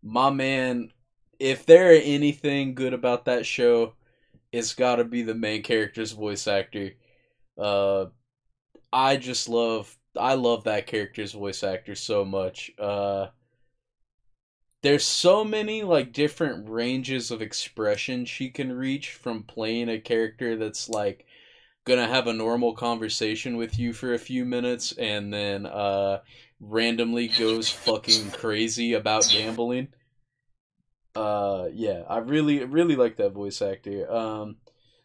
my 0.03 0.31
man. 0.31 0.91
If 1.39 1.67
there 1.67 1.91
are 1.91 2.01
anything 2.01 2.77
good 2.77 2.95
about 2.95 3.25
that 3.25 3.45
show, 3.45 3.95
it's 4.53 4.75
got 4.75 4.97
to 4.97 5.05
be 5.05 5.23
the 5.23 5.35
main 5.35 5.63
character's 5.63 6.13
voice 6.13 6.47
actor. 6.47 6.93
Uh, 7.59 8.07
I 8.93 9.17
just 9.17 9.49
love 9.49 9.99
I 10.17 10.35
love 10.35 10.65
that 10.65 10.87
character's 10.87 11.33
voice 11.33 11.63
actor 11.63 11.95
so 11.95 12.25
much. 12.25 12.71
Uh 12.79 13.29
there's 14.83 15.05
so 15.05 15.45
many 15.45 15.83
like 15.83 16.13
different 16.13 16.69
ranges 16.69 17.31
of 17.31 17.41
expression 17.41 18.25
she 18.25 18.51
can 18.51 18.73
reach 18.73 19.11
from 19.13 19.45
playing 19.45 19.89
a 19.89 19.99
character 20.01 20.57
that's 20.57 20.89
like 20.89 21.25
gonna 21.85 22.09
have 22.09 22.27
a 22.27 22.33
normal 22.33 22.75
conversation 22.75 23.57
with 23.57 23.79
you 23.79 23.93
for 23.93 24.15
a 24.15 24.19
few 24.19 24.45
minutes 24.45 24.93
and 24.99 25.33
then 25.33 25.67
uh 25.67 26.19
randomly 26.61 27.29
goes 27.29 27.71
fucking 27.71 28.31
crazy 28.33 28.93
about 28.95 29.29
gambling. 29.31 29.89
Uh 31.15 31.69
yeah, 31.73 32.03
I 32.09 32.19
really 32.19 32.65
really 32.65 32.97
like 32.97 33.17
that 33.17 33.33
voice 33.33 33.61
actor. 33.61 34.11
Um 34.11 34.57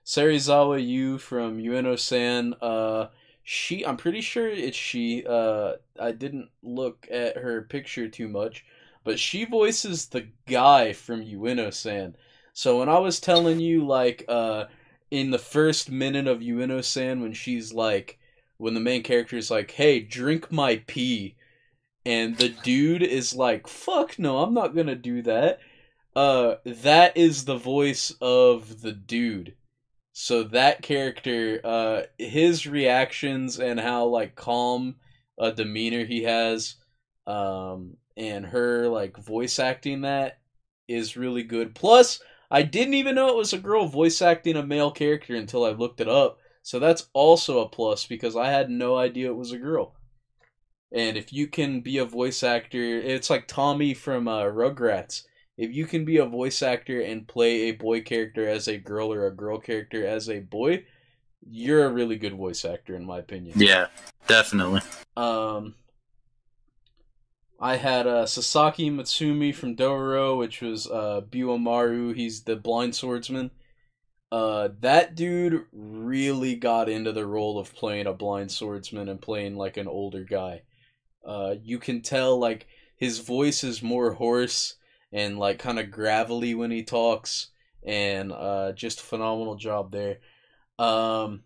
Serizawa 0.05 0.85
Yu 0.85 1.17
from 1.17 1.57
Ueno-san 1.57 2.53
uh 2.61 3.07
she 3.49 3.85
i'm 3.85 3.95
pretty 3.95 4.19
sure 4.19 4.49
it's 4.49 4.75
she 4.75 5.25
uh 5.25 5.71
i 6.01 6.11
didn't 6.11 6.49
look 6.63 7.07
at 7.09 7.37
her 7.37 7.61
picture 7.61 8.09
too 8.09 8.27
much 8.27 8.65
but 9.05 9.17
she 9.17 9.45
voices 9.45 10.07
the 10.07 10.27
guy 10.45 10.91
from 10.91 11.23
ueno-san 11.23 12.13
so 12.51 12.79
when 12.79 12.89
i 12.89 12.99
was 12.99 13.21
telling 13.21 13.57
you 13.61 13.87
like 13.87 14.25
uh 14.27 14.65
in 15.11 15.31
the 15.31 15.39
first 15.39 15.89
minute 15.89 16.27
of 16.27 16.41
ueno-san 16.41 17.21
when 17.21 17.31
she's 17.31 17.71
like 17.71 18.19
when 18.57 18.73
the 18.73 18.81
main 18.81 19.01
character 19.01 19.37
is 19.37 19.49
like 19.49 19.71
hey 19.71 20.01
drink 20.01 20.51
my 20.51 20.83
pee 20.85 21.37
and 22.05 22.35
the 22.35 22.49
dude 22.49 23.01
is 23.01 23.33
like 23.33 23.65
fuck 23.65 24.19
no 24.19 24.39
i'm 24.39 24.53
not 24.53 24.75
gonna 24.75 24.93
do 24.93 25.21
that 25.21 25.59
uh 26.17 26.55
that 26.65 27.15
is 27.15 27.45
the 27.45 27.55
voice 27.55 28.13
of 28.19 28.81
the 28.81 28.91
dude 28.91 29.55
so 30.19 30.41
that 30.45 30.81
character, 30.81 31.61
uh, 31.63 32.01
his 32.17 32.65
reactions 32.65 33.59
and 33.59 33.79
how 33.79 34.05
like 34.05 34.33
calm 34.33 34.95
a 35.37 35.51
demeanor 35.51 36.05
he 36.05 36.23
has, 36.23 36.77
um, 37.27 37.97
and 38.17 38.43
her 38.43 38.87
like 38.87 39.15
voice 39.15 39.59
acting 39.59 40.01
that 40.01 40.39
is 40.87 41.17
really 41.17 41.43
good. 41.43 41.75
Plus, 41.75 42.19
I 42.49 42.63
didn't 42.63 42.95
even 42.95 43.13
know 43.13 43.29
it 43.29 43.35
was 43.35 43.53
a 43.53 43.59
girl 43.59 43.85
voice 43.85 44.19
acting 44.19 44.55
a 44.55 44.65
male 44.65 44.89
character 44.89 45.35
until 45.35 45.63
I 45.63 45.69
looked 45.69 46.01
it 46.01 46.09
up. 46.09 46.39
So 46.63 46.79
that's 46.79 47.09
also 47.13 47.59
a 47.59 47.69
plus 47.69 48.07
because 48.07 48.35
I 48.35 48.49
had 48.49 48.71
no 48.71 48.97
idea 48.97 49.27
it 49.27 49.37
was 49.37 49.51
a 49.51 49.59
girl. 49.59 49.93
And 50.91 51.15
if 51.15 51.31
you 51.31 51.45
can 51.45 51.81
be 51.81 51.99
a 51.99 52.05
voice 52.05 52.41
actor, 52.41 52.81
it's 52.81 53.29
like 53.29 53.47
Tommy 53.47 53.93
from 53.93 54.27
uh, 54.27 54.45
Rugrats 54.45 55.25
if 55.57 55.73
you 55.73 55.85
can 55.85 56.05
be 56.05 56.17
a 56.17 56.25
voice 56.25 56.61
actor 56.61 57.01
and 57.01 57.27
play 57.27 57.63
a 57.63 57.71
boy 57.71 58.01
character 58.01 58.47
as 58.47 58.67
a 58.67 58.77
girl 58.77 59.11
or 59.11 59.25
a 59.25 59.35
girl 59.35 59.59
character 59.59 60.05
as 60.05 60.29
a 60.29 60.39
boy, 60.39 60.85
you're 61.49 61.85
a 61.85 61.91
really 61.91 62.17
good 62.17 62.35
voice 62.35 62.63
actor 62.63 62.95
in 62.95 63.05
my 63.05 63.17
opinion. 63.19 63.59
Yeah, 63.59 63.87
definitely. 64.27 64.81
Um 65.15 65.75
I 67.59 67.77
had 67.77 68.05
uh, 68.05 68.27
Sasaki 68.27 68.91
Matsumi 68.91 69.53
from 69.53 69.75
Dororo, 69.75 70.37
which 70.37 70.61
was 70.61 70.85
uh, 70.85 71.21
Biwamaru. 71.27 72.15
He's 72.15 72.43
the 72.43 72.55
blind 72.55 72.93
swordsman. 72.93 73.49
Uh, 74.31 74.69
that 74.81 75.15
dude 75.15 75.65
really 75.71 76.55
got 76.55 76.87
into 76.87 77.11
the 77.11 77.25
role 77.25 77.57
of 77.57 77.73
playing 77.73 78.05
a 78.05 78.13
blind 78.13 78.51
swordsman 78.51 79.09
and 79.09 79.19
playing 79.19 79.55
like 79.55 79.77
an 79.77 79.87
older 79.87 80.23
guy. 80.23 80.61
Uh, 81.25 81.55
you 81.63 81.79
can 81.79 82.01
tell 82.01 82.37
like 82.37 82.67
his 82.95 83.19
voice 83.19 83.63
is 83.63 83.81
more 83.81 84.13
hoarse 84.13 84.75
and 85.11 85.39
like 85.39 85.59
kind 85.59 85.79
of 85.79 85.91
gravelly 85.91 86.55
when 86.55 86.71
he 86.71 86.83
talks 86.83 87.47
and 87.85 88.31
uh 88.31 88.71
just 88.73 89.01
phenomenal 89.01 89.55
job 89.55 89.91
there. 89.91 90.19
Um 90.79 91.43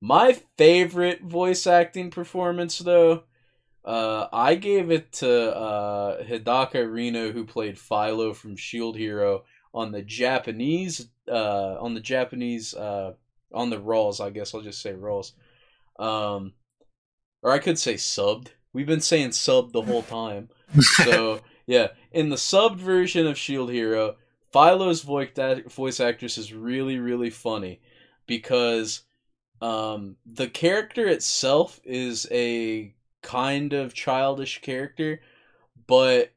my 0.00 0.36
favorite 0.58 1.22
voice 1.22 1.66
acting 1.66 2.10
performance 2.10 2.78
though 2.78 3.22
uh 3.84 4.26
i 4.32 4.54
gave 4.56 4.90
it 4.90 5.12
to 5.12 5.56
uh 5.56 6.22
hidaka 6.24 6.92
rina 6.92 7.30
who 7.30 7.44
played 7.44 7.78
Filo 7.78 8.32
from 8.32 8.56
shield 8.56 8.96
hero 8.96 9.44
on 9.72 9.92
the 9.92 10.02
japanese 10.02 11.08
uh 11.28 11.76
on 11.80 11.94
the 11.94 12.00
japanese 12.00 12.74
uh 12.74 13.12
on 13.54 13.70
the 13.70 13.78
rolls 13.78 14.20
i 14.20 14.28
guess 14.28 14.54
i'll 14.54 14.60
just 14.60 14.82
say 14.82 14.92
rolls 14.92 15.34
um 16.00 16.52
or 17.42 17.52
i 17.52 17.58
could 17.58 17.78
say 17.78 17.94
subbed. 17.94 18.48
We've 18.72 18.86
been 18.86 19.00
saying 19.00 19.30
subbed 19.30 19.72
the 19.72 19.82
whole 19.82 20.02
time. 20.02 20.48
So 20.80 21.40
yeah, 21.66 21.88
in 22.10 22.28
the 22.28 22.36
subbed 22.36 22.78
version 22.78 23.26
of 23.26 23.38
Shield 23.38 23.70
Hero, 23.70 24.16
Filo's 24.50 25.02
voice 25.02 26.00
actress 26.00 26.38
is 26.38 26.52
really 26.52 26.98
really 26.98 27.30
funny 27.30 27.80
because 28.26 29.02
um, 29.60 30.16
the 30.26 30.48
character 30.48 31.06
itself 31.06 31.80
is 31.84 32.26
a 32.30 32.94
kind 33.22 33.72
of 33.72 33.94
childish 33.94 34.60
character, 34.60 35.20
but 35.86 36.32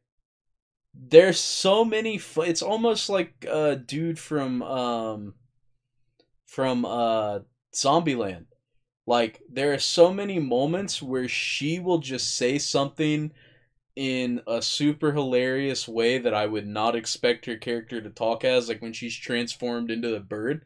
there's 0.94 1.40
so 1.40 1.84
many 1.84 2.22
it's 2.38 2.62
almost 2.62 3.10
like 3.10 3.46
a 3.50 3.76
dude 3.76 4.20
from 4.20 4.62
um 4.64 5.34
from 6.46 6.86
uh 6.86 7.40
Zombieland. 7.74 8.46
Like 9.06 9.42
there 9.52 9.74
are 9.74 9.80
so 9.80 10.14
many 10.14 10.40
moments 10.40 11.02
where 11.02 11.28
she 11.28 11.80
will 11.80 12.00
just 12.00 12.36
say 12.36 12.58
something 12.58 13.32
in 13.96 14.42
a 14.46 14.62
super 14.62 15.14
hilarious 15.14 15.88
way 15.88 16.18
that 16.18 16.34
I 16.34 16.46
would 16.46 16.68
not 16.68 16.96
expect 16.96 17.46
her 17.46 17.56
character 17.56 18.02
to 18.02 18.10
talk 18.10 18.44
as 18.44 18.68
like 18.68 18.82
when 18.82 18.94
she's 18.94 19.16
transformed 19.16 19.90
into 19.90 20.10
the 20.10 20.20
bird. 20.20 20.66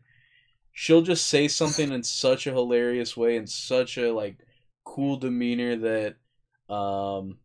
She'll 0.72 1.01
just 1.01 1.27
say 1.27 1.47
something 1.47 1.91
in 1.91 2.03
such 2.03 2.47
a 2.47 2.53
hilarious 2.53 3.15
way 3.15 3.38
and 3.38 3.49
such 3.49 3.97
a 3.97 4.11
like 4.11 4.38
cool 4.84 5.18
demeanor 5.18 5.76
that 5.76 6.73
um 6.73 7.38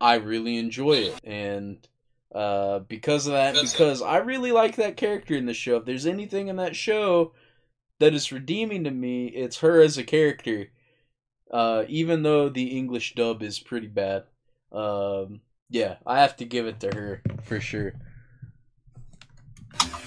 I 0.00 0.14
really 0.14 0.56
enjoy 0.56 0.92
it 0.92 1.20
and 1.24 1.86
uh 2.34 2.78
because 2.80 3.26
of 3.26 3.32
that 3.32 3.56
because 3.60 4.00
I 4.00 4.18
really 4.18 4.52
like 4.52 4.76
that 4.76 4.96
character 4.96 5.34
in 5.34 5.46
the 5.46 5.54
show. 5.54 5.76
If 5.76 5.84
there's 5.84 6.06
anything 6.06 6.48
in 6.48 6.56
that 6.56 6.76
show 6.76 7.32
that 7.98 8.14
is 8.14 8.32
redeeming 8.32 8.84
to 8.84 8.90
me, 8.90 9.26
it's 9.26 9.58
her 9.58 9.82
as 9.82 9.98
a 9.98 10.04
character. 10.04 10.70
Uh 11.50 11.84
even 11.88 12.22
though 12.22 12.48
the 12.48 12.78
English 12.78 13.14
dub 13.14 13.42
is 13.42 13.58
pretty 13.58 13.88
bad. 13.88 14.24
Um 14.72 15.40
yeah, 15.70 15.96
I 16.06 16.20
have 16.20 16.36
to 16.36 16.44
give 16.44 16.66
it 16.66 16.80
to 16.80 16.94
her 16.94 17.22
for 17.42 17.60
sure. 17.60 17.94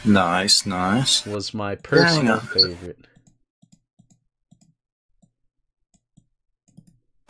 Nice, 0.03 0.65
nice. 0.65 1.25
Was 1.25 1.53
my 1.53 1.75
personal 1.75 2.39
favorite. 2.39 2.97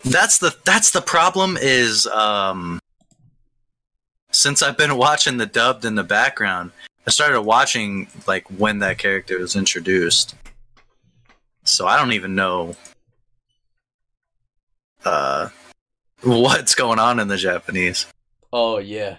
That's 0.04 0.38
the 0.38 0.56
that's 0.66 0.92
the 0.92 1.02
problem 1.02 1.58
is 1.60 2.08
um 2.08 2.80
since 4.32 4.64
I've 4.64 4.78
been 4.78 4.96
watching 4.96 5.38
the 5.38 5.46
dubbed 5.46 5.84
in 5.86 5.96
the 5.96 6.04
background, 6.04 6.72
I 7.06 7.12
started 7.12 7.42
watching 7.42 8.08
like 8.28 8.48
when 8.48 8.80
that 8.80 8.98
character 8.98 9.38
was 9.38 9.56
introduced. 9.56 10.36
So 11.64 11.86
I 11.86 11.98
don't 11.98 12.14
even 12.14 12.36
know 12.36 12.76
uh 15.04 15.50
what's 16.24 16.76
going 16.76 17.00
on 17.00 17.20
in 17.20 17.28
the 17.28 17.38
Japanese. 17.38 18.06
Oh 18.52 18.78
yeah. 18.78 19.18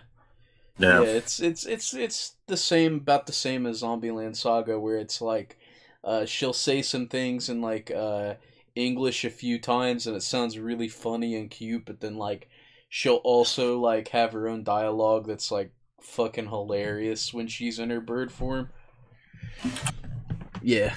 Yeah. 0.78 1.02
Yeah, 1.02 1.08
it's 1.08 1.40
it's 1.40 1.66
it's 1.66 1.94
it's 1.94 2.36
the 2.46 2.56
same 2.56 2.96
about 2.96 3.26
the 3.26 3.32
same 3.32 3.66
as 3.66 3.82
Zombieland 3.82 4.36
Saga 4.36 4.78
where 4.78 4.96
it's 4.96 5.20
like 5.20 5.58
uh 6.04 6.24
she'll 6.24 6.52
say 6.52 6.82
some 6.82 7.06
things 7.08 7.48
in 7.48 7.60
like 7.60 7.90
uh 7.90 8.34
English 8.74 9.24
a 9.24 9.30
few 9.30 9.58
times 9.58 10.06
and 10.06 10.16
it 10.16 10.22
sounds 10.22 10.58
really 10.58 10.88
funny 10.88 11.36
and 11.36 11.50
cute, 11.50 11.84
but 11.84 12.00
then 12.00 12.16
like 12.16 12.48
she'll 12.88 13.16
also 13.16 13.78
like 13.78 14.08
have 14.08 14.32
her 14.32 14.48
own 14.48 14.64
dialogue 14.64 15.26
that's 15.26 15.50
like 15.50 15.70
fucking 16.00 16.48
hilarious 16.48 17.32
when 17.32 17.46
she's 17.46 17.78
in 17.78 17.90
her 17.90 18.00
bird 18.00 18.32
form. 18.32 18.70
Yeah. 20.62 20.94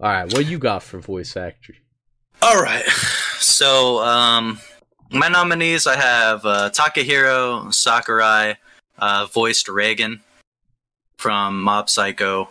All 0.00 0.10
right, 0.10 0.32
what 0.32 0.46
you 0.46 0.58
got 0.58 0.82
for 0.82 0.98
voice 0.98 1.36
actor? 1.36 1.74
All 2.40 2.60
right. 2.60 2.84
So, 3.38 3.98
um, 3.98 4.60
my 5.12 5.28
nominees 5.28 5.86
I 5.86 5.96
have 5.96 6.44
uh, 6.46 6.70
Takahiro 6.70 7.72
Sakurai, 7.72 8.54
uh, 8.98 9.26
voiced 9.26 9.66
Reigen 9.66 10.20
from 11.18 11.62
Mob 11.62 11.90
Psycho. 11.90 12.48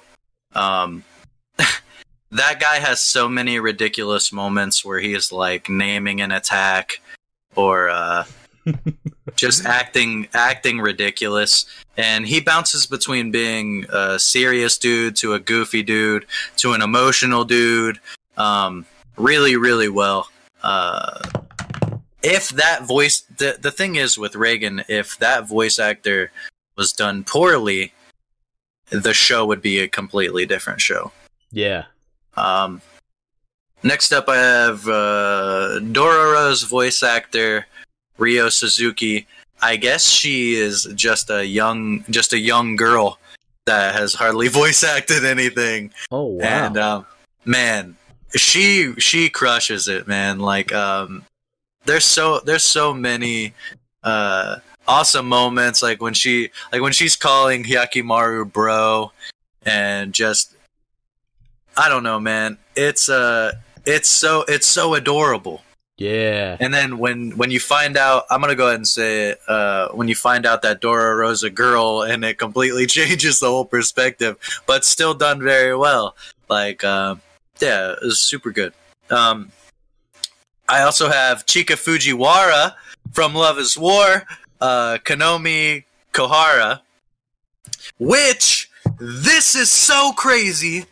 Um, 0.54 1.04
that 2.32 2.60
guy 2.60 2.76
has 2.76 3.02
so 3.02 3.28
many 3.28 3.60
ridiculous 3.60 4.32
moments 4.32 4.86
where 4.86 5.00
he 5.00 5.14
is 5.14 5.32
like 5.32 5.70
naming 5.70 6.22
an 6.22 6.32
attack 6.32 7.02
or 7.56 7.90
uh, 7.90 8.26
just 9.36 9.66
acting 9.66 10.28
acting 10.34 10.80
ridiculous. 10.80 11.66
And 11.98 12.26
he 12.26 12.42
bounces 12.42 12.86
between 12.86 13.32
being 13.32 13.86
a 13.90 14.20
serious 14.20 14.78
dude 14.78 15.16
to 15.18 15.34
a 15.34 15.40
goofy 15.40 15.84
dude 15.84 16.26
to 16.58 16.74
an 16.74 16.82
emotional 16.82 17.44
dude. 17.44 18.00
Um, 18.38 18.86
really 19.18 19.56
really 19.56 19.90
well. 19.90 20.30
Uh, 20.64 21.20
if 22.24 22.50
that 22.50 22.84
voice 22.84 23.22
the, 23.38 23.58
the 23.60 23.72
thing 23.72 23.96
is 23.96 24.18
with 24.18 24.34
Reigen 24.34 24.84
if 24.88 25.18
that 25.20 25.48
voice 25.48 25.80
actor 25.80 26.32
was 26.76 26.94
done 26.94 27.24
poorly 27.24 27.94
the 28.90 29.14
show 29.14 29.46
would 29.46 29.62
be 29.62 29.80
a 29.80 29.88
completely 29.88 30.46
different 30.46 30.82
show 30.82 31.12
Yeah. 31.52 31.86
um, 32.36 32.82
next 33.84 34.12
up, 34.12 34.28
I 34.30 34.38
have 34.38 34.88
uh, 34.88 35.80
Dororo's 35.82 36.64
voice 36.64 37.02
actor, 37.04 37.66
Rio 38.18 38.50
Suzuki. 38.50 39.28
I 39.62 39.76
guess 39.76 40.06
she 40.10 40.54
is 40.56 40.88
just 40.96 41.30
a 41.30 41.46
young, 41.46 42.04
just 42.10 42.34
a 42.34 42.38
young 42.40 42.76
girl 42.76 43.18
that 43.66 43.96
has 43.96 44.14
hardly 44.14 44.48
voice 44.62 44.84
acted 44.84 45.24
anything. 45.26 45.92
Oh 46.12 46.26
wow. 46.26 46.44
And 46.44 46.78
um, 46.78 47.06
man, 47.46 47.96
she 48.36 48.94
she 48.98 49.30
crushes 49.30 49.88
it, 49.88 50.08
man. 50.08 50.40
Like 50.40 50.74
um, 50.74 51.24
there's 51.86 52.06
so 52.06 52.40
there's 52.40 52.64
so 52.64 52.94
many 52.94 53.54
uh, 54.04 54.58
awesome 54.88 55.28
moments. 55.28 55.82
Like 55.82 56.02
when 56.02 56.14
she 56.14 56.50
like 56.72 56.82
when 56.82 56.94
she's 56.94 57.16
calling 57.16 57.64
Hyakkimaru 57.64 58.52
bro, 58.52 59.12
and 59.66 60.14
just 60.14 60.56
I 61.78 61.90
don't 61.90 62.04
know, 62.04 62.20
man. 62.20 62.58
It's 62.76 63.10
uh 63.10 63.54
it's 63.86 64.10
so 64.10 64.44
it's 64.48 64.68
so 64.68 64.94
adorable. 64.94 65.64
yeah. 65.98 66.58
And 66.60 66.74
then 66.74 66.98
when 66.98 67.32
when 67.38 67.52
you 67.52 67.60
find 67.60 67.98
out, 67.98 68.26
I'm 68.30 68.42
gonna 68.42 68.56
go 68.56 68.68
ahead 68.68 68.76
and 68.76 68.88
say 68.88 69.30
it. 69.30 69.40
Uh, 69.48 69.90
when 69.90 70.08
you 70.08 70.16
find 70.16 70.46
out 70.46 70.62
that 70.64 70.82
Dororo's 70.82 71.44
a 71.44 71.50
girl, 71.50 72.04
and 72.04 72.24
it 72.24 72.38
completely 72.38 72.86
changes 72.98 73.40
the 73.40 73.48
whole 73.48 73.66
perspective, 73.66 74.38
but 74.68 74.86
still 74.86 75.14
done 75.14 75.42
very 75.42 75.76
well. 75.76 76.16
Like, 76.50 76.84
uh, 76.84 77.16
yeah, 77.62 77.94
it 77.94 78.00
was 78.04 78.20
super 78.20 78.52
good. 78.52 78.74
Um, 79.10 79.52
I 80.72 80.84
also 80.84 81.10
have 81.10 81.46
Chika 81.46 81.76
Fujiwara 81.76 82.76
from 83.12 83.36
Love 83.36 83.60
Is 83.60 83.78
War, 83.78 84.26
uh, 84.62 85.00
Kohara, 85.04 86.80
which 88.00 88.70
this 88.98 89.54
is 89.54 89.70
so 89.70 90.14
crazy. 90.14 90.86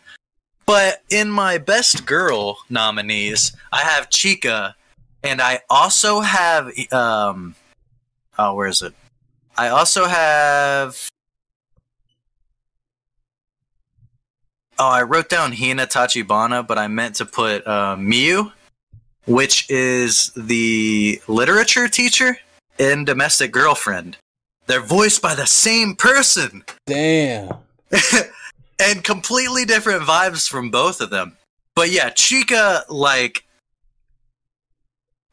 But 0.66 1.02
in 1.08 1.30
my 1.30 1.56
best 1.56 2.04
girl 2.04 2.58
nominees, 2.68 3.56
I 3.72 3.80
have 3.80 4.10
Chika 4.10 4.74
and 5.22 5.40
I 5.40 5.60
also 5.70 6.20
have 6.20 6.70
um 6.92 7.54
oh 8.38 8.54
where 8.54 8.68
is 8.68 8.82
it? 8.82 8.92
I 9.56 9.68
also 9.68 10.04
have 10.04 11.08
Oh, 14.78 14.88
I 14.88 15.02
wrote 15.02 15.28
down 15.28 15.52
Hina 15.52 15.86
Tachibana, 15.86 16.66
but 16.66 16.78
I 16.78 16.88
meant 16.88 17.16
to 17.16 17.26
put 17.26 17.66
uh, 17.66 17.96
Miyu, 17.96 18.50
which 19.26 19.68
is 19.70 20.32
the 20.36 21.20
literature 21.28 21.88
teacher 21.88 22.38
and 22.78 23.06
Domestic 23.06 23.52
Girlfriend. 23.52 24.16
They're 24.66 24.80
voiced 24.80 25.20
by 25.20 25.34
the 25.34 25.46
same 25.46 25.96
person 25.96 26.64
Damn. 26.86 27.54
and 28.80 29.04
completely 29.04 29.64
different 29.64 30.02
vibes 30.02 30.48
from 30.48 30.70
both 30.70 31.00
of 31.00 31.10
them. 31.10 31.36
But 31.74 31.90
yeah, 31.90 32.10
Chika, 32.10 32.82
like, 32.88 33.44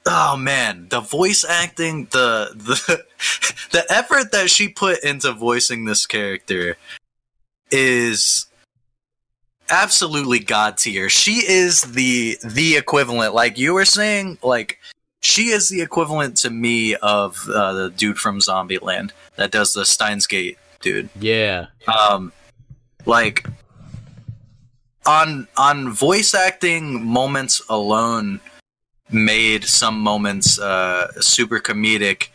oh 0.06 0.38
man, 0.38 0.88
the 0.90 1.02
voice 1.02 1.46
acting, 1.48 2.08
the 2.12 2.52
the 2.56 3.04
the 3.72 3.86
effort 3.90 4.32
that 4.32 4.50
she 4.50 4.70
put 4.70 5.04
into 5.04 5.34
voicing 5.34 5.86
this 5.86 6.06
character 6.06 6.78
is 7.72 8.46
absolutely 9.70 10.40
god 10.40 10.78
tier. 10.78 11.10
She 11.10 11.44
is 11.48 11.82
the 11.82 12.38
the 12.44 12.76
equivalent, 12.78 13.34
like 13.34 13.58
you 13.58 13.74
were 13.74 13.86
saying, 13.86 14.38
like 14.44 14.80
she 15.22 15.48
is 15.50 15.70
the 15.70 15.82
equivalent 15.82 16.38
to 16.38 16.50
me 16.50 16.96
of 16.96 17.48
uh, 17.54 17.74
the 17.74 17.90
dude 17.90 18.18
from 18.18 18.40
Zombieland 18.40 19.12
that 19.36 19.52
does 19.52 19.74
the 19.74 19.86
Steins 19.86 20.28
Gate 20.28 20.58
dude 20.80 21.10
Yeah. 21.20 21.68
um 21.88 22.32
like 23.08 23.46
on 25.06 25.48
on 25.58 25.92
voice 25.92 26.34
acting 26.36 27.04
moments 27.04 27.62
alone 27.70 28.40
made 29.10 29.64
some 29.64 30.00
moments 30.00 30.60
uh 30.60 31.12
super 31.20 31.60
comedic 31.60 32.28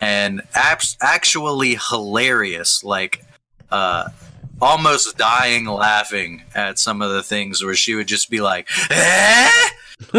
and 0.00 0.42
abs- 0.54 0.96
actually 1.00 1.76
hilarious 1.90 2.84
like 2.84 3.24
uh 3.70 4.08
almost 4.60 5.16
dying 5.16 5.66
laughing 5.66 6.42
at 6.54 6.78
some 6.78 7.02
of 7.02 7.10
the 7.10 7.22
things 7.22 7.64
where 7.64 7.74
she 7.74 7.94
would 7.94 8.06
just 8.08 8.30
be 8.30 8.40
like 8.40 8.68
eh? 8.90 9.50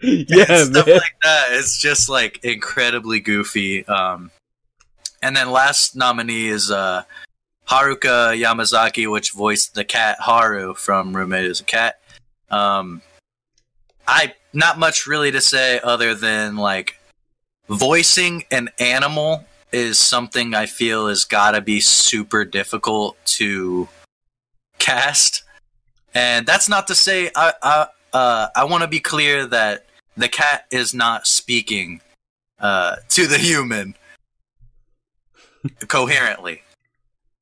yeah, 0.00 0.64
stuff 0.64 0.86
man. 0.86 0.96
like 0.96 1.16
that. 1.22 1.46
It's 1.50 1.78
just 1.78 2.08
like 2.08 2.44
incredibly 2.44 3.20
goofy. 3.20 3.86
Um, 3.86 4.30
and 5.22 5.36
then 5.36 5.50
last 5.50 5.96
nominee 5.96 6.48
is 6.48 6.70
uh, 6.70 7.02
Haruka 7.68 8.38
Yamazaki, 8.38 9.10
which 9.10 9.32
voiced 9.32 9.74
the 9.74 9.84
cat 9.84 10.18
Haru 10.20 10.74
from 10.74 11.16
Roommate 11.16 11.46
is 11.46 11.60
a 11.60 11.64
Cat. 11.64 11.98
Um, 12.50 13.02
I 14.06 14.34
not 14.52 14.78
much 14.78 15.06
really 15.06 15.32
to 15.32 15.40
say 15.40 15.80
other 15.82 16.14
than 16.14 16.56
like 16.56 16.98
voicing 17.68 18.44
an 18.50 18.68
animal 18.78 19.44
is 19.72 19.98
something 19.98 20.54
I 20.54 20.66
feel 20.66 21.08
has 21.08 21.24
got 21.24 21.52
to 21.52 21.60
be 21.60 21.80
super 21.80 22.44
difficult 22.44 23.16
to 23.26 23.88
cast. 24.78 25.42
And 26.14 26.46
that's 26.46 26.68
not 26.68 26.86
to 26.88 26.94
say 26.94 27.30
I 27.34 27.52
I 27.62 27.86
uh, 28.12 28.48
I 28.54 28.64
want 28.64 28.82
to 28.82 28.88
be 28.88 29.00
clear 29.00 29.46
that 29.46 29.86
the 30.16 30.28
cat 30.28 30.66
is 30.70 30.94
not 30.94 31.26
speaking 31.26 32.00
uh, 32.60 32.96
to 33.10 33.26
the 33.26 33.38
human 33.38 33.96
coherently. 35.88 36.62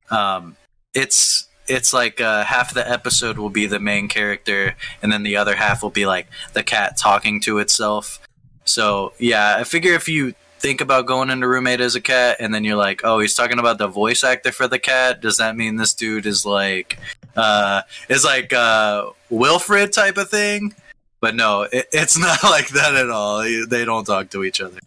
Um, 0.09 0.55
it's 0.93 1.47
it's 1.67 1.93
like 1.93 2.19
uh, 2.19 2.43
half 2.43 2.73
the 2.73 2.89
episode 2.89 3.37
will 3.37 3.49
be 3.49 3.67
the 3.67 3.79
main 3.79 4.07
character, 4.07 4.75
and 5.01 5.11
then 5.11 5.23
the 5.23 5.37
other 5.37 5.55
half 5.55 5.83
will 5.83 5.89
be 5.89 6.05
like 6.05 6.27
the 6.53 6.63
cat 6.63 6.97
talking 6.97 7.39
to 7.41 7.59
itself. 7.59 8.19
So 8.65 9.13
yeah, 9.19 9.55
I 9.57 9.63
figure 9.63 9.93
if 9.93 10.09
you 10.09 10.33
think 10.63 10.79
about 10.79 11.05
going 11.05 11.29
into 11.29 11.45
roommate 11.45 11.81
as 11.81 11.93
a 11.93 12.01
cat, 12.01 12.37
and 12.39 12.55
then 12.55 12.63
you're 12.63 12.77
like, 12.77 13.01
oh, 13.03 13.19
he's 13.19 13.35
talking 13.35 13.59
about 13.59 13.77
the 13.77 13.87
voice 13.87 14.23
actor 14.23 14.53
for 14.53 14.65
the 14.65 14.79
cat. 14.79 15.21
Does 15.21 15.37
that 15.37 15.57
mean 15.57 15.75
this 15.75 15.93
dude 15.93 16.25
is 16.25 16.45
like 16.45 16.97
uh, 17.35 17.81
is 18.07 18.23
like 18.23 18.53
uh, 18.53 19.09
Wilfred 19.29 19.91
type 19.91 20.17
of 20.17 20.29
thing? 20.29 20.73
But 21.19 21.35
no, 21.35 21.63
it, 21.63 21.87
it's 21.91 22.17
not 22.27 22.41
like 22.43 22.69
that 22.69 22.95
at 22.95 23.09
all. 23.09 23.43
They 23.67 23.83
don't 23.83 24.05
talk 24.05 24.29
to 24.31 24.43
each 24.45 24.61
other. 24.61 24.79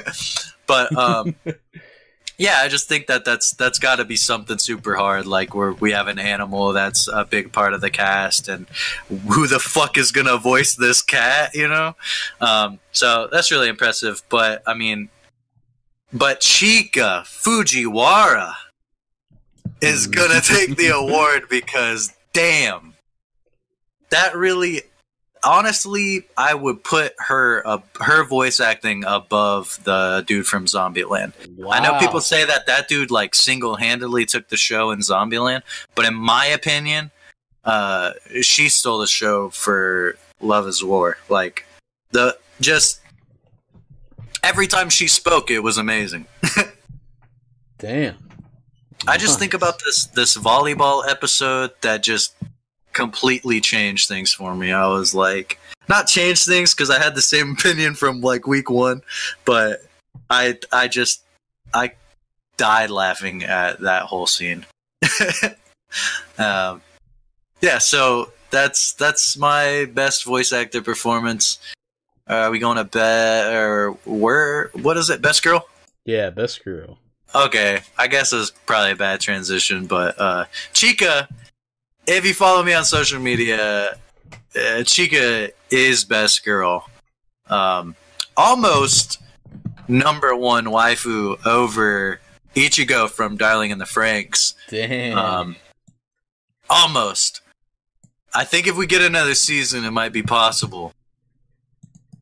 but 0.66 0.94
um, 0.94 1.34
yeah, 2.36 2.58
I 2.58 2.68
just 2.68 2.86
think 2.86 3.06
that 3.06 3.24
that's 3.24 3.52
that's 3.52 3.78
got 3.78 3.96
to 3.96 4.04
be 4.04 4.16
something 4.16 4.58
super 4.58 4.94
hard. 4.94 5.26
Like 5.26 5.54
where 5.54 5.72
we 5.72 5.92
have 5.92 6.06
an 6.06 6.18
animal 6.18 6.74
that's 6.74 7.08
a 7.08 7.24
big 7.24 7.50
part 7.50 7.72
of 7.72 7.80
the 7.80 7.90
cast, 7.90 8.46
and 8.46 8.66
who 9.08 9.46
the 9.46 9.58
fuck 9.58 9.96
is 9.96 10.12
gonna 10.12 10.36
voice 10.36 10.74
this 10.74 11.00
cat? 11.00 11.54
You 11.54 11.68
know, 11.68 11.96
um, 12.42 12.78
so 12.92 13.28
that's 13.32 13.50
really 13.50 13.70
impressive. 13.70 14.22
But 14.28 14.62
I 14.66 14.74
mean, 14.74 15.08
but 16.14 16.40
Chika 16.40 17.22
Fujiwara 17.24 18.54
is 19.80 20.06
gonna 20.06 20.40
take 20.42 20.76
the 20.76 20.88
award 20.88 21.48
because 21.50 22.12
damn, 22.32 22.94
that 24.10 24.36
really 24.36 24.82
honestly, 25.44 26.26
I 26.36 26.54
would 26.54 26.82
put 26.82 27.14
her 27.18 27.66
uh, 27.66 27.78
her 28.00 28.24
voice 28.24 28.60
acting 28.60 29.04
above 29.06 29.78
the 29.84 30.24
dude 30.26 30.46
from 30.46 30.66
Zombieland. 30.66 31.32
Wow. 31.56 31.70
I 31.70 31.80
know 31.80 31.98
people 31.98 32.20
say 32.20 32.44
that 32.44 32.66
that 32.66 32.88
dude 32.88 33.10
like 33.10 33.34
single 33.34 33.76
handedly 33.76 34.24
took 34.24 34.48
the 34.48 34.56
show 34.56 34.90
in 34.90 35.00
Zombieland, 35.00 35.62
but 35.94 36.06
in 36.06 36.14
my 36.14 36.46
opinion, 36.46 37.10
uh, 37.64 38.12
she 38.40 38.68
stole 38.68 38.98
the 38.98 39.06
show 39.06 39.50
for 39.50 40.16
Love 40.40 40.66
Is 40.66 40.82
War. 40.82 41.18
Like 41.28 41.66
the 42.10 42.36
just 42.60 43.00
every 44.44 44.66
time 44.66 44.90
she 44.90 45.08
spoke, 45.08 45.50
it 45.50 45.60
was 45.60 45.78
amazing. 45.78 46.26
Damn. 47.78 48.16
I 49.06 49.16
just 49.18 49.38
think 49.38 49.54
about 49.54 49.80
this 49.84 50.06
this 50.06 50.36
volleyball 50.36 51.06
episode 51.08 51.72
that 51.82 52.02
just 52.02 52.34
completely 52.92 53.60
changed 53.60 54.08
things 54.08 54.32
for 54.32 54.54
me. 54.54 54.72
I 54.72 54.86
was 54.86 55.14
like, 55.14 55.58
not 55.88 56.06
changed 56.06 56.46
things 56.46 56.74
because 56.74 56.90
I 56.90 57.02
had 57.02 57.14
the 57.14 57.22
same 57.22 57.52
opinion 57.58 57.94
from 57.94 58.20
like 58.20 58.46
week 58.46 58.70
one, 58.70 59.02
but 59.44 59.82
I 60.30 60.58
I 60.72 60.88
just 60.88 61.22
I 61.74 61.92
died 62.56 62.90
laughing 62.90 63.42
at 63.42 63.80
that 63.80 64.04
whole 64.04 64.26
scene. 64.26 64.64
um, 66.38 66.80
yeah, 67.60 67.78
so 67.78 68.32
that's 68.50 68.94
that's 68.94 69.36
my 69.36 69.86
best 69.92 70.24
voice 70.24 70.52
actor 70.52 70.80
performance. 70.80 71.58
Uh, 72.28 72.34
are 72.34 72.50
we 72.50 72.58
going 72.58 72.78
to 72.78 72.84
bet 72.84 73.52
or 73.52 73.90
where? 74.04 74.70
What 74.74 74.96
is 74.96 75.10
it? 75.10 75.20
Best 75.20 75.42
girl. 75.42 75.66
Yeah, 76.04 76.30
best 76.30 76.64
girl. 76.64 76.98
Okay, 77.34 77.80
I 77.98 78.06
guess 78.06 78.32
it's 78.32 78.52
probably 78.66 78.92
a 78.92 78.96
bad 78.96 79.20
transition, 79.20 79.86
but 79.86 80.14
uh, 80.20 80.44
Chika, 80.72 81.26
if 82.06 82.24
you 82.24 82.32
follow 82.32 82.62
me 82.62 82.74
on 82.74 82.84
social 82.84 83.20
media, 83.20 83.96
uh, 84.54 84.82
Chika 84.84 85.50
is 85.70 86.04
best 86.04 86.44
girl. 86.44 86.88
Um, 87.48 87.96
almost 88.36 89.20
number 89.88 90.34
one 90.36 90.66
waifu 90.66 91.44
over 91.44 92.20
Ichigo 92.54 93.10
from 93.10 93.36
Darling 93.36 93.70
in 93.70 93.78
the 93.78 93.84
Franxx. 93.84 94.54
Damn. 94.70 95.18
Um, 95.18 95.56
almost. 96.70 97.40
I 98.32 98.44
think 98.44 98.66
if 98.66 98.76
we 98.76 98.86
get 98.86 99.02
another 99.02 99.34
season, 99.34 99.84
it 99.84 99.90
might 99.90 100.12
be 100.12 100.22
possible. 100.22 100.92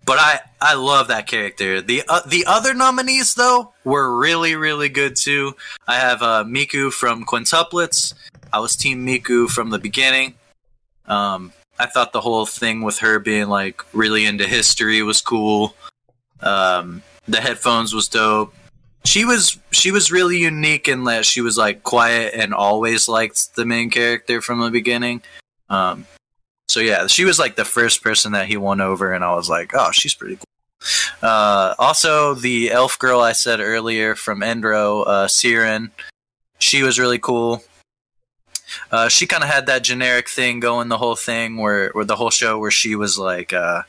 But 0.05 0.19
I, 0.19 0.41
I 0.61 0.74
love 0.74 1.09
that 1.09 1.27
character. 1.27 1.81
The 1.81 2.03
uh, 2.09 2.23
the 2.27 2.45
other 2.47 2.74
nominees 2.74 3.35
though 3.35 3.73
were 3.85 4.19
really 4.19 4.57
really 4.57 4.89
good 4.89 5.16
too. 5.16 5.55
I 5.87 5.97
have 5.97 6.23
uh, 6.23 6.45
Miku 6.45 6.93
from 6.93 7.24
Quintuplets. 7.24 8.15
I 8.53 8.59
was 8.59 8.77
Team 8.77 9.07
Miku 9.07 9.49
from 9.49 9.70
the 9.70 9.79
beginning. 9.79 10.35
Um, 11.07 11.53
I 11.79 11.87
thought 11.87 12.12
the 12.12 12.20
whole 12.20 12.47
thing 12.47 12.83
with 12.83 12.99
her 12.99 13.19
being 13.19 13.49
like 13.49 13.85
really 13.93 14.24
into 14.24 14.47
history 14.47 15.03
was 15.03 15.20
cool. 15.20 15.74
Um, 16.41 17.03
the 17.27 17.41
headphones 17.41 17.95
was 17.95 18.09
dope. 18.09 18.55
She 19.05 19.24
was 19.24 19.59
she 19.70 19.91
was 19.91 20.12
really 20.12 20.39
unique 20.39 20.89
in 20.89 21.05
that 21.05 21.24
she 21.24 21.41
was 21.41 21.57
like 21.57 21.83
quiet 21.83 22.35
and 22.35 22.55
always 22.55 23.09
liked 23.09 23.57
the 23.57 23.65
main 23.65 23.91
character 23.91 24.41
from 24.41 24.61
the 24.61 24.70
beginning. 24.70 25.23
Um, 25.69 26.07
so 26.69 26.81
yeah, 26.81 27.07
she 27.07 27.25
was 27.25 27.39
like 27.39 27.57
the 27.57 27.65
first 27.65 28.03
person 28.03 28.33
that 28.33 28.47
he 28.47 28.57
won 28.57 28.81
over, 28.81 29.13
and 29.13 29.25
I 29.25 29.35
was 29.35 29.49
like, 29.49 29.73
oh, 29.75 29.91
she's 29.93 30.15
pretty 30.15 30.37
cool. 30.37 30.45
Uh, 31.23 31.75
also, 31.79 32.35
the 32.35 32.71
elf 32.71 32.99
girl 32.99 33.21
I 33.21 33.33
said 33.33 33.61
earlier 33.61 34.15
from 34.15 34.41
Endro, 34.41 35.07
uh, 35.07 35.27
Seilun, 35.27 35.91
she 36.59 36.83
was 36.83 36.99
really 36.99 37.19
cool. 37.19 37.63
Uh, 38.91 39.09
she 39.09 39.27
kind 39.27 39.43
of 39.43 39.51
had 39.51 39.67
that 39.67 39.85
generic 39.85 40.29
thing 40.29 40.61
going 40.61 40.89
the 40.89 40.99
whole 40.99 41.17
thing 41.17 41.57
where, 41.59 41.91
where 41.91 42.05
the 42.05 42.17
whole 42.17 42.31
show 42.31 42.59
where 42.59 42.71
she 42.71 42.97
was 42.97 43.19
like, 43.19 43.53
uh, 43.53 43.83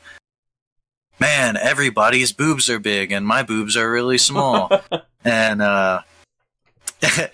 man, 1.18 1.56
everybody's 1.56 2.32
boobs 2.32 2.68
are 2.68 2.78
big 2.78 3.12
and 3.12 3.26
my 3.26 3.42
boobs 3.42 3.76
are 3.76 3.90
really 3.90 4.18
small. 4.18 4.70
and, 5.24 5.62
uh, 5.62 6.02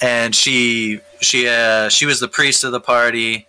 and 0.00 0.34
she, 0.34 1.00
she, 1.20 1.48
uh, 1.48 1.88
she 1.88 2.06
was 2.06 2.20
the 2.20 2.28
priest 2.28 2.64
of 2.64 2.72
the 2.72 2.80
party 2.80 3.46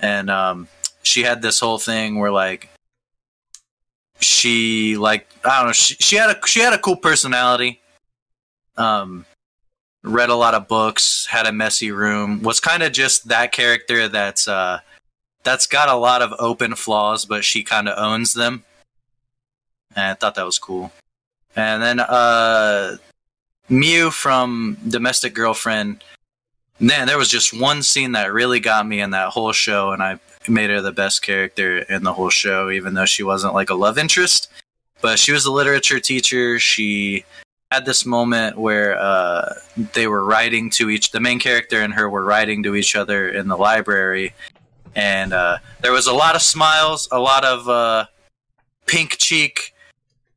and, 0.00 0.30
um, 0.30 0.68
she 1.02 1.22
had 1.22 1.42
this 1.42 1.60
whole 1.60 1.78
thing 1.78 2.18
where 2.18 2.32
like, 2.32 2.68
she 4.20 4.96
like, 4.96 5.28
I 5.44 5.58
don't 5.58 5.68
know, 5.68 5.72
she, 5.72 5.94
she 5.94 6.16
had 6.16 6.30
a, 6.30 6.46
she 6.46 6.60
had 6.60 6.72
a 6.72 6.78
cool 6.78 6.96
personality. 6.96 7.80
Um, 8.76 9.24
read 10.02 10.30
a 10.30 10.34
lot 10.34 10.54
of 10.54 10.68
books, 10.68 11.26
had 11.26 11.46
a 11.46 11.52
messy 11.52 11.90
room, 11.90 12.42
was 12.42 12.60
kind 12.60 12.82
of 12.82 12.92
just 12.92 13.28
that 13.28 13.52
character 13.52 14.08
that's 14.08 14.48
uh 14.48 14.80
that's 15.42 15.66
got 15.66 15.88
a 15.88 15.94
lot 15.94 16.22
of 16.22 16.34
open 16.38 16.74
flaws, 16.74 17.24
but 17.24 17.44
she 17.44 17.62
kind 17.62 17.88
of 17.88 17.98
owns 17.98 18.34
them. 18.34 18.64
And 19.96 20.06
I 20.06 20.14
thought 20.14 20.34
that 20.34 20.46
was 20.46 20.58
cool. 20.58 20.92
And 21.56 21.82
then 21.82 22.00
uh 22.00 22.96
Miu 23.68 24.12
from 24.12 24.76
Domestic 24.88 25.34
Girlfriend. 25.34 26.02
Man, 26.80 27.06
there 27.06 27.18
was 27.18 27.28
just 27.28 27.52
one 27.52 27.82
scene 27.82 28.12
that 28.12 28.32
really 28.32 28.58
got 28.58 28.86
me 28.86 29.00
in 29.00 29.10
that 29.10 29.28
whole 29.28 29.52
show, 29.52 29.92
and 29.92 30.02
I 30.02 30.18
made 30.48 30.70
her 30.70 30.80
the 30.80 30.92
best 30.92 31.20
character 31.20 31.78
in 31.78 32.02
the 32.02 32.14
whole 32.14 32.30
show, 32.30 32.70
even 32.70 32.94
though 32.94 33.04
she 33.04 33.22
wasn't 33.22 33.54
like 33.54 33.68
a 33.68 33.74
love 33.74 33.98
interest. 33.98 34.48
But 35.02 35.18
she 35.18 35.32
was 35.32 35.44
a 35.44 35.52
literature 35.52 36.00
teacher. 36.00 36.58
She 36.58 37.24
had 37.70 37.86
this 37.86 38.04
moment 38.04 38.58
where 38.58 38.98
uh, 38.98 39.54
they 39.92 40.08
were 40.08 40.24
writing 40.24 40.70
to 40.70 40.90
each 40.90 41.12
the 41.12 41.20
main 41.20 41.38
character 41.38 41.82
and 41.82 41.94
her 41.94 42.10
were 42.10 42.24
writing 42.24 42.62
to 42.64 42.74
each 42.74 42.96
other 42.96 43.28
in 43.28 43.46
the 43.46 43.56
library 43.56 44.34
and 44.96 45.32
uh, 45.32 45.56
there 45.80 45.92
was 45.92 46.08
a 46.08 46.12
lot 46.12 46.34
of 46.34 46.42
smiles 46.42 47.08
a 47.12 47.18
lot 47.18 47.44
of 47.44 47.68
uh, 47.68 48.04
pink 48.86 49.16
cheek 49.18 49.72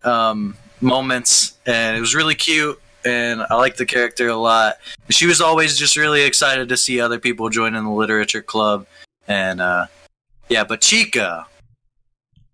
um, 0.04 0.56
moments 0.80 1.58
and 1.66 1.98
it 1.98 2.00
was 2.00 2.14
really 2.14 2.36
cute 2.36 2.80
and 3.06 3.42
i 3.50 3.56
like 3.56 3.76
the 3.78 3.86
character 3.86 4.28
a 4.30 4.36
lot 4.36 4.76
she 5.10 5.26
was 5.26 5.42
always 5.42 5.78
just 5.78 5.98
really 5.98 6.22
excited 6.24 6.70
to 6.70 6.78
see 6.78 7.00
other 7.02 7.20
people 7.20 7.50
join 7.50 7.76
in 7.76 7.84
the 7.84 7.92
literature 7.92 8.42
club 8.42 8.86
and 9.28 9.60
uh, 9.62 9.86
yeah 10.50 10.64
but 10.64 10.82
chika 10.82 11.46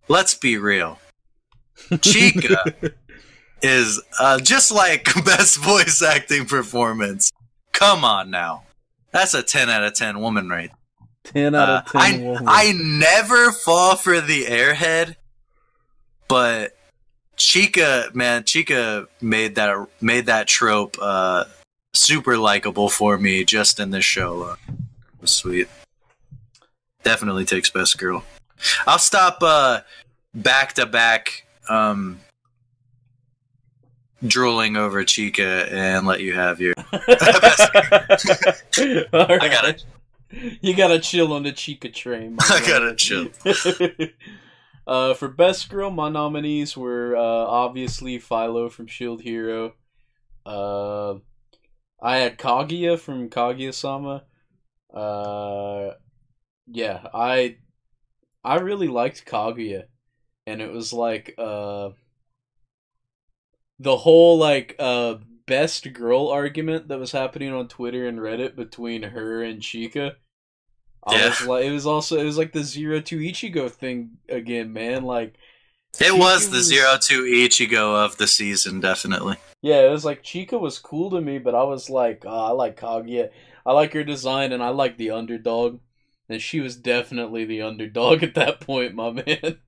let's 0.08 0.34
be 0.36 0.58
real 0.58 1.00
chika 1.92 2.94
is 3.62 4.02
uh, 4.20 4.40
just 4.40 4.72
like 4.72 5.04
best 5.26 5.58
voice 5.58 6.02
acting 6.02 6.46
performance. 6.46 7.30
Come 7.74 8.04
on 8.06 8.30
now, 8.32 8.64
that's 9.12 9.34
a 9.34 9.44
ten 9.44 9.70
out 9.70 9.84
of 9.84 9.94
ten 9.94 10.20
woman 10.22 10.50
rate. 10.50 10.72
ten 11.26 11.56
out 11.56 11.70
Uh, 11.70 11.82
of 11.86 11.92
ten. 11.92 12.02
I 12.02 12.24
woman. 12.24 12.44
I 12.48 12.72
never 12.74 13.52
fall 13.52 13.96
for 13.96 14.22
the 14.22 14.46
airhead, 14.46 15.16
but 16.28 16.76
Chika, 17.40 18.14
man, 18.14 18.44
Chika 18.44 19.08
made 19.22 19.56
that 19.56 19.88
made 20.02 20.26
that 20.26 20.48
trope 20.48 20.98
uh, 21.02 21.46
super 21.94 22.38
likable 22.38 22.90
for 22.90 23.18
me 23.18 23.46
just 23.46 23.80
in 23.80 23.92
this 23.92 24.06
show. 24.06 24.44
Uh, 24.44 24.56
it 25.24 25.30
sweet. 25.30 25.70
Definitely 27.04 27.46
takes 27.46 27.70
best 27.70 27.98
girl. 27.98 28.26
I'll 28.86 29.00
stop 29.00 29.38
uh, 29.42 29.82
back 30.36 30.74
to 30.74 30.86
back. 30.86 31.46
Um, 31.70 32.20
drooling 34.26 34.76
over 34.76 35.04
Chika 35.06 35.72
and 35.72 36.06
let 36.06 36.20
you 36.20 36.34
have 36.34 36.60
your. 36.60 36.74
I 36.92 38.18
I 39.14 39.48
gotta, 39.48 39.78
You 40.62 40.76
gotta 40.76 41.00
chill 41.00 41.32
on 41.32 41.44
the 41.44 41.54
Chika 41.54 41.94
train. 41.94 42.36
I 42.42 42.60
gotta 42.68 42.96
chill. 42.96 43.30
uh, 44.90 45.14
for 45.14 45.28
best 45.28 45.70
girl, 45.70 45.92
my 45.92 46.10
nominees 46.10 46.76
were 46.76 47.16
uh, 47.16 47.22
obviously 47.22 48.18
Filo 48.18 48.70
from 48.70 48.88
Shield 48.88 49.22
Hero. 49.22 49.76
Uh, 50.44 51.16
I 52.02 52.18
had 52.18 52.40
Kaguya 52.40 53.00
from 53.00 53.30
Kaguya-sama. 53.30 54.24
Uh, 54.92 55.92
yeah, 56.66 57.08
I 57.14 57.58
I 58.44 58.56
really 58.56 58.88
liked 58.88 59.28
Kaguya, 59.28 59.84
and 60.48 60.60
it 60.60 60.72
was 60.72 60.92
like 60.92 61.36
uh, 61.38 61.92
the 63.78 63.98
whole 63.98 64.38
like 64.38 64.76
uh 64.80 65.16
best 65.46 65.92
girl 65.94 66.28
argument 66.30 66.88
that 66.88 67.00
was 67.00 67.12
happening 67.12 67.54
on 67.54 67.68
Twitter 67.68 68.08
and 68.08 68.20
Reddit 68.20 68.56
between 68.56 69.04
her 69.04 69.44
and 69.44 69.62
Chika. 69.62 70.16
I 71.06 71.16
Yeah. 71.18 71.30
was 71.30 71.42
like, 71.48 71.66
it 71.66 71.72
was 71.72 71.86
also 71.86 72.18
it 72.20 72.24
was 72.26 72.38
like 72.38 72.52
the 72.54 72.64
zero 72.64 73.00
to 73.02 73.18
Ichigo 73.20 73.70
thing 73.72 74.18
again, 74.28 74.74
man. 74.74 75.04
Like, 75.04 75.36
It 76.00 76.16
was 76.16 76.50
the 76.50 76.58
was- 76.58 76.68
zero 76.68 76.98
two 77.02 77.24
Ichigo 77.24 78.04
of 78.06 78.18
the 78.18 78.28
season, 78.28 78.80
definitely. 78.80 79.38
yeah, 79.62 79.82
it 79.88 79.90
was 79.90 80.06
like 80.06 80.24
Chika 80.24 80.60
was 80.60 80.78
cool 80.80 81.10
to 81.12 81.22
me, 81.22 81.38
but 81.40 81.56
I 81.56 81.64
was 81.64 81.90
like, 81.90 82.24
oh, 82.26 82.46
I 82.46 82.52
like 82.52 82.80
Kaguya. 82.80 83.30
I 83.66 83.74
like 83.74 83.94
her 83.94 84.04
design, 84.04 84.52
and 84.52 84.64
I 84.64 84.70
like 84.70 84.98
the 84.98 85.12
underdog. 85.12 85.80
And 86.28 86.42
she 86.42 86.60
was 86.60 86.76
definitely 86.76 87.46
the 87.46 87.62
underdog 87.64 88.22
at 88.28 88.36
that 88.36 88.60
point, 88.60 88.94
my 88.96 89.10
man. 89.12 89.26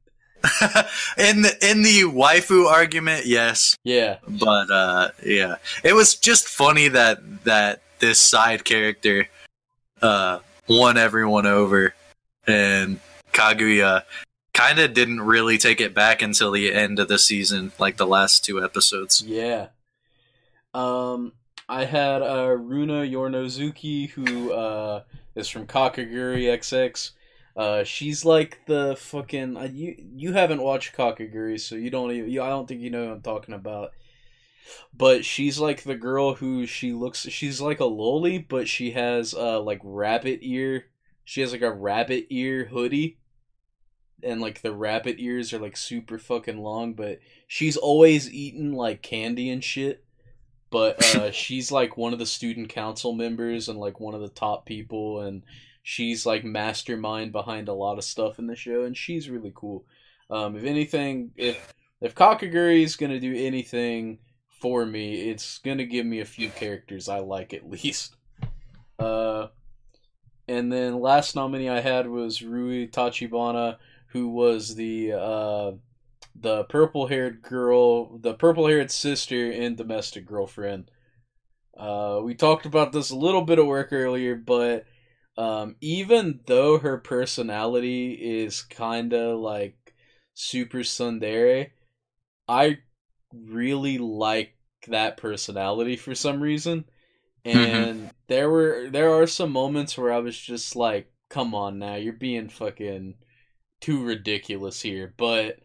in 1.18 1.44
the 1.44 1.56
in 1.62 1.84
the 1.84 2.02
waifu 2.04 2.66
argument, 2.66 3.26
yes, 3.28 3.76
yeah, 3.84 4.18
but 4.28 4.72
uh, 4.72 5.10
yeah, 5.24 5.56
it 5.84 5.94
was 5.94 6.16
just 6.16 6.48
funny 6.48 6.88
that 6.88 7.44
that 7.44 7.82
this 8.00 8.20
side 8.20 8.64
character 8.66 9.28
uh, 10.02 10.40
won 10.80 10.98
everyone 10.98 11.46
over, 11.46 11.94
and 12.48 13.00
Kaguya 13.34 14.04
kind 14.54 14.80
of 14.80 14.94
didn't 14.94 15.22
really 15.22 15.58
take 15.58 15.82
it 15.82 15.94
back 15.94 16.22
until 16.22 16.52
the 16.52 16.74
end 16.74 17.00
of 17.00 17.08
the 17.08 17.20
season, 17.20 17.72
like 17.80 17.98
the 17.98 18.08
last 18.08 18.44
two 18.44 18.64
episodes. 18.64 19.22
yeah. 19.22 19.68
Um, 20.74 21.34
I 21.68 21.86
had 21.86 22.22
uh, 22.22 22.56
Runa 22.58 23.02
Yomozuki, 23.02 24.10
who 24.10 24.52
uh, 24.52 25.04
is 25.36 25.50
from 25.50 25.68
Kakegurui 25.68 26.44
XX. 26.44 27.12
Uh, 27.56 27.84
she's 27.84 28.24
like 28.24 28.60
the 28.68 28.96
fucking 28.98 29.58
uh, 29.58 29.70
you. 29.72 29.96
You 30.16 30.34
haven't 30.34 30.62
watched 30.62 30.96
Kakegurui, 30.96 31.60
so 31.60 31.76
you 31.76 31.90
don't 31.90 32.12
even. 32.12 32.30
You, 32.30 32.42
I 32.42 32.50
don't 32.50 32.68
think 32.68 32.82
you 32.82 32.90
know 32.90 33.08
who 33.08 33.12
I'm 33.12 33.22
talking 33.22 33.54
about. 33.54 33.92
But 34.94 35.26
she's 35.26 35.60
like 35.60 35.84
the 35.84 35.96
girl 35.96 36.36
who 36.36 36.66
she 36.66 36.94
looks. 36.94 37.22
She's 37.30 37.62
like 37.62 37.80
a 37.80 37.84
loli, 37.84 38.46
but 38.48 38.68
she 38.68 38.92
has 38.92 39.34
uh 39.34 39.62
like 39.62 39.82
rabbit 39.84 40.40
ear. 40.42 40.86
She 41.24 41.42
has 41.42 41.52
like 41.52 41.62
a 41.62 41.72
rabbit 41.72 42.28
ear 42.30 42.66
hoodie, 42.66 43.20
and 44.24 44.42
like 44.42 44.62
the 44.62 44.74
rabbit 44.74 45.16
ears 45.20 45.54
are 45.54 45.60
like 45.60 45.78
super 45.78 46.18
fucking 46.18 46.62
long. 46.62 46.94
But 46.94 47.20
she's 47.48 47.78
always 47.78 48.32
eating 48.32 48.74
like 48.74 49.02
candy 49.02 49.50
and 49.50 49.64
shit. 49.64 50.04
But 50.70 51.16
uh, 51.16 51.32
she's 51.32 51.72
like 51.72 51.98
one 51.98 52.14
of 52.14 52.20
the 52.20 52.26
student 52.26 52.70
council 52.70 53.14
members 53.14 53.70
and 53.70 53.80
like 53.80 54.00
one 54.00 54.14
of 54.14 54.22
the 54.22 54.30
top 54.30 54.66
people, 54.66 55.22
and 55.22 55.44
she's 55.84 56.26
like 56.26 56.44
mastermind 56.44 57.32
behind 57.32 57.68
a 57.68 57.74
lot 57.74 57.98
of 57.98 58.04
stuff 58.04 58.40
in 58.40 58.48
the 58.48 58.56
show, 58.56 58.84
and 58.84 58.96
she's 58.98 59.30
really 59.30 59.54
cool. 59.56 59.86
Um, 60.30 60.56
if 60.56 60.64
anything, 60.64 61.32
if 61.36 61.74
if 62.02 62.16
Kakegurui 62.16 62.84
is 62.84 62.96
gonna 62.96 63.20
do 63.20 63.36
anything 63.36 64.20
for 64.62 64.86
me, 64.86 65.30
it's 65.30 65.58
gonna 65.58 65.86
give 65.86 66.06
me 66.06 66.20
a 66.20 66.26
few 66.26 66.50
characters 66.50 67.10
I 67.10 67.20
like 67.20 67.54
at 67.54 67.70
least. 67.70 68.16
Uh, 68.98 69.48
and 70.48 70.72
then 70.72 71.00
last 71.02 71.36
nominee 71.36 71.70
I 71.70 71.82
had 71.82 72.08
was 72.08 72.42
Rui 72.42 72.88
Tachibana, 72.88 73.78
who 74.08 74.30
was 74.30 74.76
the 74.76 75.14
uh, 75.14 75.72
the 76.36 76.64
purple 76.66 77.08
haired 77.08 77.42
girl, 77.42 78.18
the 78.18 78.34
purple 78.34 78.68
haired 78.68 78.92
sister 78.92 79.52
and 79.52 79.76
Domestic 79.76 80.26
Girlfriend. 80.26 80.92
Uh, 81.78 82.20
we 82.24 82.36
talked 82.36 82.66
about 82.66 82.92
this 82.92 83.10
a 83.10 83.16
little 83.16 83.42
bit 83.42 83.60
at 83.60 83.66
work 83.66 83.92
earlier, 83.92 84.36
but 84.36 84.86
um, 85.38 85.76
even 85.82 86.42
though 86.46 86.78
her 86.78 86.98
personality 86.98 88.14
is 88.14 88.62
kind 88.62 89.14
of 89.14 89.40
like 89.40 89.96
super 90.34 90.80
tsundere, 90.80 91.72
I 92.48 92.80
really 93.34 93.98
like 93.98 94.56
that 94.88 95.18
personality 95.18 95.96
for 95.96 96.16
some 96.16 96.42
reason. 96.42 96.86
And 97.44 98.12
there 98.28 98.50
were 98.50 98.90
there 98.92 99.12
are 99.12 99.28
some 99.28 99.52
moments 99.52 99.98
where 99.98 100.12
I 100.12 100.20
was 100.20 100.38
just 100.38 100.76
like, 100.76 101.12
"Come 101.30 101.56
on 101.56 101.80
now, 101.80 101.96
you're 101.96 102.14
being 102.14 102.50
fucking 102.50 103.16
too 103.80 104.04
ridiculous 104.04 104.82
here." 104.82 105.14
But 105.18 105.60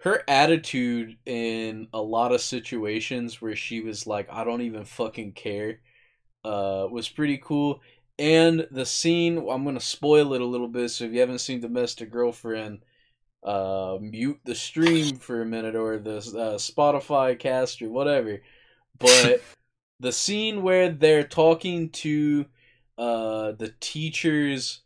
her 0.00 0.22
attitude 0.28 1.16
in 1.26 1.88
a 1.92 2.00
lot 2.02 2.32
of 2.32 2.40
situations 2.40 3.40
where 3.40 3.56
she 3.56 3.80
was 3.80 4.06
like, 4.06 4.28
"I 4.30 4.44
don't 4.44 4.62
even 4.62 4.84
fucking 4.84 5.32
care," 5.32 5.80
uh, 6.44 6.86
was 6.90 7.08
pretty 7.08 7.38
cool. 7.38 7.80
And 8.18 8.66
the 8.70 8.86
scene, 8.86 9.38
I'm 9.38 9.64
gonna 9.64 9.80
spoil 9.80 10.34
it 10.34 10.40
a 10.40 10.46
little 10.46 10.68
bit, 10.68 10.90
so 10.90 11.04
if 11.04 11.12
you 11.12 11.20
haven't 11.20 11.38
seen 11.40 11.60
Domestic 11.60 12.10
Girlfriend, 12.10 12.84
uh, 13.44 13.98
mute 14.00 14.40
the 14.44 14.54
stream 14.54 15.16
for 15.16 15.42
a 15.42 15.46
minute 15.46 15.74
or 15.74 15.98
the 15.98 16.18
uh, 16.18 16.58
Spotify 16.58 17.38
cast 17.38 17.82
or 17.82 17.90
whatever. 17.90 18.40
But 18.98 19.42
the 20.00 20.12
scene 20.12 20.62
where 20.62 20.90
they're 20.90 21.24
talking 21.24 21.90
to 21.90 22.46
uh, 22.98 23.52
the 23.52 23.74
teacher's 23.80 24.82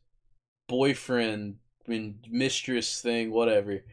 boyfriend 0.68 1.56
and 1.86 2.16
mistress 2.30 3.00
thing, 3.00 3.30
whatever, 3.30 3.84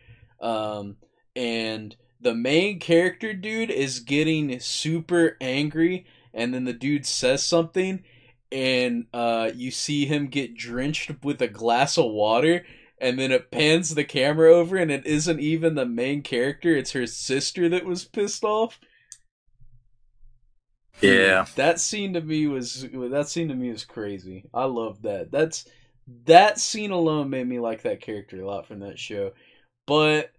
um, 0.41 0.97
and 1.35 1.95
the 2.21 2.33
main 2.33 2.79
character 2.79 3.33
dude 3.33 3.69
is 3.69 3.99
getting 3.99 4.59
super 4.59 5.37
angry, 5.41 6.05
and 6.33 6.53
then 6.53 6.63
the 6.63 6.73
dude 6.73 7.05
says 7.05 7.43
something, 7.43 8.03
and 8.51 9.07
uh, 9.13 9.51
you 9.53 9.71
see 9.71 10.05
him 10.05 10.27
get 10.27 10.55
drenched 10.55 11.11
with 11.23 11.41
a 11.41 11.47
glass 11.47 11.97
of 11.97 12.05
water 12.05 12.63
and 12.99 13.19
then 13.19 13.31
it 13.31 13.51
pans 13.51 13.95
the 13.95 14.03
camera 14.03 14.53
over 14.53 14.77
and 14.77 14.91
it 14.91 15.05
isn't 15.05 15.39
even 15.39 15.75
the 15.75 15.85
main 15.85 16.21
character 16.21 16.75
it's 16.75 16.91
her 16.91 17.07
sister 17.07 17.69
that 17.69 17.85
was 17.85 18.05
pissed 18.05 18.43
off. 18.43 18.79
Yeah, 21.01 21.45
that 21.55 21.79
scene 21.79 22.13
to 22.13 22.21
me 22.21 22.47
was 22.47 22.87
that 22.91 23.27
scene 23.27 23.49
to 23.49 23.55
me 23.55 23.71
was 23.71 23.83
crazy. 23.83 24.45
I 24.53 24.65
love 24.65 25.01
that. 25.01 25.31
That's 25.31 25.65
that 26.25 26.59
scene 26.59 26.91
alone 26.91 27.29
made 27.29 27.47
me 27.47 27.59
like 27.59 27.81
that 27.83 28.01
character 28.01 28.41
a 28.41 28.47
lot 28.47 28.67
from 28.67 28.79
that 28.79 28.99
show. 28.99 29.31
But 29.85 30.31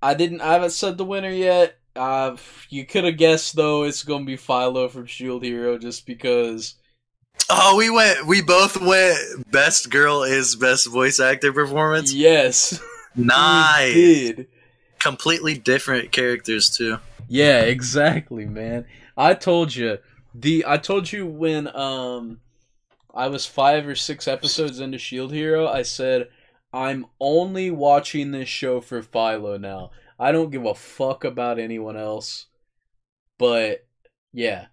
i 0.00 0.14
didn't 0.14 0.40
i 0.40 0.52
haven't 0.52 0.70
said 0.70 0.96
the 0.96 1.04
winner 1.04 1.30
yet. 1.30 1.76
Uh 1.96 2.36
you 2.70 2.86
could 2.86 3.04
have 3.04 3.16
guessed 3.16 3.56
though 3.56 3.82
it's 3.82 4.04
gonna 4.04 4.24
be 4.24 4.36
filo 4.36 4.88
from 4.88 5.06
shield 5.06 5.42
hero 5.42 5.76
just 5.78 6.06
because 6.06 6.76
Oh, 7.50 7.76
we 7.76 7.88
went. 7.90 8.26
We 8.26 8.42
both 8.42 8.80
went. 8.80 9.50
Best 9.50 9.90
girl 9.90 10.22
is 10.22 10.54
best 10.56 10.86
voice 10.86 11.18
actor 11.20 11.52
performance. 11.52 12.12
yes 12.12 12.80
Nice. 13.16 13.94
did 13.94 14.48
Completely 14.98 15.56
different 15.56 16.12
characters 16.12 16.68
too. 16.70 16.98
Yeah, 17.28 17.60
exactly, 17.60 18.46
man. 18.46 18.84
I 19.16 19.34
told 19.34 19.74
you 19.74 19.98
the 20.34 20.64
I 20.66 20.76
told 20.76 21.10
you 21.12 21.26
when 21.26 21.68
um 21.74 22.40
I 23.14 23.28
was 23.28 23.46
5 23.46 23.88
or 23.88 23.94
6 23.94 24.28
episodes 24.28 24.78
into 24.80 24.98
Shield 24.98 25.32
Hero, 25.32 25.66
I 25.66 25.82
said 25.82 26.28
I'm 26.72 27.06
only 27.18 27.70
watching 27.70 28.30
this 28.30 28.48
show 28.48 28.80
for 28.80 29.02
Filo 29.02 29.56
now. 29.56 29.90
I 30.20 30.32
don't 30.32 30.50
give 30.50 30.66
a 30.66 30.74
fuck 30.74 31.24
about 31.24 31.58
anyone 31.58 31.96
else. 31.96 32.46
But 33.38 33.86
yeah. 34.32 34.66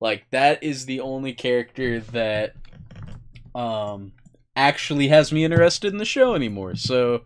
Like 0.00 0.24
that 0.30 0.62
is 0.62 0.86
the 0.86 1.00
only 1.00 1.32
character 1.32 2.00
that 2.00 2.54
um 3.54 4.12
actually 4.56 5.08
has 5.08 5.32
me 5.32 5.44
interested 5.44 5.92
in 5.92 5.98
the 5.98 6.04
show 6.04 6.34
anymore. 6.34 6.76
So 6.76 7.22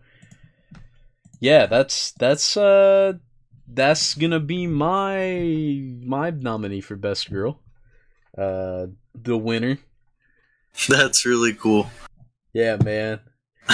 yeah, 1.39 1.65
that's 1.65 2.11
that's 2.11 2.57
uh 2.57 3.13
that's 3.67 4.15
gonna 4.15 4.39
be 4.39 4.67
my 4.67 5.81
my 6.01 6.29
nominee 6.29 6.81
for 6.81 6.95
best 6.95 7.29
girl. 7.29 7.59
Uh, 8.37 8.87
the 9.13 9.37
winner. 9.37 9.77
That's 10.89 11.25
really 11.25 11.53
cool. 11.53 11.89
Yeah, 12.53 12.75
man. 12.75 13.21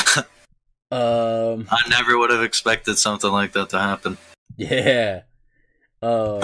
um, 0.92 1.68
I 1.72 1.82
never 1.90 2.16
would 2.18 2.30
have 2.30 2.44
expected 2.44 2.98
something 3.00 3.32
like 3.32 3.54
that 3.54 3.70
to 3.70 3.80
happen. 3.80 4.18
yeah. 4.58 5.22
Um, 6.02 6.42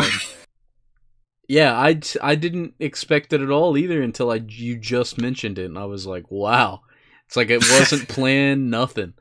yeah, 1.47 1.73
I 1.77 1.99
I 2.21 2.35
didn't 2.35 2.73
expect 2.79 3.33
it 3.33 3.41
at 3.41 3.49
all 3.51 3.77
either 3.77 4.01
until 4.01 4.29
I 4.31 4.35
you 4.47 4.77
just 4.77 5.19
mentioned 5.19 5.57
it, 5.59 5.65
and 5.65 5.77
I 5.77 5.85
was 5.85 6.05
like, 6.05 6.29
wow. 6.29 6.81
It's 7.25 7.35
like 7.35 7.49
it 7.49 7.59
wasn't 7.71 8.07
planned, 8.09 8.71
nothing. 8.71 9.13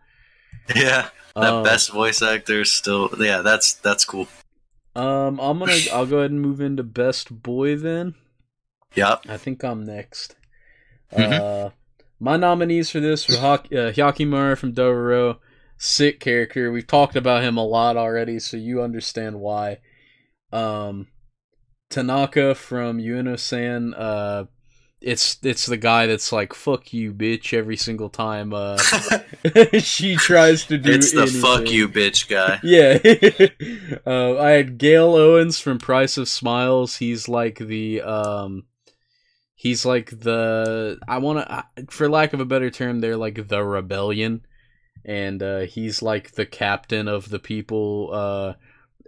Yeah, 0.74 1.08
that 1.34 1.52
Um, 1.54 1.64
best 1.64 1.90
voice 1.90 2.22
actor 2.22 2.64
still. 2.64 3.10
Yeah, 3.18 3.42
that's 3.42 3.74
that's 3.74 4.04
cool. 4.04 4.28
Um, 4.94 5.38
I'm 5.40 5.58
gonna. 5.58 5.76
I'll 5.92 6.06
go 6.06 6.18
ahead 6.18 6.30
and 6.30 6.40
move 6.40 6.60
into 6.60 6.82
best 6.82 7.42
boy 7.42 7.76
then. 7.76 8.14
Yep. 8.94 9.26
I 9.28 9.36
think 9.36 9.62
I'm 9.64 9.84
next. 9.84 10.36
Mhm. 11.12 11.32
Uh, 11.66 11.70
my 12.20 12.36
nominees 12.36 12.90
for 12.90 13.00
this 13.00 13.28
were 13.28 13.36
Hak- 13.38 13.66
uh, 13.72 13.90
Hyakkimaru 13.92 14.56
from 14.56 14.72
Dororo. 14.72 15.38
Sick 15.78 16.20
character. 16.20 16.72
We've 16.72 16.86
talked 16.86 17.16
about 17.16 17.42
him 17.42 17.56
a 17.58 17.64
lot 17.66 17.96
already, 17.98 18.38
so 18.38 18.56
you 18.56 18.80
understand 18.82 19.40
why. 19.40 19.78
Um, 20.52 21.08
Tanaka 21.90 22.54
from 22.54 22.98
Ueno-san. 22.98 23.94
Uh, 23.94 24.44
it's 25.00 25.38
it's 25.42 25.66
the 25.66 25.76
guy 25.76 26.06
that's 26.06 26.32
like 26.32 26.52
"fuck 26.54 26.92
you, 26.92 27.12
bitch" 27.12 27.52
every 27.52 27.76
single 27.76 28.08
time. 28.08 28.52
Uh, 28.52 28.78
she 29.78 30.16
tries 30.16 30.64
to 30.66 30.78
do. 30.78 30.92
it's 30.92 31.12
the 31.12 31.22
anything. 31.22 31.40
fuck 31.40 31.70
you, 31.70 31.88
bitch 31.88 32.28
guy. 32.28 32.58
Yeah. 32.64 32.98
uh, 34.06 34.38
I 34.40 34.50
had 34.50 34.78
Gail 34.78 35.14
Owens 35.14 35.60
from 35.60 35.78
Price 35.78 36.16
of 36.16 36.28
Smiles. 36.28 36.96
He's 36.96 37.28
like 37.28 37.58
the 37.58 38.00
um 38.02 38.64
he's 39.54 39.84
like 39.86 40.10
the 40.10 40.98
I 41.06 41.18
want 41.18 41.46
to 41.46 41.64
for 41.90 42.08
lack 42.08 42.32
of 42.32 42.40
a 42.40 42.44
better 42.44 42.70
term 42.70 43.00
they're 43.00 43.16
like 43.16 43.48
the 43.48 43.64
rebellion 43.64 44.46
and 45.04 45.42
uh 45.42 45.60
he's 45.60 46.02
like 46.02 46.32
the 46.32 46.44
captain 46.46 47.08
of 47.08 47.30
the 47.30 47.38
people 47.38 48.10
uh 48.12 48.52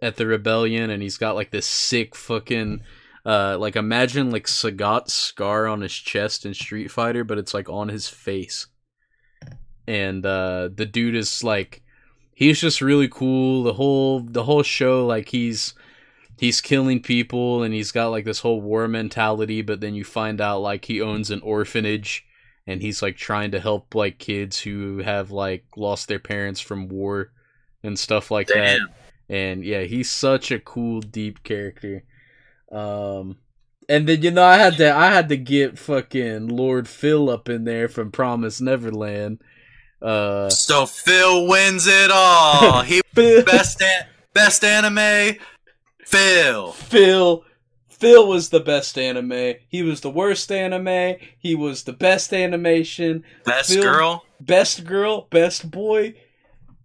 at 0.02 0.16
the 0.16 0.26
rebellion 0.26 0.90
and 0.90 1.02
he's 1.02 1.18
got 1.18 1.34
like 1.34 1.50
this 1.50 1.66
sick 1.66 2.14
fucking 2.14 2.80
uh 3.26 3.56
like 3.58 3.76
imagine 3.76 4.30
like 4.30 4.46
Sagat's 4.46 5.12
scar 5.12 5.66
on 5.66 5.80
his 5.80 5.92
chest 5.92 6.46
in 6.46 6.54
Street 6.54 6.90
Fighter 6.90 7.24
but 7.24 7.38
it's 7.38 7.54
like 7.54 7.68
on 7.68 7.88
his 7.88 8.08
face. 8.08 8.66
And 9.86 10.24
uh 10.24 10.68
the 10.74 10.86
dude 10.86 11.16
is 11.16 11.42
like 11.42 11.82
he's 12.38 12.60
just 12.60 12.80
really 12.80 13.08
cool. 13.08 13.64
The 13.64 13.72
whole 13.72 14.20
the 14.20 14.44
whole 14.44 14.62
show, 14.62 15.04
like 15.04 15.30
he's 15.30 15.74
he's 16.38 16.60
killing 16.60 17.02
people 17.02 17.64
and 17.64 17.74
he's 17.74 17.90
got 17.90 18.08
like 18.08 18.24
this 18.24 18.40
whole 18.40 18.60
war 18.60 18.86
mentality. 18.86 19.60
But 19.60 19.80
then 19.80 19.94
you 19.94 20.04
find 20.04 20.40
out 20.40 20.60
like 20.60 20.84
he 20.84 21.02
owns 21.02 21.32
an 21.32 21.40
orphanage 21.40 22.24
and 22.64 22.80
he's 22.80 23.02
like 23.02 23.16
trying 23.16 23.50
to 23.50 23.58
help 23.60 23.94
like 23.96 24.18
kids 24.18 24.60
who 24.60 24.98
have 24.98 25.32
like 25.32 25.64
lost 25.76 26.06
their 26.06 26.20
parents 26.20 26.60
from 26.60 26.88
war 26.88 27.32
and 27.82 27.98
stuff 27.98 28.30
like 28.30 28.46
that. 28.48 28.78
And 29.28 29.64
yeah, 29.64 29.82
he's 29.82 30.10
such 30.10 30.50
a 30.50 30.58
cool, 30.58 31.00
deep 31.00 31.42
character. 31.42 32.04
Um, 32.72 33.36
and 33.88 34.06
then 34.08 34.22
you 34.22 34.30
know 34.30 34.44
I 34.44 34.56
had 34.58 34.76
to 34.78 34.94
I 34.94 35.06
had 35.10 35.28
to 35.30 35.36
get 35.36 35.78
fucking 35.78 36.48
Lord 36.48 36.88
Phil 36.88 37.28
up 37.30 37.48
in 37.48 37.64
there 37.64 37.88
from 37.88 38.10
Promise 38.10 38.60
Neverland. 38.60 39.40
Uh, 40.00 40.48
So 40.50 40.86
Phil 40.86 41.46
wins 41.46 41.86
it 41.86 42.10
all. 42.10 42.82
He 42.84 43.00
best 43.14 43.82
an- 43.82 44.06
best 44.34 44.64
anime. 44.64 45.36
Phil. 46.04 46.72
Phil 46.72 47.44
Phil 47.88 48.26
was 48.28 48.50
the 48.50 48.60
best 48.60 48.96
anime. 48.96 49.54
He 49.68 49.82
was 49.82 50.00
the 50.02 50.10
worst 50.10 50.52
anime. 50.52 51.16
He 51.38 51.54
was 51.54 51.82
the 51.82 51.92
best 51.92 52.32
animation. 52.32 53.24
Best 53.44 53.72
Phil- 53.72 53.82
girl. 53.82 54.24
Best 54.40 54.84
girl, 54.84 55.26
best 55.30 55.68
boy. 55.70 56.14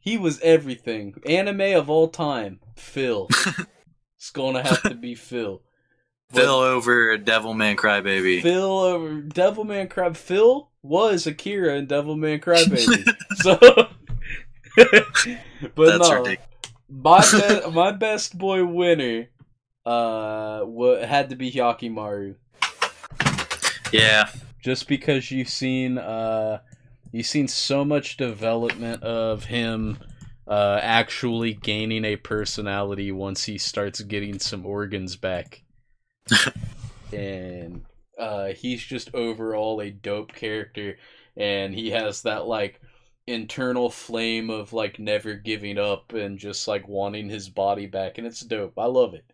He 0.04 0.18
was 0.18 0.38
everything. 0.42 1.16
Anime 1.26 1.78
of 1.80 1.90
all 1.90 2.10
time. 2.10 2.60
Phil. 2.76 3.30
it's 4.18 4.32
gonna 4.32 4.62
have 4.62 4.84
to 4.84 4.96
be 4.96 5.16
Phil. 5.16 5.62
But 6.30 6.42
Phil 6.42 6.56
over 6.56 7.18
Devilman 7.18 7.78
Crybaby. 7.78 8.42
Phil 8.42 8.80
over 8.80 9.22
Devilman 9.22 9.90
Cry. 9.90 10.12
Phil 10.12 10.70
was 10.82 11.26
Akira 11.26 11.76
in 11.78 11.88
Devilman 11.88 12.42
Crybaby. 12.44 13.16
so, 13.36 13.58
but 15.74 15.98
That's 15.98 16.10
no, 16.10 16.24
my 16.90 17.22
be- 17.66 17.72
my 17.72 17.92
best 17.92 18.38
boy 18.38 18.66
winner 18.66 19.30
uh 19.86 20.64
wa- 20.66 21.06
had 21.06 21.30
to 21.30 21.38
be 21.38 21.50
Hyakkimaru. 21.50 22.36
Yeah. 23.94 24.28
just 24.62 24.90
because 24.90 25.32
you've 25.32 25.48
seen 25.50 25.98
uh 25.98 26.60
you've 27.14 27.28
seen 27.28 27.48
so 27.48 27.86
much 27.86 28.18
development 28.18 29.02
of 29.04 29.46
him 29.46 29.98
uh 30.46 30.78
actually 30.82 31.54
gaining 31.54 32.04
a 32.04 32.18
personality 32.18 33.14
once 33.14 33.46
he 33.46 33.58
starts 33.58 34.02
getting 34.02 34.40
some 34.40 34.66
organs 34.66 35.16
back. 35.16 35.64
And 37.14 37.86
uh 38.18 38.48
he's 38.48 38.84
just 38.84 39.14
overall 39.14 39.80
a 39.80 39.92
dope 39.92 40.34
character. 40.34 40.98
And 41.38 41.76
he 41.76 41.92
has 41.92 42.24
that 42.24 42.48
like 42.48 42.82
internal 43.28 43.92
flame 43.92 44.50
of 44.50 44.74
like 44.74 44.98
never 44.98 45.36
giving 45.36 45.78
up 45.78 46.12
and 46.14 46.40
just 46.40 46.68
like 46.68 46.88
wanting 46.88 47.30
his 47.30 47.50
body 47.50 47.86
back. 47.86 48.18
And 48.18 48.26
it's 48.26 48.42
dope. 48.42 48.74
I 48.80 48.86
love 48.86 49.14
it. 49.14 49.26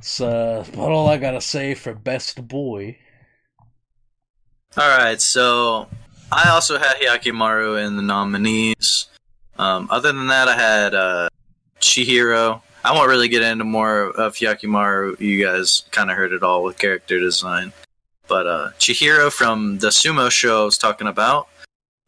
So 0.00 0.58
that's 0.58 0.68
about 0.68 0.92
all 0.92 1.08
i 1.08 1.16
gotta 1.16 1.40
say 1.40 1.74
for 1.74 1.94
best 1.94 2.46
boy 2.46 2.96
All 4.76 4.88
right. 4.88 5.20
So 5.20 5.88
I 6.32 6.50
also 6.50 6.78
had 6.78 6.96
Hyakkimaru 6.96 7.86
in 7.86 7.96
the 7.96 8.02
nominees. 8.02 9.06
Um, 9.56 9.86
other 9.90 10.12
than 10.12 10.26
that, 10.26 10.48
I 10.48 10.56
had 10.56 10.94
uh, 10.94 11.28
Chihiro. 11.80 12.60
I 12.84 12.92
won't 12.92 13.08
really 13.08 13.28
get 13.28 13.42
into 13.42 13.64
more 13.64 14.10
of 14.10 14.34
Hyakkimaru. 14.34 15.20
You 15.20 15.44
guys 15.44 15.84
kind 15.92 16.10
of 16.10 16.16
heard 16.16 16.32
it 16.32 16.42
all 16.42 16.64
with 16.64 16.76
character 16.76 17.20
design. 17.20 17.72
But 18.26 18.46
uh, 18.46 18.70
Chihiro 18.78 19.30
from 19.32 19.78
the 19.78 19.88
sumo 19.88 20.30
show 20.30 20.62
I 20.62 20.64
was 20.64 20.78
talking 20.78 21.06
about, 21.06 21.48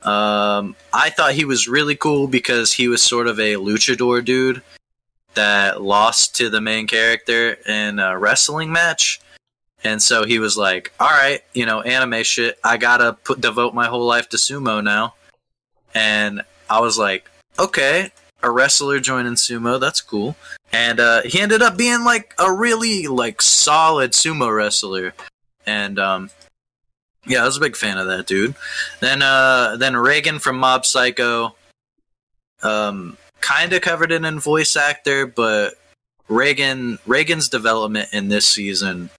um, 0.03 0.75
I 0.93 1.11
thought 1.11 1.35
he 1.35 1.45
was 1.45 1.69
really 1.69 1.95
cool 1.95 2.27
because 2.27 2.73
he 2.73 2.89
was 2.89 3.03
sort 3.03 3.29
of 3.29 3.39
a 3.39 3.55
luchador 3.55 4.25
dude 4.25 4.63
that 5.35 5.83
lost 5.83 6.35
to 6.37 6.51
the 6.51 6.61
main 6.61 6.87
character 6.87 7.59
in 7.67 7.99
a 7.99 8.19
wrestling 8.19 8.73
match. 8.73 9.21
And 9.87 10.03
so 10.03 10.25
he 10.25 10.41
was 10.41 10.57
like, 10.57 10.93
"All 10.99 11.09
right, 11.09 11.43
you 11.55 11.65
know, 11.65 11.81
anime 11.81 12.25
shit. 12.25 12.59
I 12.65 12.77
gotta 12.77 13.13
put 13.13 13.41
devote 13.41 13.73
my 13.73 13.87
whole 13.87 14.05
life 14.05 14.29
to 14.31 14.37
sumo 14.37 14.83
now." 14.83 15.15
And 15.95 16.43
I 16.69 16.81
was 16.81 16.99
like, 16.99 17.31
"Okay, 17.57 18.11
a 18.43 18.51
wrestler 18.51 18.99
joining 18.99 19.35
sumo. 19.35 19.81
That's 19.81 20.01
cool." 20.01 20.35
And 20.73 20.99
uh, 20.99 21.23
he 21.23 21.41
ended 21.41 21.63
up 21.63 21.77
being 21.77 22.05
like 22.05 22.35
a 22.37 22.53
really 22.53 23.07
like 23.07 23.41
solid 23.41 24.11
sumo 24.11 24.55
wrestler. 24.55 25.15
And 25.65 26.01
um, 26.01 26.31
yeah, 27.25 27.43
I 27.43 27.47
was 27.47 27.57
a 27.57 27.61
big 27.61 27.77
fan 27.77 27.97
of 27.97 28.09
that 28.09 28.27
dude. 28.27 28.57
Then 28.99 29.23
uh, 29.23 29.77
then 29.77 29.93
Reigen 29.93 30.41
from 30.41 30.59
Mob 30.59 30.85
Psycho, 30.85 31.55
um, 32.65 33.17
kind 33.41 33.73
of 33.73 33.83
covered 33.83 34.11
it 34.11 34.25
in 34.25 34.41
voice 34.41 34.75
actor, 34.75 35.29
but 35.29 35.75
Reigen 36.29 36.99
Reigen's 37.07 37.49
development 37.49 38.09
in 38.13 38.29
this 38.29 38.47
season 38.47 39.11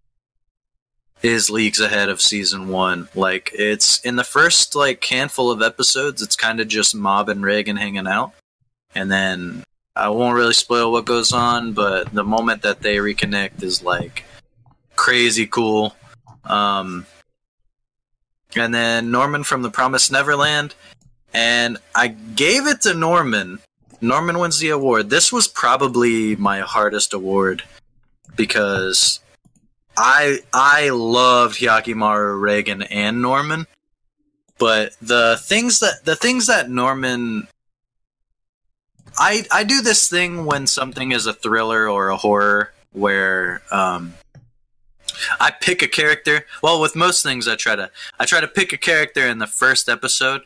is 1.23 1.49
leagues 1.49 1.79
ahead 1.79 2.09
of 2.09 2.21
season 2.21 2.67
one. 2.67 3.09
Like 3.15 3.51
it's 3.53 3.99
in 4.01 4.15
the 4.15 4.23
first 4.23 4.75
like 4.75 5.03
handful 5.03 5.51
of 5.51 5.61
episodes, 5.61 6.21
it's 6.21 6.35
kind 6.35 6.59
of 6.59 6.67
just 6.67 6.95
Mob 6.95 7.29
and 7.29 7.41
Reigen 7.43 7.77
hanging 7.77 8.07
out, 8.07 8.33
and 8.95 9.11
then 9.11 9.63
I 9.95 10.09
won't 10.09 10.35
really 10.35 10.53
spoil 10.53 10.91
what 10.91 11.05
goes 11.05 11.31
on, 11.31 11.73
but 11.73 12.13
the 12.13 12.23
moment 12.23 12.61
that 12.61 12.81
they 12.81 12.97
reconnect 12.97 13.63
is 13.63 13.81
like 13.81 14.25
crazy 14.95 15.47
cool. 15.47 15.95
Um, 16.43 17.05
and 18.55 18.73
then 18.73 19.11
Norman 19.11 19.43
from 19.43 19.61
The 19.61 19.69
Promised 19.69 20.11
Neverland, 20.11 20.75
and 21.33 21.77
I 21.95 22.09
gave 22.09 22.67
it 22.67 22.81
to 22.81 22.93
Norman. 22.93 23.59
Norman 23.99 24.37
wins 24.39 24.59
the 24.59 24.69
award. 24.69 25.09
This 25.09 25.31
was 25.31 25.47
probably 25.47 26.35
my 26.35 26.59
hardest 26.59 27.13
award 27.13 27.63
because 28.35 29.19
I 29.97 30.39
I 30.53 30.89
loved 30.89 31.59
Hyakkimaru, 31.59 32.39
Reigen, 32.39 32.85
and 32.89 33.21
Norman, 33.21 33.65
but 34.59 34.95
the 35.01 35.39
things 35.41 35.79
that 35.79 36.05
the 36.05 36.15
things 36.15 36.47
that 36.47 36.69
Norman 36.69 37.47
I 39.17 39.45
I 39.51 39.63
do 39.63 39.81
this 39.81 40.07
thing 40.07 40.45
when 40.45 40.67
something 40.67 41.11
is 41.11 41.25
a 41.25 41.33
thriller 41.33 41.89
or 41.89 42.09
a 42.09 42.17
horror 42.17 42.73
where 42.91 43.61
um 43.71 44.13
I 45.39 45.49
pick 45.49 45.81
a 45.81 45.87
character. 45.87 46.45
Well, 46.61 46.79
with 46.79 46.95
most 46.95 47.23
things 47.23 47.47
I 47.47 47.55
try 47.55 47.75
to 47.75 47.89
I 48.19 48.25
try 48.25 48.39
to 48.39 48.47
pick 48.47 48.71
a 48.73 48.77
character 48.77 49.27
in 49.27 49.39
the 49.39 49.47
first 49.47 49.89
episode 49.89 50.41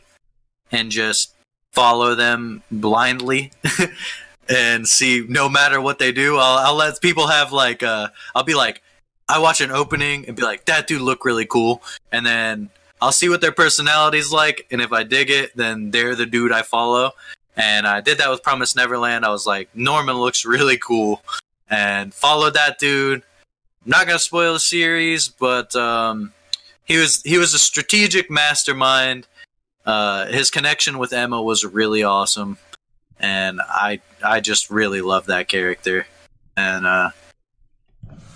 and 0.70 0.90
just 0.90 1.34
follow 1.72 2.14
them 2.14 2.62
blindly 2.70 3.52
and 4.48 4.88
see 4.88 5.26
no 5.28 5.50
matter 5.50 5.78
what 5.78 5.98
they 5.98 6.12
do. 6.12 6.38
I'll 6.38 6.58
I'll 6.66 6.74
let 6.74 7.00
people 7.02 7.26
have 7.26 7.52
like 7.52 7.82
uh 7.82 8.08
I'll 8.34 8.44
be 8.44 8.54
like 8.54 8.82
I 9.32 9.38
watch 9.38 9.60
an 9.60 9.70
opening 9.70 10.26
and 10.26 10.36
be 10.36 10.42
like 10.42 10.64
that 10.66 10.86
dude 10.86 11.00
look 11.00 11.24
really 11.24 11.46
cool 11.46 11.82
and 12.10 12.24
then 12.24 12.70
I'll 13.00 13.12
see 13.12 13.28
what 13.28 13.40
their 13.40 13.52
personality's 13.52 14.30
like 14.32 14.66
and 14.70 14.80
if 14.80 14.92
I 14.92 15.02
dig 15.02 15.30
it 15.30 15.56
then 15.56 15.90
they're 15.90 16.14
the 16.14 16.26
dude 16.26 16.52
I 16.52 16.62
follow. 16.62 17.12
And 17.56 17.86
I 17.86 18.00
did 18.00 18.18
that 18.18 18.30
with 18.30 18.42
Promise 18.42 18.76
Neverland. 18.76 19.24
I 19.24 19.30
was 19.30 19.46
like 19.46 19.68
Norman 19.74 20.16
looks 20.16 20.44
really 20.44 20.78
cool 20.78 21.22
and 21.68 22.14
followed 22.14 22.54
that 22.54 22.78
dude. 22.78 23.22
I'm 23.84 23.90
not 23.90 24.06
gonna 24.06 24.18
spoil 24.18 24.54
the 24.54 24.60
series, 24.60 25.28
but 25.28 25.74
um 25.76 26.32
he 26.84 26.98
was 26.98 27.22
he 27.22 27.38
was 27.38 27.54
a 27.54 27.58
strategic 27.58 28.30
mastermind 28.30 29.26
uh, 29.84 30.26
his 30.26 30.50
connection 30.50 30.98
with 30.98 31.12
Emma 31.12 31.40
was 31.42 31.64
really 31.64 32.02
awesome, 32.04 32.56
and 33.18 33.60
I 33.60 34.00
I 34.22 34.40
just 34.40 34.70
really 34.70 35.00
love 35.00 35.26
that 35.26 35.48
character, 35.48 36.06
and 36.56 36.86
uh, 36.86 37.10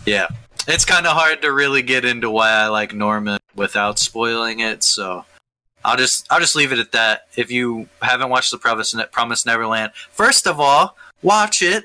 yeah, 0.04 0.28
it's 0.66 0.84
kind 0.84 1.06
of 1.06 1.12
hard 1.12 1.42
to 1.42 1.52
really 1.52 1.82
get 1.82 2.04
into 2.04 2.30
why 2.30 2.50
I 2.50 2.68
like 2.68 2.94
Norman 2.94 3.38
without 3.54 3.98
spoiling 3.98 4.60
it, 4.60 4.82
so. 4.82 5.24
I'll 5.84 5.96
just 5.96 6.26
I'll 6.32 6.40
just 6.40 6.56
leave 6.56 6.72
it 6.72 6.80
at 6.80 6.90
that. 6.92 7.28
If 7.36 7.52
you 7.52 7.88
haven't 8.02 8.28
watched 8.28 8.50
the 8.50 8.58
Promise, 8.58 8.96
Promise 9.12 9.46
Neverland, 9.46 9.92
first 10.10 10.48
of 10.48 10.58
all, 10.58 10.96
watch 11.22 11.62
it. 11.62 11.84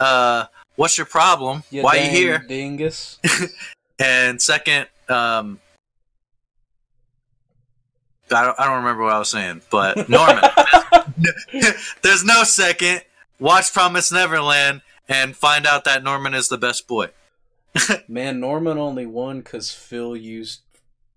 Uh, 0.00 0.46
what's 0.76 0.96
your 0.96 1.04
problem? 1.04 1.62
You 1.70 1.82
Why 1.82 1.96
dang 1.96 2.06
you 2.06 2.18
here? 2.18 2.38
Dingus. 2.38 3.18
And 3.98 4.40
second, 4.42 4.88
um, 5.08 5.60
I 8.32 8.44
don't, 8.44 8.58
I 8.58 8.64
don't 8.64 8.78
remember 8.78 9.04
what 9.04 9.12
I 9.12 9.18
was 9.18 9.30
saying, 9.30 9.62
but 9.70 10.08
Norman. 10.08 10.42
There's 12.02 12.24
no 12.24 12.44
second. 12.44 13.02
Watch 13.38 13.72
Promise 13.72 14.12
Neverland 14.12 14.82
and 15.08 15.36
find 15.36 15.66
out 15.66 15.84
that 15.84 16.02
Norman 16.02 16.34
is 16.34 16.48
the 16.48 16.58
best 16.58 16.88
boy. 16.88 17.08
Man, 18.08 18.40
Norman 18.40 18.78
only 18.78 19.06
won 19.06 19.38
because 19.38 19.70
Phil 19.72 20.16
used 20.16 20.60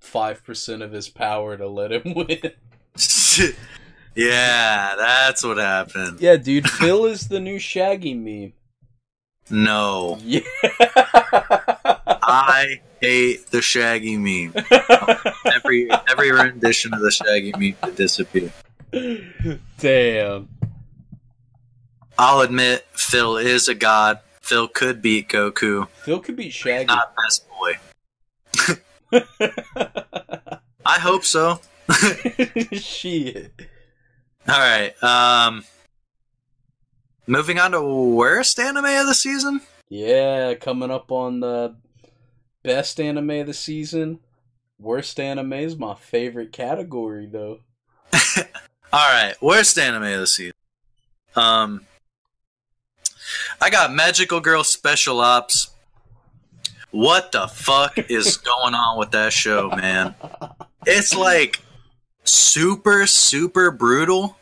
5% 0.04 0.84
of 0.84 0.92
his 0.92 1.10
power 1.10 1.58
to 1.58 1.68
let 1.68 1.92
him 1.92 2.14
win. 2.16 2.52
yeah, 4.16 4.96
that's 4.98 5.44
what 5.44 5.58
happened. 5.58 6.20
yeah, 6.20 6.36
dude, 6.38 6.70
Phil 6.70 7.06
is 7.06 7.28
the 7.28 7.40
new 7.40 7.60
Shaggy 7.60 8.14
meme. 8.14 8.54
No, 9.50 10.18
Yeah. 10.24 10.42
I 12.30 12.82
hate 13.00 13.48
the 13.52 13.62
Shaggy 13.62 14.18
meme. 14.18 14.54
Every 15.56 15.90
every 16.10 16.32
rendition 16.32 16.94
of 16.94 17.00
the 17.00 17.12
Shaggy 17.12 17.54
meme 17.58 17.76
to 17.84 17.92
disappear. 17.96 18.52
Damn. 19.80 20.50
I'll 22.20 22.42
admit, 22.42 22.86
Phil 22.94 23.38
is 23.38 23.68
a 23.70 23.76
god. 23.76 24.20
Phil 24.48 24.70
could 24.70 25.02
beat 25.02 25.28
Goku. 25.28 25.90
Phil 25.90 26.22
could 26.22 26.38
beat 26.38 26.54
Shaggy. 26.54 26.86
Not 26.86 27.14
best 27.18 27.46
boy. 27.50 27.74
I 30.86 31.00
hope 31.00 31.26
so. 31.26 31.60
Shit. 32.72 33.52
All 34.48 34.58
right. 34.58 35.04
Um, 35.04 35.66
moving 37.28 37.60
on 37.60 37.72
to 37.72 37.82
worst 37.82 38.58
anime 38.58 38.86
of 38.86 39.08
the 39.08 39.14
season. 39.14 39.60
Yeah, 39.90 40.54
coming 40.54 40.92
up 40.92 41.12
on 41.12 41.42
the 41.42 41.76
best 42.64 43.02
anime 43.02 43.30
of 43.32 43.48
the 43.48 43.54
season. 43.54 44.20
Worst 44.80 45.20
anime 45.20 45.52
is 45.52 45.76
my 45.76 45.94
favorite 45.96 46.54
category, 46.54 47.26
though. 47.26 47.60
All 48.38 48.44
right, 48.94 49.36
worst 49.42 49.78
anime 49.78 50.04
of 50.04 50.22
the 50.22 50.28
season. 50.28 50.54
Um, 51.36 51.87
I 53.60 53.70
got 53.70 53.94
Magical 53.94 54.40
Girl 54.40 54.64
Special 54.64 55.20
Ops. 55.20 55.72
What 56.92 57.32
the 57.32 57.48
fuck 57.48 57.98
is 58.10 58.38
going 58.38 58.76
on 58.76 58.98
with 59.00 59.12
that 59.12 59.34
show, 59.34 59.70
man? 59.70 60.16
It's 60.86 61.16
like 61.16 61.62
super, 62.24 63.08
super 63.08 63.72
brutal, 63.72 64.38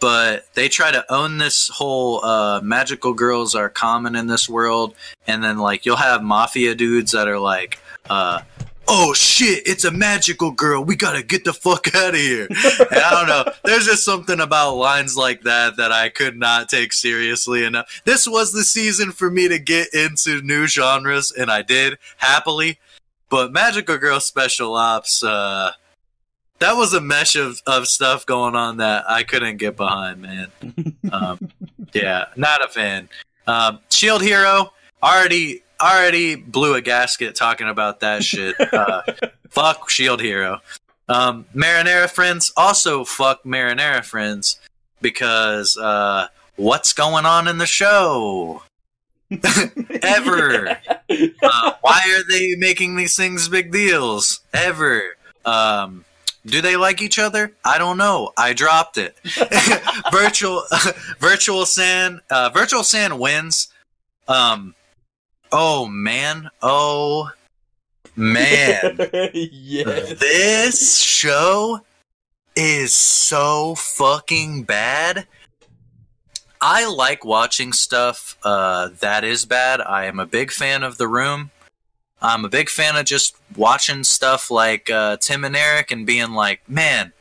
but 0.00 0.52
they 0.54 0.68
try 0.68 0.90
to 0.90 1.04
own 1.12 1.38
this 1.38 1.68
whole 1.68 2.24
uh, 2.24 2.60
magical 2.60 3.14
girls 3.14 3.54
are 3.54 3.68
common 3.68 4.16
in 4.16 4.26
this 4.26 4.48
world, 4.48 4.94
and 5.26 5.42
then 5.42 5.58
like 5.58 5.86
you'll 5.86 5.96
have 5.96 6.22
mafia 6.22 6.74
dudes 6.74 7.12
that 7.12 7.28
are 7.28 7.38
like, 7.38 7.78
uh, 8.10 8.40
"Oh 8.88 9.14
shit, 9.14 9.66
it's 9.66 9.84
a 9.84 9.90
magical 9.90 10.50
girl. 10.50 10.84
We 10.84 10.96
gotta 10.96 11.22
get 11.22 11.44
the 11.44 11.52
fuck 11.52 11.94
out 11.94 12.14
of 12.14 12.20
here." 12.20 12.46
And 12.50 13.00
I 13.00 13.10
don't 13.10 13.28
know. 13.28 13.52
There's 13.64 13.86
just 13.86 14.04
something 14.04 14.40
about 14.40 14.74
lines 14.74 15.16
like 15.16 15.42
that 15.42 15.76
that 15.76 15.92
I 15.92 16.08
could 16.08 16.36
not 16.36 16.68
take 16.68 16.92
seriously 16.92 17.64
enough. 17.64 18.02
This 18.04 18.26
was 18.26 18.52
the 18.52 18.64
season 18.64 19.12
for 19.12 19.30
me 19.30 19.48
to 19.48 19.58
get 19.58 19.92
into 19.94 20.42
new 20.42 20.66
genres, 20.66 21.30
and 21.30 21.50
I 21.50 21.62
did 21.62 21.98
happily. 22.18 22.78
But 23.28 23.52
Magical 23.52 23.98
Girl 23.98 24.20
Special 24.20 24.74
Ops, 24.74 25.24
uh, 25.24 25.72
that 26.60 26.74
was 26.74 26.94
a 26.94 27.00
mesh 27.00 27.36
of, 27.36 27.60
of 27.66 27.88
stuff 27.88 28.24
going 28.26 28.54
on 28.54 28.76
that 28.76 29.04
I 29.10 29.22
couldn't 29.22 29.56
get 29.56 29.76
behind, 29.76 30.22
man. 30.22 30.52
Um, 31.12 31.50
yeah, 31.92 32.26
not 32.34 32.64
a 32.64 32.68
fan. 32.68 33.08
Um, 33.46 33.78
Shield 33.90 34.22
Hero 34.22 34.72
already 35.02 35.62
already 35.84 36.36
blew 36.36 36.74
a 36.74 36.80
gasket 36.80 37.34
talking 37.34 37.68
about 37.68 38.00
that 38.00 38.24
shit. 38.24 38.54
Uh, 38.60 39.02
fuck 39.50 39.90
Shield 39.90 40.20
Hero. 40.20 40.60
Um, 41.08 41.46
Manaria 41.54 42.08
Friends 42.08 42.52
also 42.56 43.04
fuck 43.04 43.44
Manaria 43.44 44.04
Friends 44.04 44.58
because 45.00 45.76
uh, 45.76 46.28
what's 46.56 46.92
going 46.92 47.26
on 47.26 47.48
in 47.48 47.58
the 47.58 47.66
show? 47.66 48.62
Ever. 50.02 50.78
Uh, 51.10 51.72
why 51.80 52.16
are 52.16 52.30
they 52.30 52.56
making 52.56 52.96
these 52.96 53.16
things 53.16 53.48
big 53.48 53.72
deals? 53.72 54.40
Ever. 54.52 55.16
Um, 55.44 56.04
do 56.46 56.60
they 56.60 56.76
like 56.76 57.00
each 57.00 57.18
other? 57.18 57.52
I 57.64 57.78
don't 57.78 57.96
know. 57.96 58.32
I 58.36 58.52
dropped 58.52 58.98
it. 58.98 59.16
virtual, 60.12 60.62
Virtual-san, 61.18 62.20
uh, 62.30 62.50
Virtual-san 62.52 63.18
wins. 63.18 63.68
Um, 64.28 64.74
oh 65.54 65.86
man, 65.86 66.50
oh 66.62 67.30
man, 68.16 68.98
yes. 69.32 70.18
this 70.18 70.98
show 70.98 71.80
is 72.56 72.92
so 72.92 73.76
fucking 73.76 74.64
bad. 74.64 75.26
I 76.60 76.88
like 76.88 77.24
watching 77.24 77.72
stuff 77.72 78.36
uh, 78.42 78.88
that 79.00 79.22
is 79.22 79.44
bad. 79.44 79.80
I 79.80 80.06
am 80.06 80.18
a 80.18 80.26
big 80.26 80.50
fan 80.50 80.82
of 80.82 80.98
The 80.98 81.06
Room. 81.06 81.50
I'm 82.20 82.44
a 82.44 82.48
big 82.48 82.68
fan 82.68 82.96
of 82.96 83.04
just 83.04 83.36
watching 83.54 84.02
stuff 84.02 84.50
like 84.50 84.90
uh, 84.90 85.18
Tim 85.18 85.44
and 85.44 85.54
Eric 85.54 85.92
and 85.92 86.06
being 86.06 86.32
like, 86.32 86.68
man, 86.68 87.12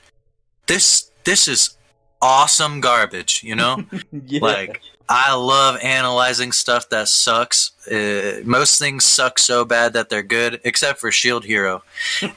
this 0.66 1.12
this 1.24 1.48
is 1.48 1.78
awesome 2.22 2.80
garbage, 2.80 3.44
you 3.44 3.56
know? 3.56 3.84
yeah. 4.12 4.40
Like 4.42 4.82
I 5.10 5.36
love 5.36 5.78
analyzing 5.84 6.52
stuff 6.52 6.90
that 6.90 7.08
sucks. 7.10 7.72
Uh, 7.88 8.42
most 8.46 8.80
things 8.80 9.04
suck 9.04 9.38
so 9.38 9.66
bad 9.66 9.94
that 9.94 10.10
they're 10.10 10.24
good, 10.24 10.62
except 10.64 11.00
for 11.00 11.12
Shield 11.12 11.44
Hero, 11.46 11.84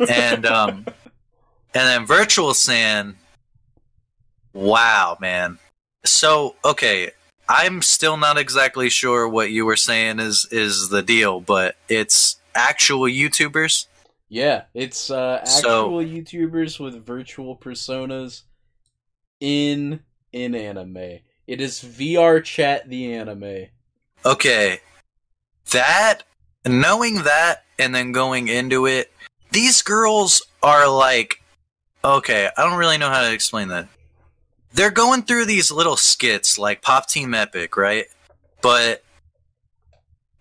and 0.09 0.45
um, 0.45 0.85
and 0.87 0.95
then 1.75 2.07
Virtual-san. 2.07 3.17
Wow, 4.53 5.17
man. 5.21 5.59
So 6.05 6.57
okay, 6.65 7.11
I'm 7.49 7.83
still 7.83 8.17
not 8.17 8.39
exactly 8.39 8.89
sure 8.91 9.29
what 9.29 9.51
you 9.51 9.65
were 9.65 9.77
saying 9.77 10.19
is 10.19 10.47
is 10.51 10.89
the 10.89 11.03
deal, 11.03 11.41
but 11.41 11.77
it's 11.89 12.37
actual 12.55 13.03
YouTubers. 13.03 13.87
Yeah, 14.29 14.63
it's 14.75 15.11
uh, 15.11 15.39
actual 15.43 15.61
So- 15.63 15.91
YouTubers 16.01 16.81
with 16.81 17.05
virtual 17.07 17.57
personas 17.57 18.43
in 19.41 20.01
in 20.33 20.55
anime. 20.55 21.21
It 21.47 21.61
is 21.61 21.81
VR 21.81 22.43
chat 22.43 22.89
the 22.89 23.15
anime. 23.15 23.67
Okay, 24.25 24.81
that 25.71 26.23
knowing 26.65 27.23
that 27.23 27.65
and 27.79 27.95
then 27.95 28.13
going 28.13 28.49
into 28.49 28.87
it, 28.87 29.13
these 29.53 29.83
girls 29.83 30.43
are 30.63 30.89
like, 30.89 31.43
okay, 32.05 32.49
I 32.57 32.63
don't 32.63 32.79
really 32.79 32.99
know 32.99 33.09
how 33.09 33.23
to 33.23 33.33
explain 33.33 33.69
that. 33.69 33.89
They're 34.73 34.91
going 34.91 35.23
through 35.23 35.47
these 35.47 35.71
little 35.71 35.97
skits 35.97 36.59
like 36.59 36.83
Pop 36.83 37.09
Team 37.09 37.33
Epic, 37.33 37.77
right? 37.77 38.07
But 38.61 39.03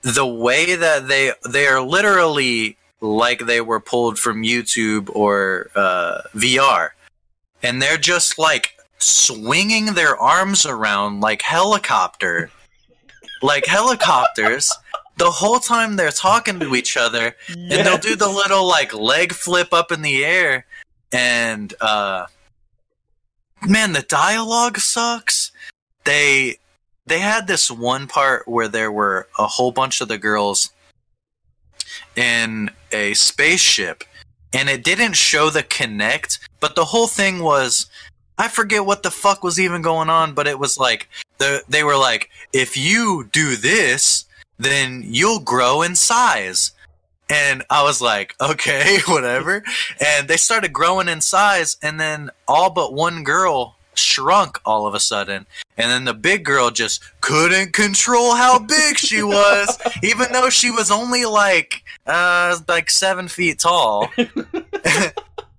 the 0.01 0.25
way 0.25 0.75
that 0.75 1.07
they 1.07 1.31
they 1.47 1.67
are 1.67 1.81
literally 1.81 2.77
like 3.01 3.39
they 3.39 3.61
were 3.61 3.79
pulled 3.79 4.19
from 4.19 4.43
YouTube 4.43 5.09
or 5.13 5.69
uh, 5.75 6.21
VR, 6.35 6.89
and 7.63 7.81
they're 7.81 7.97
just 7.97 8.37
like 8.37 8.74
swinging 9.05 9.93
their 9.93 10.17
arms 10.17 10.65
around 10.65 11.21
like 11.21 11.41
helicopter, 11.41 12.49
like 13.41 13.65
helicopters. 13.65 14.71
The 15.17 15.31
whole 15.31 15.59
time 15.59 15.95
they're 15.95 16.11
talking 16.11 16.59
to 16.59 16.75
each 16.75 16.97
other, 16.97 17.35
and 17.47 17.71
they'll 17.71 17.97
do 17.97 18.15
the 18.17 18.27
little 18.27 18.67
like 18.67 18.93
leg 18.93 19.31
flip 19.31 19.69
up 19.71 19.91
in 19.91 20.01
the 20.01 20.25
air, 20.25 20.65
and 21.13 21.73
uh, 21.79 22.25
man, 23.65 23.93
the 23.93 24.01
dialogue 24.01 24.77
sucks. 24.77 25.51
They 26.03 26.57
they 27.05 27.19
had 27.19 27.47
this 27.47 27.69
one 27.69 28.07
part 28.07 28.47
where 28.47 28.67
there 28.67 28.91
were 28.91 29.27
a 29.37 29.47
whole 29.47 29.71
bunch 29.71 30.01
of 30.01 30.07
the 30.07 30.17
girls 30.17 30.71
in 32.15 32.71
a 32.91 33.13
spaceship 33.13 34.03
and 34.53 34.69
it 34.69 34.83
didn't 34.83 35.13
show 35.13 35.49
the 35.49 35.63
connect 35.63 36.39
but 36.59 36.75
the 36.75 36.85
whole 36.85 37.07
thing 37.07 37.43
was 37.43 37.87
i 38.37 38.47
forget 38.47 38.85
what 38.85 39.03
the 39.03 39.11
fuck 39.11 39.43
was 39.43 39.59
even 39.59 39.81
going 39.81 40.09
on 40.09 40.33
but 40.33 40.47
it 40.47 40.59
was 40.59 40.77
like 40.77 41.09
the, 41.37 41.63
they 41.67 41.83
were 41.83 41.97
like 41.97 42.29
if 42.53 42.77
you 42.77 43.27
do 43.31 43.55
this 43.55 44.25
then 44.57 45.03
you'll 45.05 45.39
grow 45.39 45.81
in 45.81 45.95
size 45.95 46.71
And 47.29 47.63
I 47.69 47.83
was 47.83 48.01
like, 48.01 48.35
okay, 48.41 48.99
whatever. 49.07 49.63
And 49.99 50.27
they 50.27 50.37
started 50.37 50.73
growing 50.73 51.07
in 51.09 51.21
size, 51.21 51.77
and 51.81 51.99
then 51.99 52.29
all 52.47 52.69
but 52.69 52.93
one 52.93 53.23
girl 53.23 53.75
shrunk 53.95 54.59
all 54.65 54.85
of 54.85 54.93
a 54.93 54.99
sudden. 54.99 55.45
And 55.77 55.89
then 55.89 56.05
the 56.05 56.13
big 56.13 56.45
girl 56.45 56.69
just 56.69 57.01
couldn't 57.21 57.73
control 57.73 58.35
how 58.35 58.59
big 58.59 58.97
she 58.97 59.23
was, 59.37 59.77
even 60.03 60.31
though 60.31 60.49
she 60.49 60.69
was 60.71 60.91
only 60.91 61.25
like 61.25 61.83
uh 62.05 62.59
like 62.67 62.89
seven 62.89 63.27
feet 63.27 63.59
tall. 63.59 64.09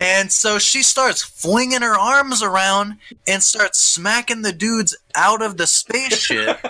And 0.01 0.31
so 0.33 0.59
she 0.59 0.83
starts 0.83 1.23
flinging 1.23 1.83
her 1.83 1.99
arms 1.99 2.43
around 2.43 2.97
and 3.27 3.43
starts 3.43 3.79
smacking 3.81 4.43
the 4.43 4.53
dudes 4.53 4.97
out 5.15 5.43
of 5.43 5.57
the 5.57 5.67
spaceship. 5.67 6.65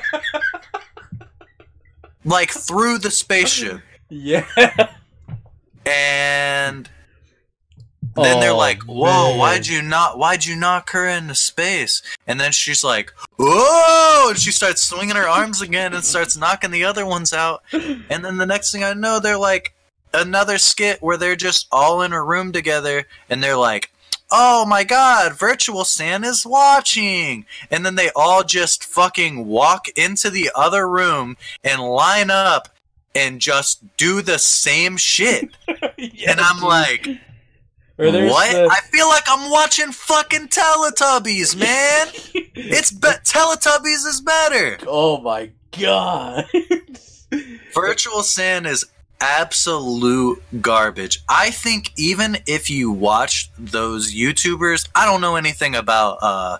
like 2.24 2.50
through 2.50 2.98
the 2.98 3.10
spaceship. 3.10 3.80
Yeah. 4.08 4.46
And 5.84 6.88
then 8.16 8.40
they're 8.40 8.50
Oh, 8.50 8.56
like, 8.56 8.82
"Whoa, 8.82 9.30
man. 9.30 9.38
why'd 9.38 9.66
you 9.68 9.82
not? 9.82 10.18
Why'd 10.18 10.44
you 10.44 10.56
knock 10.56 10.90
her 10.90 11.06
into 11.06 11.34
space?" 11.34 12.02
And 12.26 12.40
then 12.40 12.50
she's 12.52 12.82
like, 12.82 13.12
"Whoa!" 13.38 14.30
And 14.30 14.38
she 14.38 14.50
starts 14.50 14.82
swinging 14.82 15.14
her 15.16 15.28
arms 15.28 15.60
again 15.62 15.94
and 15.94 16.04
starts 16.04 16.36
knocking 16.36 16.70
the 16.72 16.84
other 16.84 17.06
ones 17.06 17.32
out. 17.32 17.62
And 17.72 18.24
then 18.24 18.38
the 18.38 18.46
next 18.46 18.72
thing 18.72 18.82
I 18.82 18.94
know, 18.94 19.20
they're 19.20 19.38
like 19.38 19.74
another 20.14 20.58
skit 20.58 21.02
where 21.02 21.16
they're 21.16 21.36
just 21.36 21.66
all 21.72 22.02
in 22.02 22.12
a 22.12 22.22
room 22.22 22.52
together, 22.52 23.04
and 23.28 23.42
they're 23.42 23.56
like, 23.56 23.90
"Oh 24.30 24.64
my 24.66 24.84
God, 24.84 25.38
Virtual 25.38 25.84
Santa's 25.84 26.44
watching!" 26.46 27.46
And 27.70 27.84
then 27.84 27.94
they 27.96 28.10
all 28.16 28.42
just 28.44 28.84
fucking 28.84 29.46
walk 29.46 29.88
into 29.96 30.30
the 30.30 30.50
other 30.54 30.88
room 30.88 31.36
and 31.64 31.80
line 31.82 32.30
up 32.30 32.68
and 33.14 33.40
just 33.40 33.80
do 33.96 34.22
the 34.22 34.38
same 34.38 34.96
shit. 34.96 35.50
Yeah, 35.98 36.32
and 36.32 36.40
I'm 36.40 36.60
like. 36.62 37.06
What? 37.98 38.52
the- 38.52 38.68
I 38.70 38.80
feel 38.92 39.08
like 39.08 39.22
I'm 39.26 39.50
watching 39.50 39.90
fucking 39.90 40.48
Teletubbies, 40.48 41.56
man. 41.56 42.08
it's 42.54 42.92
be- 42.92 43.08
Teletubbies 43.08 44.06
is 44.06 44.20
better. 44.20 44.76
oh 44.86 45.22
my 45.22 45.50
god. 45.78 46.44
Virtual-san 47.74 48.66
is 48.66 48.84
absolute 49.20 50.42
garbage. 50.60 51.22
I 51.28 51.50
think 51.50 51.92
even 51.96 52.38
if 52.46 52.70
you 52.70 52.90
watch 52.90 53.50
those 53.58 54.14
YouTubers, 54.14 54.88
I 54.94 55.04
don't 55.06 55.20
know 55.20 55.36
anything 55.36 55.74
about 55.74 56.18
uh, 56.20 56.58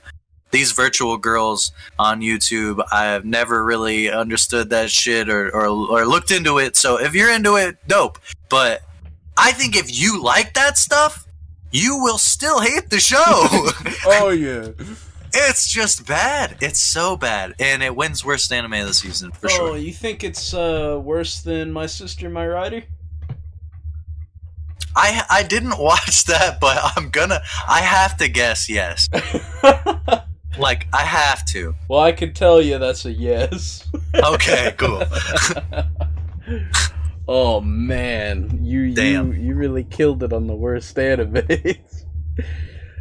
these 0.50 0.72
virtual 0.72 1.18
girls 1.18 1.72
on 1.98 2.20
YouTube. 2.20 2.84
I 2.90 3.04
have 3.04 3.24
never 3.24 3.64
really 3.64 4.10
understood 4.10 4.70
that 4.70 4.90
shit 4.90 5.28
or, 5.28 5.50
or 5.54 5.66
or 5.66 6.06
looked 6.06 6.30
into 6.30 6.58
it. 6.58 6.76
So 6.76 6.98
if 6.98 7.14
you're 7.14 7.30
into 7.30 7.56
it, 7.56 7.76
dope. 7.86 8.18
But 8.48 8.82
I 9.36 9.52
think 9.52 9.76
if 9.76 10.00
you 10.00 10.22
like 10.22 10.54
that 10.54 10.78
stuff, 10.78 11.26
you 11.72 11.98
will 12.02 12.18
still 12.18 12.60
hate 12.60 12.90
the 12.90 13.00
show. 13.00 13.18
oh 14.06 14.30
yeah. 14.30 14.70
It's 15.34 15.68
just 15.68 16.06
bad. 16.06 16.56
It's 16.60 16.78
so 16.78 17.16
bad, 17.16 17.54
and 17.58 17.82
it 17.82 17.94
wins 17.94 18.24
worst 18.24 18.52
anime 18.52 18.74
of 18.74 18.86
the 18.86 18.94
season 18.94 19.32
for 19.32 19.46
oh, 19.46 19.56
sure. 19.56 19.76
you 19.76 19.92
think 19.92 20.24
it's 20.24 20.54
uh, 20.54 21.00
worse 21.02 21.40
than 21.42 21.72
my 21.72 21.86
sister, 21.86 22.28
my 22.28 22.46
rider? 22.46 22.84
I 24.94 25.22
I 25.28 25.42
didn't 25.42 25.78
watch 25.78 26.24
that, 26.24 26.58
but 26.60 26.78
I'm 26.96 27.10
gonna. 27.10 27.40
I 27.68 27.80
have 27.80 28.16
to 28.18 28.28
guess 28.28 28.68
yes. 28.68 29.08
Like 30.58 30.86
I 30.92 31.02
have 31.02 31.44
to. 31.46 31.74
well, 31.88 32.00
I 32.00 32.12
can 32.12 32.32
tell 32.32 32.60
you 32.62 32.78
that's 32.78 33.04
a 33.04 33.12
yes. 33.12 33.86
Okay, 34.14 34.74
cool. 34.78 35.02
oh 37.28 37.60
man, 37.60 38.60
you 38.62 38.94
Damn. 38.94 39.32
you 39.32 39.40
you 39.40 39.54
really 39.54 39.84
killed 39.84 40.22
it 40.22 40.32
on 40.32 40.46
the 40.46 40.54
worst 40.54 40.96
animes. 40.96 42.04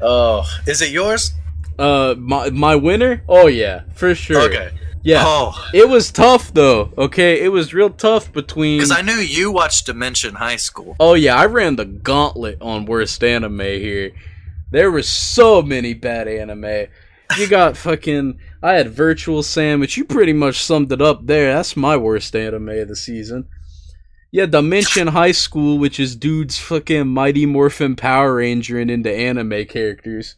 Oh, 0.02 0.44
is 0.68 0.82
it 0.82 0.92
yours? 0.92 1.32
Uh, 1.80 2.16
my 2.18 2.50
my 2.50 2.76
winner? 2.76 3.24
Oh 3.28 3.48
yeah, 3.48 3.82
for 3.94 4.16
sure. 4.16 4.42
Okay. 4.42 4.72
Yeah. 5.04 5.22
Oh, 5.24 5.70
It 5.72 5.88
was 5.88 6.12
tough 6.12 6.52
though. 6.52 6.92
Okay, 6.98 7.42
it 7.44 7.50
was 7.50 7.76
real 7.76 7.92
tough 7.92 8.34
between. 8.34 8.80
because 8.80 8.90
I 8.90 9.02
knew 9.02 9.14
you 9.14 9.52
watched 9.52 9.86
Dimension 9.86 10.34
High 10.34 10.56
School. 10.56 10.96
Oh 11.00 11.14
yeah, 11.14 11.36
I 11.36 11.46
ran 11.46 11.76
the 11.76 11.86
gauntlet 11.86 12.58
on 12.60 12.86
worst 12.86 13.24
anime 13.24 13.60
here. 13.60 14.12
There 14.72 14.90
were 14.90 15.04
so 15.04 15.62
many 15.62 15.94
bad 15.94 16.28
anime. 16.28 16.88
You 17.38 17.48
got 17.48 17.78
fucking. 17.86 18.40
I 18.64 18.74
had 18.74 18.90
Virtual 18.90 19.44
Sandwich. 19.44 19.96
You 19.96 20.06
pretty 20.06 20.34
much 20.34 20.64
summed 20.64 20.92
it 20.92 21.04
up 21.04 21.28
there. 21.28 21.54
That's 21.54 21.78
my 21.78 21.96
worst 21.98 22.36
anime 22.36 22.70
of 22.70 22.88
the 22.88 22.96
season. 22.96 23.48
Yeah, 24.32 24.48
Dimension 24.48 25.08
High 25.08 25.34
School, 25.34 25.78
which 25.78 26.00
is 26.00 26.16
dudes 26.16 26.58
fucking 26.58 27.08
Mighty 27.08 27.46
Morphin 27.46 27.96
Power 27.96 28.42
Rangering 28.42 28.90
into 28.90 29.12
anime 29.12 29.66
characters 29.66 30.36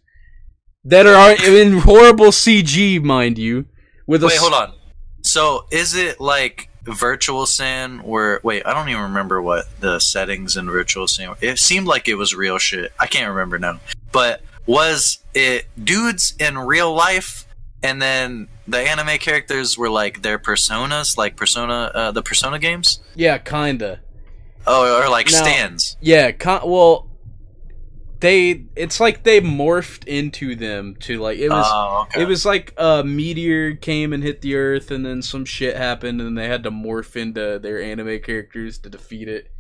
that 0.88 1.06
are 1.06 1.32
in 1.46 1.80
horrible 1.80 2.28
CG, 2.28 3.02
mind 3.04 3.38
you. 3.38 3.66
With 4.06 4.24
a 4.24 4.28
Wait, 4.28 4.36
s- 4.36 4.40
hold 4.42 4.54
on. 4.54 4.74
So 5.22 5.66
is 5.72 5.96
it 5.96 6.20
like 6.20 6.70
Virtual-san? 6.84 8.00
Where 8.04 8.40
wait, 8.44 8.64
I 8.66 8.74
don't 8.74 8.88
even 8.90 9.02
remember 9.04 9.42
what 9.42 9.66
the 9.82 10.00
settings 10.00 10.56
in 10.56 10.70
Virtual 10.70 11.08
were. 11.08 11.36
It 11.42 11.60
seemed 11.60 11.88
like 11.88 12.08
it 12.08 12.16
was 12.16 12.34
real 12.36 12.58
shit. 12.58 12.94
I 13.00 13.08
can't 13.08 13.30
remember 13.30 13.60
now. 13.60 13.80
But 14.12 14.42
was 14.66 15.20
it 15.34 15.66
dudes 15.82 16.34
in 16.40 16.58
real 16.58 16.94
life? 16.94 17.46
And 17.84 18.02
then 18.02 18.48
the 18.68 18.80
anime 18.80 19.18
characters 19.20 19.78
were 19.78 19.90
like 19.90 20.22
their 20.22 20.40
personas, 20.40 21.18
like 21.18 21.36
Persona, 21.36 21.92
uh, 21.94 22.12
the 22.12 22.24
Persona 22.24 22.58
games. 22.60 23.00
Yeah, 23.16 23.38
kinda. 23.38 24.00
Oh, 24.66 25.02
or 25.02 25.10
like 25.10 25.30
No. 25.32 25.38
stands. 25.38 25.96
Yeah, 26.02 26.32
con- 26.32 26.62
well, 26.70 27.07
they 28.20 28.66
it's 28.76 29.00
like 29.00 29.24
they 29.24 29.40
morphed 29.40 30.08
into 30.08 30.56
them 30.56 30.96
to 30.96 31.20
like 31.20 31.38
it 31.38 31.50
was 31.50 31.66
oh, 31.70 32.02
okay. 32.04 32.22
it 32.22 32.28
was 32.28 32.46
like 32.46 32.74
a 32.78 33.04
meteor 33.04 33.76
came 33.76 34.12
and 34.12 34.24
hit 34.24 34.42
the 34.42 34.56
earth 34.56 34.90
and 34.90 35.06
then 35.06 35.22
some 35.22 35.46
shit 35.46 35.76
happened 35.76 36.20
and 36.22 36.38
they 36.38 36.48
had 36.48 36.64
to 36.64 36.72
morph 36.72 37.16
into 37.16 37.60
their 37.60 37.82
anime 37.82 38.20
characters 38.20 38.80
to 38.80 38.90
defeat 38.90 39.28
it. 39.28 39.52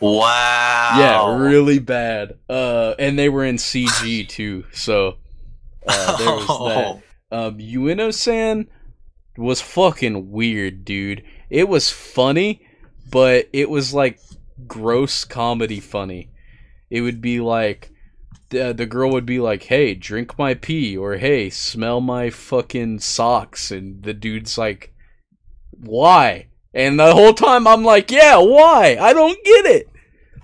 wow. 0.00 0.94
Yeah, 0.96 1.38
really 1.38 1.78
bad. 1.78 2.38
Uh 2.48 2.94
and 2.98 3.18
they 3.18 3.28
were 3.28 3.44
in 3.44 3.56
CG 3.56 4.28
too. 4.28 4.64
So 4.72 5.16
uh 5.86 6.16
there 6.16 6.34
was 6.34 6.46
that. 6.46 7.02
Um 7.36 7.58
Ueno-san 7.58 8.68
was 9.36 9.60
fucking 9.60 10.30
weird, 10.30 10.84
dude. 10.84 11.22
It 11.50 11.68
was 11.68 11.90
funny, 11.90 12.66
but 13.10 13.48
it 13.52 13.68
was 13.68 13.92
like 13.92 14.20
gross 14.66 15.24
comedy 15.24 15.80
funny. 15.80 16.29
It 16.90 17.00
would 17.02 17.20
be 17.20 17.40
like 17.40 17.90
the, 18.50 18.72
the 18.72 18.86
girl 18.86 19.10
would 19.12 19.26
be 19.26 19.38
like, 19.38 19.62
"Hey, 19.64 19.94
drink 19.94 20.36
my 20.38 20.54
pee," 20.54 20.96
or 20.96 21.16
"Hey, 21.16 21.50
smell 21.50 22.00
my 22.00 22.30
fucking 22.30 22.98
socks," 23.00 23.70
and 23.70 24.02
the 24.02 24.12
dude's 24.14 24.58
like, 24.58 24.92
"Why?" 25.70 26.46
And 26.74 26.98
the 26.98 27.14
whole 27.14 27.32
time 27.34 27.66
I'm 27.66 27.84
like, 27.84 28.10
"Yeah, 28.10 28.38
why? 28.38 28.96
I 29.00 29.12
don't 29.12 29.42
get 29.44 29.66
it." 29.66 29.88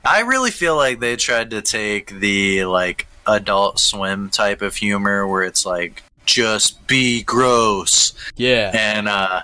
I 0.05 0.20
really 0.20 0.52
feel 0.52 0.77
like 0.77 1.01
they 1.01 1.16
tried 1.16 1.51
to 1.51 1.62
take 1.62 2.20
the 2.20 2.64
like 2.64 3.09
adult 3.27 3.81
swim 3.81 4.31
type 4.31 4.62
of 4.62 4.77
humor 4.77 5.27
where 5.27 5.43
it's 5.43 5.66
like 5.66 6.05
just 6.24 6.86
be 6.86 7.24
gross 7.24 8.12
Yeah, 8.36 8.70
and 8.73 9.09
uh 9.09 9.43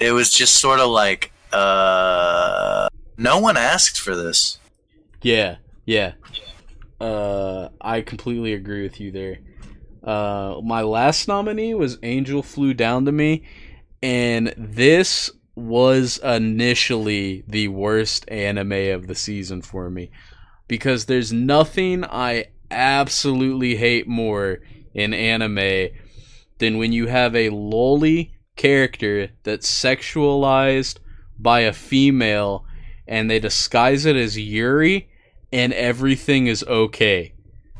it 0.00 0.12
was 0.12 0.30
just 0.32 0.54
sort 0.54 0.80
of 0.80 0.88
like 0.88 1.30
uh 1.52 2.88
no 3.18 3.38
one 3.38 3.58
asked 3.58 4.00
for 4.00 4.16
this. 4.16 4.58
yeah, 5.20 5.56
yeah. 5.84 6.12
Uh, 7.02 7.68
I 7.80 8.02
completely 8.02 8.54
agree 8.54 8.84
with 8.84 9.00
you 9.00 9.10
there. 9.10 9.38
Uh, 10.04 10.60
my 10.62 10.82
last 10.82 11.26
nominee 11.26 11.74
was 11.74 11.98
Angel 12.04 12.44
Flew 12.44 12.74
Down 12.74 13.06
to 13.06 13.12
Me, 13.12 13.42
and 14.04 14.54
this 14.56 15.28
was 15.56 16.18
initially 16.18 17.42
the 17.48 17.66
worst 17.66 18.24
anime 18.30 18.94
of 18.94 19.08
the 19.08 19.16
season 19.16 19.62
for 19.62 19.90
me 19.90 20.12
because 20.68 21.06
there's 21.06 21.32
nothing 21.32 22.04
I 22.04 22.46
absolutely 22.70 23.74
hate 23.74 24.06
more 24.06 24.60
in 24.94 25.12
anime 25.12 25.88
than 26.58 26.78
when 26.78 26.92
you 26.92 27.08
have 27.08 27.34
a 27.34 27.50
loli 27.50 28.30
character 28.54 29.30
that's 29.42 29.68
sexualized 29.68 30.98
by 31.36 31.60
a 31.60 31.72
female 31.72 32.64
and 33.08 33.28
they 33.28 33.40
disguise 33.40 34.06
it 34.06 34.14
as 34.14 34.38
Yuri 34.38 35.08
and 35.52 35.72
everything 35.72 36.46
is 36.46 36.64
okay. 36.64 37.32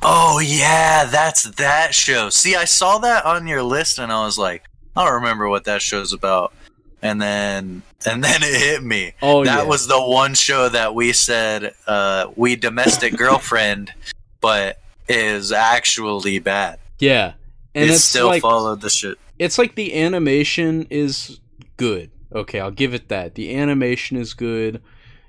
Oh 0.02 0.40
yeah, 0.40 1.04
that's 1.04 1.44
that 1.44 1.94
show. 1.94 2.28
See, 2.28 2.56
I 2.56 2.64
saw 2.64 2.98
that 2.98 3.24
on 3.24 3.46
your 3.46 3.62
list 3.62 3.98
and 3.98 4.12
I 4.12 4.24
was 4.24 4.36
like, 4.38 4.64
I 4.96 5.04
don't 5.04 5.14
remember 5.14 5.48
what 5.48 5.64
that 5.64 5.80
show's 5.80 6.12
about. 6.12 6.52
And 7.00 7.20
then 7.20 7.82
and 8.06 8.22
then 8.22 8.42
it 8.42 8.60
hit 8.60 8.82
me. 8.82 9.14
Oh 9.22 9.44
that 9.44 9.62
yeah. 9.62 9.64
was 9.64 9.86
the 9.86 10.00
one 10.00 10.34
show 10.34 10.68
that 10.68 10.94
we 10.94 11.12
said 11.12 11.74
uh, 11.86 12.26
we 12.36 12.56
domestic 12.56 13.16
girlfriend, 13.16 13.92
but 14.40 14.80
is 15.08 15.52
actually 15.52 16.38
bad. 16.38 16.78
yeah. 16.98 17.34
And 17.74 17.84
it 17.84 17.94
it's 17.94 18.04
still 18.04 18.26
like 18.26 18.42
followed 18.42 18.82
the 18.82 18.90
shit. 18.90 19.18
it's 19.38 19.56
like 19.56 19.76
the 19.76 19.98
animation 19.98 20.86
is 20.90 21.40
good. 21.78 22.10
Okay, 22.34 22.60
I'll 22.60 22.70
give 22.70 22.92
it 22.92 23.08
that. 23.08 23.34
The 23.34 23.54
animation 23.56 24.18
is 24.18 24.34
good. 24.34 24.82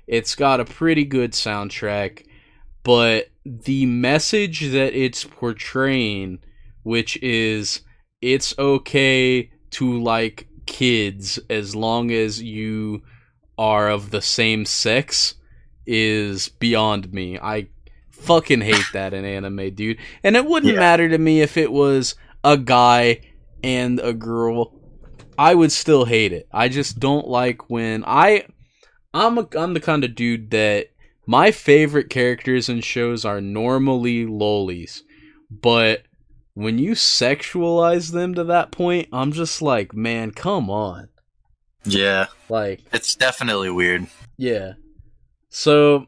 It's 0.06 0.34
got 0.34 0.60
a 0.60 0.66
pretty 0.66 1.04
good 1.04 1.32
soundtrack, 1.32 2.26
but 2.84 3.30
the 3.44 3.86
message 3.86 4.70
that 4.70 4.94
it's 4.94 5.24
portraying, 5.24 6.38
which 6.82 7.16
is 7.22 7.80
it's 8.22 8.56
okay 8.58 9.50
to 9.70 10.00
like 10.00 10.46
kids 10.66 11.38
as 11.50 11.74
long 11.74 12.10
as 12.10 12.42
you 12.42 13.02
are 13.58 13.88
of 13.90 14.10
the 14.10 14.22
same 14.22 14.64
sex, 14.64 15.34
is 15.86 16.48
beyond 16.48 17.12
me. 17.12 17.38
I 17.38 17.68
fucking 18.10 18.62
hate 18.62 18.86
that 18.94 19.12
in 19.12 19.24
anime, 19.24 19.74
dude. 19.74 19.98
And 20.22 20.36
it 20.36 20.46
wouldn't 20.46 20.72
Yeah. 20.72 20.80
matter 20.80 21.08
to 21.08 21.18
me 21.18 21.42
if 21.42 21.56
it 21.56 21.70
was 21.72 22.14
a 22.42 22.56
guy 22.56 23.20
and 23.62 24.00
a 24.00 24.12
girl. 24.14 24.72
I 25.38 25.54
would 25.54 25.72
still 25.72 26.04
hate 26.04 26.32
it. 26.32 26.46
I 26.52 26.68
just 26.68 26.98
don't 27.00 27.26
like 27.28 27.68
when 27.68 28.04
I 28.06 28.46
I'm 29.12 29.38
a, 29.38 29.48
I'm 29.56 29.74
the 29.74 29.80
kind 29.80 30.04
of 30.04 30.14
dude 30.14 30.50
that 30.50 30.88
my 31.26 31.50
favorite 31.50 32.10
characters 32.10 32.68
in 32.68 32.80
shows 32.80 33.24
are 33.24 33.40
normally 33.40 34.26
lolis. 34.26 35.00
But 35.50 36.02
when 36.54 36.78
you 36.78 36.92
sexualize 36.92 38.12
them 38.12 38.34
to 38.34 38.44
that 38.44 38.70
point, 38.70 39.08
I'm 39.12 39.32
just 39.32 39.62
like, 39.62 39.94
man, 39.94 40.30
come 40.30 40.70
on. 40.70 41.08
Yeah, 41.84 42.26
Like 42.48 42.80
it's 42.92 43.14
definitely 43.14 43.70
weird. 43.70 44.06
yeah. 44.38 44.72
So 45.50 46.06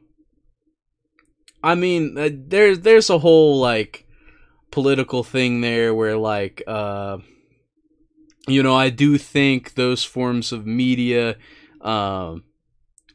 I 1.62 1.74
mean, 1.74 2.16
uh, 2.16 2.30
there's 2.32 2.80
there's 2.80 3.10
a 3.10 3.18
whole 3.18 3.58
like 3.60 4.06
political 4.70 5.22
thing 5.24 5.60
there 5.60 5.94
where 5.94 6.16
like 6.16 6.62
uh 6.66 7.18
you 8.48 8.62
know, 8.62 8.74
I 8.74 8.90
do 8.90 9.18
think 9.18 9.74
those 9.74 10.04
forms 10.04 10.52
of 10.52 10.66
media 10.66 11.36
um 11.80 12.44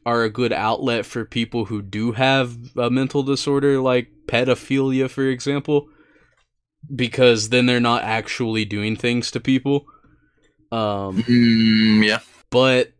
are 0.04 0.24
a 0.24 0.30
good 0.30 0.52
outlet 0.52 1.06
for 1.06 1.24
people 1.24 1.66
who 1.66 1.82
do 1.82 2.12
have 2.12 2.56
a 2.76 2.90
mental 2.90 3.22
disorder 3.22 3.80
like 3.80 4.08
pedophilia 4.26 5.08
for 5.08 5.24
example 5.24 5.88
because 6.94 7.50
then 7.50 7.66
they're 7.66 7.80
not 7.80 8.02
actually 8.02 8.64
doing 8.64 8.96
things 8.96 9.30
to 9.30 9.40
people. 9.40 9.86
Um 10.70 11.22
Mm, 11.22 12.06
yeah, 12.06 12.20
but 12.50 12.92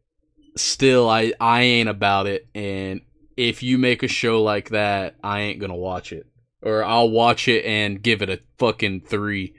still 0.57 1.09
I 1.09 1.33
I 1.41 1.63
ain't 1.63 1.89
about 1.89 2.27
it 2.27 2.47
and 2.55 3.01
if 3.37 3.63
you 3.63 3.79
make 3.79 4.03
a 4.03 4.09
show 4.09 4.43
like 4.43 4.71
that, 4.71 5.17
I 5.23 5.41
ain't 5.41 5.59
going 5.59 5.71
to 5.71 5.77
watch 5.77 6.13
it. 6.13 6.27
Or 6.63 6.85
I'll 6.85 7.11
watch 7.11 7.49
it 7.49 7.65
and 7.65 8.03
give 8.03 8.23
it 8.23 8.31
a 8.31 8.41
fucking 8.59 9.03
3. 9.03 9.55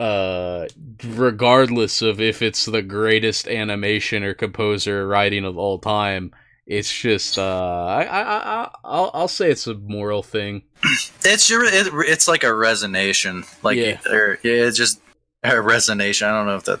Uh 0.00 0.66
regardless 1.04 2.02
of 2.02 2.20
if 2.20 2.40
it's 2.42 2.66
the 2.66 2.82
greatest 2.82 3.48
animation 3.48 4.22
or 4.22 4.32
composer 4.34 5.06
writing 5.08 5.44
of 5.44 5.58
all 5.58 5.78
time, 5.78 6.30
it's 6.66 6.92
just 6.92 7.36
uh 7.38 7.84
I 7.86 8.04
I 8.04 8.20
I 8.22 8.70
I'll, 8.84 9.10
I'll 9.14 9.28
say 9.28 9.50
it's 9.50 9.66
a 9.66 9.74
moral 9.74 10.22
thing. 10.22 10.62
it's 11.24 11.50
your 11.50 11.64
it, 11.64 11.88
it's 12.08 12.28
like 12.28 12.44
a 12.44 12.48
resonation, 12.48 13.44
like 13.64 13.76
Yeah. 13.76 13.98
or 14.08 14.38
yeah, 14.44 14.66
it's 14.66 14.76
just 14.76 15.00
a 15.42 15.50
resonation. 15.50 16.28
I 16.28 16.30
don't 16.30 16.46
know 16.46 16.56
if 16.56 16.64
that 16.64 16.80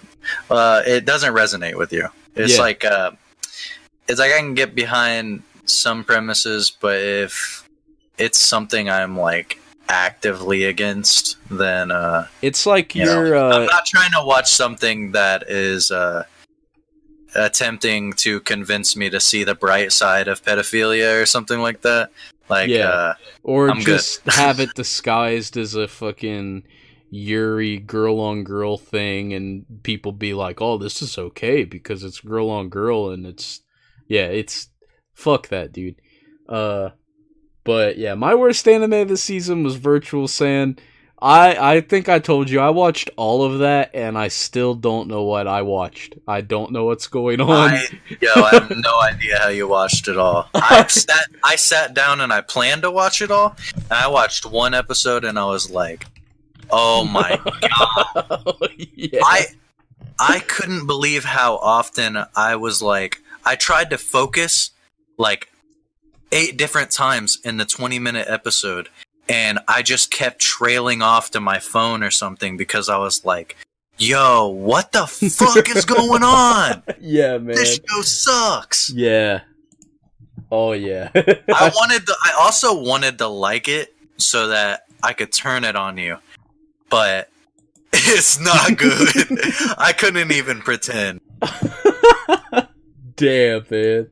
uh, 0.50 0.82
it 0.86 1.04
doesn't 1.04 1.34
resonate 1.34 1.76
with 1.76 1.92
you. 1.92 2.08
It's 2.36 2.54
Yeah. 2.54 2.60
like 2.62 2.84
uh, 2.84 3.10
it's 4.08 4.20
like 4.20 4.32
I 4.32 4.38
can 4.38 4.54
get 4.54 4.74
behind 4.76 5.42
some 5.64 6.04
premises, 6.04 6.70
but 6.70 7.00
if 7.00 7.68
it's 8.16 8.38
something 8.38 8.88
I'm 8.88 9.16
like 9.18 9.58
actively 9.88 10.64
against, 10.64 11.36
then 11.50 11.90
uh, 11.90 12.26
It's 12.42 12.66
like 12.66 12.94
you 12.94 13.04
know, 13.04 13.24
you're 13.24 13.36
I'm 13.36 13.62
uh 13.62 13.64
not 13.66 13.86
trying 13.86 14.10
to 14.12 14.22
watch 14.24 14.48
something 14.50 15.12
that 15.12 15.44
is 15.48 15.90
uh, 15.90 16.24
attempting 17.34 18.12
to 18.14 18.40
convince 18.40 18.96
me 18.96 19.10
to 19.10 19.20
see 19.20 19.44
the 19.44 19.54
bright 19.54 19.92
side 19.92 20.28
of 20.28 20.42
pedophilia 20.44 21.20
or 21.20 21.26
something 21.26 21.60
like 21.60 21.82
that. 21.82 22.10
Like, 22.48 22.68
Yeah. 22.70 22.88
uh, 22.88 23.14
or 23.42 23.70
I'm 23.70 23.80
just 23.80 24.22
have 24.26 24.60
it 24.60 24.74
disguised 24.74 25.56
as 25.56 25.74
a 25.74 25.86
fucking 25.88 26.64
Yuri 27.10 27.78
girl 27.78 28.20
on 28.20 28.44
girl 28.44 28.76
thing 28.78 29.32
and 29.32 29.64
people 29.82 30.12
be 30.12 30.34
like, 30.34 30.60
"Oh, 30.60 30.76
this 30.78 31.00
is 31.00 31.16
okay 31.18 31.64
because 31.64 32.04
it's 32.04 32.20
girl 32.20 32.50
on 32.50 32.68
girl 32.68 33.10
and 33.10 33.26
it's 33.26 33.62
yeah, 34.08 34.26
it's 34.26 34.68
fuck 35.14 35.48
that, 35.48 35.72
dude." 35.72 36.00
Uh 36.48 36.90
but 37.64 37.98
yeah, 37.98 38.14
my 38.14 38.34
worst 38.34 38.66
anime 38.66 39.08
this 39.08 39.22
season 39.22 39.62
was 39.62 39.76
Virtual-san. 39.76 40.78
I 41.20 41.74
I 41.76 41.80
think 41.80 42.08
I 42.08 42.20
told 42.20 42.48
you 42.48 42.60
I 42.60 42.70
watched 42.70 43.10
all 43.16 43.42
of 43.42 43.58
that 43.58 43.90
and 43.92 44.16
I 44.16 44.28
still 44.28 44.74
don't 44.74 45.08
know 45.08 45.24
what 45.24 45.48
I 45.48 45.62
watched. 45.62 46.14
I 46.28 46.42
don't 46.42 46.70
know 46.70 46.84
what's 46.84 47.08
going 47.08 47.40
on. 47.40 47.70
I, 47.70 47.86
yo, 48.20 48.30
I 48.34 48.50
have 48.50 48.70
no 48.70 49.00
idea 49.02 49.38
how 49.38 49.48
you 49.48 49.66
watched 49.66 50.06
it 50.06 50.16
all. 50.16 50.48
I 50.54 50.86
sat, 50.88 51.26
I 51.42 51.56
sat 51.56 51.94
down 51.94 52.20
and 52.20 52.32
I 52.32 52.40
planned 52.40 52.82
to 52.82 52.90
watch 52.90 53.20
it 53.20 53.30
all, 53.32 53.56
and 53.74 53.92
I 53.92 54.06
watched 54.06 54.46
one 54.46 54.74
episode 54.74 55.24
and 55.24 55.38
I 55.38 55.46
was 55.46 55.70
like, 55.70 56.06
"Oh 56.70 57.04
my 57.04 57.40
god!" 57.60 58.70
yeah. 58.94 59.20
I, 59.24 59.46
I 60.20 60.38
couldn't 60.40 60.86
believe 60.86 61.24
how 61.24 61.56
often 61.56 62.16
I 62.36 62.54
was 62.56 62.80
like, 62.80 63.20
I 63.44 63.56
tried 63.56 63.90
to 63.90 63.98
focus 63.98 64.70
like 65.16 65.48
eight 66.32 66.56
different 66.56 66.90
times 66.90 67.38
in 67.44 67.56
the 67.56 67.64
twenty-minute 67.64 68.26
episode, 68.28 68.88
and 69.28 69.58
I 69.68 69.82
just 69.82 70.10
kept 70.10 70.40
trailing 70.40 71.02
off 71.02 71.30
to 71.32 71.40
my 71.40 71.58
phone 71.58 72.02
or 72.02 72.10
something 72.10 72.56
because 72.56 72.88
I 72.88 72.98
was 72.98 73.24
like, 73.24 73.56
"Yo, 73.98 74.48
what 74.48 74.92
the 74.92 75.06
fuck 75.06 75.68
is 75.74 75.84
going 75.84 76.22
on?" 76.22 76.82
yeah, 77.00 77.38
man. 77.38 77.54
this 77.56 77.80
show 77.88 78.02
sucks. 78.02 78.90
Yeah. 78.90 79.40
Oh 80.50 80.72
yeah. 80.72 81.10
I 81.14 81.70
wanted 81.74 82.06
to. 82.06 82.14
I 82.24 82.32
also 82.38 82.80
wanted 82.80 83.18
to 83.18 83.28
like 83.28 83.68
it 83.68 83.94
so 84.16 84.48
that 84.48 84.86
I 85.02 85.12
could 85.12 85.32
turn 85.32 85.64
it 85.64 85.76
on 85.76 85.98
you, 85.98 86.18
but 86.90 87.30
it's 87.92 88.40
not 88.40 88.76
good. 88.76 89.38
I 89.78 89.92
couldn't 89.96 90.32
even 90.32 90.60
pretend. 90.60 91.20
Damn, 93.16 93.64
man. 93.70 94.08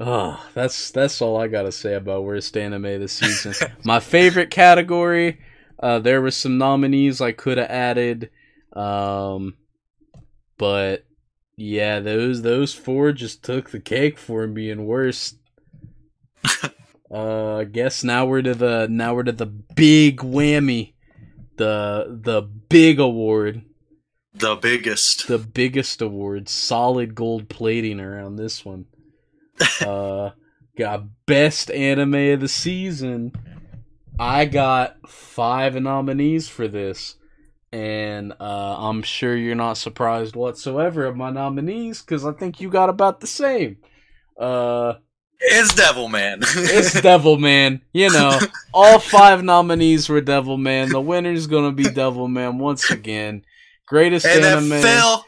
Oh, 0.00 0.44
that's 0.54 0.90
that's 0.92 1.20
all 1.20 1.36
I 1.36 1.48
gotta 1.48 1.72
say 1.72 1.94
about 1.94 2.24
worst 2.24 2.56
anime 2.56 2.82
this 2.82 3.14
season. 3.14 3.54
My 3.84 4.00
favorite 4.00 4.50
category. 4.50 5.40
Uh, 5.80 5.98
there 6.00 6.20
were 6.20 6.30
some 6.32 6.58
nominees 6.58 7.20
I 7.20 7.32
could 7.32 7.58
have 7.58 7.70
added, 7.70 8.30
um, 8.72 9.56
but 10.56 11.04
yeah, 11.56 12.00
those 12.00 12.42
those 12.42 12.74
four 12.74 13.12
just 13.12 13.44
took 13.44 13.70
the 13.70 13.80
cake 13.80 14.18
for 14.18 14.46
being 14.48 14.86
worst. 14.86 15.36
uh, 17.10 17.56
I 17.58 17.64
guess 17.64 18.04
now 18.04 18.26
we're 18.26 18.42
to 18.42 18.54
the 18.54 18.86
now 18.90 19.14
we're 19.14 19.24
to 19.24 19.32
the 19.32 19.46
big 19.46 20.18
whammy, 20.18 20.94
the 21.56 22.18
the 22.22 22.42
big 22.42 22.98
award 23.00 23.62
The 24.34 24.56
biggest. 24.56 25.28
the 25.28 25.38
biggest 25.38 26.00
award, 26.02 26.48
solid 26.48 27.14
gold 27.14 27.48
plating 27.48 28.00
around 28.00 28.36
this 28.36 28.64
one. 28.64 28.86
Uh, 29.80 30.30
got 30.76 31.04
best 31.26 31.70
anime 31.70 32.14
of 32.32 32.40
the 32.40 32.48
season. 32.48 33.32
I 34.18 34.44
got 34.46 35.08
five 35.08 35.74
nominees 35.80 36.48
for 36.48 36.66
this, 36.68 37.14
and 37.72 38.32
uh, 38.40 38.76
I'm 38.78 39.02
sure 39.02 39.36
you're 39.36 39.54
not 39.54 39.76
surprised 39.78 40.34
whatsoever 40.34 41.04
of 41.04 41.16
my 41.16 41.30
nominees 41.30 42.02
because 42.02 42.24
I 42.26 42.32
think 42.32 42.60
you 42.60 42.68
got 42.70 42.88
about 42.88 43.20
the 43.20 43.26
same. 43.28 43.78
Uh, 44.38 44.94
It's 45.40 45.72
Devil 45.74 46.08
Man. 46.08 46.40
it's 46.42 47.00
Devil 47.02 47.38
Man. 47.38 47.80
You 47.92 48.10
know, 48.10 48.38
all 48.74 48.98
five 48.98 49.44
nominees 49.44 50.08
were 50.08 50.20
Devilman. 50.20 50.90
The 50.90 51.00
winner's 51.00 51.46
gonna 51.46 51.72
be 51.72 51.84
Devil 51.84 52.26
Man 52.26 52.58
once 52.58 52.90
again. 52.90 53.44
Greatest 53.86 54.26
and 54.26 54.44
anime. 54.44 54.82
Phil, 54.82 55.24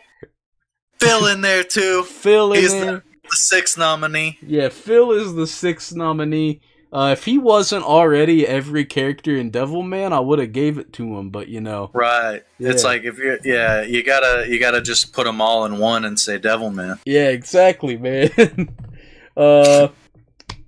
Phil 0.99 1.27
in 1.29 1.41
there 1.41 1.63
too. 1.65 2.03
Phil 2.03 2.53
in 2.53 2.61
He's 2.61 2.73
there. 2.73 2.85
The 2.97 3.03
sixth 3.33 3.77
nominee. 3.79 4.39
Yeah, 4.43 4.69
Phil 4.69 5.13
is 5.13 5.35
the 5.35 5.47
sixth 5.47 5.95
nominee. 5.95 6.61
Uh, 6.93 7.11
if 7.13 7.25
he 7.25 7.39
wasn't 7.39 7.85
already 7.85 8.45
every 8.45 8.85
character 8.85 9.37
in 9.37 9.53
Devilman, 9.53 10.13
I 10.13 10.19
would 10.19 10.41
have 10.41 10.53
gave 10.53 10.77
it 10.77 10.93
to 10.95 11.17
him. 11.19 11.31
But 11.31 11.47
you 11.49 11.61
know, 11.61 11.91
Right. 11.95 12.43
It's 12.59 12.83
like 12.83 13.05
if 13.05 13.17
you 13.19 13.39
yeah, 13.45 13.83
you 13.83 14.03
gotta 14.03 14.49
you 14.49 14.59
gotta 14.59 14.81
just 14.83 15.13
put 15.13 15.25
them 15.25 15.41
all 15.41 15.65
in 15.67 15.79
one 15.79 16.05
and 16.05 16.19
say 16.19 16.39
Devilman. 16.39 16.99
yeah, 17.05 17.29
exactly, 17.29 17.97
man. 17.97 18.75
uh, 19.37 19.89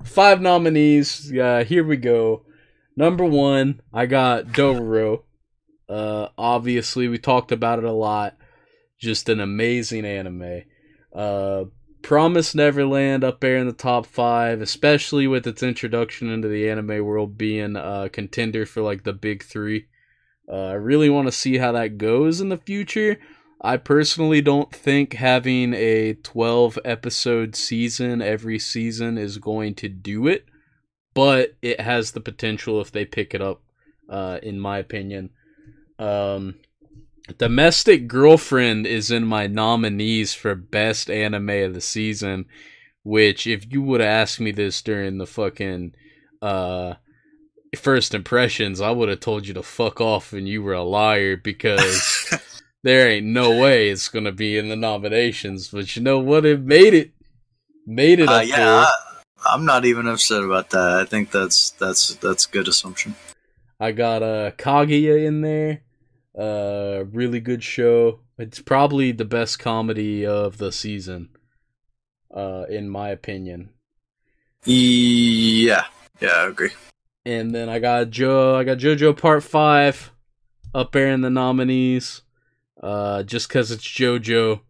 five 0.04 0.40
nominees. 0.40 1.30
Yeah, 1.32 1.64
here 1.64 1.82
we 1.84 1.96
go. 1.96 2.44
Number 2.96 3.24
one, 3.24 3.80
I 3.92 4.06
got 4.06 4.46
Dororo. 4.46 5.22
Uh, 5.88 6.28
obviously, 6.38 7.08
we 7.08 7.18
talked 7.18 7.50
about 7.52 7.78
it 7.78 7.84
a 7.84 7.92
lot. 7.92 8.36
Just 8.98 9.28
an 9.28 9.40
amazing 9.40 10.04
anime. 10.04 10.62
Uh, 11.12 11.64
Promise 12.02 12.54
Neverland 12.54 13.22
up 13.22 13.40
there 13.40 13.56
in 13.56 13.66
the 13.66 13.72
top 13.72 14.06
five, 14.06 14.60
especially 14.60 15.26
with 15.26 15.46
its 15.46 15.62
introduction 15.62 16.28
into 16.28 16.48
the 16.48 16.68
anime 16.68 17.04
world 17.04 17.38
being 17.38 17.76
a 17.76 18.08
contender 18.12 18.66
for 18.66 18.82
like 18.82 19.04
the 19.04 19.12
big 19.12 19.42
three. 19.42 19.86
Uh, 20.48 20.66
I 20.66 20.72
really 20.72 21.08
want 21.08 21.28
to 21.28 21.32
see 21.32 21.58
how 21.58 21.72
that 21.72 21.98
goes 21.98 22.40
in 22.40 22.48
the 22.48 22.56
future. 22.56 23.18
I 23.60 23.76
personally 23.76 24.40
don't 24.40 24.72
think 24.74 25.14
having 25.14 25.72
a 25.72 26.14
12 26.14 26.80
episode 26.84 27.54
season 27.54 28.20
every 28.20 28.58
season 28.58 29.16
is 29.16 29.38
going 29.38 29.76
to 29.76 29.88
do 29.88 30.26
it, 30.26 30.46
but 31.14 31.54
it 31.62 31.80
has 31.80 32.10
the 32.10 32.20
potential 32.20 32.80
if 32.80 32.90
they 32.90 33.04
pick 33.04 33.34
it 33.34 33.40
up, 33.40 33.62
uh, 34.08 34.40
in 34.42 34.58
my 34.58 34.78
opinion. 34.78 35.30
Um, 36.00 36.56
Domestic 37.38 38.06
Girlfriend 38.08 38.86
is 38.86 39.10
in 39.10 39.24
my 39.24 39.46
nominees 39.46 40.34
for 40.34 40.54
best 40.54 41.10
anime 41.10 41.50
of 41.50 41.74
the 41.74 41.80
season, 41.80 42.46
which 43.02 43.46
if 43.46 43.70
you 43.72 43.82
would 43.82 44.00
have 44.00 44.08
asked 44.08 44.40
me 44.40 44.50
this 44.52 44.80
during 44.82 45.18
the 45.18 45.26
fucking 45.26 45.94
uh 46.40 46.94
first 47.76 48.14
impressions, 48.14 48.80
I 48.80 48.90
would 48.90 49.08
have 49.08 49.20
told 49.20 49.46
you 49.46 49.54
to 49.54 49.62
fuck 49.62 50.00
off 50.00 50.32
and 50.32 50.48
you 50.48 50.62
were 50.62 50.74
a 50.74 50.82
liar 50.82 51.36
because 51.36 52.28
there 52.82 53.08
ain't 53.08 53.26
no 53.26 53.60
way 53.60 53.88
it's 53.90 54.08
gonna 54.08 54.32
be 54.32 54.58
in 54.58 54.68
the 54.68 54.76
nominations. 54.76 55.68
But 55.68 55.96
you 55.96 56.02
know 56.02 56.18
what? 56.18 56.44
It 56.44 56.60
made 56.60 56.94
it. 56.94 57.12
Made 57.86 58.20
it 58.20 58.28
Uh, 58.28 58.32
up 58.32 58.46
yeah, 58.46 58.56
there. 58.56 58.66
I, 58.66 58.92
I'm 59.46 59.64
not 59.64 59.84
even 59.84 60.06
upset 60.06 60.42
about 60.44 60.70
that. 60.70 61.00
I 61.00 61.04
think 61.04 61.30
that's 61.30 61.70
that's 61.70 62.14
that's 62.16 62.46
a 62.46 62.50
good 62.50 62.68
assumption. 62.68 63.16
I 63.80 63.90
got 63.92 64.22
uh 64.22 64.52
Kaguya 64.52 65.24
in 65.26 65.40
there. 65.40 65.82
Uh 66.38 67.04
really 67.10 67.40
good 67.40 67.62
show. 67.62 68.20
It's 68.38 68.60
probably 68.60 69.12
the 69.12 69.24
best 69.24 69.58
comedy 69.58 70.24
of 70.24 70.58
the 70.58 70.72
season. 70.72 71.28
Uh 72.34 72.64
in 72.68 72.88
my 72.88 73.10
opinion. 73.10 73.70
Yeah, 74.64 75.84
yeah, 76.20 76.28
I 76.30 76.46
agree. 76.46 76.70
And 77.26 77.54
then 77.54 77.68
I 77.68 77.78
got 77.78 78.10
Joe 78.10 78.56
I 78.56 78.64
got 78.64 78.78
JoJo 78.78 79.16
Part 79.16 79.42
5 79.42 80.12
up 80.74 80.92
there 80.92 81.08
in 81.08 81.20
the 81.20 81.30
nominees. 81.30 82.22
Uh 82.82 83.22
just 83.22 83.48
cuz 83.48 83.70
it's 83.70 83.84
JoJo. 83.84 84.60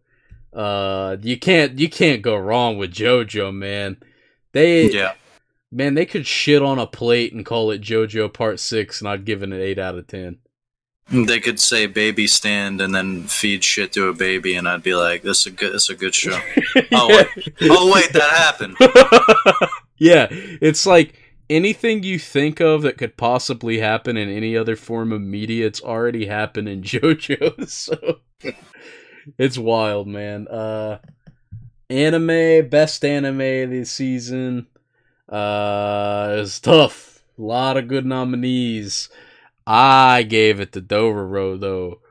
Uh 0.51 1.17
you 1.21 1.39
can't 1.39 1.79
you 1.79 1.89
can't 1.89 2.21
go 2.21 2.35
wrong 2.35 2.77
with 2.77 2.93
JoJo, 2.93 3.53
man. 3.55 3.97
They 4.51 4.91
Yeah, 4.91 5.13
man, 5.71 5.93
they 5.93 6.05
could 6.05 6.27
shit 6.27 6.61
on 6.61 6.77
a 6.77 6.85
plate 6.85 7.33
and 7.33 7.45
call 7.45 7.71
it 7.71 7.81
JoJo 7.81 8.33
Part 8.33 8.59
6 8.59 8.99
and 8.99 9.07
I'd 9.07 9.25
give 9.25 9.41
it 9.41 9.53
an 9.53 9.61
8 9.61 9.79
out 9.79 9.97
of 9.97 10.07
10. 10.07 10.39
They 11.09 11.39
could 11.39 11.59
say 11.59 11.85
"baby 11.85 12.27
stand" 12.27 12.81
and 12.81 12.93
then 12.93 13.23
feed 13.23 13.63
shit 13.63 13.91
to 13.93 14.07
a 14.07 14.13
baby, 14.13 14.55
and 14.55 14.67
I'd 14.67 14.83
be 14.83 14.95
like, 14.95 15.21
"This 15.21 15.41
is 15.41 15.47
a 15.47 15.51
good, 15.51 15.73
this 15.73 15.83
is 15.83 15.89
a 15.89 15.95
good 15.95 16.15
show." 16.15 16.39
Oh, 16.95 17.07
wait. 17.07 17.27
oh 17.63 17.91
wait, 17.91 18.13
that 18.13 18.29
happened. 18.29 18.75
yeah, 19.97 20.27
it's 20.31 20.85
like 20.85 21.15
anything 21.49 22.03
you 22.03 22.19
think 22.19 22.59
of 22.59 22.81
that 22.83 22.97
could 22.97 23.17
possibly 23.17 23.79
happen 23.79 24.17
in 24.17 24.29
any 24.29 24.55
other 24.57 24.75
form 24.75 25.11
of 25.11 25.21
media, 25.21 25.67
it's 25.67 25.81
already 25.81 26.25
happened 26.25 26.69
in 26.69 26.81
JoJo. 26.83 27.67
So 27.69 28.19
it's 29.37 29.57
wild, 29.57 30.07
man. 30.07 30.47
Uh 30.47 30.99
anime, 31.89 32.69
best 32.69 33.03
anime 33.05 33.37
this 33.37 33.91
season. 33.91 34.67
Uh 35.29 36.37
it's 36.39 36.59
tough. 36.59 37.23
A 37.37 37.41
lot 37.41 37.77
of 37.77 37.87
good 37.87 38.05
nominees. 38.05 39.09
I 39.65 40.23
gave 40.23 40.59
it 40.59 40.71
to 40.73 40.81
Dororo 40.81 41.59
though 41.59 42.01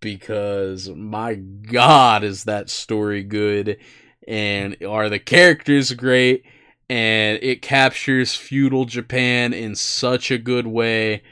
because 0.00 0.88
my 0.88 1.34
god 1.34 2.24
is 2.24 2.44
that 2.44 2.68
story 2.68 3.22
good 3.22 3.78
and 4.26 4.76
are 4.86 5.08
the 5.08 5.18
characters 5.18 5.92
great 5.92 6.44
and 6.90 7.38
it 7.42 7.62
captures 7.62 8.34
feudal 8.34 8.84
Japan 8.84 9.52
in 9.52 9.74
such 9.74 10.30
a 10.30 10.38
good 10.38 10.66
way. 10.66 11.22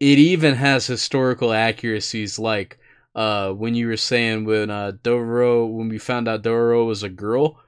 It 0.00 0.18
even 0.18 0.54
has 0.54 0.86
historical 0.86 1.52
accuracies 1.52 2.38
like 2.38 2.78
uh 3.14 3.52
when 3.52 3.74
you 3.74 3.88
were 3.88 3.96
saying 3.96 4.44
when 4.44 4.70
uh 4.70 4.92
Dororo 5.02 5.70
when 5.70 5.88
we 5.88 5.98
found 5.98 6.28
out 6.28 6.42
Dororo 6.42 6.86
was 6.86 7.02
a 7.02 7.08
girl 7.08 7.60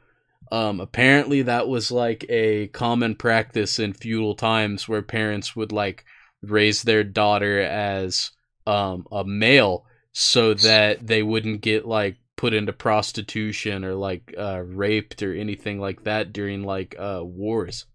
um 0.52 0.80
apparently 0.80 1.42
that 1.42 1.68
was 1.68 1.90
like 1.90 2.24
a 2.28 2.68
common 2.68 3.14
practice 3.14 3.78
in 3.78 3.92
feudal 3.92 4.34
times 4.34 4.88
where 4.88 5.02
parents 5.02 5.54
would 5.56 5.72
like 5.72 6.04
raise 6.51 6.82
their 6.82 7.05
daughter 7.05 7.60
as 7.60 8.31
um 8.66 9.06
a 9.12 9.24
male 9.24 9.85
so 10.12 10.55
that 10.55 11.06
they 11.06 11.23
wouldn't 11.23 11.60
get 11.60 11.86
like 11.86 12.16
put 12.36 12.52
into 12.52 12.73
prostitution 12.73 13.85
or 13.85 13.94
like 13.94 14.35
uh 14.39 14.62
raped 14.64 15.23
or 15.23 15.35
anything 15.35 15.78
like 15.81 16.05
that 16.05 16.32
during 16.32 16.62
like 16.62 16.94
uh 16.98 17.20
wars. 17.23 17.86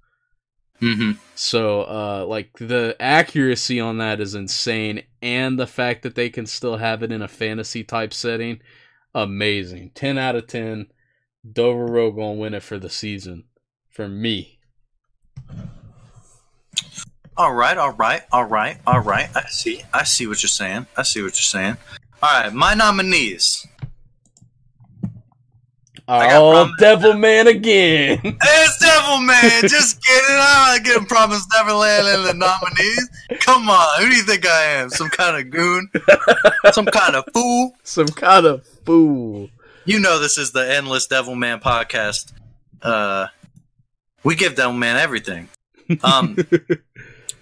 hmm 0.80 1.12
So 1.36 1.82
uh 1.82 2.26
like 2.28 2.58
the 2.58 2.96
accuracy 3.00 3.80
on 3.80 3.98
that 3.98 4.20
is 4.20 4.36
insane 4.36 5.04
and 5.22 5.60
the 5.60 5.68
fact 5.68 6.04
that 6.04 6.16
they 6.16 6.30
can 6.30 6.46
still 6.46 6.78
have 6.78 7.04
it 7.04 7.12
in 7.12 7.22
a 7.22 7.28
fantasy 7.28 7.84
type 7.84 8.14
setting 8.14 8.62
amazing. 9.14 9.92
10 9.94 10.18
out 10.18 10.36
of 10.36 10.48
10. 10.48 10.88
Dover 11.50 12.12
going 12.12 12.36
to 12.38 12.42
win 12.42 12.54
it 12.54 12.64
for 12.64 12.78
the 12.78 12.90
season 12.90 13.46
for 13.90 14.08
me. 14.08 14.60
All 17.42 17.54
right, 17.54 17.76
all 17.76 17.94
right, 17.94 18.22
all 18.32 18.46
right, 18.46 18.78
all 18.86 19.00
right. 19.00 19.28
I 19.36 19.46
see, 19.50 19.82
I 19.92 20.04
see 20.04 20.28
what 20.28 20.44
you're 20.44 20.48
saying. 20.48 20.86
I 20.96 21.02
see 21.02 21.24
what 21.24 21.30
you're 21.30 21.42
saying. 21.42 21.76
All 22.22 22.30
right, 22.40 22.54
my 22.54 22.76
nominees. 22.76 23.66
Oh, 26.08 26.72
Devilman 26.80 27.48
again. 27.48 28.20
It's 28.24 28.86
Devilman. 28.86 29.62
Just 29.68 30.04
kidding. 30.04 30.36
I'm 30.38 30.78
not 30.78 30.86
getting 30.86 31.08
Promised 31.08 31.48
Neverland 31.52 32.08
in 32.10 32.24
the 32.26 32.34
nominees. 32.36 33.10
Come 33.40 33.68
on, 33.72 34.04
who 34.04 34.10
do 34.12 34.16
you 34.16 34.22
think 34.22 34.46
I 34.46 34.64
am? 34.74 34.92
Some 34.92 35.10
kind 35.10 35.36
of 35.36 35.50
goon? 35.50 35.90
Some 36.74 36.86
kind 36.86 37.16
of 37.16 37.26
fool? 37.34 37.74
Some 37.82 38.10
kind 38.10 38.46
of 38.46 38.64
fool. 38.86 39.50
You 39.86 40.00
know 40.00 40.20
this 40.20 40.38
is 40.38 40.52
the 40.52 40.76
Endless 40.76 41.08
Devilman 41.08 41.60
podcast. 41.60 42.34
Uh, 42.84 43.30
we 44.24 44.36
give 44.36 44.54
Devilman 44.54 45.00
everything. 45.02 45.50
Um, 46.04 46.38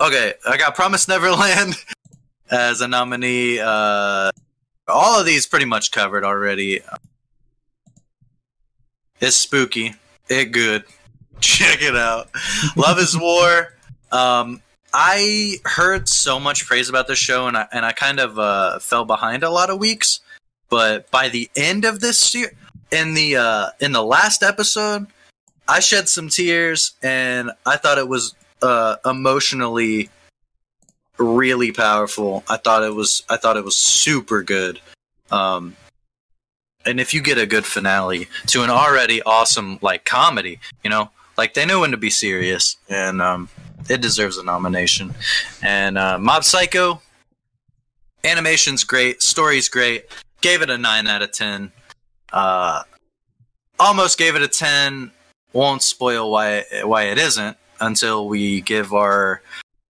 okay, 0.01 0.33
I 0.47 0.57
got 0.57 0.75
Promise 0.75 1.07
Neverland 1.07 1.75
as 2.51 2.81
a 2.81 2.87
nominee. 2.87 3.59
Uh, 3.59 4.31
all 4.87 5.19
of 5.19 5.25
these 5.25 5.45
pretty 5.45 5.65
much 5.65 5.91
covered 5.91 6.23
already. 6.23 6.81
It's 9.19 9.35
spooky. 9.35 9.95
It 10.29 10.45
good. 10.45 10.83
Check 11.41 11.81
it 11.81 11.95
out. 11.95 12.29
Love 12.75 12.99
is 12.99 13.17
War. 13.17 13.73
Um, 14.11 14.61
I 14.93 15.57
heard 15.65 16.09
so 16.09 16.39
much 16.39 16.65
praise 16.65 16.89
about 16.89 17.07
this 17.07 17.19
show, 17.19 17.47
and 17.47 17.55
I 17.55 17.67
and 17.71 17.85
I 17.85 17.91
kind 17.91 18.19
of 18.19 18.39
uh, 18.39 18.79
fell 18.79 19.05
behind 19.05 19.43
a 19.43 19.49
lot 19.49 19.69
of 19.69 19.79
weeks. 19.79 20.19
But 20.69 21.09
by 21.11 21.29
the 21.29 21.49
end 21.55 21.85
of 21.85 21.99
this 21.99 22.33
year, 22.33 22.51
in 22.91 23.13
the 23.13 23.37
uh, 23.37 23.69
in 23.79 23.91
the 23.91 24.03
last 24.03 24.43
episode, 24.43 25.07
I 25.67 25.79
shed 25.79 26.09
some 26.09 26.29
tears, 26.29 26.93
and 27.03 27.51
I 27.65 27.77
thought 27.77 27.97
it 27.97 28.07
was 28.07 28.35
uh, 28.61 28.97
emotionally 29.05 30.09
really 31.17 31.71
powerful. 31.71 32.43
I 32.47 32.57
thought 32.57 32.83
it 32.83 32.95
was 32.95 33.23
I 33.29 33.37
thought 33.37 33.57
it 33.57 33.65
was 33.65 33.75
super 33.75 34.41
good. 34.41 34.79
Um, 35.31 35.75
and 36.85 36.99
if 36.99 37.13
you 37.13 37.21
get 37.21 37.37
a 37.37 37.45
good 37.45 37.65
finale 37.65 38.27
to 38.47 38.63
an 38.63 38.69
already 38.69 39.21
awesome 39.23 39.79
like 39.81 40.05
comedy, 40.05 40.59
you 40.83 40.89
know, 40.89 41.11
like 41.37 41.53
they 41.53 41.65
know 41.65 41.81
when 41.81 41.91
to 41.91 41.97
be 41.97 42.09
serious, 42.09 42.77
and 42.89 43.21
um, 43.21 43.49
it 43.89 44.01
deserves 44.01 44.37
a 44.37 44.43
nomination. 44.43 45.13
And 45.61 45.97
uh, 45.97 46.17
Mob 46.17 46.43
Psycho, 46.43 47.01
animation's 48.23 48.83
great, 48.83 49.21
story's 49.21 49.69
great. 49.69 50.05
Gave 50.41 50.61
it 50.61 50.69
a 50.69 50.77
nine 50.77 51.07
out 51.07 51.21
of 51.21 51.31
ten. 51.31 51.71
Uh, 52.31 52.83
almost 53.77 54.17
gave 54.17 54.35
it 54.35 54.41
a 54.41 54.47
ten. 54.47 55.11
Won't 55.51 55.83
spoil 55.83 56.31
why 56.31 56.63
why 56.83 57.03
it 57.03 57.17
isn't 57.17 57.57
until 57.79 58.27
we 58.27 58.61
give 58.61 58.93
our 58.93 59.41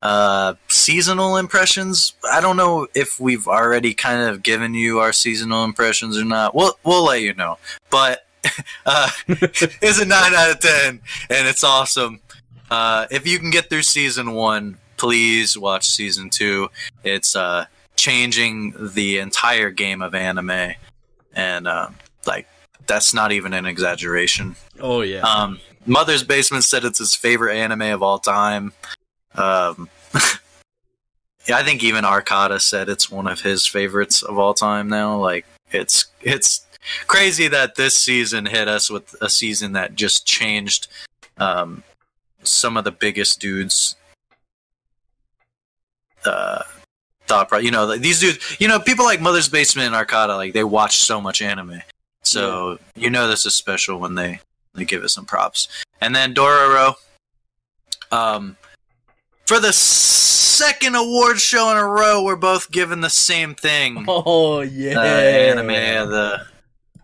uh, 0.01 0.53
seasonal 0.67 1.37
impressions. 1.37 2.13
I 2.31 2.41
don't 2.41 2.57
know 2.57 2.87
if 2.95 3.19
we've 3.19 3.47
already 3.47 3.93
kind 3.93 4.29
of 4.29 4.43
given 4.43 4.73
you 4.73 4.99
our 4.99 5.13
seasonal 5.13 5.63
impressions 5.63 6.17
or 6.17 6.25
not. 6.25 6.55
We'll 6.55 6.73
we'll 6.83 7.03
let 7.03 7.21
you 7.21 7.33
know. 7.33 7.57
But 7.89 8.25
uh, 8.85 9.09
it's 9.27 9.99
a 9.99 10.05
nine 10.05 10.33
out 10.33 10.51
of 10.51 10.59
ten, 10.59 11.01
and 11.29 11.47
it's 11.47 11.63
awesome. 11.63 12.21
Uh, 12.71 13.07
if 13.11 13.27
you 13.27 13.39
can 13.39 13.49
get 13.49 13.69
through 13.69 13.81
season 13.81 14.33
one, 14.33 14.77
please 14.97 15.57
watch 15.57 15.87
season 15.87 16.29
two. 16.29 16.69
It's 17.03 17.35
uh, 17.35 17.65
changing 17.95 18.73
the 18.93 19.19
entire 19.19 19.71
game 19.71 20.01
of 20.01 20.15
anime, 20.15 20.73
and 21.33 21.67
uh, 21.67 21.89
like 22.25 22.47
that's 22.87 23.13
not 23.13 23.31
even 23.31 23.53
an 23.53 23.65
exaggeration. 23.65 24.55
Oh 24.79 25.01
yeah. 25.01 25.21
Um, 25.21 25.59
Mother's 25.89 26.23
Basement 26.23 26.63
said 26.63 26.85
it's 26.85 26.99
his 26.99 27.15
favorite 27.15 27.55
anime 27.55 27.81
of 27.81 28.03
all 28.03 28.19
time. 28.19 28.73
Um, 29.33 29.89
yeah, 31.47 31.57
I 31.57 31.63
think 31.63 31.83
even 31.83 32.03
Arkada 32.03 32.61
said 32.61 32.89
it's 32.89 33.09
one 33.11 33.27
of 33.27 33.41
his 33.41 33.65
favorites 33.65 34.21
of 34.21 34.37
all 34.37 34.53
time 34.53 34.87
now. 34.87 35.17
Like 35.17 35.45
it's 35.71 36.05
it's 36.21 36.65
crazy 37.07 37.47
that 37.47 37.75
this 37.75 37.95
season 37.95 38.45
hit 38.45 38.67
us 38.67 38.89
with 38.89 39.15
a 39.19 39.29
season 39.29 39.73
that 39.73 39.95
just 39.95 40.27
changed 40.27 40.87
um, 41.37 41.83
some 42.43 42.77
of 42.77 42.83
the 42.83 42.91
biggest 42.91 43.39
dudes 43.39 43.95
uh, 46.25 46.61
thought 47.25 47.47
pro 47.47 47.59
you 47.59 47.71
know 47.71 47.85
like, 47.85 48.01
these 48.01 48.19
dudes 48.19 48.57
you 48.59 48.67
know 48.67 48.79
people 48.79 49.05
like 49.05 49.21
mother's 49.21 49.47
basement 49.47 49.93
and 49.93 49.95
arkada 49.95 50.35
like 50.35 50.53
they 50.53 50.63
watch 50.63 50.97
so 50.97 51.21
much 51.21 51.41
anime 51.41 51.81
so 52.23 52.77
you 52.95 53.09
know 53.09 53.27
this 53.27 53.45
is 53.45 53.53
special 53.53 53.99
when 53.99 54.15
they 54.15 54.39
they 54.79 54.85
give 54.85 55.03
it 55.03 55.09
some 55.09 55.25
props 55.25 55.67
and 56.01 56.15
then 56.15 56.33
dororo 56.33 56.93
um 58.11 58.55
for 59.45 59.59
the 59.59 59.73
second 59.73 60.95
award 60.95 61.39
show 61.39 61.71
in 61.71 61.77
a 61.77 61.85
row 61.85 62.23
we're 62.23 62.35
both 62.35 62.71
given 62.71 63.01
the 63.01 63.09
same 63.09 63.53
thing 63.55 64.05
Oh 64.07 64.61
yeah. 64.61 64.97
uh, 64.97 65.03
anime 65.03 65.69
of 66.03 66.09
the 66.09 66.45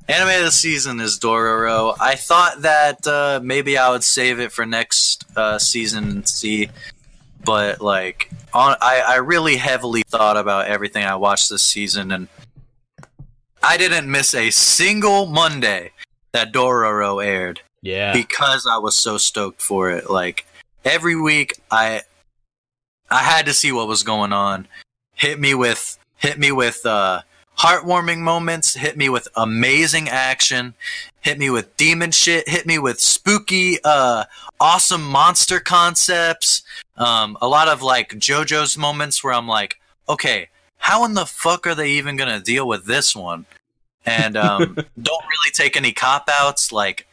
anime 0.07 0.30
of 0.39 0.45
the 0.45 0.52
season 0.52 0.99
is 0.99 1.19
Dororo. 1.19 1.95
I 1.99 2.14
thought 2.14 2.61
that 2.61 3.07
uh, 3.07 3.39
maybe 3.41 3.76
I 3.76 3.89
would 3.89 4.03
save 4.03 4.39
it 4.39 4.52
for 4.52 4.64
next 4.64 5.26
uh, 5.35 5.57
season 5.57 6.03
and 6.03 6.30
see, 6.30 6.69
but 7.43 7.81
like 7.81 8.30
on, 8.53 8.76
I, 8.81 9.02
I 9.03 9.15
really 9.15 9.56
heavily 9.57 10.03
thought 10.07 10.38
about 10.38 10.68
everything 10.68 11.03
I 11.03 11.15
watched 11.15 11.49
this 11.49 11.64
season, 11.64 12.11
and 12.11 12.27
I 13.64 13.77
didn't 13.77 14.10
miss 14.10 14.35
a 14.35 14.52
single 14.52 15.26
Monday 15.26 15.91
that 16.34 16.53
Dororo 16.53 17.26
aired 17.26 17.61
Yeah. 17.86 18.14
because 18.14 18.66
I 18.66 18.78
was 18.80 18.98
so 18.98 19.18
stoked 19.18 19.62
for 19.62 19.91
it. 19.91 20.10
Like 20.10 20.45
every 20.84 21.16
week, 21.16 21.53
I 21.70 22.02
I 23.12 23.20
had 23.20 23.45
to 23.45 23.53
see 23.53 23.72
what 23.72 23.88
was 23.88 24.02
going 24.02 24.34
on. 24.34 24.68
Hit 25.14 25.40
me 25.40 25.53
with 25.53 25.98
hit 26.18 26.40
me 26.40 26.52
with 26.52 26.84
uh, 26.86 27.22
heartwarming 27.60 28.20
moments. 28.20 28.74
Hit 28.74 28.98
me 28.98 29.07
with 29.07 29.28
amazing 29.36 30.10
action. 30.10 30.74
Hit 31.22 31.38
me 31.38 31.52
with 31.52 31.78
demon 31.78 32.10
shit. 32.10 32.49
Hit 32.49 32.66
me 32.66 32.80
with 32.80 32.99
spooky, 32.99 33.78
uh, 33.84 34.26
awesome 34.60 35.03
monster 35.03 35.60
concepts. 35.60 36.64
Um, 36.98 37.38
a 37.40 37.48
lot 37.48 37.68
of 37.68 37.84
like 37.84 38.10
JoJo's 38.14 38.80
moments 38.80 39.24
where 39.24 39.34
I'm 39.34 39.48
like, 39.48 39.80
okay, 40.10 40.49
how 40.78 41.06
in 41.06 41.14
the 41.14 41.28
fuck 41.28 41.68
are 41.68 41.76
they 41.76 41.91
even 41.91 42.16
gonna 42.16 42.40
deal 42.40 42.68
with 42.68 42.86
this 42.86 43.16
one? 43.16 43.45
And 44.07 44.36
um, 44.36 44.76
don't 45.02 45.26
really 45.26 45.52
take 45.53 45.78
any 45.78 45.91
cop 45.91 46.28
outs. 46.32 46.72
Like 46.72 47.06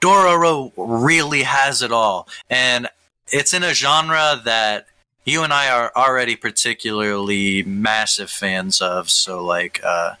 Dororo 0.00 0.72
really 0.76 1.42
has 1.42 1.82
it 1.82 1.92
all, 1.92 2.28
and 2.48 2.88
it's 3.28 3.52
in 3.52 3.62
a 3.62 3.74
genre 3.74 4.40
that 4.44 4.86
you 5.24 5.42
and 5.42 5.52
I 5.52 5.70
are 5.70 5.92
already 5.94 6.36
particularly 6.36 7.62
massive 7.62 8.30
fans 8.30 8.80
of. 8.80 9.10
So, 9.10 9.44
like, 9.44 9.80
uh, 9.84 10.14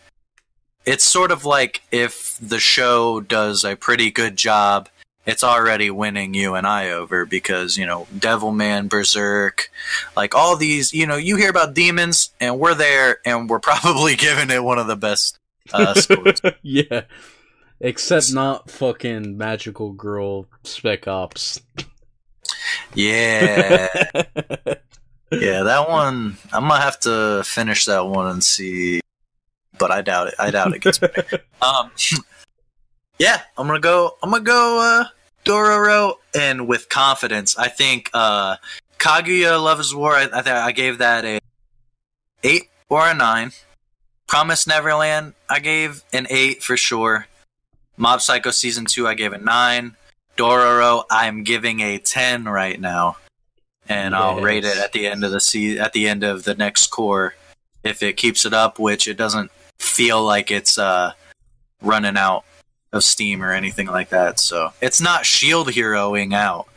it's 0.84 1.04
sort 1.04 1.30
of 1.30 1.44
like 1.44 1.82
if 1.90 2.36
the 2.40 2.58
show 2.58 3.20
does 3.20 3.64
a 3.64 3.76
pretty 3.76 4.10
good 4.10 4.36
job, 4.36 4.88
it's 5.26 5.44
already 5.44 5.90
winning 5.90 6.34
you 6.34 6.54
and 6.54 6.66
I 6.66 6.90
over 6.90 7.26
because 7.26 7.76
you 7.76 7.86
know 7.86 8.06
Devilman, 8.14 8.88
Berserk, 8.88 9.70
like 10.16 10.34
all 10.34 10.56
these. 10.56 10.92
You 10.92 11.06
know, 11.06 11.16
you 11.16 11.36
hear 11.36 11.50
about 11.50 11.74
demons, 11.74 12.32
and 12.40 12.58
we're 12.58 12.74
there, 12.74 13.18
and 13.24 13.48
we're 13.48 13.60
probably 13.72 14.16
giving 14.16 14.50
it 14.50 14.62
one 14.62 14.78
of 14.78 14.86
the 14.86 14.96
best 14.96 15.38
uh, 15.72 15.94
scores. 15.94 16.40
yeah. 16.62 17.02
Except 17.80 18.32
not 18.32 18.70
fucking 18.70 19.38
magical 19.38 19.92
girl 19.92 20.46
spec 20.64 21.08
ops. 21.08 21.60
Yeah. 22.94 23.88
Yeah, 25.32 25.62
that 25.62 25.88
one 25.88 26.36
I'm 26.52 26.68
gonna 26.68 26.80
have 26.80 26.98
to 27.00 27.42
finish 27.44 27.84
that 27.84 28.06
one 28.06 28.26
and 28.26 28.42
see, 28.42 29.00
but 29.78 29.92
I 29.92 30.02
doubt 30.02 30.28
it. 30.28 30.34
I 30.40 30.50
doubt 30.50 30.74
it 30.74 30.82
gets 30.82 30.98
better. 30.98 31.24
um, 31.62 31.92
yeah, 33.18 33.42
I'm 33.56 33.68
gonna 33.68 33.78
go. 33.78 34.16
I'm 34.22 34.30
gonna 34.30 34.42
go 34.42 34.80
uh, 34.80 35.04
Dororo, 35.44 36.14
and 36.34 36.66
with 36.66 36.88
confidence, 36.88 37.56
I 37.56 37.68
think 37.68 38.10
uh, 38.12 38.56
Kaguya 38.98 39.62
Love's 39.62 39.94
War. 39.94 40.14
I, 40.14 40.24
I, 40.24 40.42
th- 40.42 40.46
I 40.48 40.72
gave 40.72 40.98
that 40.98 41.24
a 41.24 41.38
eight 42.42 42.64
or 42.88 43.06
a 43.06 43.14
nine. 43.14 43.52
Promise 44.26 44.66
Neverland, 44.66 45.34
I 45.48 45.60
gave 45.60 46.02
an 46.12 46.26
eight 46.30 46.62
for 46.62 46.76
sure. 46.76 47.26
Mob 48.00 48.22
Psycho 48.22 48.50
season 48.50 48.86
two, 48.86 49.06
I 49.06 49.14
gave 49.14 49.32
a 49.34 49.38
nine. 49.38 49.94
Dororo, 50.36 51.04
I'm 51.10 51.44
giving 51.44 51.80
a 51.80 51.98
ten 51.98 52.44
right 52.44 52.80
now 52.80 53.18
and 53.90 54.14
I'll 54.14 54.40
rate 54.40 54.64
it 54.64 54.78
at 54.78 54.92
the 54.92 55.06
end 55.06 55.24
of 55.24 55.32
the 55.32 55.40
se- 55.40 55.78
at 55.78 55.92
the 55.92 56.08
end 56.08 56.22
of 56.22 56.44
the 56.44 56.54
next 56.54 56.86
cour 56.86 57.34
if 57.82 58.02
it 58.02 58.16
keeps 58.16 58.44
it 58.46 58.54
up, 58.54 58.78
which 58.78 59.06
it 59.08 59.16
doesn't 59.16 59.50
feel 59.78 60.22
like 60.22 60.50
it's 60.50 60.78
uh, 60.78 61.12
running 61.82 62.16
out 62.16 62.44
of 62.92 63.04
steam 63.04 63.42
or 63.42 63.52
anything 63.52 63.88
like 63.88 64.10
that. 64.10 64.38
So 64.40 64.72
it's 64.80 65.00
not 65.00 65.26
Shield 65.26 65.68
heroing 65.68 66.32
out, 66.32 66.68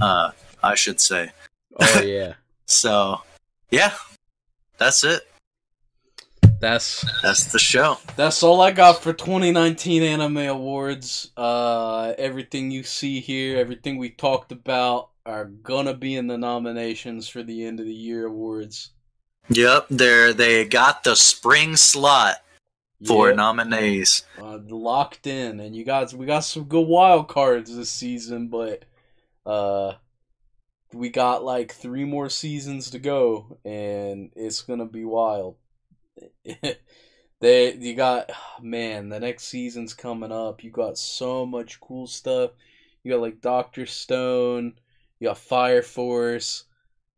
uh, 0.00 0.32
I 0.62 0.74
should 0.74 1.00
say. 1.00 1.30
oh 1.78 2.00
yeah. 2.04 2.34
So 2.66 3.20
yeah, 3.70 3.92
that's 4.78 5.04
it. 5.04 5.28
That's 6.62 7.04
That's 7.24 7.46
the 7.46 7.58
show. 7.58 7.98
That's 8.14 8.44
all 8.44 8.60
I 8.60 8.70
got 8.70 9.02
for 9.02 9.12
2019 9.12 10.04
Anime 10.04 10.36
Awards. 10.46 11.32
Uh, 11.36 12.14
everything 12.16 12.70
you 12.70 12.84
see 12.84 13.18
here, 13.18 13.58
everything 13.58 13.98
we 13.98 14.10
talked 14.10 14.52
about, 14.52 15.08
are 15.26 15.46
gonna 15.46 15.92
be 15.92 16.14
in 16.14 16.28
the 16.28 16.38
nominations 16.38 17.28
for 17.28 17.42
the 17.42 17.64
end 17.64 17.80
of 17.80 17.86
the 17.86 17.92
year 17.92 18.26
awards. 18.26 18.90
Yep, 19.48 19.88
they 19.90 20.32
they 20.32 20.64
got 20.64 21.02
the 21.02 21.16
spring 21.16 21.74
slot 21.74 22.36
for 23.04 23.30
Yep, 23.30 23.36
nominees. 23.38 24.24
uh, 24.40 24.58
locked 24.68 25.26
in, 25.26 25.58
and 25.58 25.74
you 25.74 25.82
guys, 25.82 26.14
we 26.14 26.26
got 26.26 26.44
some 26.44 26.62
good 26.62 26.86
wild 26.86 27.26
cards 27.26 27.74
this 27.74 27.90
season, 27.90 28.46
but 28.46 28.84
uh, 29.44 29.94
we 30.92 31.08
got 31.10 31.42
like 31.42 31.72
three 31.72 32.04
more 32.04 32.28
seasons 32.28 32.88
to 32.90 33.00
go, 33.00 33.58
and 33.64 34.30
it's 34.36 34.62
gonna 34.62 34.86
be 34.86 35.04
wild. 35.04 35.56
they, 37.40 37.74
you 37.74 37.94
got, 37.94 38.30
man, 38.60 39.08
the 39.08 39.20
next 39.20 39.44
season's 39.44 39.94
coming 39.94 40.32
up. 40.32 40.62
You 40.62 40.70
got 40.70 40.98
so 40.98 41.46
much 41.46 41.80
cool 41.80 42.06
stuff. 42.06 42.52
You 43.02 43.12
got 43.12 43.20
like 43.20 43.40
Doctor 43.40 43.86
Stone. 43.86 44.74
You 45.18 45.28
got 45.28 45.38
Fire 45.38 45.82
Force. 45.82 46.64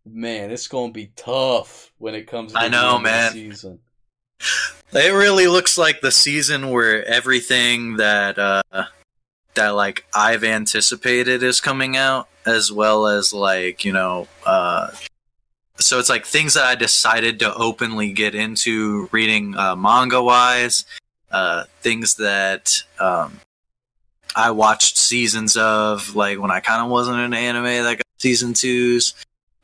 Man, 0.07 0.51
it's 0.51 0.69
gonna 0.69 0.93
be 0.93 1.13
tough 1.17 1.91
when 1.99 2.15
it 2.15 2.27
comes. 2.27 2.53
To 2.53 2.59
I 2.59 2.69
know, 2.69 2.99
the 2.99 3.05
man. 3.05 3.33
Season. 3.33 3.79
It 4.93 5.13
really 5.13 5.47
looks 5.47 5.79
like 5.79 6.01
the 6.01 6.13
season 6.13 6.71
where 6.71 7.05
everything 7.07 7.97
that 7.97 8.39
uh, 8.39 8.63
that 9.55 9.71
like 9.71 10.05
I've 10.15 10.45
anticipated 10.45 11.43
is 11.43 11.61
coming 11.61 11.97
out, 11.97 12.29
as 12.45 12.71
well 12.71 13.07
as 13.07 13.33
like 13.33 13.85
you 13.85 13.93
know, 13.93 14.29
uh, 14.45 14.91
so 15.79 15.99
it's 15.99 16.09
like 16.09 16.25
things 16.25 16.55
that 16.55 16.65
I 16.65 16.75
decided 16.75 17.39
to 17.41 17.55
openly 17.55 18.13
get 18.13 18.35
into 18.35 19.09
reading 19.13 19.57
uh, 19.57 19.77
manga 19.77 20.23
wise, 20.23 20.85
uh, 21.31 21.65
things 21.81 22.17
that 22.17 22.83
um, 22.99 23.41
I 24.37 24.51
watched 24.51 24.99
seasons 24.99 25.57
of, 25.57 26.15
like 26.15 26.39
when 26.39 26.51
I 26.51 26.61
kind 26.61 26.83
of 26.83 26.91
wasn't 26.91 27.19
in 27.21 27.35
anime, 27.35 27.85
got 27.85 28.03
season 28.19 28.55
twos, 28.55 29.15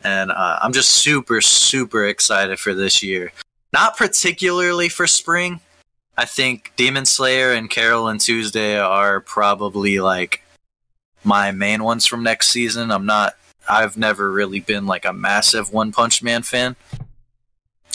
and 0.02 0.30
uh, 0.30 0.58
I'm 0.62 0.72
just 0.72 0.90
super 0.90 1.40
super 1.40 2.06
excited 2.06 2.58
for 2.58 2.74
this 2.74 3.02
year 3.02 3.32
not 3.72 3.96
particularly 3.96 4.88
for 4.88 5.06
spring. 5.06 5.60
I 6.16 6.24
think 6.24 6.72
Demon 6.76 7.06
Slayer 7.06 7.52
and 7.52 7.70
Carol 7.70 8.08
and 8.08 8.20
Tuesday 8.20 8.78
are 8.78 9.20
probably 9.20 10.00
like 10.00 10.42
my 11.24 11.52
main 11.52 11.82
ones 11.82 12.06
from 12.06 12.22
next 12.22 12.48
season. 12.48 12.90
I'm 12.90 13.06
not 13.06 13.36
I've 13.68 13.96
never 13.96 14.30
really 14.30 14.60
been 14.60 14.86
like 14.86 15.04
a 15.04 15.12
massive 15.12 15.72
One 15.72 15.92
Punch 15.92 16.22
Man 16.22 16.42
fan. 16.42 16.76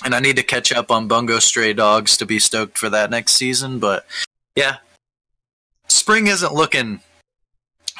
And 0.03 0.13
I 0.13 0.19
need 0.19 0.35
to 0.35 0.43
catch 0.43 0.71
up 0.71 0.91
on 0.91 1.07
Bungo 1.07 1.39
Stray 1.39 1.73
Dogs 1.73 2.17
to 2.17 2.25
be 2.25 2.39
stoked 2.39 2.77
for 2.77 2.89
that 2.89 3.09
next 3.09 3.33
season, 3.33 3.79
but 3.79 4.05
yeah. 4.55 4.77
Spring 5.87 6.27
isn't 6.27 6.53
looking 6.53 6.99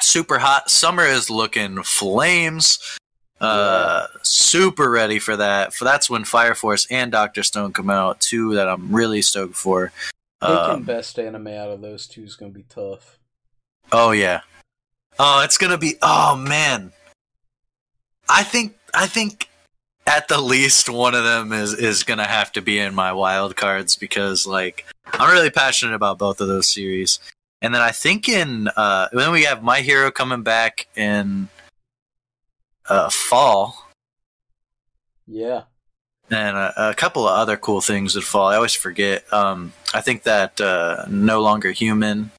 super 0.00 0.38
hot. 0.38 0.70
Summer 0.70 1.04
is 1.04 1.30
looking 1.30 1.82
flames. 1.82 2.78
Uh, 3.40 4.06
super 4.22 4.90
ready 4.90 5.18
for 5.18 5.36
that. 5.36 5.74
For 5.74 5.84
that's 5.84 6.08
when 6.08 6.24
Fire 6.24 6.54
Force 6.54 6.86
and 6.90 7.12
Doctor 7.12 7.42
Stone 7.42 7.72
come 7.72 7.90
out, 7.90 8.20
two 8.20 8.54
that 8.54 8.68
I'm 8.68 8.94
really 8.94 9.22
stoked 9.22 9.56
for. 9.56 9.92
Um, 10.40 10.82
best 10.82 11.18
anime 11.18 11.48
out 11.48 11.70
of 11.70 11.80
those 11.80 12.06
two 12.06 12.22
is 12.22 12.36
gonna 12.36 12.52
be 12.52 12.64
tough. 12.68 13.18
oh 13.92 14.12
yeah. 14.12 14.40
Oh, 15.18 15.42
it's 15.42 15.58
gonna 15.58 15.78
be. 15.78 15.96
Oh 16.02 16.36
man. 16.36 16.92
I 18.28 18.42
think. 18.42 18.76
I 18.94 19.06
think. 19.06 19.48
At 20.08 20.28
the 20.28 20.40
least, 20.40 20.88
one 20.88 21.16
of 21.16 21.24
them 21.24 21.52
is 21.52 21.74
is 21.74 22.04
gonna 22.04 22.28
have 22.28 22.52
to 22.52 22.62
be 22.62 22.78
in 22.78 22.94
my 22.94 23.12
wild 23.12 23.56
cards 23.56 23.96
because, 23.96 24.46
like, 24.46 24.86
I'm 25.12 25.32
really 25.32 25.50
passionate 25.50 25.94
about 25.96 26.16
both 26.16 26.40
of 26.40 26.46
those 26.46 26.68
series. 26.72 27.18
And 27.60 27.74
then 27.74 27.82
I 27.82 27.90
think 27.90 28.28
in 28.28 28.68
uh, 28.76 29.08
then 29.12 29.32
we 29.32 29.42
have 29.44 29.64
My 29.64 29.80
Hero 29.80 30.12
coming 30.12 30.42
back 30.42 30.86
in 30.94 31.48
uh, 32.88 33.10
fall. 33.10 33.88
Yeah. 35.26 35.62
and 36.30 36.56
a, 36.56 36.90
a 36.90 36.94
couple 36.94 37.26
of 37.26 37.36
other 37.36 37.56
cool 37.56 37.80
things 37.80 38.14
that 38.14 38.22
fall. 38.22 38.46
I 38.46 38.56
always 38.56 38.74
forget. 38.74 39.24
Um, 39.32 39.72
I 39.94 40.00
think 40.00 40.22
that 40.22 40.60
uh, 40.60 41.04
No 41.08 41.40
Longer 41.40 41.72
Human 41.72 42.30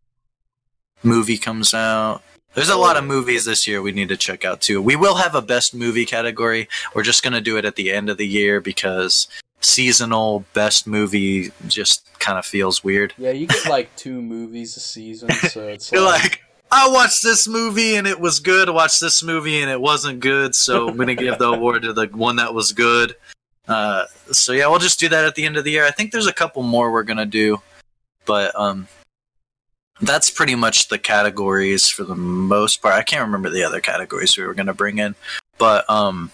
movie 1.04 1.38
comes 1.38 1.74
out. 1.74 2.22
There's 2.58 2.70
a 2.70 2.76
lot 2.76 2.98
of 2.98 3.04
movies 3.04 3.46
this 3.46 3.68
year 3.68 3.84
we 3.84 3.92
need 3.92 4.10
to 4.10 4.18
check 4.18 4.44
out 4.44 4.62
too. 4.62 4.82
We 4.82 4.96
will 4.96 5.14
have 5.14 5.36
a 5.36 5.44
best 5.44 5.76
movie 5.76 6.08
category. 6.08 6.68
We're 6.96 7.04
just 7.04 7.22
gonna 7.22 7.40
do 7.40 7.56
it 7.58 7.66
at 7.66 7.76
the 7.76 7.92
end 7.92 8.10
of 8.10 8.18
the 8.18 8.26
year 8.26 8.60
because 8.60 9.28
seasonal 9.62 10.44
best 10.54 10.88
movie 10.88 11.52
just 11.68 12.10
kind 12.18 12.40
of 12.40 12.48
feels 12.48 12.84
weird. 12.84 13.14
Yeah, 13.16 13.30
you 13.30 13.46
get 13.46 13.70
like 13.70 13.96
two 13.96 14.24
movies 14.24 14.76
a 14.76 14.80
season, 14.80 15.30
so 15.30 15.68
it's 15.68 15.92
You're 15.92 16.02
like, 16.02 16.24
like, 16.24 16.42
I 16.72 16.90
watched 16.90 17.22
this 17.22 17.48
movie 17.48 17.96
and 17.96 18.08
it 18.08 18.20
was 18.20 18.40
good. 18.40 18.70
I 18.70 18.72
watched 18.72 19.02
this 19.02 19.22
movie 19.22 19.62
and 19.62 19.70
it 19.70 19.80
wasn't 19.80 20.20
good, 20.20 20.56
so 20.56 20.90
I'm 20.90 20.98
gonna 20.98 21.14
give 21.14 21.38
the 21.38 21.50
award 21.50 21.84
to 21.84 21.94
the 21.94 22.08
one 22.08 22.38
that 22.38 22.56
was 22.56 22.72
good. 22.72 23.16
Uh, 23.68 24.06
so 24.32 24.54
yeah, 24.54 24.66
we'll 24.66 24.80
just 24.80 25.00
do 25.00 25.08
that 25.10 25.26
at 25.26 25.36
the 25.36 25.46
end 25.46 25.58
of 25.58 25.64
the 25.64 25.70
year. 25.70 25.86
I 25.86 25.92
think 25.92 26.12
there's 26.12 26.26
a 26.26 26.34
couple 26.34 26.64
more 26.64 26.92
we're 26.92 27.04
gonna 27.04 27.28
do, 27.28 27.62
but 28.26 28.60
um, 28.60 28.88
that's 30.02 30.30
pretty 30.30 30.56
much 30.56 30.88
the 30.90 30.98
categories 31.00 31.90
for 31.90 32.04
the 32.04 32.16
most 32.16 32.82
part. 32.82 32.94
I 32.96 33.04
can't 33.04 33.22
remember 33.26 33.50
the 33.50 33.64
other 33.64 33.80
categories 33.82 34.38
we 34.38 34.46
were 34.46 34.54
gonna 34.54 34.74
bring 34.74 34.98
in, 35.00 35.16
but 35.58 35.90
um, 35.90 36.32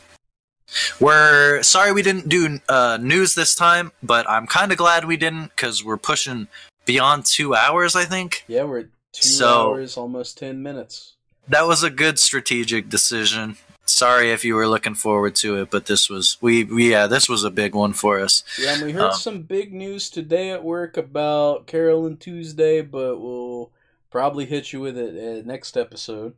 we're 1.00 1.62
sorry 1.64 1.92
we 1.92 2.02
didn't 2.02 2.30
do 2.30 2.60
uh, 2.70 2.98
news 3.02 3.36
this 3.36 3.56
time, 3.56 3.92
but 4.02 4.30
I'm 4.30 4.48
kind 4.48 4.72
of 4.72 4.78
glad 4.78 5.06
we 5.06 5.18
didn't 5.18 5.48
because 5.56 5.84
we're 5.84 5.98
pushing 5.98 6.48
beyond 6.86 7.26
two 7.26 7.56
hours. 7.56 7.96
I 7.96 8.06
think 8.06 8.44
yeah, 8.48 8.64
we're 8.64 8.84
two 9.12 9.28
So- 9.28 9.72
hours, 9.74 9.98
almost 9.98 10.38
ten 10.38 10.62
minutes. 10.64 11.14
that 11.48 11.68
was 11.68 11.84
a 11.84 11.90
good 11.90 12.20
strategic 12.20 12.90
decision. 12.90 13.58
Sorry 13.86 14.32
if 14.32 14.46
you 14.46 14.56
were 14.56 14.68
looking 14.68 14.96
forward 14.96 15.36
to 15.36 15.62
it, 15.62 15.70
but 15.70 15.88
this 15.88 16.10
was 16.10 16.38
we, 16.42 16.64
we 16.64 16.92
yeah 16.92 17.08
this 17.08 17.28
was 17.28 17.44
a 17.44 17.52
big 17.52 17.76
one 17.76 17.94
for 17.94 18.20
us. 18.20 18.44
Yeah, 18.58 18.76
and 18.76 18.84
we 18.84 18.94
heard 18.94 19.12
Um, 19.12 19.14
some 19.14 19.42
big 19.42 19.74
news 19.74 20.10
today 20.10 20.52
at 20.52 20.64
work 20.64 20.96
about 20.96 21.68
Carol 21.68 22.06
and 22.06 22.20
Tuesday, 22.20 22.82
but 22.82 23.20
we'll 23.20 23.72
probably 24.10 24.46
hit 24.46 24.72
you 24.72 24.80
with 24.80 24.98
it 24.98 25.18
uh, 25.18 25.46
next 25.46 25.76
episode. 25.76 26.36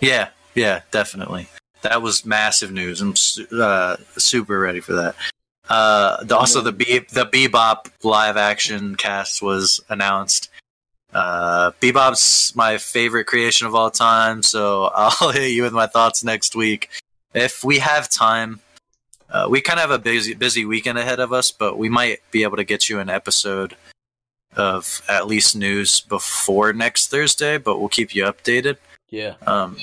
Yeah, 0.00 0.28
yeah, 0.54 0.82
definitely. 0.90 1.48
That 1.82 2.00
was 2.00 2.24
massive 2.24 2.70
news. 2.70 3.00
I'm 3.00 3.14
uh, 3.52 3.96
super 4.16 4.58
ready 4.58 4.80
for 4.80 4.92
that. 4.94 5.16
Uh, 5.68 6.22
the, 6.22 6.36
also, 6.36 6.60
the 6.60 6.72
Be- 6.72 7.06
the 7.10 7.26
Bebop 7.26 7.86
live 8.02 8.36
action 8.36 8.94
cast 8.96 9.42
was 9.42 9.80
announced. 9.88 10.50
Uh, 11.14 11.70
Bebop's 11.80 12.54
my 12.56 12.76
favorite 12.78 13.26
creation 13.26 13.66
of 13.66 13.74
all 13.74 13.90
time, 13.90 14.42
so 14.42 14.90
I'll 14.94 15.30
hit 15.32 15.52
you 15.52 15.62
with 15.62 15.72
my 15.72 15.86
thoughts 15.86 16.24
next 16.24 16.56
week 16.56 16.90
if 17.32 17.62
we 17.64 17.78
have 17.78 18.08
time. 18.08 18.60
Uh, 19.30 19.46
we 19.48 19.60
kind 19.60 19.78
of 19.80 19.88
have 19.90 19.98
a 19.98 20.02
busy 20.02 20.34
busy 20.34 20.64
weekend 20.64 20.98
ahead 20.98 21.20
of 21.20 21.32
us, 21.32 21.50
but 21.50 21.78
we 21.78 21.88
might 21.88 22.18
be 22.30 22.42
able 22.42 22.56
to 22.56 22.64
get 22.64 22.88
you 22.88 22.98
an 23.00 23.08
episode 23.08 23.76
of 24.56 25.02
at 25.08 25.26
least 25.26 25.56
news 25.56 26.00
before 26.02 26.72
next 26.72 27.10
Thursday. 27.10 27.58
But 27.58 27.78
we'll 27.78 27.88
keep 27.88 28.14
you 28.14 28.24
updated. 28.24 28.76
Yeah, 29.10 29.34
Um, 29.46 29.78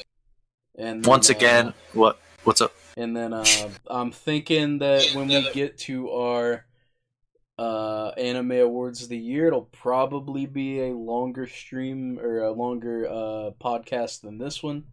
and 0.77 1.05
once 1.05 1.29
again, 1.29 1.67
uh, 1.69 1.73
what 1.93 2.19
what's 2.43 2.61
up? 2.61 2.73
and 2.97 3.15
then 3.15 3.31
uh, 3.33 3.45
I'm 3.87 4.11
thinking 4.11 4.79
that 4.79 5.11
when 5.13 5.27
we 5.29 5.49
get 5.53 5.77
to 5.79 6.11
our 6.11 6.65
uh, 7.61 8.11
anime 8.17 8.53
awards 8.53 9.03
of 9.03 9.09
the 9.09 9.17
year, 9.17 9.45
it'll 9.47 9.69
probably 9.71 10.47
be 10.47 10.79
a 10.81 10.93
longer 10.95 11.45
stream 11.45 12.17
or 12.19 12.39
a 12.39 12.51
longer 12.51 13.07
uh, 13.07 13.51
podcast 13.61 14.21
than 14.21 14.39
this 14.39 14.63
one. 14.63 14.85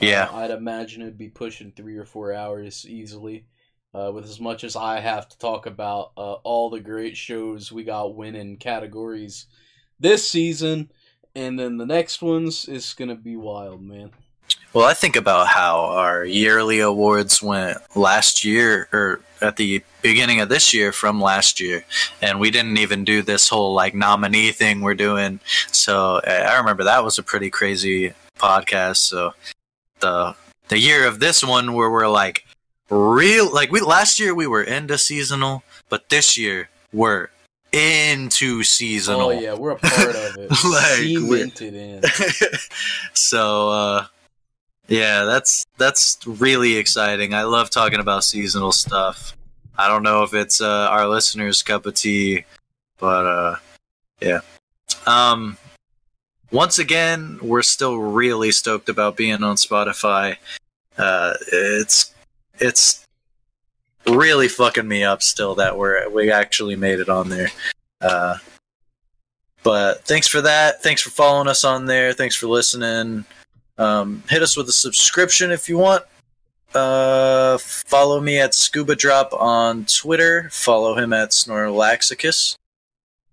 Yeah, 0.00 0.28
Uh, 0.28 0.36
I'd 0.38 0.50
imagine 0.50 1.02
it'd 1.02 1.16
be 1.16 1.28
pushing 1.28 1.70
three 1.70 1.96
or 1.96 2.04
four 2.04 2.32
hours 2.34 2.86
easily. 2.88 3.46
Uh, 3.94 4.10
with 4.12 4.24
as 4.24 4.40
much 4.40 4.64
as 4.64 4.74
I 4.74 5.00
have 5.00 5.28
to 5.28 5.38
talk 5.38 5.66
about 5.66 6.12
uh, 6.16 6.32
all 6.44 6.70
the 6.70 6.80
great 6.80 7.14
shows 7.14 7.70
we 7.70 7.84
got 7.84 8.16
winning 8.16 8.56
categories 8.56 9.46
this 10.00 10.26
season, 10.26 10.90
and 11.34 11.58
then 11.58 11.76
the 11.76 11.86
next 11.86 12.22
ones 12.22 12.66
is 12.66 12.94
gonna 12.94 13.14
be 13.14 13.36
wild, 13.36 13.82
man. 13.82 14.10
Well, 14.72 14.86
I 14.86 14.94
think 14.94 15.16
about 15.16 15.48
how 15.48 15.80
our 15.80 16.24
yearly 16.24 16.80
awards 16.80 17.42
went 17.42 17.78
last 17.94 18.42
year 18.44 18.88
or 18.92 19.20
at 19.42 19.56
the 19.56 19.82
beginning 20.00 20.40
of 20.40 20.48
this 20.48 20.72
year 20.72 20.92
from 20.92 21.20
last 21.20 21.60
year, 21.60 21.84
and 22.22 22.40
we 22.40 22.50
didn't 22.50 22.78
even 22.78 23.04
do 23.04 23.20
this 23.22 23.48
whole 23.48 23.74
like 23.74 23.94
nominee 23.94 24.50
thing 24.52 24.80
we're 24.80 24.94
doing. 24.94 25.40
So 25.72 26.20
I 26.26 26.56
remember 26.58 26.84
that 26.84 27.04
was 27.04 27.18
a 27.18 27.22
pretty 27.22 27.50
crazy 27.50 28.14
podcast. 28.38 28.96
So 28.96 29.34
the 30.00 30.34
the 30.68 30.78
year 30.78 31.06
of 31.06 31.20
this 31.20 31.44
one 31.44 31.74
where 31.74 31.90
we're 31.90 32.08
like 32.08 32.46
real 32.88 33.52
like 33.52 33.70
we 33.70 33.80
last 33.80 34.18
year 34.18 34.34
we 34.34 34.46
were 34.46 34.62
into 34.62 34.96
seasonal, 34.96 35.64
but 35.90 36.08
this 36.08 36.38
year 36.38 36.70
we're 36.94 37.28
into 37.72 38.62
seasonal. 38.62 39.20
Oh 39.22 39.30
yeah, 39.30 39.54
we're 39.54 39.72
a 39.72 39.76
part 39.76 40.08
of 40.16 40.36
it. 40.38 40.50
Like, 40.64 41.00
we- 41.30 41.50
Cemented 41.50 41.74
in. 41.74 42.02
so 43.12 43.68
uh 43.70 44.06
yeah 44.92 45.24
that's 45.24 45.64
that's 45.78 46.18
really 46.26 46.76
exciting 46.76 47.32
i 47.32 47.44
love 47.44 47.70
talking 47.70 47.98
about 47.98 48.22
seasonal 48.22 48.72
stuff 48.72 49.34
i 49.78 49.88
don't 49.88 50.02
know 50.02 50.22
if 50.22 50.34
it's 50.34 50.60
uh 50.60 50.86
our 50.90 51.08
listeners 51.08 51.62
cup 51.62 51.86
of 51.86 51.94
tea 51.94 52.44
but 52.98 53.24
uh 53.24 53.56
yeah 54.20 54.40
um 55.06 55.56
once 56.50 56.78
again 56.78 57.38
we're 57.40 57.62
still 57.62 57.96
really 57.96 58.52
stoked 58.52 58.90
about 58.90 59.16
being 59.16 59.42
on 59.42 59.56
spotify 59.56 60.36
uh 60.98 61.32
it's 61.50 62.12
it's 62.58 63.06
really 64.06 64.46
fucking 64.46 64.86
me 64.86 65.02
up 65.02 65.22
still 65.22 65.54
that 65.54 65.78
we're 65.78 66.06
we 66.10 66.30
actually 66.30 66.76
made 66.76 67.00
it 67.00 67.08
on 67.08 67.30
there 67.30 67.50
uh 68.02 68.36
but 69.62 70.04
thanks 70.04 70.26
for 70.26 70.40
that. 70.40 70.82
Thanks 70.82 71.02
for 71.02 71.10
following 71.10 71.46
us 71.46 71.62
on 71.62 71.86
there. 71.86 72.12
Thanks 72.12 72.34
for 72.34 72.48
listening. 72.48 73.24
Um, 73.82 74.22
hit 74.28 74.42
us 74.42 74.56
with 74.56 74.68
a 74.68 74.72
subscription 74.72 75.50
if 75.50 75.68
you 75.68 75.76
want. 75.76 76.04
Uh, 76.72 77.58
follow 77.58 78.20
me 78.20 78.38
at 78.38 78.54
Scuba 78.54 78.94
Drop 78.94 79.32
on 79.32 79.84
Twitter. 79.86 80.48
Follow 80.52 80.96
him 80.96 81.12
at 81.12 81.30
Snorlaxicus. 81.30 82.56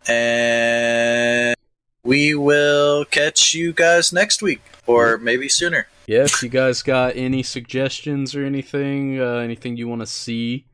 And 0.08 1.56
we 2.04 2.34
will 2.34 3.06
catch 3.06 3.54
you 3.54 3.74
guys 3.74 4.12
next 4.12 4.42
week, 4.42 4.62
or 4.88 5.18
maybe 5.20 5.48
sooner. 5.48 5.88
Yeah, 6.08 6.24
if 6.24 6.42
you 6.42 6.50
guys 6.50 6.82
got 6.82 7.16
any 7.16 7.44
suggestions 7.44 8.34
or 8.34 8.44
anything, 8.44 9.22
uh, 9.22 9.36
anything 9.36 9.78
you 9.78 9.88
want 9.88 10.02
to 10.02 10.08
see 10.08 10.66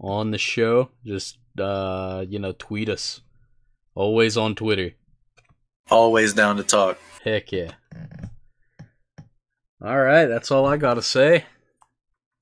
on 0.00 0.32
the 0.32 0.38
show, 0.38 0.90
just 1.06 1.38
uh, 1.60 2.24
you 2.28 2.40
know, 2.40 2.52
tweet 2.58 2.88
us. 2.88 3.20
Always 3.94 4.36
on 4.36 4.56
Twitter. 4.56 4.94
Always 5.90 6.34
down 6.34 6.56
to 6.56 6.64
talk. 6.64 6.98
Heck 7.22 7.52
yeah. 7.52 7.72
All 9.84 10.00
right, 10.00 10.26
that's 10.26 10.50
all 10.52 10.64
I 10.64 10.76
got 10.76 10.94
to 10.94 11.02
say. 11.02 11.44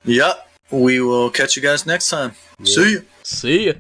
Yep. 0.05 0.47
We 0.71 1.01
will 1.01 1.31
catch 1.31 1.57
you 1.57 1.63
guys 1.63 1.87
next 1.87 2.11
time. 2.11 2.33
Yeah. 2.59 2.75
See 2.75 2.91
you. 2.93 3.05
See 3.23 3.67
ya. 3.67 3.73